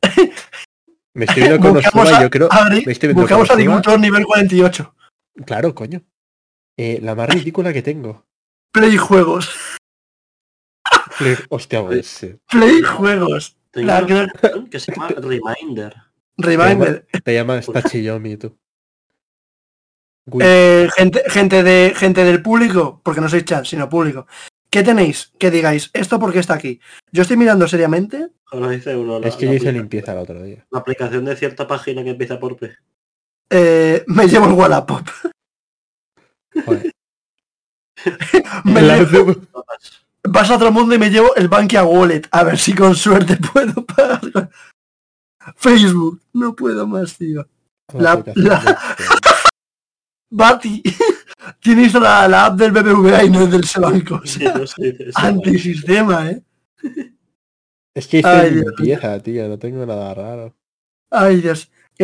Me 1.15 1.25
estoy 1.25 1.43
viendo 1.43 1.59
con 1.59 1.73
Buscamos 1.73 2.05
Osuma, 2.05 2.17
a- 2.19 2.21
yo 2.21 2.29
creo... 2.29 2.49
Agri- 2.49 2.85
me 2.85 2.91
estoy 2.91 3.07
viendo 3.07 3.21
buscamos 3.23 3.47
con 3.47 3.57
Osuma. 3.57 3.73
agricultor 3.73 3.99
nivel 3.99 4.25
48. 4.25 4.95
Claro, 5.45 5.73
coño. 5.73 6.03
Eh, 6.77 6.99
la 7.01 7.15
más 7.15 7.27
ridícula 7.29 7.73
que 7.73 7.81
tengo. 7.81 8.23
Play 8.71 8.97
juegos. 8.97 9.49
Play- 11.17 11.37
Hostia, 11.49 11.83
pues, 11.83 12.05
sí. 12.07 12.35
Play 12.49 12.81
juegos. 12.83 13.57
Tengo 13.71 13.87
La 13.87 14.03
una 14.03 14.31
que 14.69 14.79
se 14.79 14.91
llama 14.93 15.07
Reminder. 15.09 15.95
Reminder. 16.43 17.05
Te 17.23 17.33
llamas 17.33 17.65
Tachiyomi, 17.73 18.37
tú. 18.37 18.57
Eh, 20.39 20.87
gente, 20.95 21.23
gente, 21.27 21.63
de, 21.63 21.93
gente 21.95 22.23
del 22.23 22.41
público, 22.41 23.01
porque 23.03 23.21
no 23.21 23.27
sois 23.29 23.43
chat, 23.43 23.65
sino 23.65 23.89
público. 23.89 24.27
¿Qué 24.69 24.83
tenéis? 24.83 25.33
Que 25.37 25.51
digáis, 25.51 25.89
¿esto 25.93 26.19
porque 26.19 26.39
está 26.39 26.53
aquí? 26.53 26.79
Yo 27.11 27.23
estoy 27.23 27.35
mirando 27.37 27.67
seriamente. 27.67 28.29
Ahora 28.51 28.69
dice 28.69 28.95
uno. 28.95 29.19
la- 29.19 29.27
es 29.27 29.35
que 29.35 29.47
yo 29.47 29.53
hice 29.53 29.71
limpieza 29.71 30.13
el 30.13 30.19
otro 30.19 30.41
día. 30.41 30.65
La 30.69 30.79
aplicación 30.79 31.25
de 31.25 31.35
cierta 31.35 31.67
página 31.67 32.03
que 32.03 32.11
empieza 32.11 32.39
por 32.39 32.55
P. 32.55 32.71
eh, 33.49 34.03
me 34.07 34.27
llevo 34.27 34.45
el 34.47 34.53
Wallapop. 34.53 35.07
Joder. 36.65 36.91
Me 38.63 38.81
La- 38.81 38.97
llevo- 38.99 39.35
vas 40.23 40.49
a 40.49 40.55
otro 40.55 40.71
mundo 40.71 40.95
y 40.95 40.99
me 40.99 41.09
llevo 41.09 41.35
el 41.35 41.47
Bankia 41.49 41.83
Wallet. 41.83 42.23
A 42.31 42.43
ver 42.43 42.57
si 42.57 42.73
con 42.73 42.95
suerte 42.95 43.37
puedo 43.37 43.85
pagar. 43.85 44.49
Facebook. 45.55 46.21
No 46.33 46.55
puedo 46.55 46.87
más, 46.87 47.17
tío. 47.17 47.47
La- 47.93 48.23
la- 48.35 48.59
de- 48.59 48.75
Bati. 50.29 50.81
Tienes 51.59 51.93
la, 51.93 52.27
la 52.27 52.45
app 52.45 52.57
del 52.57 52.71
BBVA 52.71 53.23
y 53.25 53.29
no 53.29 53.41
es 53.41 53.51
del 53.51 53.63
banco. 53.81 54.15
O 54.15 54.21
Sí, 54.25 54.39
sea, 54.39 54.57
yo 54.57 54.67
soy 54.67 54.91
de 54.93 55.09
ese, 55.09 55.21
antisistema, 55.21 56.29
¿eh? 56.31 56.43
Es 57.93 58.07
que 58.07 58.19
hice 58.19 58.27
Ay, 58.29 58.53
Dios. 58.53 58.65
limpieza, 58.77 59.19
tío, 59.21 59.47
no 59.49 59.59
tengo 59.59 59.85
nada 59.85 60.13
raro. 60.13 60.55
Ay, 61.09 61.41
Dios. 61.41 61.69
Y 61.97 62.03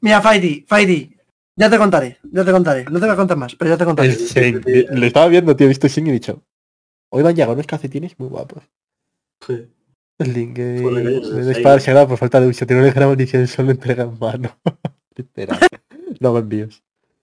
Mira, 0.00 0.20
Fighty, 0.20 0.64
Fighty. 0.68 1.12
Ya 1.58 1.70
te 1.70 1.78
contaré, 1.78 2.18
ya 2.24 2.44
te 2.44 2.52
contaré. 2.52 2.84
No 2.84 2.98
te 2.98 3.06
voy 3.06 3.14
a 3.14 3.16
contar 3.16 3.36
más, 3.38 3.54
pero 3.54 3.70
ya 3.70 3.78
te 3.78 3.84
contaré. 3.86 4.14
Eh, 4.34 4.86
lo 4.90 5.06
estaba 5.06 5.28
viendo, 5.28 5.56
tío, 5.56 5.64
he 5.66 5.68
visto 5.68 5.88
Shen 5.88 6.06
y 6.06 6.10
he 6.10 6.12
dicho. 6.12 6.42
Hoy 7.10 7.22
van 7.22 7.34
llegado 7.34 7.54
unos 7.54 7.66
calcetines 7.66 8.18
muy 8.18 8.28
guapos. 8.28 8.62
Sí. 9.46 9.66
El 10.18 10.32
link 10.32 10.56
que 10.56 10.80
Por 10.82 10.92
la 10.92 11.02
calle 11.02 11.20
de 11.20 11.20
de 11.20 11.42
Seiya. 11.44 11.50
espada 11.52 11.80
sagrada 11.80 12.08
por 12.08 12.18
falta 12.18 12.40
de 12.40 12.46
uso. 12.48 12.66
Tiene 12.66 12.82
una 12.82 12.92
gran 12.92 13.08
maldición 13.08 13.46
solo 13.46 13.70
entrega 13.70 14.04
en 14.04 14.18
mano. 14.18 14.56
Literal. 15.16 15.58
No 16.20 16.32
me 16.32 16.40
envíos. 16.40 16.82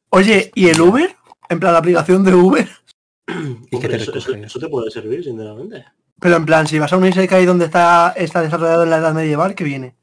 Oye, 0.09 0.51
¿y 0.53 0.67
el 0.69 0.79
Uber? 0.81 1.15
En 1.49 1.59
plan, 1.59 1.73
la 1.73 1.79
aplicación 1.79 2.23
de 2.23 2.33
Uber. 2.35 2.67
¿Y 3.27 3.33
qué 3.69 3.75
Hombre, 3.77 3.89
te 3.89 3.95
eso, 3.97 4.15
eso- 4.15 4.27
recoge? 4.31 4.45
eso 4.45 4.59
te 4.59 4.67
puede 4.69 4.91
servir, 4.91 5.23
sinceramente. 5.23 5.85
Pero 6.19 6.35
en 6.37 6.45
plan, 6.45 6.67
si 6.67 6.77
vas 6.79 6.93
a 6.93 6.97
un 6.97 7.05
Isekai 7.07 7.45
donde 7.45 7.65
está, 7.65 8.13
está 8.15 8.41
desarrollado 8.41 8.83
en 8.83 8.89
la 8.91 8.97
edad 8.97 9.13
medieval, 9.13 9.55
que 9.55 9.63
viene? 9.63 9.95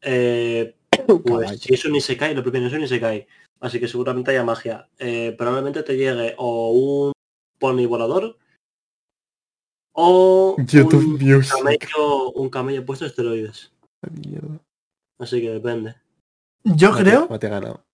Eh, 0.00 0.74
pues 1.26 1.60
si 1.60 1.74
es 1.74 1.84
un 1.84 1.96
Isekai, 1.96 2.34
lo 2.34 2.42
primero 2.42 2.66
es 2.66 2.72
un 2.72 2.82
Isekai. 2.82 3.26
Así 3.60 3.80
que 3.80 3.88
seguramente 3.88 4.30
haya 4.30 4.44
magia. 4.44 4.88
Eh, 4.98 5.34
probablemente 5.36 5.82
te 5.82 5.96
llegue 5.96 6.34
o 6.38 6.70
un 6.70 7.12
pony 7.58 7.86
volador 7.86 8.38
o 10.00 10.54
YouTube 10.58 11.04
un 11.04 11.12
Music. 11.14 11.52
camello, 11.52 12.30
un 12.32 12.48
camello 12.50 12.86
puesto 12.86 13.04
de 13.04 13.08
esteroides. 13.10 13.72
Mierda. 14.12 14.60
Así 15.18 15.40
que 15.40 15.50
depende. 15.50 15.96
Yo 16.62 16.92
Mate- 16.92 17.02
creo 17.02 17.28
mate 17.28 17.48
ganado. 17.48 17.84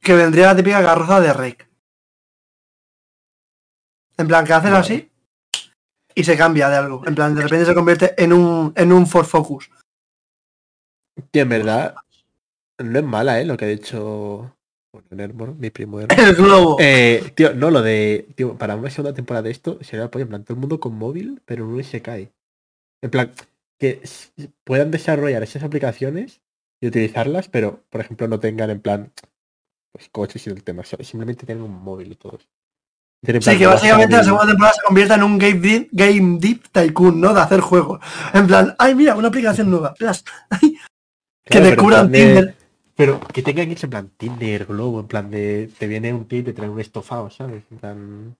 que 0.00 0.14
vendría 0.14 0.46
la 0.48 0.56
típica 0.56 0.80
garroza 0.80 1.20
de 1.20 1.32
Rec. 1.32 1.68
En 4.18 4.26
plan, 4.26 4.44
que 4.44 4.52
haces 4.54 4.70
Vale. 4.72 4.80
así 4.84 5.10
y 6.14 6.24
se 6.24 6.36
cambia 6.36 6.68
de 6.68 6.76
algo. 6.76 7.02
En 7.06 7.14
plan, 7.14 7.34
de 7.34 7.42
repente 7.42 7.66
se 7.66 7.74
convierte 7.74 8.14
en 8.22 8.32
un, 8.32 8.72
en 8.74 8.92
un 8.92 9.06
Ford 9.06 9.26
Focus. 9.26 9.70
Tío, 11.30 11.42
en 11.42 11.48
verdad, 11.48 11.94
no 12.78 12.98
es 12.98 13.04
mala, 13.04 13.40
¿eh? 13.40 13.44
Lo 13.44 13.56
que 13.56 13.66
ha 13.66 13.68
dicho 13.68 14.55
Nermor, 15.10 15.54
mi 15.54 15.70
primo 15.70 15.98
Nermor. 16.00 16.18
El 16.18 16.34
globo. 16.34 16.76
Eh, 16.80 17.32
tío, 17.34 17.54
no, 17.54 17.70
lo 17.70 17.82
de. 17.82 18.26
Tío, 18.34 18.56
para 18.56 18.76
una 18.76 18.90
segunda 18.90 19.14
temporada 19.14 19.42
de 19.42 19.50
esto 19.50 19.78
sería 19.82 20.10
pollo, 20.10 20.24
en 20.24 20.28
plan, 20.28 20.44
todo 20.44 20.54
el 20.54 20.60
mundo 20.60 20.80
con 20.80 20.94
móvil, 20.96 21.40
pero 21.44 21.66
no 21.66 21.82
se 21.82 22.02
cae. 22.02 22.30
En 23.02 23.10
plan, 23.10 23.32
que 23.78 24.00
puedan 24.64 24.90
desarrollar 24.90 25.42
esas 25.42 25.62
aplicaciones 25.62 26.40
y 26.80 26.88
utilizarlas, 26.88 27.48
pero, 27.48 27.82
por 27.90 28.00
ejemplo, 28.00 28.26
no 28.28 28.40
tengan 28.40 28.70
en 28.70 28.80
plan. 28.80 29.12
Pues 29.92 30.08
coches 30.10 30.46
y 30.46 30.50
el 30.50 30.62
tema, 30.62 30.82
simplemente 30.84 31.46
tengan 31.46 31.64
un 31.64 31.82
móvil 31.82 32.12
y 32.12 32.16
todos. 32.16 32.48
En 33.22 33.40
Sí, 33.40 33.44
plan, 33.46 33.58
que 33.58 33.66
básicamente 33.66 34.14
la 34.16 34.24
segunda 34.24 34.46
temporada 34.46 34.74
se 34.74 34.82
convierta 34.82 35.14
en 35.14 35.22
un 35.22 35.38
Game 35.38 35.58
Deep, 35.60 35.88
game 35.90 36.38
deep 36.38 36.68
Tycoon, 36.70 37.18
¿no? 37.18 37.32
De 37.32 37.40
hacer 37.40 37.60
juegos. 37.60 38.00
En 38.34 38.46
plan, 38.46 38.74
ay, 38.78 38.94
mira, 38.94 39.14
una 39.14 39.28
aplicación 39.28 39.70
nueva. 39.70 39.94
Ay, 40.50 40.76
que 41.44 41.50
Claro, 41.50 41.64
te 41.66 41.70
pero 41.70 41.70
en 41.70 41.76
curan 41.76 42.00
plan 42.10 42.12
de- 42.12 42.18
Tinder. 42.18 42.54
Pero 42.96 43.20
que 43.20 43.42
tengan 43.42 43.70
hecho 43.70 43.86
en 43.86 43.90
plan 43.90 44.10
Tinder, 44.16 44.64
Globo, 44.66 45.00
en 45.00 45.06
plan 45.06 45.30
de. 45.30 45.70
Te 45.78 45.86
viene 45.86 46.12
un 46.14 46.26
tío 46.26 46.38
y 46.38 46.42
te 46.44 46.52
trae 46.54 46.68
un 46.68 46.80
estofado, 46.80 47.28
¿sabes? 47.30 47.62
En 47.70 47.78
plan. 47.78 48.36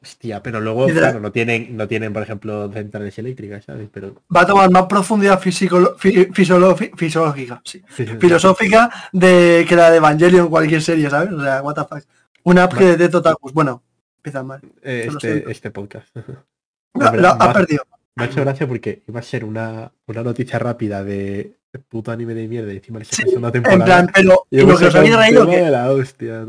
Hostia, 0.00 0.40
pero 0.42 0.60
luego, 0.60 0.86
claro, 0.86 1.18
no 1.18 1.32
tienen, 1.32 1.76
no 1.76 1.88
tienen, 1.88 2.12
por 2.12 2.22
ejemplo, 2.22 2.70
centrales 2.72 3.18
eléctricas, 3.18 3.64
¿sabes? 3.64 3.88
Pero. 3.92 4.14
Va 4.34 4.42
a 4.42 4.46
tomar 4.46 4.70
más 4.70 4.84
profundidad 4.86 5.40
físico- 5.40 5.96
fi- 5.98 6.26
fisiológica, 6.32 7.60
sí. 7.64 7.82
sí, 7.96 8.06
filosófica 8.06 8.90
de 9.12 9.66
que 9.68 9.74
la 9.74 9.90
de 9.90 9.96
Evangelion 9.96 10.44
en 10.44 10.50
cualquier 10.50 10.80
serie, 10.82 11.10
¿sabes? 11.10 11.32
O 11.32 11.42
sea, 11.42 11.62
what 11.62 11.74
the 11.74 11.80
fuck. 11.84 12.04
Una 12.44 12.62
app 12.64 12.74
que 12.74 12.96
de 12.96 13.08
Totakus. 13.08 13.52
Bueno, 13.52 13.82
empieza 14.18 14.42
mal. 14.44 14.60
eh, 14.82 15.08
este, 15.08 15.50
este 15.50 15.70
podcast. 15.72 16.06
Verdad, 16.94 17.36
lo 17.40 17.52
perdido. 17.52 17.82
Me 18.18 18.24
ha 18.24 18.26
hecho 18.26 18.40
gracia 18.40 18.66
porque 18.66 19.02
iba 19.08 19.20
a 19.20 19.22
ser 19.22 19.44
una, 19.44 19.92
una 20.06 20.22
noticia 20.22 20.58
rápida 20.58 21.02
de 21.04 21.56
puto 21.88 22.10
anime 22.10 22.34
de 22.34 22.48
mierda 22.48 22.72
y 22.72 22.76
encima 22.76 22.98
le 22.98 23.04
Sí, 23.04 23.22
una 23.36 23.48
En 23.48 23.52
temporada. 23.52 23.84
plan, 23.84 24.10
pero 24.12 24.46
y 24.50 24.56
lo 24.56 24.62
hemos 24.62 24.80
que 24.80 24.86
os 24.86 24.94
habéis 24.94 25.16
reído 25.16 25.46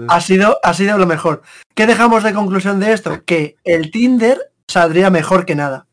ha 0.07 0.21
sido, 0.21 0.57
ha 0.63 0.73
sido 0.73 0.97
lo 0.97 1.05
mejor. 1.05 1.41
¿Qué 1.75 1.85
dejamos 1.85 2.23
de 2.23 2.33
conclusión 2.33 2.79
de 2.79 2.93
esto? 2.93 3.23
Que 3.25 3.55
el 3.63 3.91
Tinder 3.91 4.51
saldría 4.67 5.09
mejor 5.09 5.45
que 5.45 5.55
nada. 5.55 5.85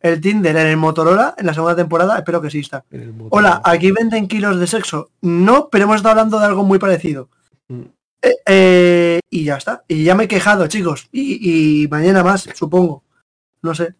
El 0.00 0.20
Tinder 0.20 0.56
en 0.56 0.66
el 0.66 0.76
Motorola 0.76 1.34
en 1.36 1.46
la 1.46 1.54
segunda 1.54 1.76
temporada, 1.76 2.16
espero 2.16 2.40
que 2.40 2.46
exista. 2.46 2.84
En. 2.90 3.26
Hola, 3.30 3.60
aquí 3.64 3.90
venden 3.92 4.28
kilos 4.28 4.58
de 4.60 4.66
sexo. 4.66 5.10
No, 5.20 5.68
pero 5.70 5.84
hemos 5.84 5.96
estado 5.96 6.12
hablando 6.12 6.38
de 6.38 6.46
algo 6.46 6.62
muy 6.62 6.78
parecido. 6.78 7.28
Mm. 7.68 7.82
Eh, 8.22 8.36
eh, 8.46 9.20
y 9.30 9.44
ya 9.44 9.56
está. 9.56 9.84
Y 9.88 10.04
ya 10.04 10.14
me 10.14 10.24
he 10.24 10.28
quejado, 10.28 10.66
chicos. 10.68 11.08
Y, 11.12 11.82
y 11.84 11.88
mañana 11.88 12.22
más, 12.22 12.48
supongo. 12.54 13.02
No 13.62 13.74
sé. 13.74 13.94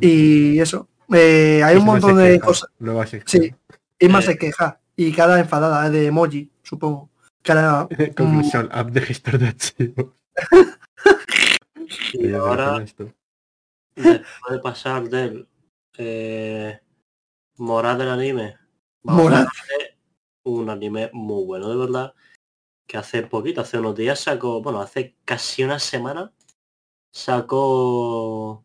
Y 0.00 0.58
eso. 0.60 0.88
Eh, 1.12 1.62
hay 1.64 1.76
un 1.76 1.84
montón 1.84 2.16
de 2.16 2.32
queja, 2.34 2.46
cosas. 2.46 2.70
nueva. 2.78 3.06
Sí. 3.06 3.54
Isma 3.98 4.18
Eh. 4.20 4.22
se 4.22 4.38
queja. 4.38 4.80
Y 4.96 5.12
cara 5.12 5.38
enfadada, 5.38 5.88
de 5.90 6.06
emoji, 6.06 6.50
supongo. 6.62 7.10
Cara. 7.42 7.88
Conclusión, 8.16 8.68
app 8.72 8.88
de 8.90 9.00
gestor 9.02 9.38
de 9.38 9.48
archivos. 9.48 10.06
Y 12.12 12.32
ahora, 12.34 12.80
después 12.80 13.14
de 13.96 14.58
pasar 14.62 15.08
del 15.08 15.48
eh, 15.96 16.80
Morad 17.56 17.96
del 17.98 18.10
anime, 18.10 18.56
de 19.02 19.46
un 20.44 20.68
anime 20.68 21.10
muy 21.14 21.44
bueno, 21.46 21.68
de 21.70 21.76
verdad, 21.76 22.14
que 22.86 22.98
hace 22.98 23.22
poquito, 23.22 23.62
hace 23.62 23.78
unos 23.78 23.96
días 23.96 24.20
sacó, 24.20 24.62
bueno, 24.62 24.80
hace 24.82 25.16
casi 25.24 25.64
una 25.64 25.78
semana, 25.78 26.30
sacó 27.10 28.64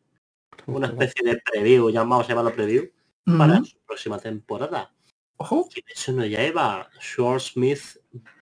una 0.68 0.88
especie 0.88 1.24
de 1.24 1.41
preview, 1.41 1.89
ya 1.89 2.01
vamos 2.01 2.26
a 2.26 2.30
llamarlo 2.30 2.53
preview, 2.53 2.89
para 3.38 3.64
su 3.64 3.78
próxima 3.86 4.20
temporada. 4.20 4.93
Ojo. 5.38 5.68
Hecho 5.76 6.11
no 6.14 6.26
lleva 6.26 6.89
Schwarzsmith 6.99 7.97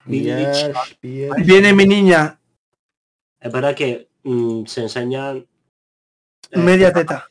Village. 0.05 0.73
Yes, 1.01 1.35
Viene 1.45 1.73
mi 1.73 1.85
niña, 1.85 2.39
Es 3.39 3.51
verdad 3.51 3.75
que 3.75 4.09
mm, 4.23 4.65
se 4.65 4.81
enseñan... 4.81 5.47
eh, 6.51 6.59
media 6.59 6.91
teta. 6.93 7.27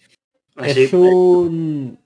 así, 0.56 0.84
Es 0.84 0.92
un... 0.92 1.98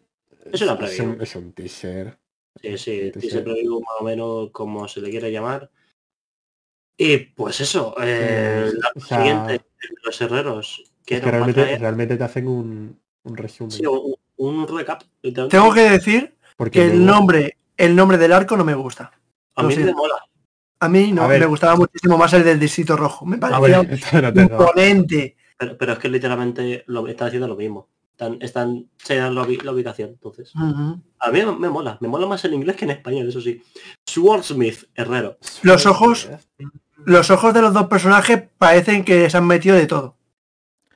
Es 0.53 0.61
una 0.63 0.73
es 0.73 0.79
preview. 0.79 1.15
un, 1.15 1.23
es 1.23 1.37
un 1.37 1.53
teaser. 1.53 2.19
Sí, 2.61 2.79
sí, 2.79 3.11
dice 3.15 3.41
preview 3.41 3.81
más 3.81 3.97
o 4.01 4.05
menos 4.05 4.51
como 4.51 4.87
se 4.89 5.01
le 5.01 5.11
quiere 5.11 5.31
llamar. 5.33 5.71
Y 6.97 7.19
pues 7.19 7.61
eso, 7.61 7.95
eh, 8.01 8.71
Sí, 8.71 8.79
la 8.81 8.91
o 8.95 9.01
sea, 9.01 9.19
siguiente, 9.19 9.53
el 9.55 9.59
de 9.89 9.97
los 10.05 10.21
herreros, 10.21 10.93
que 11.05 11.17
Es 11.17 11.21
que 11.21 11.31
realmente, 11.31 11.63
traer 11.63 11.81
realmente 11.81 12.17
te 12.17 12.25
hacen 12.25 12.49
un, 12.49 12.99
un 13.25 13.37
resumen. 13.37 13.71
sí, 13.71 13.85
un, 13.87 14.15
un 14.37 14.69
recap. 14.69 15.03
literalmente. 15.23 15.57
Tengo 15.57 15.73
que 15.73 15.91
decir 15.91 16.35
porque 16.57 16.81
que 16.81 16.87
el 16.93 17.05
nombre, 17.05 17.57
el 17.77 17.95
nombre 17.95 18.19
del 18.19 18.33
arco 18.33 18.57
no 18.57 18.65
me 18.65 18.75
gusta. 18.75 19.13
a 19.57 19.63
mí 19.63 19.77
me 19.77 19.93
mola. 19.93 20.15
A 20.81 20.89
mí 20.89 21.13
no, 21.13 21.23
A 21.23 21.27
ver. 21.29 21.41
me 21.41 21.47
gustaba 21.47 21.77
muchísimo 21.77 22.19
más 22.19 22.33
el 22.35 22.45
del 22.45 22.59
distrito 22.61 22.97
rojo. 22.97 23.25
Me 23.25 23.39
parecía 23.39 23.83
tengo- 24.35 24.53
imponente. 24.53 25.37
Pero, 25.57 25.79
pero 25.79 25.93
es 25.95 25.99
que 25.99 26.09
literalmente 26.09 26.85
lo 26.89 27.07
está 27.09 27.27
haciendo 27.27 27.49
lo 27.49 27.57
mismo. 27.57 27.89
Están, 28.13 28.39
están 28.41 28.87
la, 29.09 29.43
ubi- 29.43 29.63
la 29.63 29.73
ubicación, 29.73 30.11
entonces. 30.11 30.53
A 30.57 31.31
mí 31.33 31.41
me 31.59 31.69
mola, 31.69 31.97
me 32.01 32.07
mola 32.09 32.27
más 32.27 32.45
en 32.45 32.55
inglés 32.55 32.77
que 32.77 32.85
en 32.85 32.93
español, 32.93 33.29
eso 33.29 33.41
sí. 33.41 33.61
Swordsmith, 34.07 34.85
herrero. 34.95 35.39
Los 35.63 35.87
ojos- 35.87 36.29
Los 37.05 37.31
ojos 37.31 37.53
de 37.55 37.61
los 37.63 37.73
dos 37.75 37.87
personajes 37.89 38.43
parecen 38.59 39.05
que 39.05 39.29
se 39.31 39.37
han 39.37 39.47
metido 39.47 39.77
de 39.77 39.87
todo. 39.87 40.17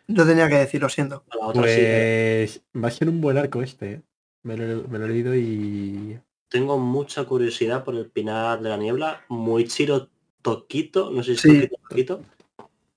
Lo 0.09 0.27
tenía 0.27 0.49
que 0.49 0.57
decir, 0.57 0.81
lo 0.81 0.89
siento. 0.89 1.25
Eh. 1.33 1.51
Pues 1.55 2.63
va 2.83 2.89
a 2.89 2.91
ser 2.91 3.09
un 3.09 3.21
buen 3.21 3.37
arco 3.39 3.63
este. 3.63 3.93
¿eh? 3.93 4.03
Me 4.43 4.57
lo, 4.57 4.89
me 4.89 4.99
lo 4.99 5.05
he 5.07 5.09
leído 5.09 5.35
y... 5.35 6.19
Tengo 6.49 6.79
mucha 6.79 7.25
curiosidad 7.25 7.85
por 7.85 7.95
el 7.95 8.11
Pinar 8.11 8.63
de 8.63 8.71
la 8.71 8.77
Niebla. 8.79 9.25
Muichiro 9.29 10.09
Toquito, 10.41 11.11
no 11.11 11.23
sé 11.23 11.37
si 11.37 11.49
Sí. 11.51 11.69
Toquito, 11.69 11.77
Toquito, 11.89 12.23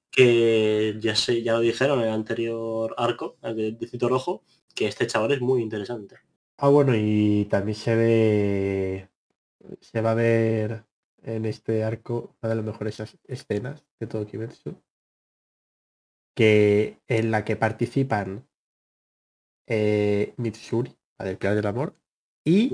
que 0.09 0.95
ya 0.99 1.15
sé, 1.15 1.41
ya 1.43 1.53
lo 1.53 1.59
dijeron 1.59 1.99
en 1.99 2.07
el 2.07 2.13
anterior 2.13 2.93
arco, 2.97 3.37
el 3.41 3.55
de 3.55 3.71
Distrito 3.73 4.07
Rojo, 4.07 4.43
que 4.73 4.87
este 4.87 5.07
chaval 5.07 5.33
es 5.33 5.41
muy 5.41 5.61
interesante. 5.61 6.15
Ah, 6.57 6.69
bueno, 6.69 6.93
y 6.95 7.45
también 7.49 7.75
se 7.75 7.95
ve... 7.95 9.09
Se 9.79 10.01
va 10.01 10.11
a 10.11 10.15
ver 10.15 10.83
en 11.23 11.45
este 11.45 11.83
arco 11.83 12.35
una 12.41 12.49
de 12.49 12.55
las 12.55 12.65
mejores 12.65 12.99
es- 12.99 13.17
escenas 13.25 13.85
de 13.99 14.07
todo 14.07 14.25
Kimetsu. 14.25 14.75
Que 16.35 16.99
en 17.07 17.31
la 17.31 17.43
que 17.43 17.55
participan 17.55 18.47
eh, 19.67 20.33
Mitsuri, 20.37 20.95
la 21.19 21.25
del 21.25 21.37
Pilar 21.37 21.55
del 21.55 21.67
Amor, 21.67 21.95
y 22.43 22.71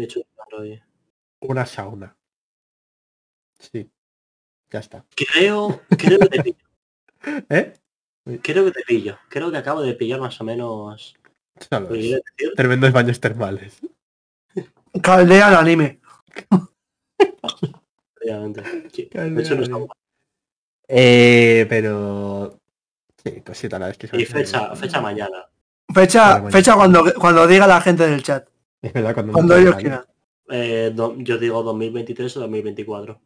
una 1.41 1.65
sauna. 1.65 2.15
Sí. 3.59 3.89
Ya 4.69 4.79
está. 4.79 5.05
Creo, 5.15 5.81
creo 5.97 6.19
que 6.19 6.29
te 6.29 6.43
pillo. 6.43 6.57
¿Eh? 7.49 7.73
Creo 8.41 8.65
que 8.65 8.71
te 8.71 8.83
pillo. 8.85 9.17
Creo 9.29 9.51
que 9.51 9.57
acabo 9.57 9.81
de 9.81 9.93
pillar 9.93 10.19
más 10.19 10.39
o 10.41 10.43
menos. 10.43 11.15
Decir. 11.89 12.21
Tremendos 12.55 12.91
baños 12.91 13.19
termales. 13.19 13.79
Caldea 15.01 15.49
el 15.49 15.55
anime. 15.55 15.99
Obviamente. 18.21 18.63
Sí, 18.91 19.09
de 19.11 19.41
hecho, 19.41 19.55
no 19.55 19.63
está. 19.63 19.77
Eh, 20.89 21.65
pero... 21.69 22.59
Sí, 23.23 23.41
cosita, 23.41 23.79
la 23.79 23.87
vez 23.87 23.97
que 23.97 24.07
se 24.07 24.21
Y 24.21 24.25
fecha, 24.25 24.75
fecha 24.75 25.01
mañana. 25.01 25.47
Fecha, 25.93 26.39
Vale, 26.39 26.51
fecha 26.51 26.75
cuando, 26.75 27.13
cuando 27.15 27.47
diga 27.47 27.65
la 27.67 27.81
gente 27.81 28.07
del 28.07 28.23
chat. 28.23 28.47
Es 28.81 28.93
verdad, 28.93 29.13
cuando, 29.13 29.57
ellos 29.57 29.75
quieran. 29.75 30.05
Eh, 30.49 30.91
do- 30.93 31.15
yo 31.17 31.37
digo 31.37 31.63
2023 31.63 32.37
o 32.37 32.39
2024. 32.41 33.19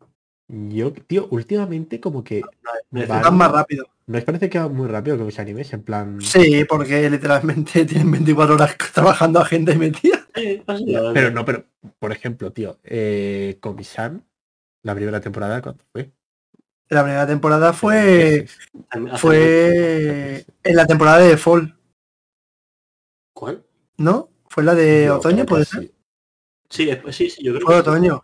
Yo, 0.47 0.91
tío, 0.91 1.27
últimamente 1.31 1.99
como 1.99 2.23
que... 2.23 2.41
Van 2.89 3.37
más 3.37 3.51
rápido. 3.51 3.85
¿No 4.07 4.17
os 4.17 4.23
parece 4.23 4.49
que 4.49 4.59
va 4.59 4.67
muy 4.67 4.87
rápido 4.87 5.17
con 5.17 5.25
los 5.27 5.39
animes? 5.39 5.71
En 5.71 5.83
plan... 5.83 6.19
Sí, 6.19 6.65
porque 6.67 7.09
literalmente 7.09 7.85
tienen 7.85 8.11
24 8.11 8.55
horas 8.55 8.75
trabajando 8.93 9.39
a 9.39 9.45
gente 9.45 9.75
metida. 9.75 10.25
Sí. 10.35 10.61
Pero 11.13 11.31
no, 11.31 11.45
pero, 11.45 11.65
por 11.99 12.11
ejemplo, 12.11 12.51
tío, 12.51 12.79
eh, 12.83 13.57
Komi-san, 13.61 14.25
la 14.83 14.95
primera 14.95 15.21
temporada, 15.21 15.61
¿cuándo 15.61 15.83
fue? 15.91 16.11
La 16.91 17.03
primera 17.03 17.25
temporada 17.25 17.71
fue 17.71 18.45
fue 19.17 20.45
en 20.61 20.75
la 20.75 20.85
temporada 20.85 21.19
de 21.19 21.37
Fall. 21.37 21.73
¿Cuál? 23.33 23.63
¿no? 23.97 24.29
Fue 24.49 24.61
la 24.63 24.75
de 24.75 25.09
otoño, 25.09 25.45
puede 25.45 25.63
sí. 25.63 25.71
ser. 25.71 25.91
Sí, 26.69 26.85
después 26.85 27.15
sí, 27.15 27.29
sí, 27.29 27.43
yo 27.43 27.53
creo 27.53 27.65
Fue 27.65 27.75
que 27.77 27.81
sí. 27.83 27.89
otoño. 27.89 28.23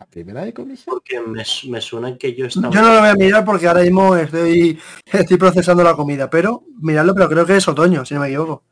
¿La 0.00 0.06
primera 0.06 0.44
de 0.44 0.52
Komi-san? 0.52 0.86
Porque 0.92 1.20
me, 1.20 1.44
me 1.68 1.80
suena 1.80 2.18
que 2.18 2.34
yo 2.34 2.46
estaba. 2.46 2.70
Yo 2.74 2.82
no 2.82 2.92
lo 2.94 3.00
voy 3.00 3.08
a 3.08 3.14
mirar 3.14 3.44
porque 3.44 3.68
ahora 3.68 3.82
mismo 3.82 4.16
estoy, 4.16 4.80
estoy 5.06 5.36
procesando 5.36 5.84
la 5.84 5.94
comida, 5.94 6.28
pero 6.28 6.64
mirarlo, 6.80 7.14
pero 7.14 7.28
creo 7.28 7.46
que 7.46 7.56
es 7.56 7.68
otoño, 7.68 8.04
si 8.04 8.14
no 8.14 8.20
me 8.20 8.26
equivoco. 8.26 8.64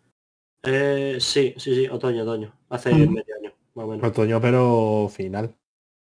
Eh, 0.64 1.18
sí, 1.20 1.54
sí, 1.56 1.72
sí, 1.72 1.88
otoño, 1.88 2.22
otoño. 2.24 2.52
Hace 2.68 2.92
Mm. 2.92 3.12
medio 3.12 3.34
año, 3.40 3.52
más 3.74 3.84
o 3.84 3.88
menos. 3.88 4.08
Otoño, 4.08 4.40
pero 4.40 5.08
final. 5.08 5.54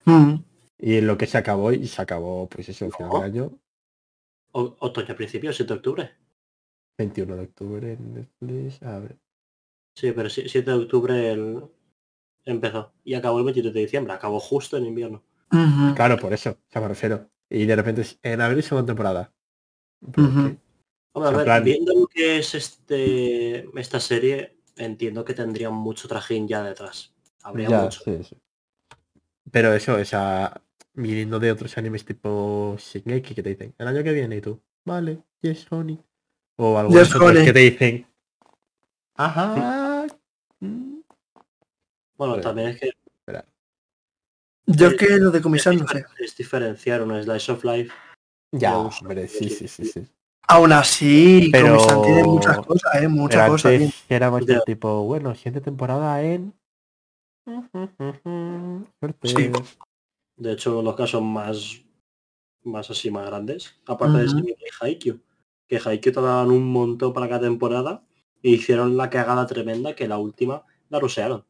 Mm. 0.04 0.34
Y 0.82 0.96
en 0.96 1.06
lo 1.06 1.16
que 1.16 1.26
se 1.26 1.38
acabó, 1.38 1.72
y 1.72 1.86
se 1.86 2.02
acabó, 2.02 2.48
pues 2.48 2.68
eso, 2.68 2.90
final 2.90 3.08
No. 3.12 3.18
de 3.20 3.24
año, 3.24 3.58
O- 4.54 4.76
otoño 4.80 5.14
a 5.14 5.16
principios, 5.16 5.56
7 5.56 5.72
de 5.72 5.76
octubre. 5.78 6.10
21 6.98 7.36
de 7.36 7.42
octubre 7.44 7.92
en 7.92 8.14
Netflix. 8.14 8.82
A 8.82 8.98
ver. 8.98 9.16
Sí, 9.96 10.12
pero 10.12 10.28
sí, 10.28 10.48
7 10.48 10.70
de 10.72 10.76
octubre 10.76 11.32
el... 11.32 11.62
empezó. 12.44 12.92
Y 13.04 13.14
acabó 13.14 13.38
el 13.38 13.44
23 13.44 13.72
de 13.72 13.80
diciembre. 13.80 14.12
Acabó 14.12 14.40
justo 14.40 14.76
en 14.76 14.86
invierno. 14.86 15.22
Claro, 15.94 16.16
por 16.18 16.32
eso, 16.32 16.50
o 16.50 16.56
sea, 16.70 16.82
me 16.82 16.88
refiero. 16.88 17.30
Y 17.48 17.64
de 17.66 17.76
repente 17.76 18.04
en 18.22 18.40
abril 18.40 18.62
segunda 18.62 18.86
temporada. 18.86 19.32
Hombre, 20.16 20.58
a 21.14 21.30
ver, 21.30 21.44
plan- 21.44 21.64
viendo 21.64 21.92
lo 21.94 22.06
que 22.06 22.38
es 22.38 22.54
este 22.54 23.68
esta 23.78 24.00
serie, 24.00 24.56
entiendo 24.76 25.24
que 25.24 25.34
tendría 25.34 25.68
mucho 25.70 26.08
trajín 26.08 26.48
ya 26.48 26.62
detrás. 26.62 27.14
Habría 27.42 27.68
ya, 27.68 27.82
mucho. 27.84 28.00
sí, 28.02 28.24
sí. 28.24 28.36
Pero 29.50 29.74
eso, 29.74 29.98
esa 29.98 30.62
viniendo 30.94 31.38
de 31.38 31.50
otros 31.52 31.76
animes 31.78 32.04
tipo 32.04 32.76
Shingeki 32.78 33.34
que 33.34 33.42
te 33.42 33.50
dicen, 33.50 33.74
el 33.78 33.86
año 33.88 34.02
que 34.02 34.12
viene 34.12 34.36
y 34.36 34.40
tú, 34.40 34.60
vale, 34.84 35.22
yes, 35.40 35.66
honey. 35.70 35.98
O 36.56 36.78
algunos 36.78 37.08
Yes, 37.08 37.14
otros 37.14 37.30
honey. 37.30 37.44
que 37.44 37.52
te 37.52 37.58
dicen, 37.60 38.06
ajá. 39.14 40.06
mm". 40.60 41.00
Bueno, 42.16 42.40
también 42.40 42.68
es 42.68 42.80
que 42.80 42.90
Yo 44.66 44.86
es 44.88 44.94
que 44.94 45.18
lo 45.18 45.30
de 45.32 45.38
es, 45.38 45.42
comisar 45.42 45.74
no 45.74 45.86
sé. 45.88 46.04
difer- 46.04 46.06
es 46.20 46.36
diferenciar 46.36 47.02
un 47.02 47.20
slice 47.22 47.50
of 47.52 47.64
life. 47.64 47.92
Ya, 48.52 48.78
hombre, 48.78 49.26
sí, 49.26 49.48
sí, 49.48 49.66
sí, 49.66 49.84
sí. 49.86 50.06
Aún 50.46 50.72
así, 50.72 51.48
Pero- 51.50 52.02
tiene 52.02 52.22
muchas 52.24 52.58
cosas, 52.58 52.94
¿eh? 53.02 53.08
Muchas 53.08 53.40
Pero 53.42 53.52
cosas. 53.52 53.72
antes 53.72 53.94
tío. 54.06 54.16
era 54.16 54.30
tipo, 54.64 55.02
bueno, 55.04 55.34
siguiente 55.34 55.60
temporada 55.62 56.22
en... 56.22 56.52
Sí. 59.24 59.50
De 60.42 60.52
hecho, 60.52 60.82
los 60.82 60.96
casos 60.96 61.22
más 61.22 61.78
más 62.64 62.90
así 62.90 63.10
más 63.10 63.26
grandes. 63.26 63.80
Aparte 63.86 64.18
de 64.18 64.24
Ujú. 64.26 64.36
Shingeki 64.36 64.64
y 64.64 64.68
Haikyuu. 64.84 65.20
Que 65.68 65.80
Haikyuu 65.84 66.12
te 66.14 66.20
daban 66.20 66.50
un 66.50 66.64
montón 66.70 67.12
para 67.12 67.28
cada 67.28 67.40
temporada. 67.42 68.04
E 68.42 68.50
hicieron 68.50 68.96
la 68.96 69.08
cagada 69.10 69.46
tremenda 69.46 69.94
que 69.94 70.06
la 70.08 70.18
última 70.18 70.64
la 70.88 70.98
rusearon. 71.00 71.44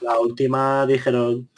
La 0.00 0.18
última 0.20 0.84
dijeron, 0.86 1.48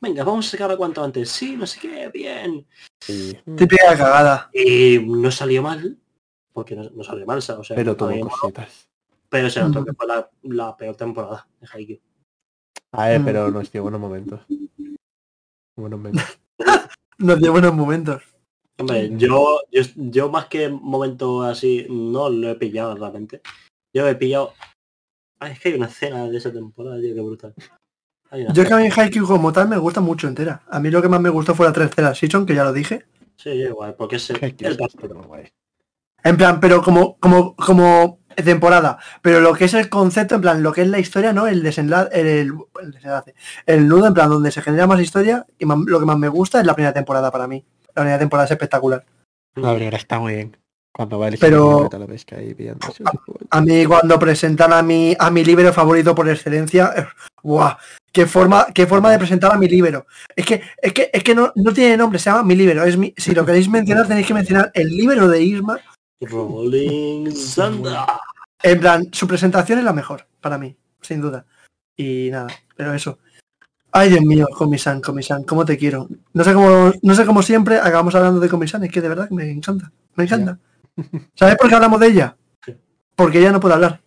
venga, 0.00 0.24
vamos 0.24 0.46
a 0.48 0.50
sacarla 0.52 0.76
cuanto 0.78 1.04
antes. 1.04 1.28
Sí, 1.30 1.56
no 1.56 1.66
sé 1.66 1.78
qué, 1.80 2.08
bien. 2.08 2.66
Sí. 3.00 3.36
Típica 3.56 3.88
cagada. 3.96 4.50
Y 4.54 4.98
no 5.00 5.30
salió 5.30 5.62
mal. 5.62 5.98
Porque 6.54 6.74
no, 6.76 6.88
no 6.90 7.04
salió 7.04 7.26
mal, 7.26 7.38
o 7.38 7.40
sea, 7.42 7.56
Pero 7.74 7.94
mí- 8.08 8.20
cositas. 8.20 8.88
pero 9.28 9.50
se 9.50 9.60
notó 9.60 9.84
que 9.84 9.92
fue 9.92 10.06
la, 10.06 10.30
la 10.42 10.76
peor 10.76 10.96
temporada 10.96 11.46
de 11.60 11.66
Haikyuu. 11.70 12.00
A 12.92 13.08
ver, 13.08 13.20
Mm. 13.20 13.24
pero 13.24 13.50
nos 13.50 13.70
dio 13.72 13.82
buenos 13.82 14.00
momentos. 14.00 14.40
Buenos 15.76 16.00
memes. 16.00 16.38
Nos 17.18 17.40
dio 17.40 17.52
buenos 17.52 17.74
momentos. 17.74 18.22
Hombre, 18.78 19.10
yo, 19.16 19.60
yo, 19.70 19.82
yo 19.94 20.28
más 20.30 20.46
que 20.46 20.68
momento 20.68 21.42
así, 21.42 21.86
no 21.88 22.28
lo 22.28 22.50
he 22.50 22.54
pillado 22.56 22.96
realmente. 22.96 23.40
Yo 23.92 24.06
he 24.08 24.14
pillado... 24.16 24.52
Ay, 25.38 25.52
es 25.52 25.60
que 25.60 25.68
hay 25.68 25.74
una 25.74 25.86
escena 25.86 26.28
de 26.28 26.36
esa 26.36 26.52
temporada, 26.52 27.00
tío, 27.00 27.14
qué 27.14 27.20
brutal. 27.20 27.54
Yo 28.52 28.62
es 28.62 28.68
que 28.68 28.74
a 28.74 28.78
mí 28.78 28.88
Haikyuu 28.88 29.26
como 29.26 29.52
tal 29.52 29.68
me 29.68 29.78
gusta 29.78 30.00
mucho 30.00 30.26
entera. 30.26 30.62
A 30.68 30.80
mí 30.80 30.90
lo 30.90 31.00
que 31.00 31.08
más 31.08 31.20
me 31.20 31.28
gustó 31.28 31.54
fue 31.54 31.66
la 31.66 31.72
tercera 31.72 32.14
season, 32.14 32.46
que 32.46 32.54
ya 32.54 32.64
lo 32.64 32.72
dije. 32.72 33.04
Sí, 33.36 33.50
igual, 33.50 33.94
porque 33.94 34.16
es 34.16 34.30
el, 34.30 34.42
el. 34.42 34.78
En 36.24 36.36
plan, 36.36 36.58
pero 36.58 36.82
como, 36.82 37.16
como, 37.18 37.54
como 37.54 38.23
temporada. 38.34 38.98
Pero 39.22 39.40
lo 39.40 39.54
que 39.54 39.64
es 39.66 39.74
el 39.74 39.88
concepto, 39.88 40.34
en 40.36 40.40
plan, 40.40 40.62
lo 40.62 40.72
que 40.72 40.82
es 40.82 40.88
la 40.88 40.98
historia, 40.98 41.32
¿no? 41.32 41.46
El 41.46 41.62
desenlace, 41.62 42.08
el, 42.20 42.52
el 42.82 42.90
desenlace. 42.92 43.34
El 43.66 43.88
nudo, 43.88 44.06
en 44.06 44.14
plan, 44.14 44.28
donde 44.30 44.50
se 44.50 44.62
genera 44.62 44.86
más 44.86 45.00
historia. 45.00 45.46
Y 45.58 45.64
más- 45.66 45.78
lo 45.86 46.00
que 46.00 46.06
más 46.06 46.18
me 46.18 46.28
gusta 46.28 46.60
es 46.60 46.66
la 46.66 46.74
primera 46.74 46.92
temporada 46.92 47.30
para 47.30 47.46
mí. 47.46 47.64
La 47.94 48.02
primera 48.02 48.18
temporada 48.18 48.46
es 48.46 48.50
espectacular. 48.50 49.04
La 49.56 49.74
primera 49.74 49.96
está 49.96 50.18
muy 50.18 50.34
bien. 50.34 50.56
Cuando 50.96 51.18
va 51.18 51.26
el 51.26 51.38
Pero- 51.38 51.88
vez 52.06 52.24
que 52.24 52.36
ahí 52.36 52.54
viendo. 52.54 52.86
sí, 52.92 53.02
A 53.50 53.60
mí 53.60 53.84
cuando 53.84 54.16
presentan 54.16 54.72
a 54.72 54.80
mi, 54.80 55.16
a 55.18 55.28
mi 55.28 55.44
libro 55.44 55.72
favorito 55.72 56.14
por 56.14 56.28
excelencia, 56.28 56.92
eh, 56.96 57.04
¡guau! 57.42 57.74
Qué 58.12 58.26
forma, 58.26 58.66
qué 58.72 58.86
forma 58.86 59.10
de 59.10 59.18
presentar 59.18 59.52
a 59.52 59.58
mi 59.58 59.66
libro. 59.66 60.06
Es 60.36 60.46
que, 60.46 60.62
es 60.80 60.92
que, 60.92 61.10
es 61.12 61.24
que 61.24 61.34
no, 61.34 61.52
no 61.56 61.72
tiene 61.72 61.96
nombre, 61.96 62.20
se 62.20 62.30
llama 62.30 62.44
mi 62.44 62.54
libro. 62.54 62.84
Es 62.84 62.96
mi, 62.96 63.12
si 63.16 63.34
lo 63.34 63.44
queréis 63.44 63.68
mencionar, 63.68 64.06
tenéis 64.06 64.28
que 64.28 64.34
mencionar 64.34 64.70
el 64.72 64.88
libro 64.96 65.26
de 65.26 65.42
Isma. 65.42 65.80
Rolling 66.20 67.32
Thunder. 67.54 67.98
En 68.62 68.80
plan, 68.80 69.08
su 69.12 69.26
presentación 69.28 69.78
es 69.78 69.84
la 69.84 69.92
mejor, 69.92 70.26
para 70.40 70.58
mí, 70.58 70.76
sin 71.00 71.20
duda. 71.20 71.44
Y 71.96 72.30
nada, 72.30 72.48
pero 72.76 72.94
eso. 72.94 73.18
Ay, 73.92 74.08
Dios 74.10 74.22
mío, 74.22 74.48
Comisan, 74.56 75.00
Comisan, 75.00 75.44
cómo 75.44 75.64
te 75.64 75.76
quiero. 75.78 76.08
No 76.32 76.42
sé 76.42 76.52
cómo, 76.52 76.92
no 77.00 77.14
sé 77.14 77.24
cómo 77.26 77.42
siempre 77.42 77.78
acabamos 77.78 78.14
hablando 78.14 78.40
de 78.40 78.48
Comisan, 78.48 78.82
es 78.84 78.90
que 78.90 79.00
de 79.00 79.08
verdad 79.08 79.30
me 79.30 79.50
encanta, 79.50 79.92
me 80.14 80.24
encanta. 80.24 80.58
¿Sabes 81.34 81.56
por 81.56 81.68
qué 81.68 81.74
hablamos 81.74 82.00
de 82.00 82.08
ella? 82.08 82.36
Porque 83.14 83.38
ella 83.38 83.52
no 83.52 83.60
puede 83.60 83.74
hablar. 83.74 84.00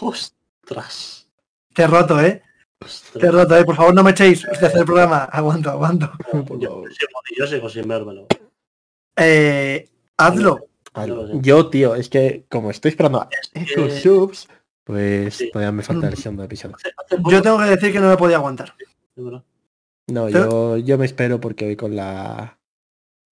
Ostras. 0.00 1.28
Te 1.72 1.82
he 1.82 1.86
roto, 1.86 2.20
¿eh? 2.20 2.42
ostras. 2.80 3.20
Te 3.20 3.26
he 3.26 3.30
roto, 3.30 3.56
¿eh? 3.56 3.64
Por 3.64 3.76
favor, 3.76 3.94
no 3.94 4.02
me 4.02 4.10
echéis 4.10 4.42
de 4.42 4.50
hacer 4.66 4.76
el 4.80 4.84
programa. 4.84 5.24
Aguanto, 5.24 5.70
aguanto. 5.70 6.12
Por 6.30 6.60
Yo, 6.60 6.68
favor. 6.68 6.92
sigo, 6.92 7.20
yo 7.38 7.46
sigo 7.46 7.68
sin 7.70 7.88
vérmelo. 7.88 8.26
Eh, 9.16 9.88
hazlo. 10.18 10.66
Vale. 10.94 11.14
Yo 11.40 11.68
tío, 11.70 11.94
es 11.94 12.08
que 12.08 12.44
como 12.48 12.70
estoy 12.70 12.90
esperando 12.90 13.22
a 13.22 13.28
que- 13.28 13.60
esos 13.62 13.92
subs, 13.94 14.48
pues 14.84 15.34
Sí. 15.36 15.50
todavía 15.50 15.72
me 15.72 15.82
falta 15.82 16.08
el 16.08 16.16
segundo 16.16 16.44
episodio. 16.44 16.76
Yo 17.30 17.40
tengo 17.42 17.58
que 17.58 17.64
decir 17.64 17.92
que 17.92 18.00
no 18.00 18.08
me 18.08 18.16
podía 18.16 18.36
aguantar. 18.36 18.74
No, 20.08 20.28
yo, 20.28 20.76
yo 20.78 20.98
me 20.98 21.06
espero 21.06 21.40
porque 21.40 21.64
voy 21.64 21.76
con 21.76 21.96
la 21.96 22.58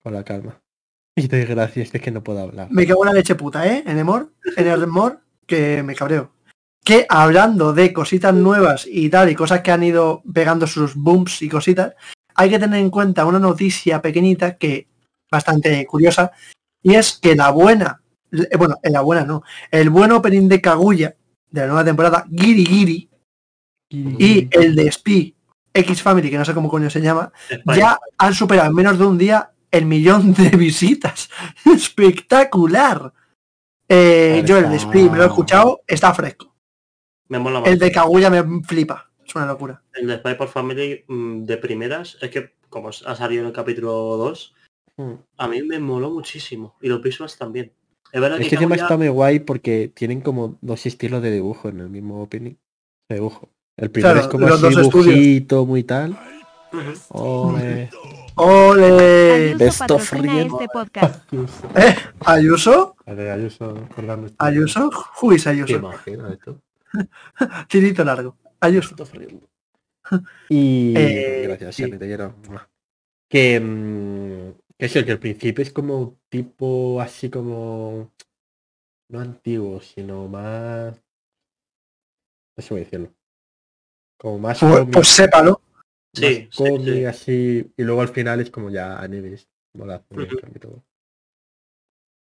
con 0.03 0.15
la 0.15 0.25
calma. 0.25 0.61
Y 1.17 1.27
doy 1.27 1.45
gracias 1.45 1.93
de 1.93 2.01
que 2.01 2.11
no 2.11 2.23
puedo 2.23 2.41
hablar. 2.41 2.69
Me 2.71 2.87
cago 2.87 3.05
en 3.05 3.09
la 3.09 3.15
leche 3.15 3.35
puta, 3.35 3.67
¿eh? 3.67 3.83
En 3.87 3.99
Emor, 3.99 4.33
en 4.57 4.67
el 4.67 4.83
Emor, 4.85 5.21
que 5.47 5.83
me 5.83 5.95
cabreo. 5.95 6.33
Que 6.83 7.05
hablando 7.11 7.75
de 7.75 7.93
cositas 7.93 8.33
nuevas 8.35 8.87
y 8.91 9.11
tal, 9.11 9.29
y 9.29 9.35
cosas 9.35 9.61
que 9.61 9.71
han 9.73 9.83
ido 9.83 10.23
pegando 10.33 10.67
sus 10.67 10.95
booms 10.95 11.43
y 11.43 11.49
cositas, 11.51 11.95
hay 12.35 12.49
que 12.49 12.59
tener 12.59 12.81
en 12.81 12.89
cuenta 12.91 13.27
una 13.27 13.39
noticia 13.39 14.01
pequeñita 14.01 14.57
que 14.57 14.89
bastante 15.31 15.85
curiosa, 15.87 16.33
y 16.83 16.95
es 16.95 17.19
que 17.19 17.35
la 17.35 17.51
buena, 17.51 18.03
eh, 18.33 18.57
bueno, 18.57 18.77
la 18.83 19.01
buena 19.01 19.25
no, 19.25 19.43
el 19.71 19.91
buen 19.91 20.13
opening 20.13 20.49
de 20.49 20.61
Kaguya 20.61 21.17
de 21.51 21.61
la 21.61 21.67
nueva 21.67 21.85
temporada, 21.85 22.25
Giri 22.31 22.65
Giri, 22.65 23.11
y 23.91 24.49
el 24.53 24.77
de 24.77 24.91
Spy 24.91 25.35
X 25.75 26.03
Family, 26.03 26.31
que 26.31 26.39
no 26.39 26.45
sé 26.45 26.55
cómo 26.55 26.69
coño 26.69 26.89
se 26.91 27.01
llama, 27.01 27.33
ya 27.75 27.99
han 28.19 28.35
superado 28.35 28.69
en 28.69 28.75
menos 28.77 28.99
de 28.99 29.05
un 29.05 29.19
día 29.19 29.51
el 29.71 29.85
millón 29.85 30.33
de 30.33 30.49
visitas. 30.57 31.29
Espectacular. 31.65 33.13
Eh, 33.89 34.45
yo 34.47 34.59
el 34.59 34.71
de 34.71 34.77
Split 34.77 35.11
me 35.11 35.19
lo 35.19 35.25
he 35.25 35.27
escuchado, 35.27 35.81
está 35.87 36.15
fresco. 36.15 36.55
Me 37.29 37.41
mola. 37.41 37.63
El 37.65 37.79
de 37.79 37.91
Kaguya 37.91 38.31
me 38.31 38.63
flipa. 38.63 39.11
Es 39.25 39.35
una 39.35 39.47
locura. 39.47 39.83
El 39.93 40.07
de 40.07 40.19
Spy 40.19 40.35
por 40.35 40.49
Family 40.49 41.05
mm, 41.09 41.45
de 41.45 41.57
primeras, 41.57 42.17
es 42.21 42.31
que 42.31 42.55
como 42.69 42.91
ha 42.91 43.17
salido 43.17 43.43
en 43.43 43.49
el 43.49 43.53
capítulo 43.53 43.93
2, 44.17 44.55
Mm. 44.55 44.60
A 45.37 45.49
mí 45.49 45.63
me 45.63 45.79
moló 45.79 46.11
muchísimo. 46.11 46.77
Y 46.81 46.89
los 46.89 47.03
visuals 47.03 47.37
también. 47.39 47.73
Es 48.13 48.21
verdad 48.21 48.39
Es 48.41 48.45
que 48.45 48.51
que 48.51 48.55
encima 48.57 48.75
Kaguya- 48.77 48.83
está 48.85 48.97
muy 48.97 49.09
guay 49.09 49.39
porque 49.41 49.91
tienen 49.95 50.21
como 50.21 50.59
dos 50.61 50.85
estilos 50.87 51.23
de 51.23 51.31
dibujo 51.31 51.69
en 51.69 51.81
el 51.81 51.89
mismo 51.91 52.23
opening. 52.23 52.55
De 53.09 53.17
dibujo. 53.17 53.51
El 53.77 53.91
primero 53.91 54.15
Claro, 54.15 54.27
es 54.27 54.31
como 54.33 54.49
los 54.49 54.63
así 54.63 54.77
dibujito, 54.77 55.65
muy 55.67 55.85
tal. 55.85 56.19
Ole. 57.11 57.91
¡Ole! 58.37 59.55
Ayuso 59.55 59.85
este 59.87 60.69
podcast. 60.73 61.33
¿Eh? 61.77 61.95
¿Ayuso? 62.25 62.97
A 63.07 63.13
ver, 63.15 63.31
Ayuso. 63.33 63.75
¿Ayuso? 64.39 64.91
Who 65.21 65.33
is 65.33 65.45
¿Te 65.45 65.51
Ayuso? 65.51 65.93
esto? 66.33 66.61
Tirito 67.69 68.05
largo. 68.05 68.37
Ayuso. 68.61 68.95
Y 70.49 70.95
Eh, 70.97 71.43
gracias, 71.47 71.75
sí. 71.75 71.91
Te 71.91 71.99
quiero. 71.99 72.35
Que, 73.29 73.61
mm, 73.61 74.53
que 74.53 74.60
eso, 74.81 75.05
que 75.05 75.13
al 75.13 75.19
principio 75.19 75.63
es 75.63 75.73
como 75.73 76.19
tipo 76.29 77.01
así 77.01 77.31
como 77.31 78.13
no 79.09 79.21
antiguo, 79.21 79.81
sino 79.81 80.29
más 80.29 81.03
no 82.57 82.63
sé 82.63 82.69
cómo 82.69 82.79
decirlo. 82.79 83.15
Como 84.19 84.39
más 84.39 84.61
Pues, 84.61 84.73
cómic, 84.73 84.95
pues 84.95 85.09
sépalo. 85.09 85.63
Sí, 86.13 86.23
más 86.23 86.33
sí, 86.33 86.49
cómic, 86.57 86.95
sí. 86.95 87.05
así, 87.05 87.73
y 87.77 87.83
luego 87.83 88.03
al 88.03 88.09
final 88.09 88.41
es 88.41 88.51
como 88.51 88.71
ya 88.71 88.99
animes. 88.99 89.49
Mola, 89.73 90.05
y 90.11 90.59
todo. 90.59 90.83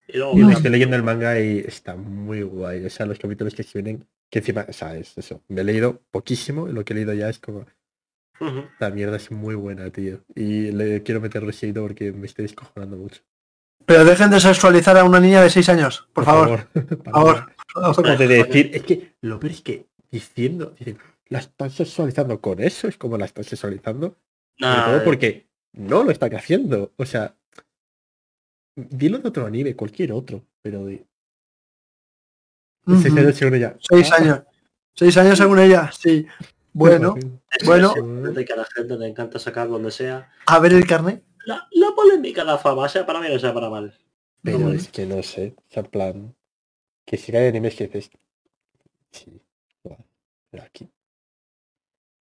Y 0.08 0.18
luego, 0.18 0.50
estoy 0.50 0.70
leyendo 0.70 0.96
el 0.96 1.02
manga 1.02 1.38
y 1.38 1.58
está 1.58 1.94
muy 1.94 2.42
guay. 2.42 2.84
O 2.84 2.90
sea, 2.90 3.06
los 3.06 3.18
capítulos 3.18 3.54
que 3.54 3.62
se 3.62 3.82
vienen, 3.82 4.06
que 4.30 4.38
encima, 4.40 4.66
o 4.68 4.72
sea, 4.72 4.96
es 4.96 5.16
eso. 5.16 5.42
Me 5.48 5.60
he 5.60 5.64
leído 5.64 6.02
poquísimo 6.10 6.68
y 6.68 6.72
lo 6.72 6.84
que 6.84 6.92
he 6.92 6.96
leído 6.96 7.12
ya 7.14 7.28
es 7.28 7.38
como, 7.38 7.66
La 8.78 8.90
mierda 8.90 9.16
es 9.16 9.30
muy 9.30 9.54
buena, 9.54 9.90
tío. 9.90 10.20
Y 10.34 10.72
le 10.72 11.02
quiero 11.02 11.20
meter 11.20 11.44
residuo 11.44 11.84
porque 11.84 12.12
me 12.12 12.26
estoy 12.26 12.44
descojonando 12.44 12.96
mucho. 12.96 13.22
Pero 13.86 14.04
dejen 14.04 14.30
de 14.30 14.40
sexualizar 14.40 14.96
a 14.96 15.04
una 15.04 15.20
niña 15.20 15.42
de 15.42 15.50
6 15.50 15.68
años, 15.68 16.08
por, 16.12 16.24
favor. 16.24 16.66
Por 16.72 16.86
Por 16.98 17.12
favor. 17.12 17.54
De 18.18 18.28
decir, 18.28 18.70
es 18.72 18.82
que 18.84 19.14
lo 19.20 19.40
peor 19.40 19.52
es 19.52 19.60
que 19.60 19.86
diciendo, 20.10 20.74
dicen, 20.78 20.96
la 21.26 21.40
están 21.40 21.70
sexualizando 21.70 22.40
con 22.40 22.60
eso, 22.60 22.86
es 22.86 22.96
como 22.96 23.18
la 23.18 23.24
están 23.24 23.44
sexualizando. 23.44 24.16
Sobre 24.58 24.70
Nah, 24.76 24.86
todo 24.86 25.04
porque 25.04 25.48
no 25.72 26.04
lo 26.04 26.12
están 26.12 26.34
haciendo. 26.36 26.92
O 26.96 27.04
sea, 27.04 27.34
dilo 28.76 29.18
de 29.18 29.28
otro 29.28 29.44
anime, 29.44 29.74
cualquier 29.74 30.12
otro, 30.12 30.44
pero 30.62 30.84
de 30.86 31.04
seis 32.86 33.16
años 33.16 33.34
según 33.36 33.54
ella. 33.56 33.76
6 33.90 34.12
Ah, 34.12 34.16
años. 34.18 34.40
6 34.94 35.16
años 35.16 35.38
según 35.38 35.58
ella, 35.58 35.90
sí. 35.92 36.26
Bueno, 36.74 37.14
es 37.50 37.66
bueno. 37.66 37.94
de 37.94 38.44
que 38.44 38.52
a 38.52 38.56
la 38.56 38.64
gente 38.66 38.96
le 38.98 39.06
encanta 39.08 39.38
sacar 39.38 39.68
donde 39.68 39.90
sea. 39.90 40.30
a 40.46 40.58
ver 40.58 40.72
el 40.74 40.86
carnet. 40.86 41.22
La, 41.46 41.66
la 41.70 41.94
polémica, 41.94 42.42
la 42.44 42.58
fama, 42.58 42.88
sea 42.88 43.06
para 43.06 43.20
bien 43.20 43.36
o 43.36 43.38
sea 43.38 43.54
para 43.54 43.70
mal. 43.70 43.96
Pero 44.42 44.72
es 44.72 44.88
que 44.88 45.06
no 45.06 45.22
sé, 45.22 45.54
o 45.56 45.62
sea, 45.72 45.82
en 45.84 45.90
plan, 45.90 46.34
que 47.06 47.16
si 47.16 47.34
hay 47.34 47.48
animes 47.48 47.74
que 47.76 47.86
dices, 47.86 48.10
sí, 49.10 49.40
pero 50.50 50.62
aquí. 50.62 50.90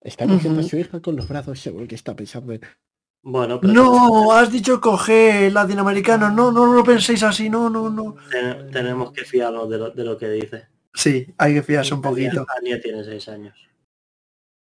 Está 0.01 0.27
cogiendo 0.27 0.61
a 0.61 0.65
su 0.65 0.77
hija 0.79 1.01
con 1.01 1.15
los 1.17 1.29
brazos, 1.29 1.61
seguro 1.61 1.87
que 1.87 1.95
está 1.95 2.15
pensando 2.17 2.53
en... 2.53 2.61
Bueno, 3.23 3.61
pero 3.61 3.73
No, 3.73 4.33
has 4.33 4.51
dicho 4.51 4.81
coger 4.81 5.53
latinoamericano. 5.53 6.31
No, 6.31 6.51
no 6.53 6.73
lo 6.73 6.85
penséis 6.85 7.23
así. 7.25 7.51
No, 7.51 7.69
no, 7.69 7.91
no. 7.91 8.15
ten- 8.31 8.71
tenemos 8.71 9.13
que 9.13 9.25
fiarnos 9.25 9.69
de 9.69 9.77
lo, 9.79 9.91
de 9.91 10.05
lo 10.05 10.17
que 10.17 10.31
dice. 10.31 10.69
Sí, 10.95 11.27
hay 11.37 11.55
que 11.55 11.63
fiarse 11.63 11.93
un 11.95 12.01
poquito. 12.01 12.47
Ania 12.59 12.81
tiene 12.81 13.05
seis 13.05 13.29
años. 13.29 13.59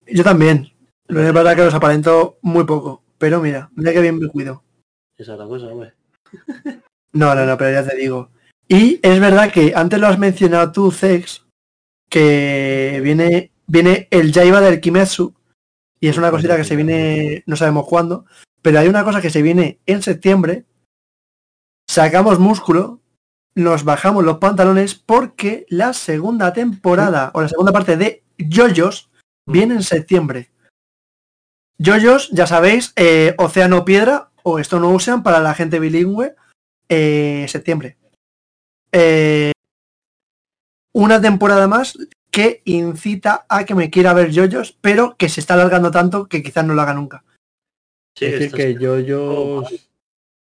Yo 0.07 0.23
también. 0.23 0.71
Lo 1.07 1.21
es 1.21 1.33
verdad 1.33 1.55
que 1.55 1.65
los 1.65 1.73
aparento 1.73 2.37
muy 2.41 2.63
poco. 2.63 3.03
Pero 3.17 3.41
mira, 3.41 3.69
mira 3.75 3.93
que 3.93 4.01
bien 4.01 4.17
me 4.17 4.27
cuido. 4.27 4.63
Esa 5.17 5.33
es 5.33 5.39
la 5.39 5.45
cosa, 5.45 5.67
hombre. 5.67 5.93
No, 7.15 7.35
no, 7.35 7.45
no, 7.45 7.55
pero 7.59 7.71
ya 7.71 7.87
te 7.87 7.95
digo. 7.95 8.31
Y 8.67 8.99
es 9.03 9.19
verdad 9.19 9.51
que 9.51 9.73
antes 9.75 9.99
lo 9.99 10.07
has 10.07 10.17
mencionado 10.17 10.71
tú, 10.71 10.91
Zex, 10.91 11.45
que 12.09 12.99
viene, 13.03 13.51
viene 13.67 14.07
el 14.09 14.33
Jaiba 14.33 14.61
del 14.61 14.81
Kimetsu. 14.81 15.35
Y 15.99 16.07
es 16.07 16.17
una 16.17 16.31
cosita 16.31 16.57
que 16.57 16.63
se 16.63 16.75
viene, 16.75 17.43
no 17.45 17.55
sabemos 17.55 17.85
cuándo. 17.87 18.25
Pero 18.63 18.79
hay 18.79 18.87
una 18.87 19.03
cosa 19.03 19.21
que 19.21 19.29
se 19.29 19.43
viene 19.43 19.79
en 19.85 20.01
septiembre. 20.01 20.65
Sacamos 21.87 22.39
músculo, 22.39 22.99
nos 23.53 23.83
bajamos 23.83 24.23
los 24.23 24.39
pantalones 24.39 24.95
porque 24.95 25.67
la 25.69 25.93
segunda 25.93 26.51
temporada 26.51 27.29
o 27.35 27.41
la 27.41 27.49
segunda 27.49 27.71
parte 27.71 27.95
de 27.95 28.23
Yoyos 28.39 29.11
viene 29.45 29.75
en 29.75 29.83
septiembre. 29.83 30.49
Yoyos, 31.77 32.29
ya 32.31 32.47
sabéis, 32.47 32.93
eh, 32.95 33.35
Océano 33.37 33.83
Piedra 33.83 34.29
o 34.43 34.59
esto 34.59 34.79
no 34.79 34.89
usan 34.91 35.23
para 35.23 35.39
la 35.39 35.53
gente 35.53 35.79
bilingüe, 35.79 36.35
eh, 36.89 37.45
septiembre. 37.49 37.97
Eh, 38.91 39.51
una 40.93 41.19
temporada 41.19 41.67
más 41.67 41.97
que 42.29 42.61
incita 42.65 43.45
a 43.49 43.65
que 43.65 43.75
me 43.75 43.89
quiera 43.89 44.13
ver 44.13 44.31
Yoyos, 44.31 44.77
pero 44.81 45.15
que 45.17 45.29
se 45.29 45.39
está 45.39 45.55
alargando 45.55 45.91
tanto 45.91 46.27
que 46.27 46.43
quizás 46.43 46.65
no 46.65 46.73
lo 46.73 46.81
haga 46.81 46.93
nunca. 46.93 47.23
Sí, 48.15 48.25
es 48.25 48.39
decir, 48.39 48.51
que 48.53 48.73
yo, 48.75 48.99
yo 48.99 49.63
Oh, 49.65 49.67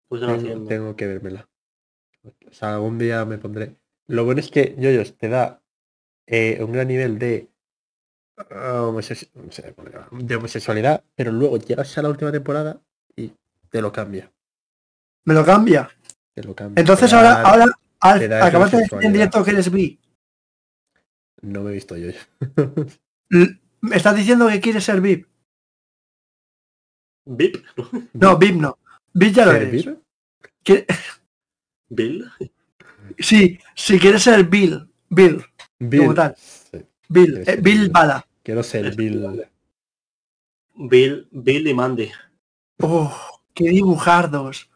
pues 0.07 0.21
tengo, 0.67 0.95
que 0.95 1.07
vérmela. 1.07 1.47
O 2.23 2.53
sea, 2.53 2.75
algún 2.75 2.97
día 2.97 3.25
me 3.25 3.37
pondré. 3.37 3.75
Lo 4.07 4.23
bueno 4.23 4.39
es 4.39 4.49
que 4.49 4.75
Yoyos 4.77 5.17
te 5.17 5.29
da 5.29 5.61
eh, 6.27 6.59
un 6.63 6.71
gran 6.71 6.87
nivel 6.87 7.17
de, 7.17 7.49
ah, 7.49 7.49
homosex- 7.49 7.49
no 7.49 8.19
sé, 8.19 8.24
de 10.11 10.35
homosexualidad, 10.35 11.03
pero 11.15 11.31
luego 11.31 11.57
llegas 11.57 11.97
a 11.97 12.01
la 12.01 12.09
última 12.09 12.31
temporada 12.31 12.81
y 13.15 13.31
te 13.69 13.81
lo 13.81 13.91
cambia. 13.91 14.31
Me 15.25 15.33
lo 15.33 15.45
cambia. 15.45 15.89
Te 16.33 16.43
lo 16.43 16.53
cambia. 16.55 16.79
Entonces 16.81 17.09
Te 17.09 17.15
ahora, 17.15 17.29
da- 17.29 17.41
ahora 17.43 17.65
al- 18.01 18.33
acabas 18.43 18.71
de 18.71 18.77
decir 18.79 18.97
en 19.01 19.13
directo 19.13 19.43
que 19.43 19.51
eres 19.51 19.71
bi. 19.71 19.99
No 21.41 21.61
me 21.61 21.71
he 21.71 21.73
visto 21.75 21.95
yo. 21.97 22.11
¿Me 23.81 23.95
estás 23.95 24.15
diciendo 24.15 24.47
que 24.47 24.59
quieres 24.61 24.83
ser 24.83 24.99
VIP? 25.01 25.27
¿Bip? 27.25 27.55
No, 28.13 28.37
VIP 28.37 28.55
no. 28.55 28.77
VIP 29.13 29.33
ya 29.33 29.45
lo 29.45 29.51
eres. 29.53 29.85
Quiere- 30.63 30.85
¿Bill? 31.89 32.29
Sí, 33.19 33.59
si 33.75 33.99
quieres 33.99 34.23
ser 34.23 34.43
Bill. 34.45 34.87
Bill. 35.09 35.43
Bill. 35.79 36.13
tal. 36.13 36.35
Bill. 37.09 37.43
Eh, 37.45 37.57
Bill 37.61 37.79
Bill. 37.81 37.89
Bala. 37.91 38.25
Quiero 38.43 38.63
ser 38.63 38.95
Bill. 38.95 39.45
Bill, 40.75 41.27
Bill 41.31 41.67
y 41.67 41.73
Mandy. 41.73 42.11
Oh, 42.81 43.15
qué 43.53 43.69
dibujardos. 43.69 44.69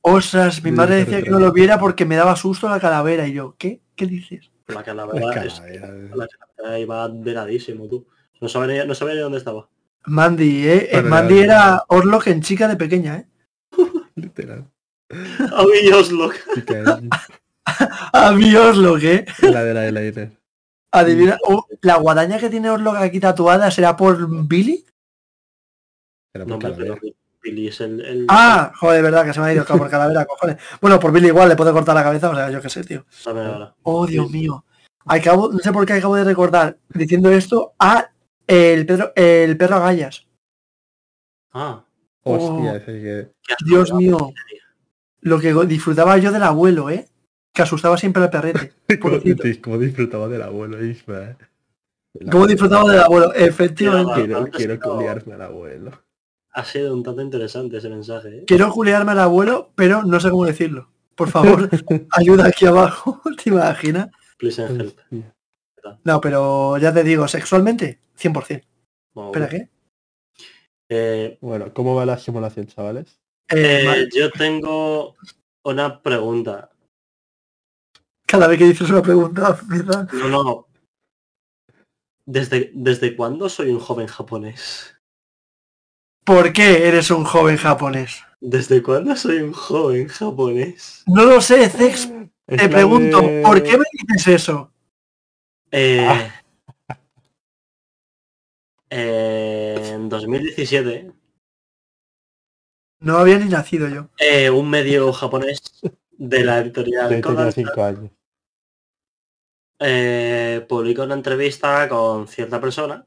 Ostras, 0.00 0.62
mi 0.62 0.70
madre 0.70 0.96
de 0.96 1.04
decía 1.04 1.22
que 1.22 1.30
no 1.30 1.38
lo 1.40 1.52
viera 1.52 1.78
porque 1.78 2.04
me 2.04 2.16
daba 2.16 2.36
susto 2.36 2.68
la 2.68 2.80
calavera 2.80 3.26
y 3.26 3.32
yo, 3.32 3.54
¿qué? 3.58 3.80
¿Qué 3.94 4.06
dices? 4.06 4.50
La 4.68 4.76
La 4.76 4.82
calavera, 4.84 5.44
es- 5.44 5.54
calavera. 5.60 5.88
la 6.14 6.26
calavera 6.28 6.78
iba 6.78 7.08
veladísimo, 7.08 7.86
tú. 7.88 8.06
No 8.40 8.48
sabía, 8.48 8.82
ni- 8.82 8.88
no 8.88 8.94
sabía 8.94 9.14
ni 9.14 9.20
dónde 9.20 9.38
estaba. 9.38 9.68
Mandy, 10.06 10.66
¿eh? 10.68 10.76
Eh, 10.76 10.88
Bueno, 10.94 11.08
Mandy 11.10 11.38
era 11.40 11.82
Orlok 11.88 12.28
en 12.28 12.40
chica 12.42 12.68
de 12.68 12.76
pequeña, 12.76 13.16
¿eh? 13.18 13.26
Literal. 14.14 14.66
¡Ay, 15.10 15.88
Oslo! 15.92 16.30
Chica, 16.54 17.00
A 18.12 18.32
mí 18.32 18.54
Orlok, 18.54 19.02
¿eh? 19.02 19.26
la 19.42 19.62
de 19.64 19.74
la 19.74 19.84
eyeliner. 19.86 20.32
Adivina, 21.00 21.38
oh, 21.44 21.66
la 21.82 21.96
guadaña 21.96 22.38
que 22.38 22.50
tiene 22.50 22.70
Orlok 22.70 22.96
aquí 22.96 23.20
tatuada 23.20 23.70
será 23.70 23.96
por 23.96 24.26
Billy. 24.46 24.84
No, 26.46 26.58
por 26.58 26.76
pero. 26.76 26.96
Billy 27.42 27.68
es 27.68 27.80
el... 27.80 28.00
el- 28.00 28.26
Ah, 28.28 28.72
joder, 28.80 29.02
verdad 29.02 29.24
que 29.24 29.32
se 29.32 29.40
me 29.40 29.46
ha 29.46 29.52
ido 29.54 29.64
por 29.64 29.88
calavera, 29.88 30.24
cojones. 30.26 30.56
Bueno, 30.80 30.98
por 30.98 31.12
Billy 31.12 31.28
igual 31.28 31.48
le 31.48 31.56
puede 31.56 31.72
cortar 31.72 31.94
la 31.94 32.02
cabeza, 32.02 32.30
o 32.30 32.34
sea, 32.34 32.50
yo 32.50 32.60
qué 32.60 32.68
sé, 32.68 32.82
tío. 32.84 33.04
Ahora. 33.24 33.74
Oh, 33.84 34.06
Dios 34.06 34.30
mío. 34.30 34.64
Acabo, 35.04 35.52
no 35.52 35.58
sé 35.60 35.72
por 35.72 35.86
qué 35.86 35.92
acabo 35.94 36.16
de 36.16 36.24
recordar, 36.24 36.78
diciendo 36.88 37.30
esto, 37.30 37.74
a 37.78 38.10
el, 38.46 38.84
Pedro, 38.86 39.12
el 39.14 39.56
perro 39.56 39.76
Agallas. 39.76 40.26
Ah, 41.52 41.84
Hostia, 42.24 42.72
Oh. 42.72 42.76
ese 42.76 42.84
que... 42.86 43.28
Dios 43.64 43.92
mío. 43.94 44.32
Lo 45.20 45.38
que 45.38 45.54
disfrutaba 45.66 46.18
yo 46.18 46.32
del 46.32 46.42
abuelo, 46.42 46.90
¿eh? 46.90 47.06
Que 47.56 47.62
asustaba 47.62 47.96
siempre 47.96 48.22
al 48.22 48.28
perrete. 48.28 48.74
Como 49.62 49.78
disfrutaba 49.78 50.28
del 50.28 50.42
abuelo, 50.42 50.84
Isma. 50.84 51.22
eh. 51.22 51.36
¿Cómo 52.30 52.46
disfrutaba 52.46 52.90
del 52.92 53.00
abuelo? 53.00 53.32
Efectivamente. 53.32 54.50
Quiero, 54.52 54.74
no. 54.74 54.80
culiarme 54.80 55.34
al 55.34 55.40
abuelo. 55.42 55.90
Ha 56.52 56.64
sido 56.66 56.92
un 56.92 57.02
tanto 57.02 57.22
interesante 57.22 57.78
ese 57.78 57.88
mensaje, 57.88 58.28
¿eh? 58.40 58.44
Quiero 58.46 58.70
culearme 58.70 59.12
al 59.12 59.20
abuelo, 59.20 59.72
pero 59.74 60.02
no 60.02 60.20
sé 60.20 60.28
cómo 60.30 60.44
decirlo. 60.44 60.90
Por 61.14 61.30
favor, 61.30 61.70
ayuda 62.12 62.46
aquí 62.46 62.66
abajo. 62.66 63.22
¿Te 63.42 63.48
imaginas? 63.48 64.10
Please 64.36 64.62
and 64.62 64.78
help. 64.82 64.98
No, 66.04 66.20
pero 66.20 66.76
ya 66.76 66.92
te 66.92 67.04
digo, 67.04 67.26
sexualmente, 67.26 68.00
100%. 68.20 68.62
Bueno, 69.14 69.30
¿Espera 69.30 69.48
qué? 69.48 69.70
eh, 70.90 71.38
Bueno, 71.40 71.72
¿cómo 71.72 71.94
va 71.94 72.04
la 72.04 72.18
simulación, 72.18 72.66
chavales? 72.66 73.18
Eh, 73.48 73.84
eh, 73.86 74.08
yo 74.14 74.30
tengo 74.30 75.14
una 75.64 76.02
pregunta. 76.02 76.70
Cada 78.26 78.46
vez 78.48 78.58
que 78.58 78.64
dices 78.64 78.90
una 78.90 79.02
pregunta, 79.02 79.58
empieza- 79.62 80.06
No, 80.12 80.28
no. 80.28 80.66
¿Desde, 82.24 82.72
¿Desde 82.74 83.14
cuándo 83.14 83.48
soy 83.48 83.70
un 83.70 83.78
joven 83.78 84.08
japonés? 84.08 84.94
¿Por 86.24 86.52
qué 86.52 86.88
eres 86.88 87.10
un 87.12 87.24
joven 87.24 87.56
japonés? 87.56 88.22
¿Desde 88.40 88.82
cuándo 88.82 89.14
soy 89.14 89.38
un 89.38 89.52
joven 89.52 90.08
japonés? 90.08 91.04
No 91.06 91.24
lo 91.24 91.40
sé, 91.40 91.68
Zex. 91.70 92.10
Es 92.48 92.58
Te 92.58 92.68
pregunto, 92.68 93.20
de- 93.22 93.42
¿por 93.42 93.62
qué 93.62 93.78
me 93.78 93.84
dices 93.92 94.26
eso? 94.28 94.72
Eh, 95.70 96.04
Ah. 96.08 96.42
eh, 98.90 99.90
en 99.94 100.08
2017, 100.08 101.12
No 103.00 103.18
había 103.18 103.38
ni 103.38 103.48
nacido 103.48 103.88
yo. 103.88 104.08
eh, 104.18 104.50
un 104.50 104.68
medio 104.70 105.12
japonés 105.12 105.60
de 106.18 106.44
la 106.44 106.58
editorial 106.58 107.08
tenía 107.08 107.22
Kodansha, 107.22 107.52
5 107.52 107.82
años. 107.82 108.10
eh, 109.80 110.64
publicó 110.68 111.02
una 111.02 111.14
entrevista 111.14 111.88
con 111.88 112.28
cierta 112.28 112.60
persona 112.60 113.06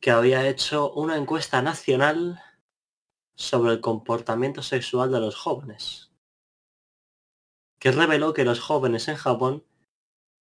que 0.00 0.10
había 0.10 0.48
hecho 0.48 0.92
una 0.92 1.16
encuesta 1.16 1.62
nacional 1.62 2.40
sobre 3.34 3.72
el 3.72 3.80
comportamiento 3.80 4.62
sexual 4.62 5.10
de 5.12 5.20
los 5.20 5.36
jóvenes, 5.36 6.10
que 7.78 7.92
reveló 7.92 8.34
que 8.34 8.44
los 8.44 8.60
jóvenes 8.60 9.08
en 9.08 9.16
Japón 9.16 9.64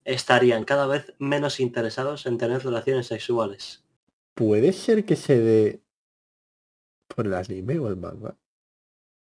estarían 0.04 0.66
cada 0.66 0.88
vez 0.88 1.14
menos 1.20 1.60
interesados 1.60 2.26
en 2.26 2.38
tener 2.38 2.64
relaciones 2.64 3.08
sexuales. 3.08 3.84
¿Puede 4.34 4.74
ser 4.74 5.06
que 5.06 5.16
se 5.16 5.40
dé 5.40 5.82
por 7.08 7.26
el 7.28 7.34
anime 7.34 7.80
o 7.80 7.88
el 7.88 7.98
manga? 7.98 8.38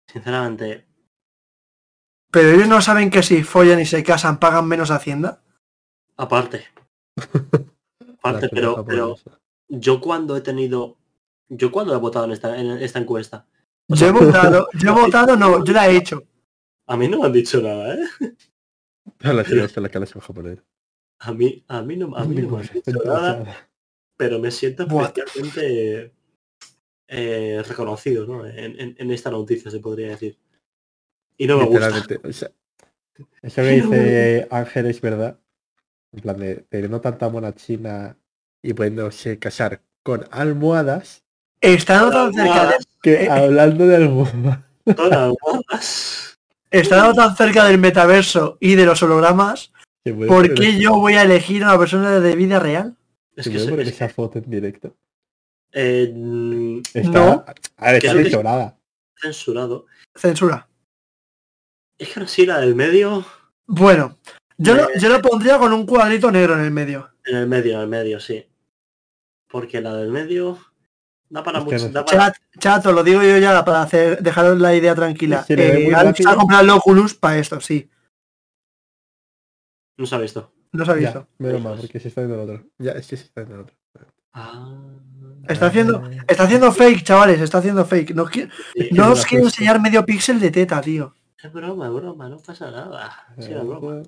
Sinceramente, 0.08 0.86
Pero 2.30 2.50
ellos 2.50 2.68
no 2.68 2.80
saben 2.80 3.10
que 3.10 3.22
si 3.22 3.42
follan 3.44 3.80
y 3.80 3.86
se 3.86 4.02
casan 4.02 4.38
pagan 4.40 4.66
menos 4.66 4.90
hacienda. 4.90 5.42
aparte, 6.16 6.64
aparte, 8.18 8.46
La 8.46 8.48
pero, 8.50 8.84
pero 8.84 9.16
yo 9.68 10.00
cuando 10.00 10.36
he 10.36 10.40
tenido, 10.40 10.96
yo 11.48 11.70
cuando 11.72 11.94
he 11.94 11.98
votado 11.98 12.24
en 12.26 12.32
esta, 12.32 12.58
en 12.58 12.70
esta 12.82 12.98
encuesta, 12.98 13.46
Yo 13.88 14.06
he 14.08 14.12
votado, 14.12 14.68
yo 14.78 14.90
he 14.90 15.00
votado, 15.02 15.36
no, 15.36 15.64
yo 15.64 15.72
la 15.72 15.88
he 15.88 15.96
hecho. 15.96 16.24
A 16.88 16.96
mí 16.96 17.08
no 17.08 17.18
me 17.20 17.26
han 17.26 17.32
dicho 17.32 17.60
nada, 17.60 17.94
¿eh? 17.94 17.98
Ideas 19.48 19.76
en 19.76 19.82
las 19.82 19.90
que 19.90 19.98
hablas 19.98 20.14
en 20.14 20.20
japonés. 20.20 20.58
A 21.18 21.32
mí, 21.32 21.64
a 21.68 21.82
mí 21.82 21.96
no, 21.96 22.14
a 22.16 22.24
mí 22.24 22.34
no 22.42 22.48
me 22.50 22.58
han 22.60 22.68
dicho 22.72 22.92
nada, 23.04 23.68
pero 24.16 24.38
me 24.38 24.50
siento 24.50 24.84
especialmente 24.84 26.12
eh, 27.08 27.62
reconocido, 27.66 28.26
¿no? 28.26 28.46
En, 28.46 28.78
en- 28.80 28.94
en 28.98 29.10
esta 29.10 29.30
noticia 29.30 29.70
se 29.70 29.80
podría 29.80 30.08
decir. 30.08 30.38
Y 31.38 31.46
no 31.46 31.58
me 31.58 31.64
gusta. 31.64 31.88
Literalmente. 31.90 32.28
o 32.28 32.32
sea, 32.32 32.50
eso 33.42 33.62
que 33.62 33.68
dice 33.82 34.48
Ángel 34.50 34.86
es 34.86 35.00
verdad. 35.00 35.38
En 36.12 36.20
plan 36.20 36.38
de 36.38 36.64
teniendo 36.68 37.00
tanta 37.00 37.28
mona 37.28 37.54
china 37.54 38.16
y 38.62 38.72
pudiéndose 38.72 39.38
casar 39.38 39.80
con 40.02 40.24
almohadas. 40.30 41.22
Estando 41.60 42.10
tan 42.10 42.32
cerca, 42.32 42.66
de- 42.68 42.76
Que 43.02 43.24
Eh, 43.24 43.30
hablando 43.30 43.86
de 43.86 43.96
almohadas. 43.96 44.60
Almohadas. 44.96 46.38
estando 46.70 47.14
tan 47.14 47.36
cerca 47.36 47.64
del 47.66 47.78
metaverso 47.78 48.56
y 48.60 48.74
de 48.76 48.86
los 48.86 49.02
hologramas, 49.02 49.72
¿se 50.04 50.12
puede 50.14 50.28
¿por 50.28 50.54
qué 50.54 50.78
yo 50.78 50.94
voy 50.94 51.14
a 51.14 51.22
elegir 51.22 51.64
a 51.64 51.70
una 51.70 51.78
persona 51.78 52.20
de 52.20 52.36
vida 52.36 52.58
real? 52.60 52.96
Es 53.34 53.48
que 53.48 53.58
poner 53.58 53.80
es- 53.80 53.88
esa 53.88 54.08
foto 54.08 54.38
en 54.38 54.48
directo? 54.50 54.96
eh, 55.72 56.80
Está, 56.94 57.10
No. 57.10 57.44
A 57.76 57.92
ver, 57.92 57.96
está 58.04 58.12
censurada. 58.14 58.78
censurado. 59.20 59.86
Censura. 60.14 60.68
Es 61.98 62.12
que 62.12 62.20
así 62.20 62.46
la 62.46 62.60
del 62.60 62.74
medio, 62.74 63.24
Bueno, 63.68 64.18
yo 64.58 64.74
lo, 64.74 64.84
Eh. 64.84 64.92
yo 65.00 65.08
lo 65.08 65.20
pondría 65.20 65.58
con 65.58 65.72
un 65.72 65.86
cuadrito 65.86 66.30
negro 66.30 66.54
en 66.54 66.60
el 66.60 66.70
medio. 66.70 67.10
en 67.24 67.36
el 67.36 67.46
medio, 67.48 67.74
en 67.74 67.80
el 67.80 67.88
medio, 67.88 68.20
sí. 68.20 68.46
Porque 69.48 69.80
la 69.80 69.94
del 69.94 70.10
medio 70.12 70.58
da 71.28 71.42
para 71.42 71.60
mucho. 71.60 71.78
no- 71.78 71.88
da 71.88 72.04
para- 72.04 72.26
Chat, 72.32 72.36
chato, 72.60 72.92
lo 72.92 73.02
digo 73.02 73.22
yo 73.22 73.38
ya 73.38 73.64
para 73.64 73.82
hacer, 73.82 74.22
dejaros 74.22 74.60
la 74.60 74.74
idea 74.76 74.94
tranquila. 74.94 75.42
Se 75.42 75.54
Eh, 75.54 75.92
ha 75.94 76.36
comprado 76.36 76.62
el 76.62 76.70
Oculus 76.70 77.14
para 77.14 77.38
esto, 77.38 77.60
sí. 77.60 77.90
No 79.96 80.06
se 80.06 80.14
ha 80.14 80.18
visto. 80.18 80.52
No 80.72 80.84
se 80.84 80.90
ha 80.92 80.94
Ya, 80.94 81.00
visto. 81.00 81.28
menos 81.38 81.60
mal, 81.62 81.76
porque 81.80 81.98
se 81.98 82.08
está 82.08 82.20
viendo 82.20 82.40
el 82.42 82.48
otro. 82.50 82.66
Ya, 82.78 82.92
es 82.92 83.06
que 83.08 83.16
se 83.16 83.24
está 83.24 83.40
viendo 83.40 83.56
el 83.56 83.60
otro. 83.62 83.76
Ah, 84.34 84.70
Está 85.48 85.66
haciendo, 85.66 86.08
está 86.28 86.42
haciendo 86.44 86.70
fake, 86.70 87.02
chavales, 87.02 87.40
está 87.40 87.58
haciendo 87.58 87.84
fake. 87.84 88.10
No, 88.14 88.28
sí. 88.28 88.48
no 88.92 89.10
os 89.12 89.24
quiero 89.24 89.44
enseñar 89.46 89.80
medio 89.80 90.04
píxel 90.04 90.38
de 90.38 90.50
teta, 90.52 90.80
tío. 90.80 91.14
Es 91.42 91.52
broma, 91.52 91.86
es 91.86 91.92
broma, 91.92 92.28
no 92.28 92.38
pasa 92.38 92.70
nada. 92.70 93.26
Sí, 93.38 93.52
es 93.52 93.66
broma. 93.66 94.02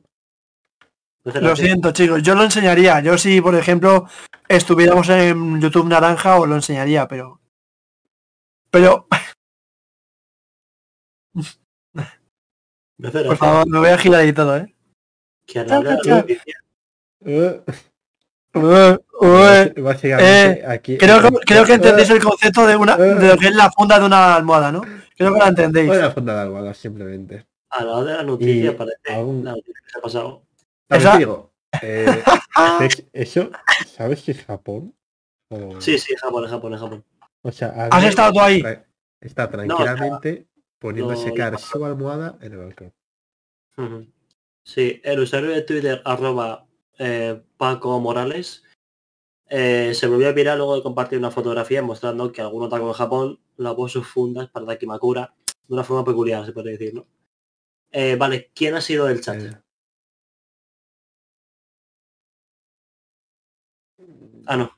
Entonces, 1.24 1.42
Lo 1.42 1.48
la- 1.50 1.56
siento, 1.56 1.92
chicos, 1.92 2.22
yo 2.22 2.34
lo 2.34 2.44
enseñaría. 2.44 3.00
Yo 3.00 3.18
si, 3.18 3.40
por 3.40 3.54
ejemplo, 3.54 4.08
estuviéramos 4.48 5.08
en 5.10 5.60
YouTube 5.60 5.88
naranja, 5.88 6.38
os 6.40 6.48
lo 6.48 6.54
enseñaría, 6.54 7.06
pero... 7.06 7.40
Pero, 8.70 9.06
por 13.26 13.36
favor, 13.36 13.66
me 13.68 13.78
voy 13.78 13.88
a 13.88 13.98
girar 13.98 14.24
y 14.26 14.32
todo, 14.32 14.56
¿eh? 14.56 14.74
que 15.46 15.60
al 15.60 15.72
hablar 15.72 15.98
de 15.98 16.10
la 16.10 16.16
noticia, 16.18 16.54
eh, 18.60 18.98
Ué, 19.20 19.28
ué. 19.74 19.82
Básicamente, 19.82 20.64
aquí. 20.66 20.98
Creo 20.98 21.20
que, 21.22 21.28
creo 21.46 21.64
que 21.64 21.72
entendéis 21.74 22.10
Eh, 22.10 22.14
el 22.14 22.22
concepto 22.22 22.66
de 22.66 22.76
una 22.76 22.96
de 22.96 23.28
lo 23.28 23.36
que 23.36 23.46
es 23.48 23.54
la 23.54 23.70
funda 23.70 23.98
de 23.98 24.06
una 24.06 24.34
almohada, 24.36 24.70
¿no? 24.72 24.82
Creo 25.16 25.32
que 25.32 25.38
la 25.40 25.48
entendéis. 25.48 25.90
Una 25.90 26.10
funda 26.10 26.34
de 26.34 26.40
almohada, 26.42 26.74
simplemente. 26.74 27.46
al 27.70 27.88
hablar 27.90 28.04
de 28.04 28.14
la 28.14 28.22
noticia 28.22 28.70
Y 28.70 28.74
parece 28.74 29.12
aún- 29.14 29.44
la 29.44 29.50
noticia 29.52 29.74
que 29.84 29.90
se 29.90 29.98
ha 29.98 30.02
pasado. 30.02 30.42
Esa- 30.88 31.18
digo, 31.18 31.52
eh, 31.82 32.22
eso, 33.12 33.50
¿sabes 33.94 34.20
si 34.20 34.30
es 34.30 34.44
Japón? 34.44 34.94
O, 35.50 35.80
Sí, 35.80 35.98
sí, 35.98 36.14
Japón, 36.16 36.44
es 36.44 36.50
Japón, 36.50 36.74
es 36.74 36.80
Japón. 36.80 37.04
o 37.42 37.52
sea, 37.52 37.68
¿Has 37.68 37.92
alguien 37.92 38.08
estado 38.10 38.32
tú 38.32 38.40
ahí? 38.40 38.62
Está 39.20 39.50
tranquilamente 39.50 40.46
poniendo 40.78 41.12
a 41.12 41.16
secar 41.16 41.58
su 41.58 41.84
almohada 41.84 42.36
en 42.40 42.52
el 42.52 42.58
balcón. 42.58 42.92
Ujú. 43.76 44.06
Sí, 44.64 45.00
el 45.04 45.20
usuario 45.20 45.50
de 45.50 45.62
Twitter, 45.62 46.00
arroba 46.04 46.66
eh, 46.98 47.40
Paco 47.56 47.98
Morales, 48.00 48.64
eh, 49.48 49.92
se 49.94 50.06
volvió 50.06 50.28
a 50.28 50.32
viral 50.32 50.58
luego 50.58 50.76
de 50.76 50.82
compartir 50.82 51.18
una 51.18 51.30
fotografía 51.30 51.82
mostrando 51.82 52.30
que 52.32 52.42
algún 52.42 52.64
otaku 52.64 52.86
en 52.88 52.92
Japón 52.92 53.40
lavó 53.56 53.88
sus 53.88 54.06
fundas 54.06 54.48
para 54.48 54.66
Dakimakura 54.66 55.34
de 55.66 55.74
una 55.74 55.84
forma 55.84 56.04
peculiar, 56.04 56.44
se 56.44 56.52
puede 56.52 56.72
decir, 56.72 56.94
¿no? 56.94 57.06
Eh, 57.90 58.16
vale, 58.16 58.50
¿quién 58.54 58.74
ha 58.74 58.80
sido 58.80 59.06
del 59.06 59.20
chat? 59.20 59.36
Eh, 59.40 59.52
Ah, 64.46 64.56
no. 64.56 64.72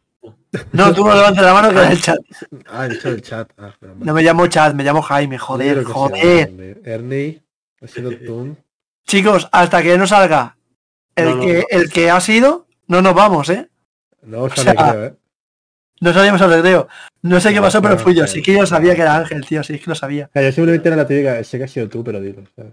No, 0.72 0.92
tú 0.92 1.04
no 1.04 1.14
levantes 1.14 1.44
la 1.44 1.54
mano 1.54 1.68
que 1.70 1.76
era 1.76 1.92
el 1.92 2.02
chat. 2.02 2.18
ah, 2.66 2.86
he 2.86 2.88
dicho 2.90 3.08
el 3.08 3.22
chat. 3.22 3.52
Ah, 3.56 3.72
pero 3.78 3.94
No 3.94 4.12
me 4.12 4.22
llamo 4.22 4.46
chat, 4.48 4.74
me 4.74 4.82
llamo 4.82 5.00
Jaime, 5.00 5.38
joder, 5.38 5.84
joder. 5.84 6.80
Ernie, 6.84 7.40
ha 7.80 7.86
sido 7.86 8.10
tú. 8.18 8.56
Chicos, 9.06 9.48
hasta 9.52 9.80
que 9.82 9.96
no 9.96 10.06
salga 10.08 10.56
el, 11.22 11.36
No, 11.36 11.40
que, 11.42 11.64
el 11.70 11.90
que 11.90 12.10
ha 12.10 12.20
sido, 12.20 12.66
no 12.86 13.02
nos 13.02 13.14
vamos, 13.14 13.48
¿eh? 13.50 13.68
No 14.22 14.42
O 14.42 14.50
sea, 14.50 14.74
creo, 14.74 15.04
¿eh? 15.06 15.16
No 16.00 16.12
sabíamos 16.14 16.40
al 16.40 16.50
recreo. 16.50 16.88
No 17.22 17.40
sé 17.40 17.52
qué 17.52 17.60
pasó, 17.60 17.82
pero 17.82 17.98
fui 17.98 18.14
yo. 18.14 18.26
Sí 18.26 18.40
que 18.42 18.54
yo 18.54 18.66
sabía 18.66 18.94
que 18.94 19.02
era 19.02 19.16
Ángel, 19.16 19.44
tío. 19.46 19.62
Sí, 19.62 19.74
es 19.74 19.80
que 19.82 19.90
lo 19.90 19.94
sabía. 19.94 20.30
Yo 20.34 20.52
simplemente 20.52 20.88
era 20.88 20.96
la 20.96 21.06
típica, 21.06 21.42
sé 21.44 21.58
que 21.58 21.64
ha 21.64 21.68
sido 21.68 21.88
tú, 21.88 22.02
pero 22.02 22.20
dilo. 22.20 22.42
¿sabes? 22.56 22.72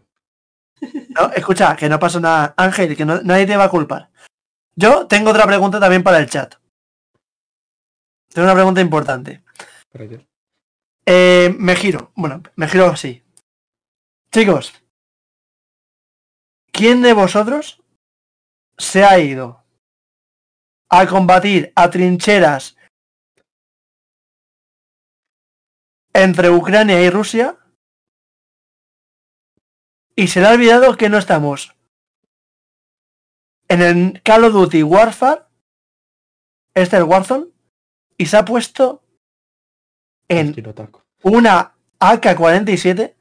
No, 1.10 1.32
escucha, 1.34 1.76
que 1.76 1.90
no 1.90 2.00
pasa 2.00 2.20
nada. 2.22 2.54
Ángel, 2.56 2.96
que 2.96 3.04
no- 3.06 3.22
nadie 3.24 3.46
te 3.46 3.58
va 3.58 3.66
a 3.66 3.70
culpar. 3.70 4.10
Yo 4.76 5.08
tengo 5.08 5.32
otra 5.32 5.46
pregunta 5.46 5.80
también 5.80 6.04
para 6.04 6.20
el 6.20 6.30
chat. 6.30 6.56
Tengo 8.34 8.46
una 8.46 8.54
pregunta 8.54 8.80
importante. 8.80 9.44
Eh, 11.06 11.54
me 11.58 11.76
giro. 11.76 12.12
Bueno, 12.16 12.44
me 12.56 12.68
giro 12.68 12.86
así. 12.88 13.24
Chicos, 14.32 14.74
¿quién 16.72 17.02
de 17.02 17.14
vosotros 17.14 17.82
se 18.78 19.04
ha 19.04 19.20
ido 19.20 19.64
a 20.90 21.06
combatir 21.08 21.72
a 21.76 21.90
trincheras 21.90 22.78
entre 26.14 26.50
Ucrania 26.50 27.02
y 27.02 27.10
Rusia 27.10 27.58
y 30.16 30.28
se 30.28 30.42
le 30.42 30.48
ha 30.48 30.52
olvidado 30.52 30.98
que 30.98 31.10
no 31.10 31.18
estamos 31.18 31.76
en 33.68 33.82
el 33.82 34.22
Call 34.24 34.46
of 34.46 34.54
Duty 34.54 34.84
Warfare, 34.84 35.44
este 36.74 36.96
es 36.96 37.02
el 37.02 37.04
Warzone, 37.04 37.48
y 38.18 38.26
se 38.26 38.38
ha 38.38 38.46
puesto 38.46 39.04
en 40.28 40.56
una 41.22 41.76
AK-47, 42.00 43.16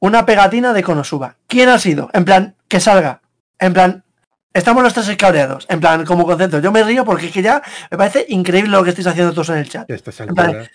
una 0.00 0.26
pegatina 0.26 0.72
de 0.72 0.82
Konosuba. 0.82 1.38
¿Quién 1.46 1.68
ha 1.70 1.78
sido? 1.78 2.10
En 2.12 2.24
plan, 2.24 2.56
que 2.68 2.80
salga. 2.80 3.22
En 3.58 3.72
plan, 3.72 4.04
estamos 4.52 4.82
los 4.82 4.94
tres 4.94 5.16
cabreados. 5.16 5.66
En 5.68 5.80
plan, 5.80 6.04
como 6.04 6.26
concepto. 6.26 6.58
Yo 6.60 6.72
me 6.72 6.82
río 6.82 7.04
porque 7.04 7.26
es 7.26 7.32
que 7.32 7.42
ya 7.42 7.62
me 7.90 7.96
parece 7.98 8.26
increíble 8.28 8.70
lo 8.70 8.82
que 8.84 8.90
estáis 8.90 9.06
haciendo 9.06 9.32
todos 9.32 9.50
en 9.50 9.58
el 9.58 9.68
chat. 9.68 9.88
En 9.90 10.34
plan, 10.34 10.46
altura. 10.50 10.70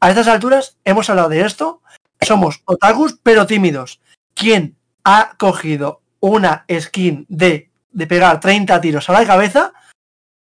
A 0.00 0.08
estas 0.10 0.28
alturas 0.28 0.76
hemos 0.84 1.08
hablado 1.10 1.28
de 1.28 1.40
esto. 1.42 1.82
Somos 2.20 2.62
otakus, 2.64 3.18
pero 3.22 3.46
tímidos. 3.46 4.00
¿Quién 4.34 4.76
ha 5.04 5.34
cogido 5.38 6.02
una 6.20 6.64
skin 6.80 7.26
de, 7.28 7.70
de 7.92 8.06
pegar 8.06 8.40
30 8.40 8.80
tiros 8.80 9.08
a 9.08 9.12
la 9.12 9.26
cabeza 9.26 9.72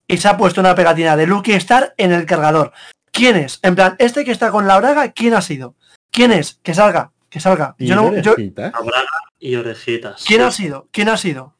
y 0.07 0.17
se 0.19 0.29
ha 0.29 0.37
puesto 0.37 0.61
una 0.61 0.75
pegatina 0.75 1.17
de 1.17 1.27
Lucky 1.27 1.53
Star 1.53 1.95
en 1.97 2.13
el 2.13 2.27
cargador? 2.27 2.73
¿Quién 3.13 3.37
es? 3.37 3.59
En 3.63 3.75
plan, 3.75 3.97
este 3.99 4.25
que 4.25 4.31
está 4.33 4.51
con 4.51 4.67
la 4.67 4.79
braga, 4.79 5.11
¿quién 5.13 5.35
ha 5.35 5.43
sido? 5.43 5.75
¿Quién 6.11 6.33
es? 6.33 6.59
Que 6.63 6.75
salga, 6.75 7.13
que 7.29 7.41
salga. 7.41 7.75
¿Y 7.79 7.87
Yo 7.87 7.97
no, 7.97 8.15
yo- 8.21 8.33
orejitas? 8.33 8.73
Abraga 8.75 9.07
y 9.39 9.55
orejitas. 9.57 10.25
¿Quién 10.27 10.43
ha 10.43 10.51
sido? 10.51 10.89
¿Quién 10.93 11.09
ha 11.09 11.17
sido? 11.17 11.55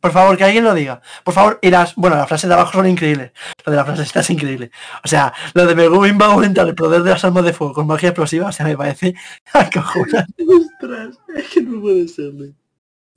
Por 0.00 0.12
favor, 0.12 0.36
que 0.36 0.44
alguien 0.44 0.64
lo 0.64 0.74
diga. 0.74 1.02
Por 1.24 1.34
favor, 1.34 1.58
y 1.60 1.70
las, 1.70 1.94
bueno, 1.94 2.16
las 2.16 2.26
frases 2.26 2.48
de 2.48 2.54
abajo 2.54 2.72
son 2.72 2.88
increíbles. 2.88 3.32
Lo 3.64 3.70
de 3.70 3.76
la 3.76 3.84
frase 3.84 4.02
esta 4.02 4.20
es 4.20 4.30
increíble. 4.30 4.70
O 5.04 5.08
sea, 5.08 5.32
lo 5.54 5.66
de 5.66 5.74
Megumin 5.74 6.18
va 6.20 6.26
a 6.26 6.32
aumentar 6.32 6.66
el 6.66 6.74
poder 6.74 7.02
de 7.02 7.10
las 7.10 7.24
armas 7.24 7.44
de 7.44 7.52
fuego 7.52 7.74
con 7.74 7.86
magia 7.86 8.08
explosiva, 8.08 8.48
o 8.48 8.52
sea, 8.52 8.66
me 8.66 8.76
parece 8.76 9.14
acojonante. 9.52 10.44
Ostras, 10.48 11.18
es 11.36 11.48
que 11.48 11.62
no 11.62 11.80
puede 11.80 12.08
ser. 12.08 12.32
¿no? 12.32 12.46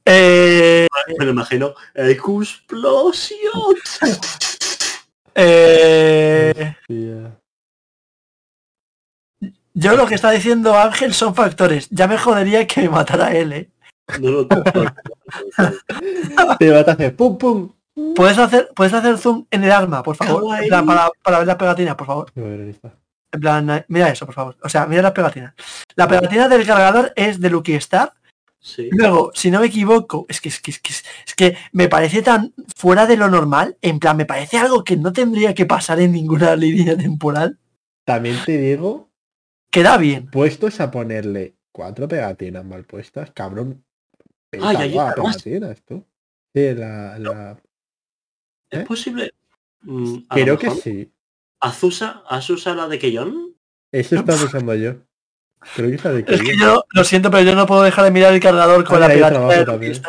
Eh, 0.05 0.87
Me 1.17 1.25
lo 1.25 1.31
imagino. 1.31 1.73
¡Explosión! 1.95 3.39
eh, 5.35 6.75
yo 9.73 9.95
lo 9.95 10.05
que 10.05 10.15
está 10.15 10.31
diciendo 10.31 10.77
Ángel 10.77 11.13
son 11.13 11.33
factores. 11.33 11.87
Ya 11.89 12.07
me 12.07 12.17
jodería 12.17 12.67
que 12.67 12.81
me 12.81 12.89
matara 12.89 13.35
él, 13.35 13.53
¿eh? 13.53 13.69
No 14.19 14.31
lo 14.31 14.47
Te 16.59 16.71
vas 16.71 16.87
a 16.87 16.91
hacer 16.91 17.15
pum 17.15 17.37
pum. 17.37 17.71
¿Puedes 18.15 18.37
hacer, 18.37 18.69
¿Puedes 18.75 18.93
hacer 18.93 19.17
zoom 19.17 19.45
en 19.51 19.63
el 19.63 19.71
arma, 19.71 20.03
por 20.03 20.15
favor? 20.15 20.59
En 20.59 20.67
plan, 20.67 20.85
para, 20.85 21.09
para 21.23 21.39
ver 21.39 21.47
las 21.47 21.55
pegatinas, 21.57 21.95
por 21.95 22.07
favor. 22.07 22.31
En 22.35 22.75
plan, 23.39 23.85
mira 23.87 24.09
eso, 24.09 24.25
por 24.25 24.35
favor. 24.35 24.57
O 24.63 24.69
sea, 24.69 24.85
mira 24.87 25.03
las 25.03 25.11
pegatinas. 25.11 25.53
La 25.95 26.07
pegatina 26.07 26.49
del 26.49 26.65
cargador 26.65 27.13
es 27.15 27.39
de 27.39 27.49
Lucky 27.49 27.73
Star. 27.73 28.13
Sí. 28.59 28.89
Luego, 28.91 29.31
si 29.35 29.51
no 29.51 29.59
me 29.59 29.67
equivoco, 29.67 30.25
es 30.27 30.41
que, 30.41 30.49
es 30.49 30.59
que, 30.59 30.71
es 30.71 30.79
que, 30.79 30.91
es 30.91 31.35
que 31.35 31.55
me 31.71 31.87
parece 31.87 32.23
tan 32.23 32.53
fuera 32.75 33.05
de 33.05 33.17
lo 33.17 33.29
normal. 33.29 33.77
En 33.81 33.99
plan, 33.99 34.17
me 34.17 34.25
parece 34.25 34.57
algo 34.57 34.83
que 34.83 34.97
no 34.97 35.13
tendría 35.13 35.53
que 35.53 35.65
pasar 35.65 35.99
en 35.99 36.13
ninguna 36.13 36.55
línea 36.55 36.97
temporal. 36.97 37.59
También 38.05 38.37
te 38.45 38.57
digo 38.57 39.13
queda 39.73 39.97
bien. 39.97 40.29
Puestos 40.29 40.79
a 40.79 40.91
ponerle 40.91 41.57
cuatro 41.71 42.07
pegatinas 42.07 42.63
mal 42.63 42.85
puestas, 42.85 43.31
cabrón. 43.31 43.83
Ay, 44.61 44.75
ay, 44.77 44.97
además- 44.97 45.37
tú. 45.85 46.05
Sí, 46.55 46.73
la, 46.75 47.17
la... 47.19 47.57
¿Es 48.69 48.79
¿Eh? 48.81 48.85
posible? 48.85 49.33
Mm, 49.81 50.15
Creo 50.29 50.57
que 50.57 50.69
sí. 50.71 51.11
¿Azusa, 51.59 52.23
¿Azusa 52.27 52.75
la 52.75 52.87
de 52.87 52.99
Keyon? 52.99 53.55
Eso 53.91 54.15
estaba 54.15 54.37
pensando 54.37 54.75
yo. 54.75 54.95
Creo 55.75 55.89
que 55.89 55.95
es 55.95 56.03
la 56.03 56.11
de 56.11 56.19
Es 56.27 56.41
que 56.41 56.57
yo 56.59 56.83
lo 56.91 57.03
siento, 57.03 57.31
pero 57.31 57.43
yo 57.43 57.55
no 57.55 57.65
puedo 57.65 57.83
dejar 57.83 58.03
de 58.05 58.11
mirar 58.11 58.33
el 58.33 58.39
cargador 58.39 58.83
con 58.83 58.99
la 58.99 59.07
ahí 59.07 59.15
pegatina 59.15 59.77
de. 59.77 60.01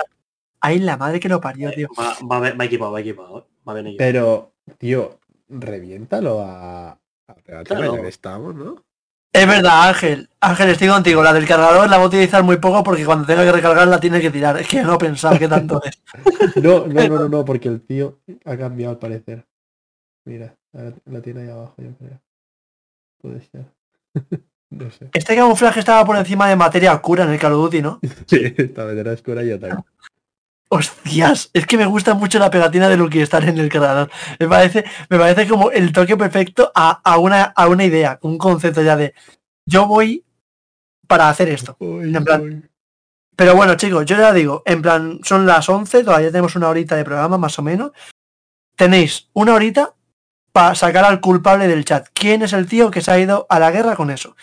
Ay, 0.61 0.79
la 0.81 0.97
madre 0.97 1.21
que 1.21 1.29
lo 1.29 1.41
parió, 1.41 1.71
tío. 1.71 1.89
Va, 1.99 2.17
va, 2.31 2.51
va- 2.55 2.65
equipado, 2.65 2.93
va 2.93 3.01
equipado. 3.01 3.39
¿eh? 3.41 3.45
Va 3.69 3.75
bien 3.75 3.87
equipado. 3.89 4.09
Pero, 4.09 4.53
tío, 4.79 5.21
reviéntalo 5.49 6.41
a, 6.41 6.91
a 6.91 7.35
Claro. 7.65 8.07
estamos, 8.07 8.55
¿no? 8.55 8.83
Es 9.35 9.49
verdad, 9.49 9.89
Ángel. 9.89 10.29
Ángel, 10.41 10.71
estoy 10.71 10.87
contigo. 10.87 11.21
La 11.21 11.33
del 11.33 11.45
cargador 11.45 11.91
la 11.91 11.97
voy 11.97 12.05
a 12.05 12.07
utilizar 12.07 12.45
muy 12.45 12.59
poco 12.59 12.85
porque 12.85 13.05
cuando 13.05 13.27
tenga 13.27 13.43
que 13.43 13.51
recargar 13.51 13.89
la 13.89 13.99
tiene 13.99 14.21
que 14.21 14.31
tirar. 14.31 14.61
Es 14.61 14.69
que 14.69 14.81
no 14.81 14.97
pensaba 14.97 15.37
que 15.37 15.49
tanto 15.49 15.83
es. 15.83 16.01
No, 16.63 16.87
no, 16.87 17.09
no, 17.09 17.19
no, 17.19 17.29
no, 17.29 17.45
porque 17.45 17.69
el 17.69 17.81
tío 17.81 18.21
ha 18.45 18.57
cambiado 18.57 18.93
al 18.93 18.99
parecer. 19.01 19.45
Mira, 20.25 20.55
la, 20.73 21.21
tiene 21.21 21.43
ahí 21.43 21.49
abajo, 21.49 21.75
yo 21.79 21.91
creo. 21.99 22.21
Puede 23.21 23.41
ser. 23.41 23.65
no 24.71 24.91
sé. 24.93 25.09
Este 25.13 25.35
camuflaje 25.35 25.81
estaba 25.81 26.05
por 26.05 26.17
encima 26.17 26.49
de 26.49 26.55
materia 26.55 26.95
oscura 26.95 27.25
en 27.25 27.31
el 27.31 27.41
Call 27.41 27.55
of 27.55 27.65
Duty, 27.65 27.83
¿no? 27.83 27.99
Sí, 28.27 28.55
esta 28.57 28.89
era 28.93 29.13
oscura 29.13 29.43
y 29.43 29.51
otra. 29.51 29.85
Hostias, 30.69 31.51
es 31.53 31.67
que 31.67 31.77
me 31.77 31.87
gusta 31.87 32.15
mucho 32.15 32.39
la 32.39 32.51
pegatina 32.51 32.89
de 32.89 32.97
Lucky 32.97 33.21
Star 33.21 33.45
en 33.49 33.59
el 33.59 33.69
cargador. 33.69 34.11
Me 34.41 34.49
parece, 34.49 34.85
me 35.09 35.19
parece 35.19 35.47
como 35.47 35.71
el 35.71 35.93
toque 35.93 36.17
perfecto 36.17 36.73
a, 36.75 37.01
a 37.05 37.19
una, 37.19 37.45
a 37.45 37.69
una 37.69 37.85
idea, 37.85 38.19
un 38.23 38.39
concepto 38.39 38.83
ya 38.83 38.97
de 38.97 39.15
yo 39.67 39.87
voy 39.87 40.25
para 41.07 41.29
hacer 41.29 41.49
esto. 41.49 41.77
Uy, 41.79 42.15
En 42.17 42.25
plan- 42.25 42.43
uy. 42.43 42.63
Pero 43.37 43.57
bueno, 43.57 43.75
chicos, 43.75 44.07
yo 44.07 44.17
ya 44.17 44.33
digo, 44.33 44.63
en 44.65 44.81
plan, 44.81 45.19
son 45.25 45.45
las 45.45 45.69
11, 45.69 46.05
todavía 46.05 46.31
tenemos 46.31 46.55
una 46.55 46.69
horita 46.69 46.95
de 46.95 47.05
programa 47.05 47.37
más 47.37 47.59
o 47.59 47.63
menos. 47.63 47.91
Tenéis 48.77 49.29
una 49.33 49.55
horita 49.55 49.95
para 50.53 50.75
sacar 50.77 51.05
al 51.05 51.21
culpable 51.21 51.67
del 51.67 51.85
chat. 51.85 52.07
¿Quién 52.15 52.43
es 52.43 52.53
el 52.53 52.67
tío 52.69 52.93
que 52.93 53.01
se 53.01 53.11
ha 53.11 53.19
ido 53.19 53.47
a 53.49 53.59
la 53.59 53.73
guerra 53.73 53.97
con 53.97 54.11
eso? 54.13 54.37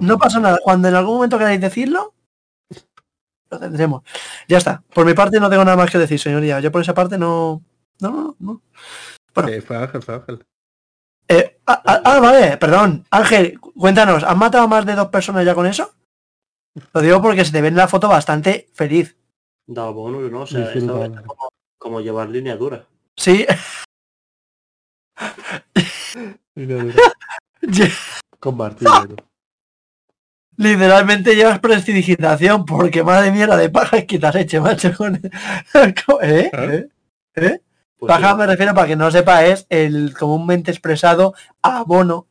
No 0.00 0.16
pasa 0.18 0.38
nada. 0.38 0.58
Cuando 0.62 0.86
en 0.88 0.94
algún 0.94 1.14
momento 1.16 1.38
queráis 1.38 1.60
decirlo, 1.60 2.14
lo 3.50 3.58
tendremos. 3.58 4.02
Ya 4.48 4.58
está. 4.58 4.82
Por 4.94 5.04
mi 5.04 5.14
parte 5.14 5.40
no 5.40 5.50
tengo 5.50 5.64
nada 5.64 5.76
más 5.76 5.90
que 5.90 5.98
decir, 5.98 6.18
señoría. 6.18 6.60
Yo 6.60 6.70
por 6.70 6.82
esa 6.82 6.94
parte 6.94 7.18
no... 7.18 7.62
No, 8.00 8.10
no, 8.10 8.36
no. 8.38 8.62
bueno. 9.34 9.50
Sí, 9.50 9.60
fue 9.60 9.76
Ángel, 9.76 10.02
fue 10.02 10.14
Ángel. 10.14 10.46
Eh, 11.28 11.60
ah, 11.66 11.82
ah, 11.84 12.02
ah, 12.04 12.20
vale, 12.20 12.56
perdón. 12.56 13.04
Ángel, 13.10 13.60
cuéntanos, 13.60 14.24
¿han 14.24 14.38
matado 14.38 14.64
a 14.64 14.68
más 14.68 14.86
de 14.86 14.94
dos 14.94 15.08
personas 15.08 15.44
ya 15.44 15.54
con 15.54 15.66
eso? 15.66 15.92
Lo 16.94 17.00
digo 17.00 17.20
porque 17.20 17.44
se 17.44 17.52
te 17.52 17.60
ve 17.60 17.68
en 17.68 17.76
la 17.76 17.88
foto 17.88 18.08
bastante 18.08 18.68
feliz. 18.72 19.16
Da 19.66 19.82
¿no? 19.82 19.92
O 19.92 20.46
sea, 20.46 20.72
esto 20.72 20.80
Disfrutando. 20.80 21.20
es 21.20 21.26
como, 21.26 21.48
como 21.78 22.00
llevar 22.00 22.30
línea 22.30 22.56
dura. 22.56 22.86
Sí, 23.16 23.46
Con 28.40 28.56
martillo. 28.56 29.16
Literalmente 30.60 31.34
llevas 31.34 31.58
prestidigitación 31.58 32.66
porque 32.66 33.02
madre 33.02 33.32
mía 33.32 33.46
la 33.46 33.56
de 33.56 33.70
paja 33.70 33.96
es 33.96 34.04
que 34.04 34.18
te 34.18 34.26
has 34.26 34.36
hecho, 34.36 34.60
macho. 34.60 34.92
Con... 34.96 35.16
¿Eh? 36.22 36.50
¿Eh? 36.52 36.88
¿Eh? 37.34 37.60
Pues 37.98 38.08
Paja 38.08 38.32
sí. 38.32 38.36
me 38.38 38.46
refiero 38.46 38.74
para 38.74 38.86
que 38.86 38.96
no 38.96 39.10
sepa 39.10 39.44
es 39.46 39.66
el 39.68 40.14
comúnmente 40.18 40.70
expresado 40.70 41.34
abono 41.62 42.26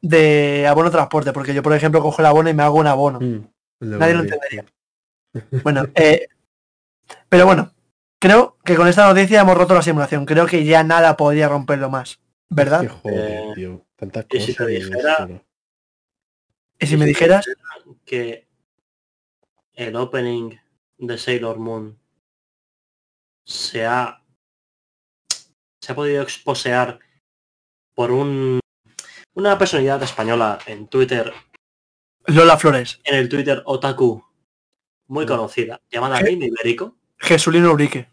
de 0.00 0.66
abono 0.68 0.90
transporte, 0.90 1.32
porque 1.32 1.54
yo 1.54 1.62
por 1.62 1.72
ejemplo 1.72 2.02
cojo 2.02 2.20
el 2.20 2.26
abono 2.26 2.50
y 2.50 2.54
me 2.54 2.62
hago 2.62 2.78
un 2.78 2.86
abono. 2.86 3.20
Mm, 3.20 3.46
lo 3.80 3.98
Nadie 3.98 4.14
lo 4.14 4.20
entendería. 4.20 4.64
Bueno, 5.62 5.84
eh, 5.94 6.28
pero 7.28 7.44
bueno, 7.44 7.70
creo 8.18 8.56
que 8.64 8.74
con 8.74 8.88
esta 8.88 9.06
noticia 9.06 9.42
hemos 9.42 9.54
roto 9.54 9.74
la 9.74 9.82
simulación. 9.82 10.24
Creo 10.24 10.46
que 10.46 10.64
ya 10.64 10.82
nada 10.82 11.14
podría 11.14 11.46
romperlo 11.48 11.90
más, 11.90 12.20
¿verdad? 12.48 12.88
Joder, 13.02 13.30
Eh, 13.30 13.52
tío. 13.54 13.86
Tantas 13.96 14.24
y 14.30 14.54
cosas. 14.54 15.28
Y 16.78 16.86
si 16.86 16.96
me 16.96 17.06
dijeras, 17.06 17.46
que 18.04 18.46
el 19.74 19.96
opening 19.96 20.56
de 20.98 21.18
Sailor 21.18 21.58
Moon 21.58 21.98
se 23.44 23.86
ha 23.86 24.22
se 25.80 25.92
ha 25.92 25.94
podido 25.94 26.22
exposear 26.22 26.98
por 27.94 28.10
un 28.10 28.60
una 29.34 29.58
personalidad 29.58 30.02
española 30.02 30.58
en 30.66 30.88
Twitter, 30.88 31.32
Lola 32.26 32.58
Flores, 32.58 33.00
en 33.04 33.16
el 33.16 33.28
Twitter 33.28 33.62
Otaku, 33.66 34.24
muy 35.08 35.24
Mm. 35.24 35.28
conocida, 35.28 35.80
llamada 35.90 36.18
¿Qué? 36.18 36.24
Mimi 36.30 36.46
Ibérico, 36.46 36.96
Jesulino 37.18 37.72
Urique. 37.72 38.10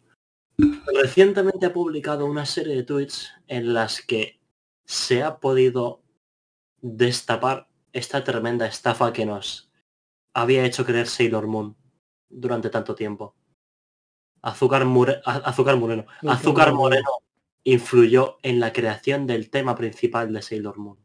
recientemente 0.94 1.66
ha 1.66 1.74
publicado 1.74 2.26
una 2.26 2.46
serie 2.46 2.76
de 2.76 2.84
tweets 2.84 3.32
en 3.48 3.74
las 3.74 4.02
que 4.02 4.40
se 4.86 5.24
ha 5.24 5.40
podido 5.40 6.04
destapar 6.82 7.68
esta 7.94 8.24
tremenda 8.24 8.66
estafa 8.66 9.14
que 9.14 9.26
nos 9.26 9.72
había 10.34 10.66
hecho 10.66 10.86
creer 10.86 11.08
Sailor 11.08 11.48
Moon 11.48 11.76
durante 12.30 12.70
tanto 12.70 12.96
tiempo. 12.96 13.36
Azúcar, 14.42 14.84
Mure- 14.86 15.22
Azúcar 15.24 15.78
Moreno. 15.78 16.06
Azúcar 16.28 16.74
Moreno. 16.74 17.10
Influyó 17.64 18.40
en 18.42 18.60
la 18.60 18.74
creación 18.74 19.26
del 19.26 19.50
tema 19.50 19.76
principal 19.76 20.34
de 20.34 20.42
Sailor 20.42 20.78
Moon. 20.78 20.98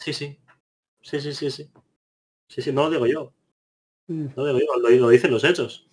Sí, 0.00 0.12
sí. 0.12 0.40
Sí, 1.00 1.20
sí, 1.20 1.32
sí, 1.32 1.50
sí. 1.50 1.70
Sí, 2.48 2.62
sí, 2.62 2.72
no 2.72 2.84
lo 2.84 2.90
digo 2.90 3.06
yo. 3.06 3.32
Mm. 4.08 4.26
No 4.34 4.44
digo 4.46 4.58
yo, 4.58 4.80
lo, 4.80 4.90
lo 4.90 5.08
dicen 5.10 5.30
los 5.30 5.44
hechos. 5.44 5.86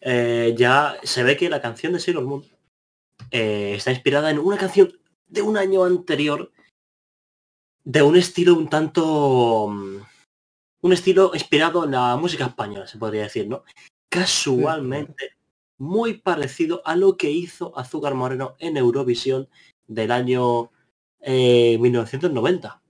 Eh, 0.00 0.54
ya 0.56 0.96
se 1.02 1.22
ve 1.24 1.36
que 1.36 1.48
la 1.50 1.60
canción 1.60 1.92
de 1.92 2.00
Sailor 2.00 2.24
Moon 2.24 2.44
eh, 3.30 3.74
está 3.76 3.90
inspirada 3.90 4.30
en 4.30 4.38
una 4.38 4.58
canción 4.58 4.92
de 5.26 5.42
un 5.42 5.56
año 5.56 5.84
anterior 5.84 6.52
de 7.84 8.02
un 8.02 8.16
estilo 8.16 8.54
un 8.54 8.68
tanto 8.68 9.68
mm, 9.68 9.96
un 10.82 10.92
estilo 10.92 11.32
inspirado 11.34 11.84
en 11.84 11.92
la 11.92 12.16
música 12.16 12.46
española 12.46 12.86
se 12.86 12.98
podría 12.98 13.22
decir 13.22 13.48
no 13.48 13.64
casualmente 14.08 15.36
muy 15.78 16.14
parecido 16.14 16.82
a 16.84 16.94
lo 16.94 17.16
que 17.16 17.30
hizo 17.30 17.76
Azúcar 17.76 18.14
Moreno 18.14 18.54
en 18.58 18.76
Eurovisión 18.76 19.48
del 19.86 20.12
año 20.12 20.70
eh, 21.20 21.78
1990 21.78 22.80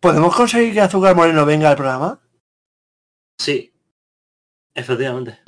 ¿Podemos 0.00 0.34
conseguir 0.34 0.72
que 0.74 0.80
Azúcar 0.80 1.14
Moreno 1.14 1.46
venga 1.46 1.70
al 1.70 1.76
programa? 1.76 2.20
sí 3.38 3.72
efectivamente. 4.74 5.38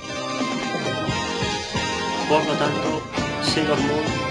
Por 2.29 2.45
lo 2.45 2.53
tanto 2.53 3.01
Sailor 3.43 3.79
Moon 3.79 4.25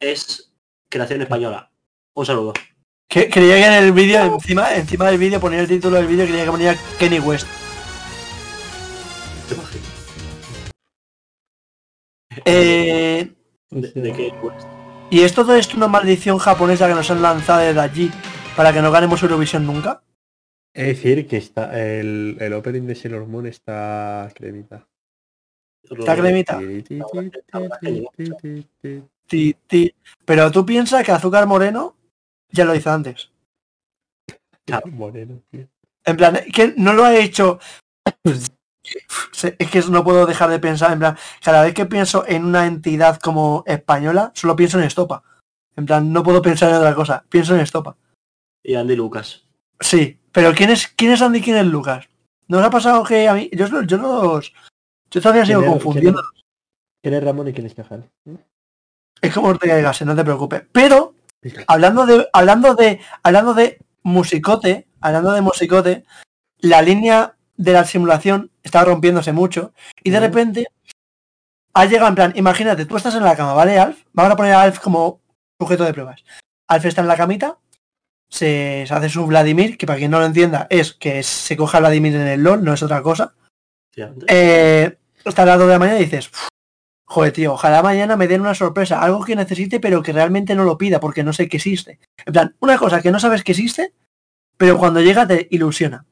es 0.00 0.52
creación 0.88 1.22
española. 1.22 1.70
Un 2.14 2.26
saludo 2.26 2.52
Que, 3.14 3.30
creía 3.30 3.54
que 3.54 3.66
en 3.66 3.84
el 3.84 3.92
vídeo, 3.92 4.24
encima, 4.24 4.74
encima 4.74 5.06
del 5.08 5.18
vídeo, 5.18 5.38
ponía 5.38 5.60
el 5.60 5.68
título 5.68 5.98
del 5.98 6.08
vídeo, 6.08 6.26
creía 6.26 6.46
que 6.46 6.50
ponía 6.50 6.76
Kenny 6.98 7.20
West. 7.20 7.46
¿Te 9.48 9.54
imaginas? 9.54 9.88
Eh, 12.44 13.32
¿De, 13.70 13.92
de 13.92 14.12
qué 14.12 14.34
pues? 14.40 14.66
¿Y 15.10 15.20
es 15.20 15.32
todo 15.32 15.54
esto 15.54 15.76
una 15.76 15.86
maldición 15.86 16.38
japonesa 16.38 16.88
que 16.88 16.94
nos 16.94 17.08
han 17.08 17.22
lanzado 17.22 17.60
desde 17.60 17.78
allí 17.78 18.10
para 18.56 18.72
que 18.72 18.82
no 18.82 18.90
ganemos 18.90 19.22
Eurovisión 19.22 19.64
nunca? 19.64 20.02
Es 20.72 20.88
decir, 20.88 21.28
que 21.28 21.36
está 21.36 21.80
el, 21.80 22.36
el 22.40 22.52
opening 22.52 22.82
de 22.82 22.96
Sailor 22.96 23.28
Moon 23.28 23.46
está 23.46 24.28
cremita. 24.34 24.88
¿Está 25.88 26.16
cremita? 26.16 26.60
Pero 30.24 30.50
tú 30.50 30.66
piensas 30.66 31.04
que 31.04 31.12
Azúcar 31.12 31.46
Moreno 31.46 31.94
ya 32.54 32.64
lo 32.64 32.74
hizo 32.74 32.90
antes. 32.90 33.30
Moreno, 34.92 35.42
tío. 35.50 35.66
En 36.04 36.16
plan, 36.16 36.38
que 36.52 36.74
no 36.76 36.92
lo 36.92 37.04
ha 37.04 37.16
hecho. 37.16 37.58
Es 38.24 39.70
que 39.70 39.80
no 39.90 40.04
puedo 40.04 40.26
dejar 40.26 40.50
de 40.50 40.58
pensar, 40.58 40.92
en 40.92 40.98
plan, 40.98 41.16
cada 41.42 41.62
vez 41.62 41.74
que 41.74 41.86
pienso 41.86 42.24
en 42.26 42.44
una 42.44 42.66
entidad 42.66 43.18
como 43.18 43.64
española, 43.66 44.30
solo 44.34 44.56
pienso 44.56 44.78
en 44.78 44.84
Estopa. 44.84 45.22
En 45.76 45.86
plan, 45.86 46.12
no 46.12 46.22
puedo 46.22 46.42
pensar 46.42 46.70
en 46.70 46.76
otra 46.76 46.94
cosa, 46.94 47.24
pienso 47.28 47.54
en 47.54 47.60
Estopa. 47.62 47.96
Y 48.62 48.74
Andy 48.74 48.94
Lucas. 48.96 49.44
Sí, 49.80 50.20
pero 50.32 50.52
¿quién 50.54 50.70
es, 50.70 50.88
quién 50.88 51.12
es 51.12 51.22
Andy 51.22 51.38
y 51.38 51.42
quién 51.42 51.56
es 51.56 51.66
Lucas? 51.66 52.08
¿No 52.46 52.58
os 52.58 52.64
ha 52.64 52.70
pasado 52.70 53.04
que 53.04 53.26
a 53.28 53.34
mí, 53.34 53.48
yo, 53.52 53.66
yo 53.82 53.96
los, 53.96 54.52
yo 55.10 55.20
todavía 55.20 55.46
sigo 55.46 55.60
¿Quién 55.60 55.72
es- 55.72 55.82
confundiendo? 55.82 56.22
¿Quién 57.02 57.14
es 57.14 57.24
Ramón 57.24 57.48
y 57.48 57.52
quién 57.52 57.66
es 57.66 57.74
Cajal? 57.74 58.10
Es 59.20 59.32
como 59.34 59.48
Ortega 59.48 59.78
y 59.78 59.82
Gasset, 59.82 60.06
no 60.06 60.14
te 60.16 60.24
preocupes. 60.24 60.62
Pero, 60.72 61.13
hablando 61.66 62.06
de, 62.06 62.28
hablando 62.32 62.74
de, 62.74 63.00
hablando 63.22 63.54
de 63.54 63.78
musicote, 64.02 64.86
hablando 65.00 65.32
de 65.32 65.40
musicote, 65.40 66.04
la 66.58 66.82
línea 66.82 67.36
de 67.56 67.72
la 67.72 67.84
simulación 67.84 68.50
está 68.62 68.84
rompiéndose 68.84 69.32
mucho 69.32 69.72
y 70.02 70.10
de 70.10 70.20
repente 70.20 70.66
ha 71.74 71.84
llegado 71.86 72.08
en 72.08 72.14
plan, 72.14 72.32
imagínate, 72.36 72.86
tú 72.86 72.96
estás 72.96 73.14
en 73.14 73.24
la 73.24 73.36
cama, 73.36 73.54
¿vale, 73.54 73.78
Alf? 73.78 74.04
Vamos 74.12 74.32
a 74.32 74.36
poner 74.36 74.54
a 74.54 74.62
Alf 74.62 74.78
como 74.78 75.20
sujeto 75.60 75.84
de 75.84 75.92
pruebas. 75.92 76.24
Alf 76.68 76.84
está 76.86 77.00
en 77.00 77.08
la 77.08 77.16
camita, 77.16 77.58
se, 78.28 78.84
se 78.86 78.94
hace 78.94 79.08
su 79.08 79.26
Vladimir, 79.26 79.76
que 79.76 79.86
para 79.86 79.98
quien 79.98 80.10
no 80.10 80.18
lo 80.20 80.26
entienda 80.26 80.66
es 80.70 80.92
que 80.94 81.22
se 81.22 81.56
coja 81.56 81.80
Vladimir 81.80 82.14
en 82.14 82.26
el 82.26 82.42
LOL, 82.42 82.64
no 82.64 82.72
es 82.72 82.82
otra 82.82 83.02
cosa. 83.02 83.34
Eh, 84.28 84.96
hasta 85.24 85.44
las 85.44 85.58
2 85.58 85.66
de 85.68 85.72
la 85.72 85.78
mañana 85.78 85.98
y 85.98 86.04
dices, 86.04 86.28
"Uf, 86.28 86.48
joder 87.14 87.32
tío, 87.32 87.52
ojalá 87.52 87.80
mañana 87.80 88.16
me 88.16 88.26
den 88.26 88.40
una 88.40 88.56
sorpresa, 88.56 89.00
algo 89.00 89.24
que 89.24 89.36
necesite 89.36 89.78
pero 89.78 90.02
que 90.02 90.12
realmente 90.12 90.56
no 90.56 90.64
lo 90.64 90.76
pida 90.76 90.98
porque 90.98 91.22
no 91.22 91.32
sé 91.32 91.48
que 91.48 91.58
existe. 91.58 92.00
En 92.26 92.32
plan, 92.32 92.56
una 92.58 92.76
cosa 92.76 93.00
que 93.00 93.12
no 93.12 93.20
sabes 93.20 93.44
que 93.44 93.52
existe, 93.52 93.94
pero 94.56 94.78
cuando 94.78 95.00
llega 95.00 95.26
te 95.26 95.46
ilusiona. 95.50 96.06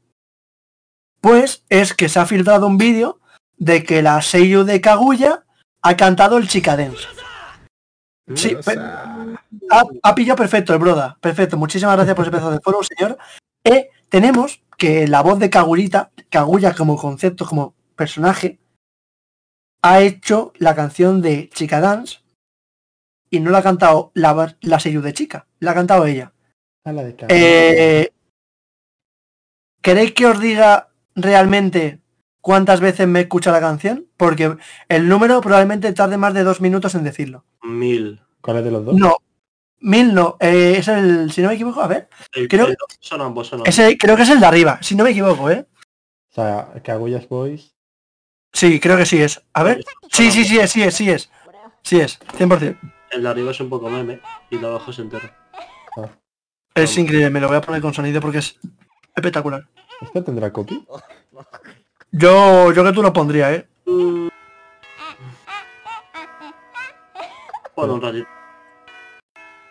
Pues 1.21 1.65
es 1.69 1.93
que 1.93 2.09
se 2.09 2.21
ha 2.21 2.27
filtrado 2.27 2.69
un 2.69 2.79
vídeo 2.79 3.21
de 3.57 3.83
que 3.83 4.01
la 4.03 4.23
Seiyu 4.23 4.63
de 4.63 4.81
Kaguya 4.81 5.45
ha 5.83 5.97
cantado 5.97 6.39
el 6.39 6.49
Chica 6.49 6.77
Dance. 6.77 7.07
Sí, 8.37 8.57
ha 9.71 10.15
pillado 10.15 10.37
perfecto 10.37 10.73
el 10.73 10.79
broda. 10.79 11.19
Perfecto. 11.21 11.57
Muchísimas 11.57 11.97
gracias 11.97 12.15
por 12.15 12.25
ese 12.25 12.31
pedazo 12.31 12.51
de 12.53 12.61
foro, 12.61 12.81
señor. 12.83 13.19
Eh, 13.65 13.91
tenemos 14.09 14.63
que 14.79 15.09
la 15.09 15.23
voz 15.23 15.39
de 15.39 15.51
Kagurita, 15.51 16.11
Kaguya 16.31 16.75
como 16.75 16.97
concepto, 16.97 17.45
como 17.45 17.75
personaje, 17.97 18.59
ha 19.83 20.01
hecho 20.01 20.53
la 20.57 20.75
canción 20.75 21.21
de 21.23 21.49
Chica 21.51 21.81
Dance 21.81 22.19
y 23.31 23.41
no 23.41 23.51
la 23.51 23.59
ha 23.59 23.63
cantado 23.63 24.11
la, 24.15 24.57
la 24.61 24.81
Seiyu 24.81 25.01
de 25.01 25.13
Chica, 25.13 25.47
la 25.61 25.73
ha 25.73 25.75
cantado 25.75 26.07
ella. 26.07 26.33
A 26.85 26.93
la 26.93 27.03
de 27.05 27.17
Kaguya. 27.17 27.37
Eh, 27.37 28.13
¿Queréis 29.81 30.13
que 30.13 30.27
os 30.27 30.39
diga 30.41 30.89
realmente 31.15 32.01
cuántas 32.41 32.81
veces 32.81 33.09
me 33.09 33.21
escucha 33.21 33.51
la 33.53 33.61
canción? 33.61 34.07
Porque 34.17 34.57
el 34.89 35.09
número 35.09 35.41
probablemente 35.41 35.93
tarde 35.93 36.17
más 36.19 36.35
de 36.35 36.45
dos 36.45 36.61
minutos 36.61 36.95
en 36.95 37.05
decirlo. 37.05 37.45
Mil. 37.63 38.21
¿Cuál 38.41 38.59
es 38.59 38.65
de 38.65 38.71
los 38.71 38.85
dos? 38.85 38.95
No, 38.95 39.17
mil 39.81 40.15
no. 40.15 40.37
eh, 40.41 40.77
es 40.79 40.89
el, 40.89 41.33
si 41.33 41.43
no 41.43 41.49
me 41.49 41.55
equivoco, 41.55 41.81
a 41.81 41.89
ver. 41.89 42.09
El- 42.33 42.49
Creo- 42.49 42.67
el- 42.69 42.77
son 43.01 43.21
ambos, 43.21 43.49
son 43.49 43.61
ambos. 43.61 43.69
Ese, 43.69 43.97
creo 43.99 44.17
que 44.17 44.23
es 44.23 44.31
el 44.31 44.41
de 44.41 44.47
arriba, 44.47 44.79
si 44.83 44.95
no 44.95 45.03
me 45.05 45.11
equivoco, 45.11 45.51
¿eh? 45.51 45.67
O 46.31 46.35
sea, 46.35 46.73
Kaguya's 46.85 47.29
Boys. 47.29 47.75
Sí, 48.53 48.79
creo 48.81 48.97
que 48.97 49.07
sí 49.07 49.21
es. 49.21 49.43
A 49.55 49.63
ver. 49.63 49.85
Sí, 50.11 50.31
sí, 50.31 50.45
sí 50.45 50.59
es, 50.59 50.71
sí 50.71 50.83
es, 50.83 50.95
sí 50.95 51.11
es. 51.11 51.31
Sí 51.83 52.01
es, 52.01 52.21
100%. 52.39 52.79
El 53.11 53.23
de 53.23 53.29
arriba 53.29 53.51
es 53.51 53.61
un 53.61 53.69
poco 53.69 53.91
meme 53.91 54.21
y 54.51 54.55
el 54.55 54.61
de 54.61 54.67
abajo 54.67 54.91
es 54.91 54.99
entero. 54.99 55.29
Es 56.75 56.97
increíble, 56.97 57.29
me 57.29 57.41
lo 57.41 57.49
voy 57.49 57.57
a 57.57 57.61
poner 57.61 57.83
con 57.83 57.93
sonido 57.93 58.21
porque 58.21 58.39
es 58.39 58.59
espectacular. 59.15 59.67
¿Esto 60.01 60.25
tendrá 60.25 60.53
copy? 60.53 60.87
Yo, 62.13 62.73
yo 62.73 62.85
que 62.85 62.93
tú 62.93 63.03
lo 63.03 63.13
pondría, 63.13 63.53
¿eh? 63.53 63.69
Bueno, 67.75 67.95
un 67.95 68.03
ratito. 68.03 68.29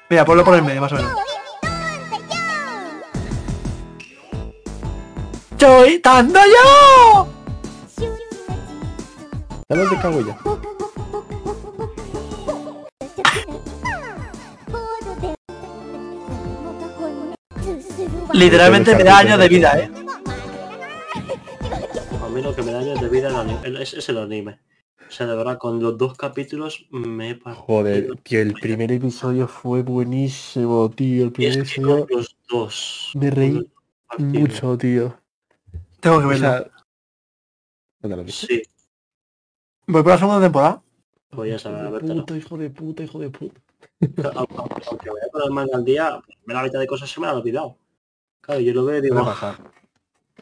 Mira, 0.09 0.25
ponlo 0.25 0.43
por 0.43 0.55
el 0.55 0.63
medio, 0.63 0.81
más 0.81 0.91
o 0.91 0.95
menos. 0.95 1.11
¡Soy 5.57 5.99
Tando 5.99 6.39
yo! 6.39 7.40
¿Sabes 9.71 9.89
de 9.89 9.97
Kaguya? 10.01 10.37
Literalmente 18.33 18.95
me 18.97 19.03
da 19.05 19.19
años 19.19 19.39
de 19.39 19.47
vida, 19.47 19.79
¿eh? 19.79 19.89
A 22.21 22.27
mí 22.27 22.41
lo 22.41 22.53
que 22.53 22.63
me 22.63 22.73
da 22.73 22.79
años 22.79 22.99
de 22.99 23.07
vida 23.07 23.29
es, 23.79 23.93
es 23.93 24.09
el 24.09 24.17
anime. 24.17 24.59
O 25.07 25.09
sea, 25.09 25.25
de 25.25 25.37
verdad, 25.37 25.57
con 25.57 25.81
los 25.81 25.97
dos 25.97 26.17
capítulos 26.17 26.85
me 26.91 27.29
he 27.29 27.35
partido. 27.35 27.63
Joder, 27.65 28.07
tío, 28.23 28.41
el 28.41 28.53
primer 28.53 28.91
episodio 28.91 29.47
fue 29.47 29.83
buenísimo, 29.83 30.89
tío. 30.89 31.23
El 31.23 31.27
Y 31.29 31.31
primer 31.31 31.59
es 31.59 31.73
que 31.73 31.81
con 31.81 31.99
episodio 31.99 32.17
los 32.17 32.37
dos. 32.49 33.11
me 33.15 33.31
reí 33.31 33.71
mucho, 34.17 34.77
tío. 34.77 35.17
Tengo 36.01 36.19
que 36.19 36.25
O 36.25 36.29
verlo. 36.29 36.71
Sí, 38.27 38.63
Voy 39.91 40.03
por 40.03 40.13
la 40.13 40.17
segunda 40.17 40.41
temporada. 40.41 40.81
voy 41.31 41.51
a 41.51 41.59
saber, 41.59 41.85
a 41.85 41.89
Hijo 41.89 41.91
de 41.91 41.99
vértelo. 41.99 42.25
puta, 42.25 42.37
hijo 42.37 42.57
de 42.57 42.69
puta, 42.69 43.03
hijo 43.03 43.19
de 43.19 43.29
puta. 43.29 43.61
Aunque 44.35 44.55
aunque 44.87 45.09
vaya 45.09 45.27
con 45.33 45.43
el 45.43 45.51
manga 45.51 45.77
al 45.77 45.83
día, 45.83 46.21
la 46.45 46.63
mitad 46.63 46.79
de 46.79 46.87
cosas 46.87 47.09
se 47.11 47.19
me 47.19 47.27
han 47.27 47.35
olvidado. 47.35 47.77
Claro, 48.39 48.61
yo 48.61 48.73
lo 48.73 48.85
veo 48.85 48.99
y 48.99 49.01
¿Qué 49.01 49.07
digo, 49.07 49.17
va 49.17 49.21
a 49.23 49.25
pasar? 49.25 49.55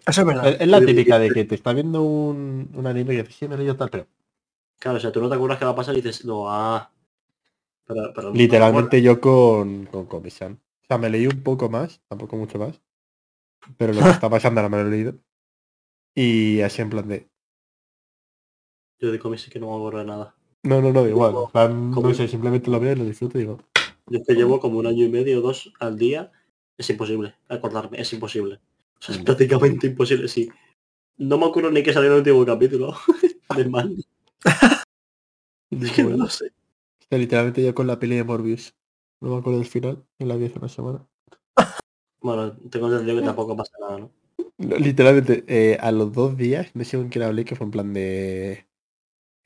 Eso 0.06 0.22
es 0.22 0.28
verdad. 0.28 0.50
Es, 0.50 0.62
es 0.62 0.68
la 0.68 0.80
típica 0.82 1.18
de 1.18 1.32
que 1.32 1.46
te 1.46 1.56
está 1.56 1.74
viendo 1.74 2.04
un, 2.04 2.70
un 2.76 2.88
anime 2.88 3.16
que 3.16 3.24
dices, 3.24 3.36
sí, 3.36 3.48
me 3.48 3.56
he 3.56 3.58
leído 3.58 3.76
tal, 3.76 3.90
pero 3.90 4.06
claro, 4.78 4.98
o 4.98 5.02
sea, 5.02 5.12
tú 5.12 5.20
no 5.20 5.30
te 5.30 5.36
acuerdas 5.36 5.58
qué 5.58 5.66
va 5.66 5.72
a 5.72 5.76
pasar 5.76 5.96
y 5.98 6.02
dices, 6.02 6.26
no, 6.26 6.46
ah. 6.48 6.92
Pero, 7.88 8.14
pero 8.14 8.28
no 8.28 8.34
te 8.34 8.38
literalmente 8.38 9.02
yo 9.02 9.20
con, 9.20 9.88
con 9.88 10.06
Komi-san. 10.06 10.54
O 10.54 10.86
sea, 10.88 11.00
me 11.00 11.10
leí 11.10 11.26
un 11.26 11.42
poco 11.42 11.70
más, 11.70 12.02
tampoco 12.08 12.38
mucho 12.38 12.60
más. 12.60 12.80
Pero 13.78 13.94
lo 13.94 14.04
que 14.04 14.10
está 14.12 14.30
pasando 14.30 14.62
ahora 14.62 14.70
me 14.70 14.84
lo 14.84 14.88
he 14.90 14.92
leído. 14.92 15.16
Y 16.14 16.62
así 16.62 16.84
en 16.84 16.92
plan 16.92 17.08
de. 17.08 17.28
Yo 19.00 19.12
de 19.12 19.20
cómics 19.20 19.44
sí 19.44 19.52
que 19.52 19.60
no 19.60 19.70
me 19.70 19.76
acuerdo 19.76 20.00
de 20.00 20.06
nada. 20.06 20.36
no, 20.64 20.82
no, 20.82 20.92
no, 20.92 21.04
da 21.04 21.10
igual. 21.10 21.34
en 21.46 21.52
plan, 21.52 21.92
no 21.92 22.14
sé, 22.14 22.28
simplemente 22.28 22.70
lo 22.70 22.80
veo 22.80 22.94
y 22.94 22.96
lo 22.96 23.06
disfruto 23.06 23.38
y 23.38 23.42
digo, 23.42 23.60
Yo 24.08 24.20
es 24.20 24.28
que 24.28 24.34
llevo 24.36 24.60
como 24.60 24.80
un 24.80 24.88
año 24.88 25.06
y 25.06 25.10
medio 25.10 25.40
o 25.40 25.42
dos 25.42 25.72
al 25.80 25.98
día. 25.98 26.32
Es 26.78 26.90
imposible 26.90 27.36
acordarme, 27.50 28.00
es 28.02 28.12
imposible. 28.14 28.60
O 29.00 29.02
sea, 29.02 29.16
es 29.16 29.22
Mm. 29.22 29.26
prácticamente 29.26 29.88
imposible, 29.88 30.28
sí. 30.28 30.50
No 31.18 31.38
me 31.38 31.46
acuerdo 31.46 31.72
ni 31.72 31.84
que 31.84 31.92
salió 31.94 32.12
el 32.12 32.18
último 32.20 32.46
capítulo 32.46 32.96
del 33.56 33.70
mal. 33.70 33.96
Es 35.72 35.92
que 35.92 36.04
no 36.04 36.18
lo 36.18 36.28
sé. 36.30 36.52
Sea, 37.10 37.18
literalmente 37.20 37.64
yo 37.64 37.76
con 37.76 37.86
la 37.88 38.00
peli 38.00 38.16
de 38.16 38.24
Morbius. 38.24 38.74
No 39.22 39.30
me 39.32 39.38
acuerdo 39.38 39.60
del 39.60 39.68
final, 39.68 40.04
y 40.18 40.26
la 40.26 40.36
vi 40.36 40.46
hace 40.46 40.58
una 40.60 40.70
semana. 40.70 41.06
Bueno, 42.22 42.54
tengo 42.70 42.90
entendido 42.92 43.20
que 43.20 43.26
tampoco 43.26 43.56
pasa 43.56 43.74
nada, 43.82 44.00
¿no? 44.00 44.12
No, 44.58 44.76
Literalmente, 44.78 45.44
eh, 45.48 45.78
a 45.80 45.92
los 45.92 46.12
dos 46.14 46.38
días, 46.38 46.72
no 46.74 46.84
sé 46.86 46.98
con 46.98 47.10
quién 47.10 47.24
hablé, 47.24 47.46
que 47.46 47.56
fue 47.56 47.66
en 47.66 47.72
plan 47.72 47.94
de... 47.94 48.66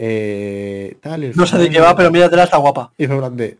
Eh, 0.05 0.97
tal, 1.01 1.23
el 1.23 1.33
No 1.35 1.45
sé 1.47 1.57
de 1.57 1.69
qué 1.69 1.79
va, 1.79 1.95
pero 1.95 2.11
míratela, 2.11 2.43
está 2.43 2.57
guapa. 2.57 2.91
Y 2.97 3.05
fue 3.07 3.15
en 3.15 3.21
plan 3.21 3.37
de... 3.37 3.57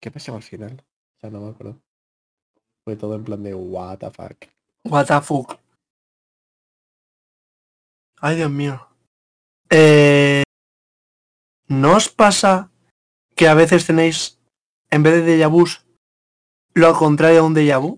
¿Qué 0.00 0.12
pasaba 0.12 0.36
al 0.38 0.44
final? 0.44 0.80
O 0.80 1.20
sea, 1.20 1.30
no 1.30 1.40
me 1.40 1.50
acuerdo. 1.50 1.80
Fue 2.84 2.94
todo 2.94 3.16
en 3.16 3.24
plan 3.24 3.42
de 3.42 3.52
what 3.52 3.98
the 3.98 4.10
fuck. 4.12 4.44
What 4.84 5.06
the 5.06 5.20
fuck. 5.22 5.58
Ay, 8.20 8.36
Dios 8.36 8.50
mío. 8.50 8.86
Eh, 9.70 10.44
¿No 11.66 11.96
os 11.96 12.08
pasa 12.08 12.70
que 13.34 13.48
a 13.48 13.54
veces 13.54 13.86
tenéis, 13.86 14.38
en 14.90 15.02
vez 15.02 15.14
de 15.14 15.36
déjà 15.36 15.48
vus, 15.50 15.84
lo 16.74 16.94
contrario 16.94 17.40
a 17.40 17.42
un 17.42 17.54
déjà 17.54 17.78
vu? 17.80 17.96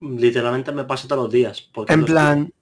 Literalmente 0.00 0.70
me 0.70 0.84
pasa 0.84 1.08
todos 1.08 1.24
los 1.24 1.32
días. 1.32 1.62
Porque 1.62 1.92
En 1.94 2.00
no- 2.00 2.06
plan, 2.06 2.52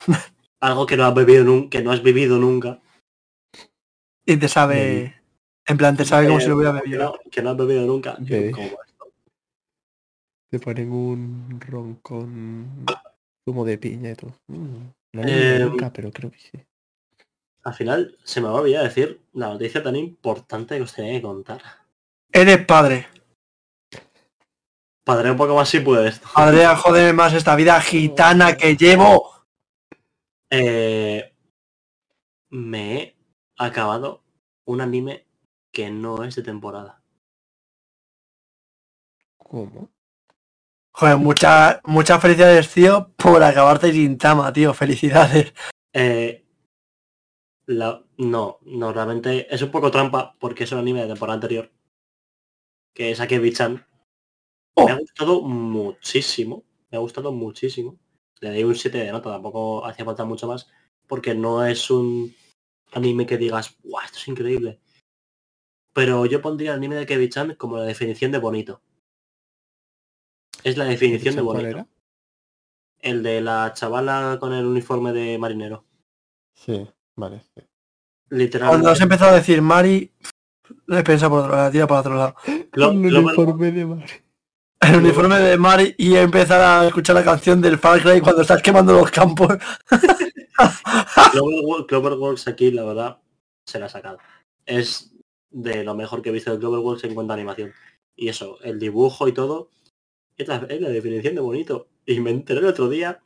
Algo 0.64 0.86
que 0.86 0.96
no 0.96 1.04
has 1.04 1.14
bebido 1.14 1.44
nunca, 1.44 1.68
que 1.70 1.82
no 1.84 1.90
has 1.92 2.02
vivido 2.02 2.38
nunca. 2.38 2.80
y 4.26 4.36
te 4.38 4.48
sabe... 4.48 5.20
En 5.66 5.76
plan, 5.76 5.96
te 5.96 6.04
sabe 6.04 6.26
como 6.26 6.38
Eh, 6.38 6.42
si 6.42 6.48
lo 6.48 6.56
hubiera 6.56 6.72
que 6.74 6.80
bebido. 6.88 7.04
no, 7.04 7.30
que 7.30 7.42
no 7.42 7.50
has 7.50 7.56
bebido 7.56 7.86
nunca. 7.86 8.16
Te 10.50 10.60
ponen 10.60 10.92
un 10.92 11.60
ron 11.60 11.96
con 11.96 12.86
zumo 13.44 13.64
de 13.64 13.76
piña 13.78 14.10
y 14.12 14.14
todo. 14.14 14.34
Mm, 14.46 14.76
no 15.12 15.22
lo 15.22 15.22
he 15.22 15.30
Eh, 15.30 15.48
bebido 15.52 15.70
nunca, 15.70 15.92
pero 15.92 16.10
creo 16.10 16.30
que 16.30 16.38
sí. 16.38 16.58
Al 17.64 17.74
final 17.74 18.16
se 18.24 18.40
me 18.40 18.48
va 18.48 18.58
a 18.58 18.60
olvidar 18.62 18.84
decir 18.84 19.20
la 19.32 19.48
noticia 19.48 19.82
tan 19.82 19.96
importante 19.96 20.76
que 20.76 20.82
os 20.82 20.92
tenía 20.94 21.12
que 21.14 21.22
contar. 21.22 21.60
Eres 22.32 22.64
padre. 22.66 23.06
Padre 25.04 25.30
un 25.30 25.36
poco 25.36 25.54
más 25.56 25.68
si 25.68 25.80
puede 25.80 26.08
esto. 26.08 26.26
Adrián, 26.34 26.76
joder 26.76 27.14
más 27.14 27.32
esta 27.34 27.54
vida 27.56 27.78
gitana 27.80 28.56
que 28.56 28.76
llevo. 28.76 29.33
Eh, 30.50 31.32
me 32.50 33.02
he 33.02 33.16
acabado 33.58 34.22
un 34.64 34.80
anime 34.80 35.26
que 35.72 35.90
no 35.90 36.24
es 36.24 36.36
de 36.36 36.42
temporada. 36.42 37.02
¿Cómo? 39.36 39.90
Joder, 40.92 41.16
muchas 41.16 41.80
muchas 41.84 42.22
felicidades, 42.22 42.72
tío, 42.72 43.10
por 43.16 43.42
acabarte 43.42 43.92
Gintama, 43.92 44.52
tío. 44.52 44.72
Felicidades. 44.72 45.52
Eh, 45.92 46.44
la, 47.66 48.04
no, 48.18 48.58
no, 48.62 48.92
realmente 48.92 49.52
es 49.52 49.62
un 49.62 49.70
poco 49.70 49.90
trampa 49.90 50.36
porque 50.38 50.64
es 50.64 50.72
un 50.72 50.78
anime 50.78 51.02
de 51.02 51.08
temporada 51.08 51.34
anterior. 51.34 51.70
Que 52.94 53.10
es 53.10 53.20
Akebi-chan. 53.20 53.86
Oh. 54.74 54.86
Me 54.86 54.92
ha 54.92 54.98
gustado 54.98 55.40
muchísimo. 55.42 56.64
Me 56.90 56.98
ha 56.98 57.00
gustado 57.00 57.32
muchísimo. 57.32 57.98
Le 58.40 58.50
doy 58.50 58.64
un 58.64 58.74
7 58.74 58.98
de 58.98 59.12
nota, 59.12 59.30
tampoco 59.30 59.84
hacía 59.86 60.04
falta 60.04 60.24
mucho 60.24 60.46
más. 60.46 60.68
Porque 61.06 61.34
no 61.34 61.64
es 61.64 61.90
un 61.90 62.34
anime 62.92 63.26
que 63.26 63.38
digas, 63.38 63.76
¡guau! 63.82 64.04
Esto 64.04 64.18
es 64.18 64.28
increíble. 64.28 64.80
Pero 65.92 66.26
yo 66.26 66.42
pondría 66.42 66.72
el 66.72 66.78
anime 66.78 66.96
de 66.96 67.02
Akebi-chan 67.02 67.54
como 67.54 67.76
la 67.76 67.84
definición 67.84 68.32
de 68.32 68.38
bonito. 68.38 68.80
Es 70.62 70.76
la 70.76 70.84
definición 70.84 71.36
de 71.36 71.42
¿Cuál 71.42 71.56
bonito. 71.58 71.78
era? 71.78 71.86
El 73.00 73.22
de 73.22 73.40
la 73.42 73.72
chavala 73.74 74.38
con 74.40 74.52
el 74.54 74.64
uniforme 74.64 75.12
de 75.12 75.38
marinero. 75.38 75.84
Sí, 76.54 76.88
vale. 77.16 77.42
sí. 77.54 77.62
Literalmente. 78.30 78.70
Cuando 78.76 78.90
has 78.90 79.00
empezado 79.00 79.32
a 79.32 79.36
decir 79.36 79.60
Mari, 79.60 80.10
he 80.88 81.02
pensado 81.02 81.30
por 81.30 81.40
otro 81.44 81.56
lado, 81.56 81.70
tira 81.70 81.86
por 81.86 81.98
otro 81.98 82.14
lado. 82.16 82.34
Lo- 82.72 82.88
Con 82.88 83.04
el 83.04 83.12
lo- 83.12 83.20
uniforme 83.20 83.72
de 83.72 83.84
mar. 83.84 84.06
El 84.80 84.96
uniforme 84.96 85.38
de 85.38 85.56
Mari 85.56 85.94
y 85.96 86.14
empezar 86.16 86.60
a 86.60 86.86
escuchar 86.86 87.16
la 87.16 87.24
canción 87.24 87.60
del 87.60 87.78
Far 87.78 88.02
Cry 88.02 88.20
cuando 88.20 88.42
estás 88.42 88.60
quemando 88.62 88.92
los 88.92 89.10
campos. 89.10 89.48
Clover- 91.32 91.86
Cloverworks 91.86 92.48
aquí, 92.48 92.70
la 92.70 92.84
verdad, 92.84 93.18
se 93.66 93.78
la 93.78 93.86
ha 93.86 93.88
sacado. 93.88 94.18
Es 94.66 95.12
de 95.50 95.84
lo 95.84 95.94
mejor 95.94 96.22
que 96.22 96.28
he 96.28 96.32
visto 96.32 96.52
de 96.52 96.58
Cloverworks 96.58 97.04
en 97.04 97.14
cuanto 97.14 97.32
a 97.32 97.36
animación. 97.36 97.72
Y 98.16 98.28
eso, 98.28 98.58
el 98.62 98.78
dibujo 98.78 99.26
y 99.26 99.32
todo, 99.32 99.70
es 100.36 100.46
la, 100.48 100.56
es 100.68 100.80
la 100.80 100.88
definición 100.90 101.34
de 101.34 101.40
bonito. 101.40 101.88
Y 102.06 102.20
me 102.20 102.30
enteré 102.30 102.60
el 102.60 102.66
otro 102.66 102.88
día 102.88 103.20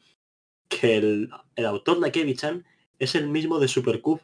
que 0.68 0.96
el, 0.96 1.30
el 1.56 1.66
autor 1.66 2.00
de 2.00 2.12
Kevichan 2.12 2.64
es 2.98 3.14
el 3.14 3.28
mismo 3.28 3.58
de 3.58 3.68
Supercube, 3.68 4.20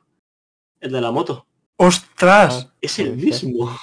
el 0.81 0.93
de 0.93 1.01
la 1.01 1.11
moto. 1.11 1.47
¡Ostras! 1.77 2.71
Es 2.81 2.99
el 3.01 3.17
mismo. 3.17 3.77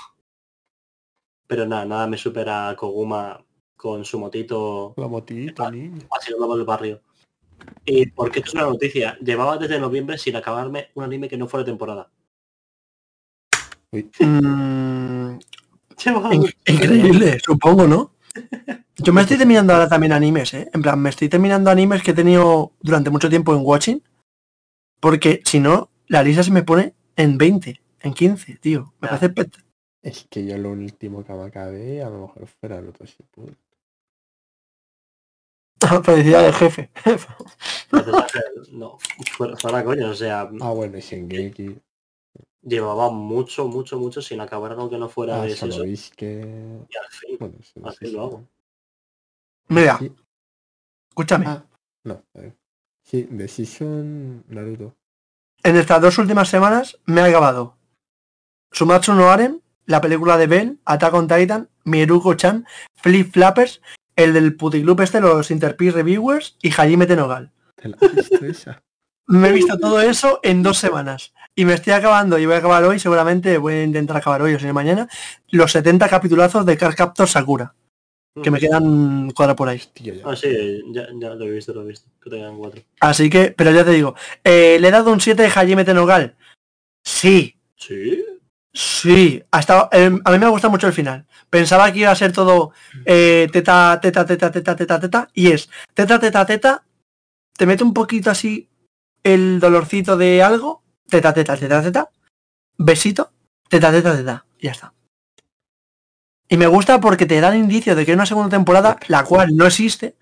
Pero 1.51 1.65
nada, 1.67 1.83
nada 1.83 2.07
me 2.07 2.17
supera 2.17 2.69
a 2.69 2.77
Koguma 2.77 3.43
con 3.75 4.05
su 4.05 4.17
motito 4.17 4.93
La 4.95 5.09
motito, 5.09 5.69
niño. 5.69 6.07
paseando 6.09 6.47
por 6.47 6.57
el 6.57 6.63
barrio. 6.65 7.01
Y 7.83 8.05
porque 8.05 8.39
esto 8.39 8.51
es 8.51 8.55
una 8.55 8.63
noticia, 8.71 9.17
llevaba 9.19 9.57
desde 9.57 9.77
noviembre 9.77 10.17
sin 10.17 10.37
acabarme 10.37 10.91
un 10.95 11.03
anime 11.03 11.27
que 11.27 11.35
no 11.35 11.49
fuera 11.49 11.65
temporada. 11.65 12.09
Mm, 13.91 15.39
increíble, 16.67 17.37
supongo, 17.43 17.85
¿no? 17.85 18.13
Yo 18.95 19.11
me 19.11 19.19
estoy 19.23 19.37
terminando 19.37 19.73
ahora 19.73 19.89
también 19.89 20.13
animes, 20.13 20.53
¿eh? 20.53 20.69
En 20.73 20.81
plan, 20.81 20.97
me 21.01 21.09
estoy 21.09 21.27
terminando 21.27 21.69
animes 21.69 22.01
que 22.01 22.11
he 22.11 22.13
tenido 22.13 22.71
durante 22.81 23.09
mucho 23.09 23.27
tiempo 23.29 23.53
en 23.53 23.59
Watching. 23.61 24.01
Porque 25.01 25.41
si 25.43 25.59
no, 25.59 25.89
la 26.07 26.23
lista 26.23 26.43
se 26.43 26.51
me 26.51 26.63
pone 26.63 26.93
en 27.17 27.37
20, 27.37 27.81
en 27.99 28.13
15, 28.13 28.55
tío. 28.55 28.93
Me 29.01 29.07
Ya. 29.09 29.17
parece 29.17 29.29
pet- 29.35 29.61
Es 30.01 30.25
que 30.29 30.45
yo 30.45 30.57
lo 30.57 30.71
último 30.71 31.23
que 31.23 31.33
me 31.33 31.43
acabé, 31.43 32.01
a 32.03 32.09
lo 32.09 32.21
mejor 32.21 32.47
fuera 32.47 32.79
el 32.79 32.89
otro 32.89 33.05
Shippuden. 33.05 33.57
Felicidad 36.03 36.43
del 36.43 36.53
jefe. 36.53 36.89
Entonces, 37.91 38.71
no, 38.71 38.97
fuera, 39.31 39.55
fuera 39.57 39.83
coño, 39.83 40.09
o 40.09 40.13
sea, 40.15 40.49
Ah, 40.61 40.71
bueno, 40.71 40.97
y 40.97 41.01
Shingeki. 41.01 41.79
llevaba 42.61 43.09
mucho, 43.11 43.67
mucho, 43.67 43.97
mucho 43.99 44.21
sin 44.21 44.39
acabar 44.41 44.71
algo 44.71 44.89
que 44.89 44.97
no 44.97 45.09
fuera 45.09 45.41
Ah, 45.41 45.45
de 45.45 45.51
eso. 45.51 45.69
solo 45.71 45.83
veis 45.83 46.11
que... 46.15 46.39
Y 46.89 46.97
al 46.97 47.09
fin, 47.11 47.37
Bueno, 47.39 47.55
al 47.83 47.93
fin 47.93 48.13
lo 48.13 48.21
hago. 48.21 48.47
Mira, 49.67 49.97
Sí. 49.99 50.11
escúchame. 51.09 51.45
Ah, 51.47 51.63
no, 52.03 52.23
a 52.35 52.39
ver. 52.39 52.55
Sí, 53.03 53.23
de 53.23 53.47
Season 53.47 54.43
Naruto. 54.47 54.95
En 55.63 55.75
estas 55.75 56.01
dos 56.01 56.17
últimas 56.17 56.49
semanas 56.49 56.97
me 57.05 57.21
ha 57.21 57.25
acabado 57.25 57.75
Sumatsu 58.71 59.13
no 59.13 59.29
Aren, 59.29 59.61
la 59.91 60.01
película 60.01 60.37
de 60.37 60.47
Bell, 60.47 60.79
Attack 60.85 61.13
on 61.13 61.27
Titan, 61.27 61.69
Mieruko-chan, 61.83 62.65
Flip 62.95 63.31
Flappers, 63.31 63.81
el 64.15 64.33
del 64.33 64.55
puticlub 64.55 64.99
este, 65.01 65.21
los 65.21 65.51
Interpeace 65.51 65.91
Reviewers 65.91 66.57
y 66.61 66.71
Hajime 66.71 67.05
Tenogal. 67.05 67.51
Me 69.27 69.49
he 69.49 69.51
visto 69.51 69.77
todo 69.77 70.01
eso 70.01 70.39
en 70.43 70.63
dos 70.63 70.77
semanas. 70.77 71.33
Y 71.55 71.65
me 71.65 71.73
estoy 71.73 71.93
acabando, 71.93 72.39
y 72.39 72.45
voy 72.45 72.55
a 72.55 72.57
acabar 72.59 72.83
hoy, 72.83 72.97
seguramente 72.97 73.57
voy 73.57 73.73
a 73.73 73.83
intentar 73.83 74.17
acabar 74.17 74.41
hoy 74.41 74.53
o 74.53 74.59
si 74.59 74.65
no 74.65 74.73
mañana, 74.73 75.07
los 75.49 75.71
70 75.73 76.07
capitulazos 76.07 76.65
de 76.65 76.77
Card 76.77 76.95
Captor 76.95 77.27
Sakura, 77.27 77.75
que 78.41 78.51
me 78.51 78.59
quedan 78.59 79.31
cuatro 79.31 79.55
por 79.55 79.67
ahí. 79.67 79.81
Ah, 80.23 80.35
sí, 80.35 80.81
ya, 80.93 81.07
ya 81.19 81.29
lo 81.35 81.45
he 81.45 81.51
visto, 81.51 81.73
lo 81.73 81.81
he 81.81 81.87
visto. 81.87 82.09
Que 82.23 82.29
tengan 82.29 82.57
cuatro. 82.57 82.81
Así 83.01 83.29
que, 83.29 83.53
pero 83.55 83.71
ya 83.71 83.83
te 83.83 83.91
digo, 83.91 84.15
eh, 84.45 84.77
le 84.79 84.87
he 84.87 84.91
dado 84.91 85.11
un 85.11 85.19
7 85.19 85.41
de 85.41 85.49
Hajime 85.49 85.83
Tenogal. 85.83 86.35
Sí, 87.03 87.61
Sí. 87.81 88.23
Sí, 88.73 89.43
ha 89.51 89.59
estado- 89.59 89.89
eh, 89.91 90.11
a 90.23 90.31
mí 90.31 90.39
me 90.39 90.45
ha 90.45 90.49
gustado 90.49 90.71
mucho 90.71 90.87
el 90.87 90.93
final. 90.93 91.25
Pensaba 91.49 91.91
que 91.91 91.99
iba 91.99 92.11
a 92.11 92.15
ser 92.15 92.31
todo 92.31 92.71
eh, 93.05 93.47
teta, 93.51 93.99
teta, 94.01 94.25
teta, 94.25 94.51
teta, 94.51 94.75
teta, 94.75 94.99
teta, 94.99 95.27
y 95.33 95.51
es 95.51 95.69
teta, 95.93 96.19
teta, 96.19 96.45
teta, 96.45 96.83
te 97.57 97.65
mete 97.65 97.83
un 97.83 97.93
poquito 97.93 98.31
así 98.31 98.69
el 99.23 99.59
dolorcito 99.59 100.15
de 100.15 100.41
algo, 100.41 100.83
teta, 101.09 101.33
teta, 101.33 101.57
teta, 101.57 101.81
teta, 101.81 102.09
besito, 102.77 103.31
teta, 103.67 103.91
teta, 103.91 104.15
teta, 104.15 104.45
y 104.57 104.65
ya 104.67 104.71
está. 104.71 104.93
Y 106.47 106.57
me 106.57 106.67
gusta 106.67 106.99
porque 106.99 107.25
te 107.25 107.39
dan 107.39 107.57
indicio 107.57 107.95
de 107.95 108.05
que 108.05 108.11
hay 108.11 108.15
una 108.15 108.25
segunda 108.25 108.49
temporada, 108.49 108.97
la 109.07 109.23
cual 109.23 109.55
no 109.55 109.65
existe, 109.65 110.15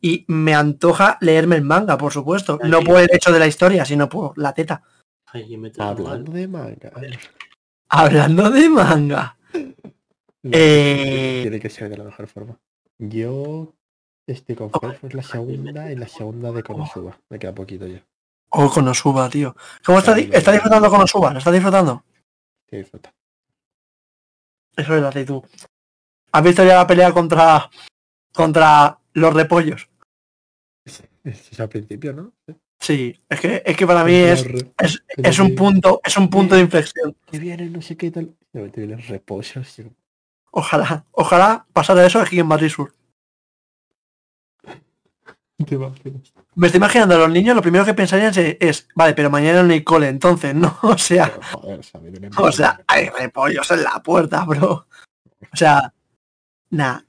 y 0.00 0.24
me 0.28 0.54
antoja 0.54 1.18
leerme 1.20 1.56
el 1.56 1.62
manga, 1.62 1.98
por 1.98 2.12
supuesto. 2.12 2.58
No 2.64 2.80
por 2.82 3.00
el 3.00 3.08
hecho 3.12 3.32
de 3.32 3.38
la 3.38 3.46
historia, 3.46 3.84
sino 3.84 4.08
por 4.08 4.36
la 4.38 4.52
teta. 4.52 4.82
Ay, 5.26 5.54
y 5.54 5.56
me 5.56 5.72
Hablando 5.78 6.32
de 6.32 6.48
manga. 6.48 6.92
Hablando 7.88 8.50
de 8.50 8.68
manga. 8.68 9.36
No, 10.42 10.50
Eh, 10.52 11.40
Tiene 11.42 11.60
que 11.60 11.70
ser 11.70 11.88
de 11.88 11.96
la 11.96 12.04
mejor 12.04 12.26
forma. 12.26 12.58
Yo 12.98 13.72
estoy 14.26 14.54
con 14.56 14.70
pues 14.70 15.14
la 15.14 15.22
segunda 15.22 15.90
y 15.92 15.96
la 15.96 16.08
segunda 16.08 16.52
de 16.52 16.62
Konosuba. 16.62 17.18
Me 17.28 17.38
queda 17.38 17.54
poquito 17.54 17.86
ya. 17.86 18.04
Oh, 18.50 18.70
Konosuba, 18.70 19.28
tío. 19.28 19.54
¿Cómo 19.84 19.98
está, 19.98 20.14
di- 20.14 20.30
está 20.32 20.52
disfrutando 20.52 20.88
Konosuba? 20.90 21.32
¿Lo 21.32 21.38
está 21.38 21.50
disfrutando? 21.52 22.04
Sí, 22.70 22.76
disfruta. 22.78 23.12
Eso 24.76 24.94
es 24.96 25.02
la 25.02 25.08
actitud. 25.08 25.42
¿Has 26.32 26.42
visto 26.42 26.64
ya 26.64 26.76
la 26.76 26.86
pelea 26.86 27.12
contra 27.12 27.70
contra 28.32 28.98
los 29.14 29.34
repollos? 29.34 29.88
Es, 31.26 31.50
es 31.50 31.58
al 31.58 31.68
principio, 31.68 32.12
¿no? 32.12 32.32
Sí, 32.46 32.54
es 32.80 33.40
que 33.40 33.62
es 33.64 33.76
que 33.76 33.86
para 33.86 34.04
mí 34.04 34.14
es, 34.14 34.46
es, 34.78 35.02
es 35.16 35.38
un 35.38 35.54
punto, 35.54 36.00
es 36.04 36.16
un 36.16 36.30
punto 36.30 36.54
de 36.54 36.62
inflexión. 36.62 37.16
Que 37.30 37.38
viene, 37.38 37.66
no 37.66 37.82
sé 37.82 37.96
qué 37.96 38.10
tal. 38.10 38.34
Reposos. 38.52 39.82
Ojalá, 40.50 41.04
ojalá 41.12 41.66
pasara 41.72 42.06
eso 42.06 42.20
aquí 42.20 42.38
en 42.38 42.46
Madrid 42.46 42.70
Sur. 42.70 42.94
Te 45.66 45.74
imaginas. 45.74 46.32
Me 46.54 46.68
estoy 46.68 46.78
imaginando 46.78 47.16
a 47.16 47.18
los 47.18 47.30
niños, 47.30 47.54
lo 47.54 47.60
primero 47.60 47.84
que 47.84 47.92
pensarían 47.92 48.32
es, 48.36 48.88
vale, 48.94 49.12
pero 49.12 49.28
mañana 49.28 49.62
no 49.62 49.72
hay 49.72 49.84
cole, 49.84 50.08
entonces, 50.08 50.54
¿no? 50.54 50.78
O 50.82 50.96
sea, 50.96 51.30
Pero, 51.30 51.42
joder, 51.52 51.80
o 52.38 52.52
sea, 52.52 52.80
o 52.80 52.84
hay 52.86 53.08
repollos 53.10 53.70
en 53.70 53.82
la 53.82 54.02
puerta, 54.02 54.44
bro. 54.44 54.86
O 55.52 55.56
sea, 55.56 55.92
nada. 56.70 57.04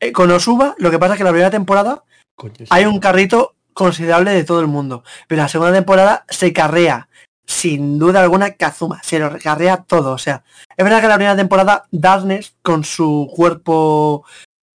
Eh, 0.00 0.12
Konosuba, 0.12 0.74
lo 0.78 0.90
que 0.90 0.98
pasa 0.98 1.14
es 1.14 1.18
que 1.18 1.24
la 1.24 1.30
primera 1.30 1.50
temporada 1.50 2.04
Coño, 2.36 2.54
sí. 2.56 2.66
hay 2.70 2.84
un 2.84 3.00
carrito 3.00 3.54
considerable 3.78 4.32
de 4.32 4.42
todo 4.42 4.60
el 4.60 4.66
mundo. 4.66 5.04
Pero 5.28 5.42
la 5.42 5.48
segunda 5.48 5.72
temporada 5.72 6.24
se 6.28 6.52
carrea, 6.52 7.08
sin 7.46 7.96
duda 7.96 8.20
alguna, 8.20 8.54
Kazuma. 8.54 9.00
Se 9.04 9.20
lo 9.20 9.38
carrea 9.38 9.84
todo. 9.84 10.12
O 10.12 10.18
sea, 10.18 10.42
es 10.76 10.84
verdad 10.84 11.00
que 11.00 11.06
la 11.06 11.14
primera 11.14 11.36
temporada, 11.36 11.86
Darkness, 11.92 12.56
con 12.62 12.82
su 12.82 13.30
cuerpo 13.32 14.24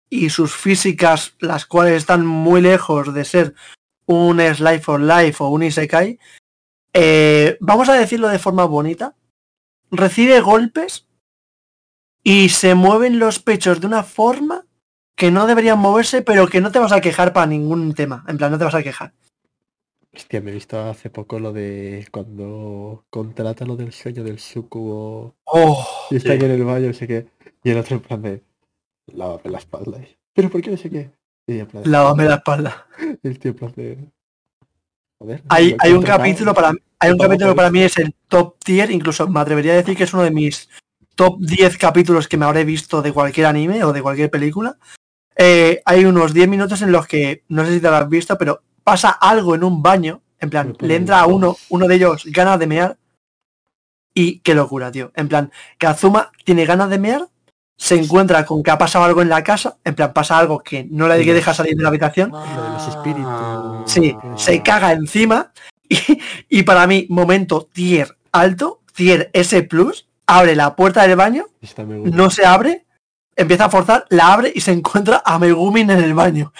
y 0.10 0.30
sus 0.30 0.54
físicas, 0.54 1.34
las 1.40 1.66
cuales 1.66 1.94
están 1.94 2.26
muy 2.26 2.60
lejos 2.60 3.14
de 3.14 3.24
ser 3.24 3.56
un 4.06 4.42
Slice 4.42 4.82
for 4.82 5.00
Life 5.00 5.42
o 5.42 5.48
un 5.48 5.64
Isekai, 5.64 6.20
eh, 6.92 7.56
vamos 7.62 7.88
a 7.88 7.94
decirlo 7.94 8.28
de 8.28 8.40
forma 8.40 8.66
bonita, 8.66 9.16
recibe 9.92 10.42
golpes 10.42 11.08
y 12.22 12.50
se 12.50 12.76
mueven 12.76 13.18
los 13.18 13.40
pechos 13.40 13.80
de 13.80 13.88
una 13.88 14.04
forma 14.04 14.66
que 15.20 15.32
no 15.32 15.46
deberían 15.48 15.78
moverse, 15.78 16.22
pero 16.22 16.48
que 16.48 16.62
no 16.62 16.72
te 16.72 16.80
vas 16.80 16.94
a 16.94 17.02
quejar 17.02 17.34
para 17.34 17.46
ningún 17.46 17.94
tema. 17.94 18.24
En 18.30 18.38
plan, 18.38 18.52
no 18.52 18.58
te 18.58 18.64
vas 18.64 18.74
a 18.74 18.82
quejar. 18.82 19.12
Hostia, 20.16 20.40
me 20.40 20.52
he 20.52 20.54
visto 20.54 20.80
hace 20.80 21.10
poco 21.10 21.40
lo 21.40 21.52
de 21.52 22.08
cuando 22.10 23.04
contrata 23.10 23.66
lo 23.66 23.76
del 23.76 23.92
sueño 23.92 24.24
del 24.24 24.40
sucubo 24.40 25.36
Oh, 25.44 25.86
y 26.10 26.16
está 26.16 26.30
Sí. 26.30 26.36
aquí 26.38 26.46
en 26.46 26.52
el 26.52 26.64
baño, 26.64 26.88
no 26.88 26.94
sé 26.94 27.06
qué. 27.06 27.28
Y 27.66 27.72
el 27.72 27.78
otro 27.80 27.98
en 27.98 28.02
plan 28.02 28.22
de 28.22 28.42
lávame 29.14 29.50
la 29.52 29.58
espalda. 29.58 30.00
Pero 30.34 30.50
¿por 30.50 30.62
qué 30.62 30.72
no 30.72 30.78
sé 30.78 30.90
qué? 30.90 31.12
Y 31.48 31.60
en 31.60 31.68
plan 31.68 31.84
de- 31.84 31.90
lávame 31.90 32.24
la 32.24 32.36
espalda. 32.36 32.88
el 33.24 33.40
tío 33.40 33.52
en 33.52 33.58
plan 33.58 33.74
de. 33.76 33.98
Joder. 35.20 35.44
Hay, 35.50 35.76
hay 35.80 35.92
un 35.92 36.02
capítulo 36.02 36.54
para 36.54 36.72
hay 37.02 37.12
un 37.12 37.18
capítulo 37.18 37.56
para 37.56 37.70
mí 37.72 37.82
es 37.82 37.98
el 37.98 38.16
top 38.30 38.56
tier, 38.64 38.90
incluso 38.90 39.28
me 39.28 39.42
atrevería 39.42 39.74
a 39.74 39.76
decir 39.76 39.98
que 39.98 40.06
es 40.06 40.14
uno 40.14 40.24
de 40.24 40.32
mis 40.32 40.70
top 41.16 41.40
10 41.42 41.78
capítulos 41.78 42.28
que 42.30 42.38
me 42.38 42.46
habré 42.46 42.64
visto 42.64 43.02
de 43.02 43.12
cualquier 43.12 43.48
anime 43.48 43.84
o 43.84 43.92
de 43.92 44.02
cualquier 44.02 44.30
película. 44.30 44.78
Eh, 45.42 45.82
hay 45.86 46.04
unos 46.04 46.34
10 46.34 46.50
minutos 46.50 46.82
en 46.82 46.92
los 46.92 47.08
que, 47.08 47.44
no 47.48 47.66
sé 47.66 47.74
si 47.76 47.80
te 47.80 47.90
lo 47.90 47.96
has 47.96 48.10
visto, 48.10 48.38
pero 48.38 48.62
pasa 48.84 49.10
algo 49.10 49.56
en 49.56 49.64
un 49.64 49.82
baño, 49.82 50.22
en 50.40 50.50
plan, 50.50 50.76
le 50.80 50.96
entra 50.98 51.22
a 51.22 51.28
un- 51.28 51.36
uno, 51.36 51.56
uno 51.70 51.88
de 51.88 51.96
ellos 51.96 52.24
ganas 52.26 52.60
de 52.60 52.68
mear, 52.68 52.98
y 54.14 54.40
qué 54.40 54.54
locura, 54.54 54.92
tío. 54.92 55.12
En 55.16 55.30
plan, 55.30 55.50
Kazuma 55.78 56.32
tiene 56.44 56.66
ganas 56.66 56.90
de 56.90 57.00
mear, 57.00 57.28
se 57.78 57.96
encuentra 57.96 58.46
con 58.46 58.62
que 58.64 58.72
ha 58.72 58.78
pasado 58.78 59.06
algo 59.06 59.22
en 59.22 59.30
la 59.30 59.42
casa, 59.44 59.78
en 59.86 59.96
plan, 59.96 60.12
pasa 60.12 60.38
algo 60.38 60.60
que 60.60 60.84
no 60.92 61.08
le 61.08 61.18
deja 61.24 61.54
salir 61.54 61.76
de 61.78 61.84
la 61.84 61.90
habitación, 61.90 62.32
Lo 62.32 62.40
de 62.64 62.70
los 62.72 62.88
espíritus. 62.90 63.32
Sí, 63.86 64.14
Ah. 64.22 64.34
se 64.36 64.62
caga 64.62 64.92
encima 64.92 65.54
y, 65.90 66.20
y 66.50 66.64
para 66.64 66.86
mí, 66.86 67.06
momento 67.10 67.70
tier 67.72 68.18
alto, 68.34 68.82
tier 68.94 69.30
S 69.32 69.64
plus, 69.64 70.10
abre 70.28 70.58
la 70.58 70.76
puerta 70.76 71.08
del 71.08 71.16
baño, 71.16 71.46
no 72.12 72.30
se 72.30 72.46
abre, 72.46 72.86
empieza 73.40 73.66
a 73.66 73.70
forzar, 73.70 74.06
la 74.10 74.34
abre 74.34 74.52
y 74.54 74.62
se 74.62 74.72
encuentra 74.72 75.22
a 75.26 75.40
Megumin 75.40 75.90
en 75.90 76.04
el 76.04 76.14
baño. 76.14 76.54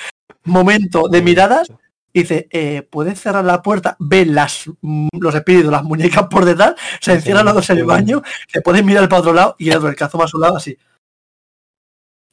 Momento 0.46 1.08
de 1.08 1.22
miradas, 1.22 1.72
dice, 2.14 2.48
eh, 2.52 2.88
¿puedes 2.90 3.20
cerrar 3.20 3.46
la 3.46 3.62
puerta? 3.62 3.96
Ve 4.00 4.26
las, 4.26 4.66
mm, 4.82 5.08
los 5.20 5.36
espíritus, 5.36 5.72
las 5.72 5.84
muñecas 5.84 6.28
por 6.28 6.46
detrás, 6.46 6.76
se 7.02 7.14
encierran 7.14 7.46
los 7.46 7.54
dos 7.54 7.70
en 7.70 7.80
el 7.80 7.86
baño, 7.86 8.22
se 8.48 8.62
pueden 8.62 8.86
mirar 8.86 9.08
para 9.10 9.22
otro 9.22 9.34
lado 9.34 9.56
y 9.60 9.70
el 9.70 9.78
otro, 9.78 9.90
el 9.90 9.96
Kazuma 9.96 10.26
a 10.26 10.28
su 10.28 10.40
lado 10.40 10.58
así. 10.58 10.78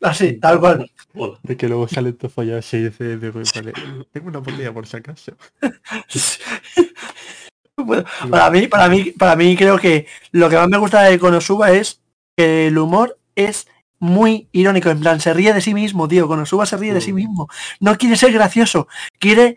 Así, 0.00 0.34
tal 0.34 0.60
cual. 0.60 0.90
De 1.42 1.56
que 1.56 1.68
luego 1.68 1.88
sale 1.88 2.12
todo 2.12 2.30
follado 2.30 2.58
así 2.58 2.76
y 2.76 2.84
dice, 2.84 3.16
vale, 3.16 3.72
tengo 4.12 4.28
una 4.28 4.38
botella 4.38 4.72
por 4.72 4.86
si 4.86 4.96
acaso. 4.96 5.32
Bueno, 7.78 8.04
para 8.30 8.50
mí, 8.50 8.68
para 8.68 8.88
mí, 8.88 9.10
para 9.10 9.36
mí 9.36 9.54
creo 9.54 9.78
que 9.78 10.06
lo 10.32 10.48
que 10.48 10.56
más 10.56 10.66
me 10.66 10.78
gusta 10.78 11.02
de 11.02 11.18
Konosuba 11.18 11.72
es 11.72 12.00
que 12.34 12.68
el 12.68 12.78
humor 12.78 13.18
es 13.34 13.68
muy 13.98 14.48
irónico, 14.52 14.90
en 14.90 15.00
plan, 15.00 15.20
se 15.20 15.32
ríe 15.34 15.52
de 15.52 15.60
sí 15.60 15.74
mismo, 15.74 16.06
tío. 16.08 16.28
Konosuba 16.28 16.66
se 16.66 16.76
ríe 16.76 16.92
de 16.94 17.00
sí 17.00 17.12
Mm. 17.12 17.16
mismo. 17.16 17.48
No 17.80 17.96
quiere 17.96 18.16
ser 18.16 18.32
gracioso, 18.32 18.88
quiere 19.18 19.56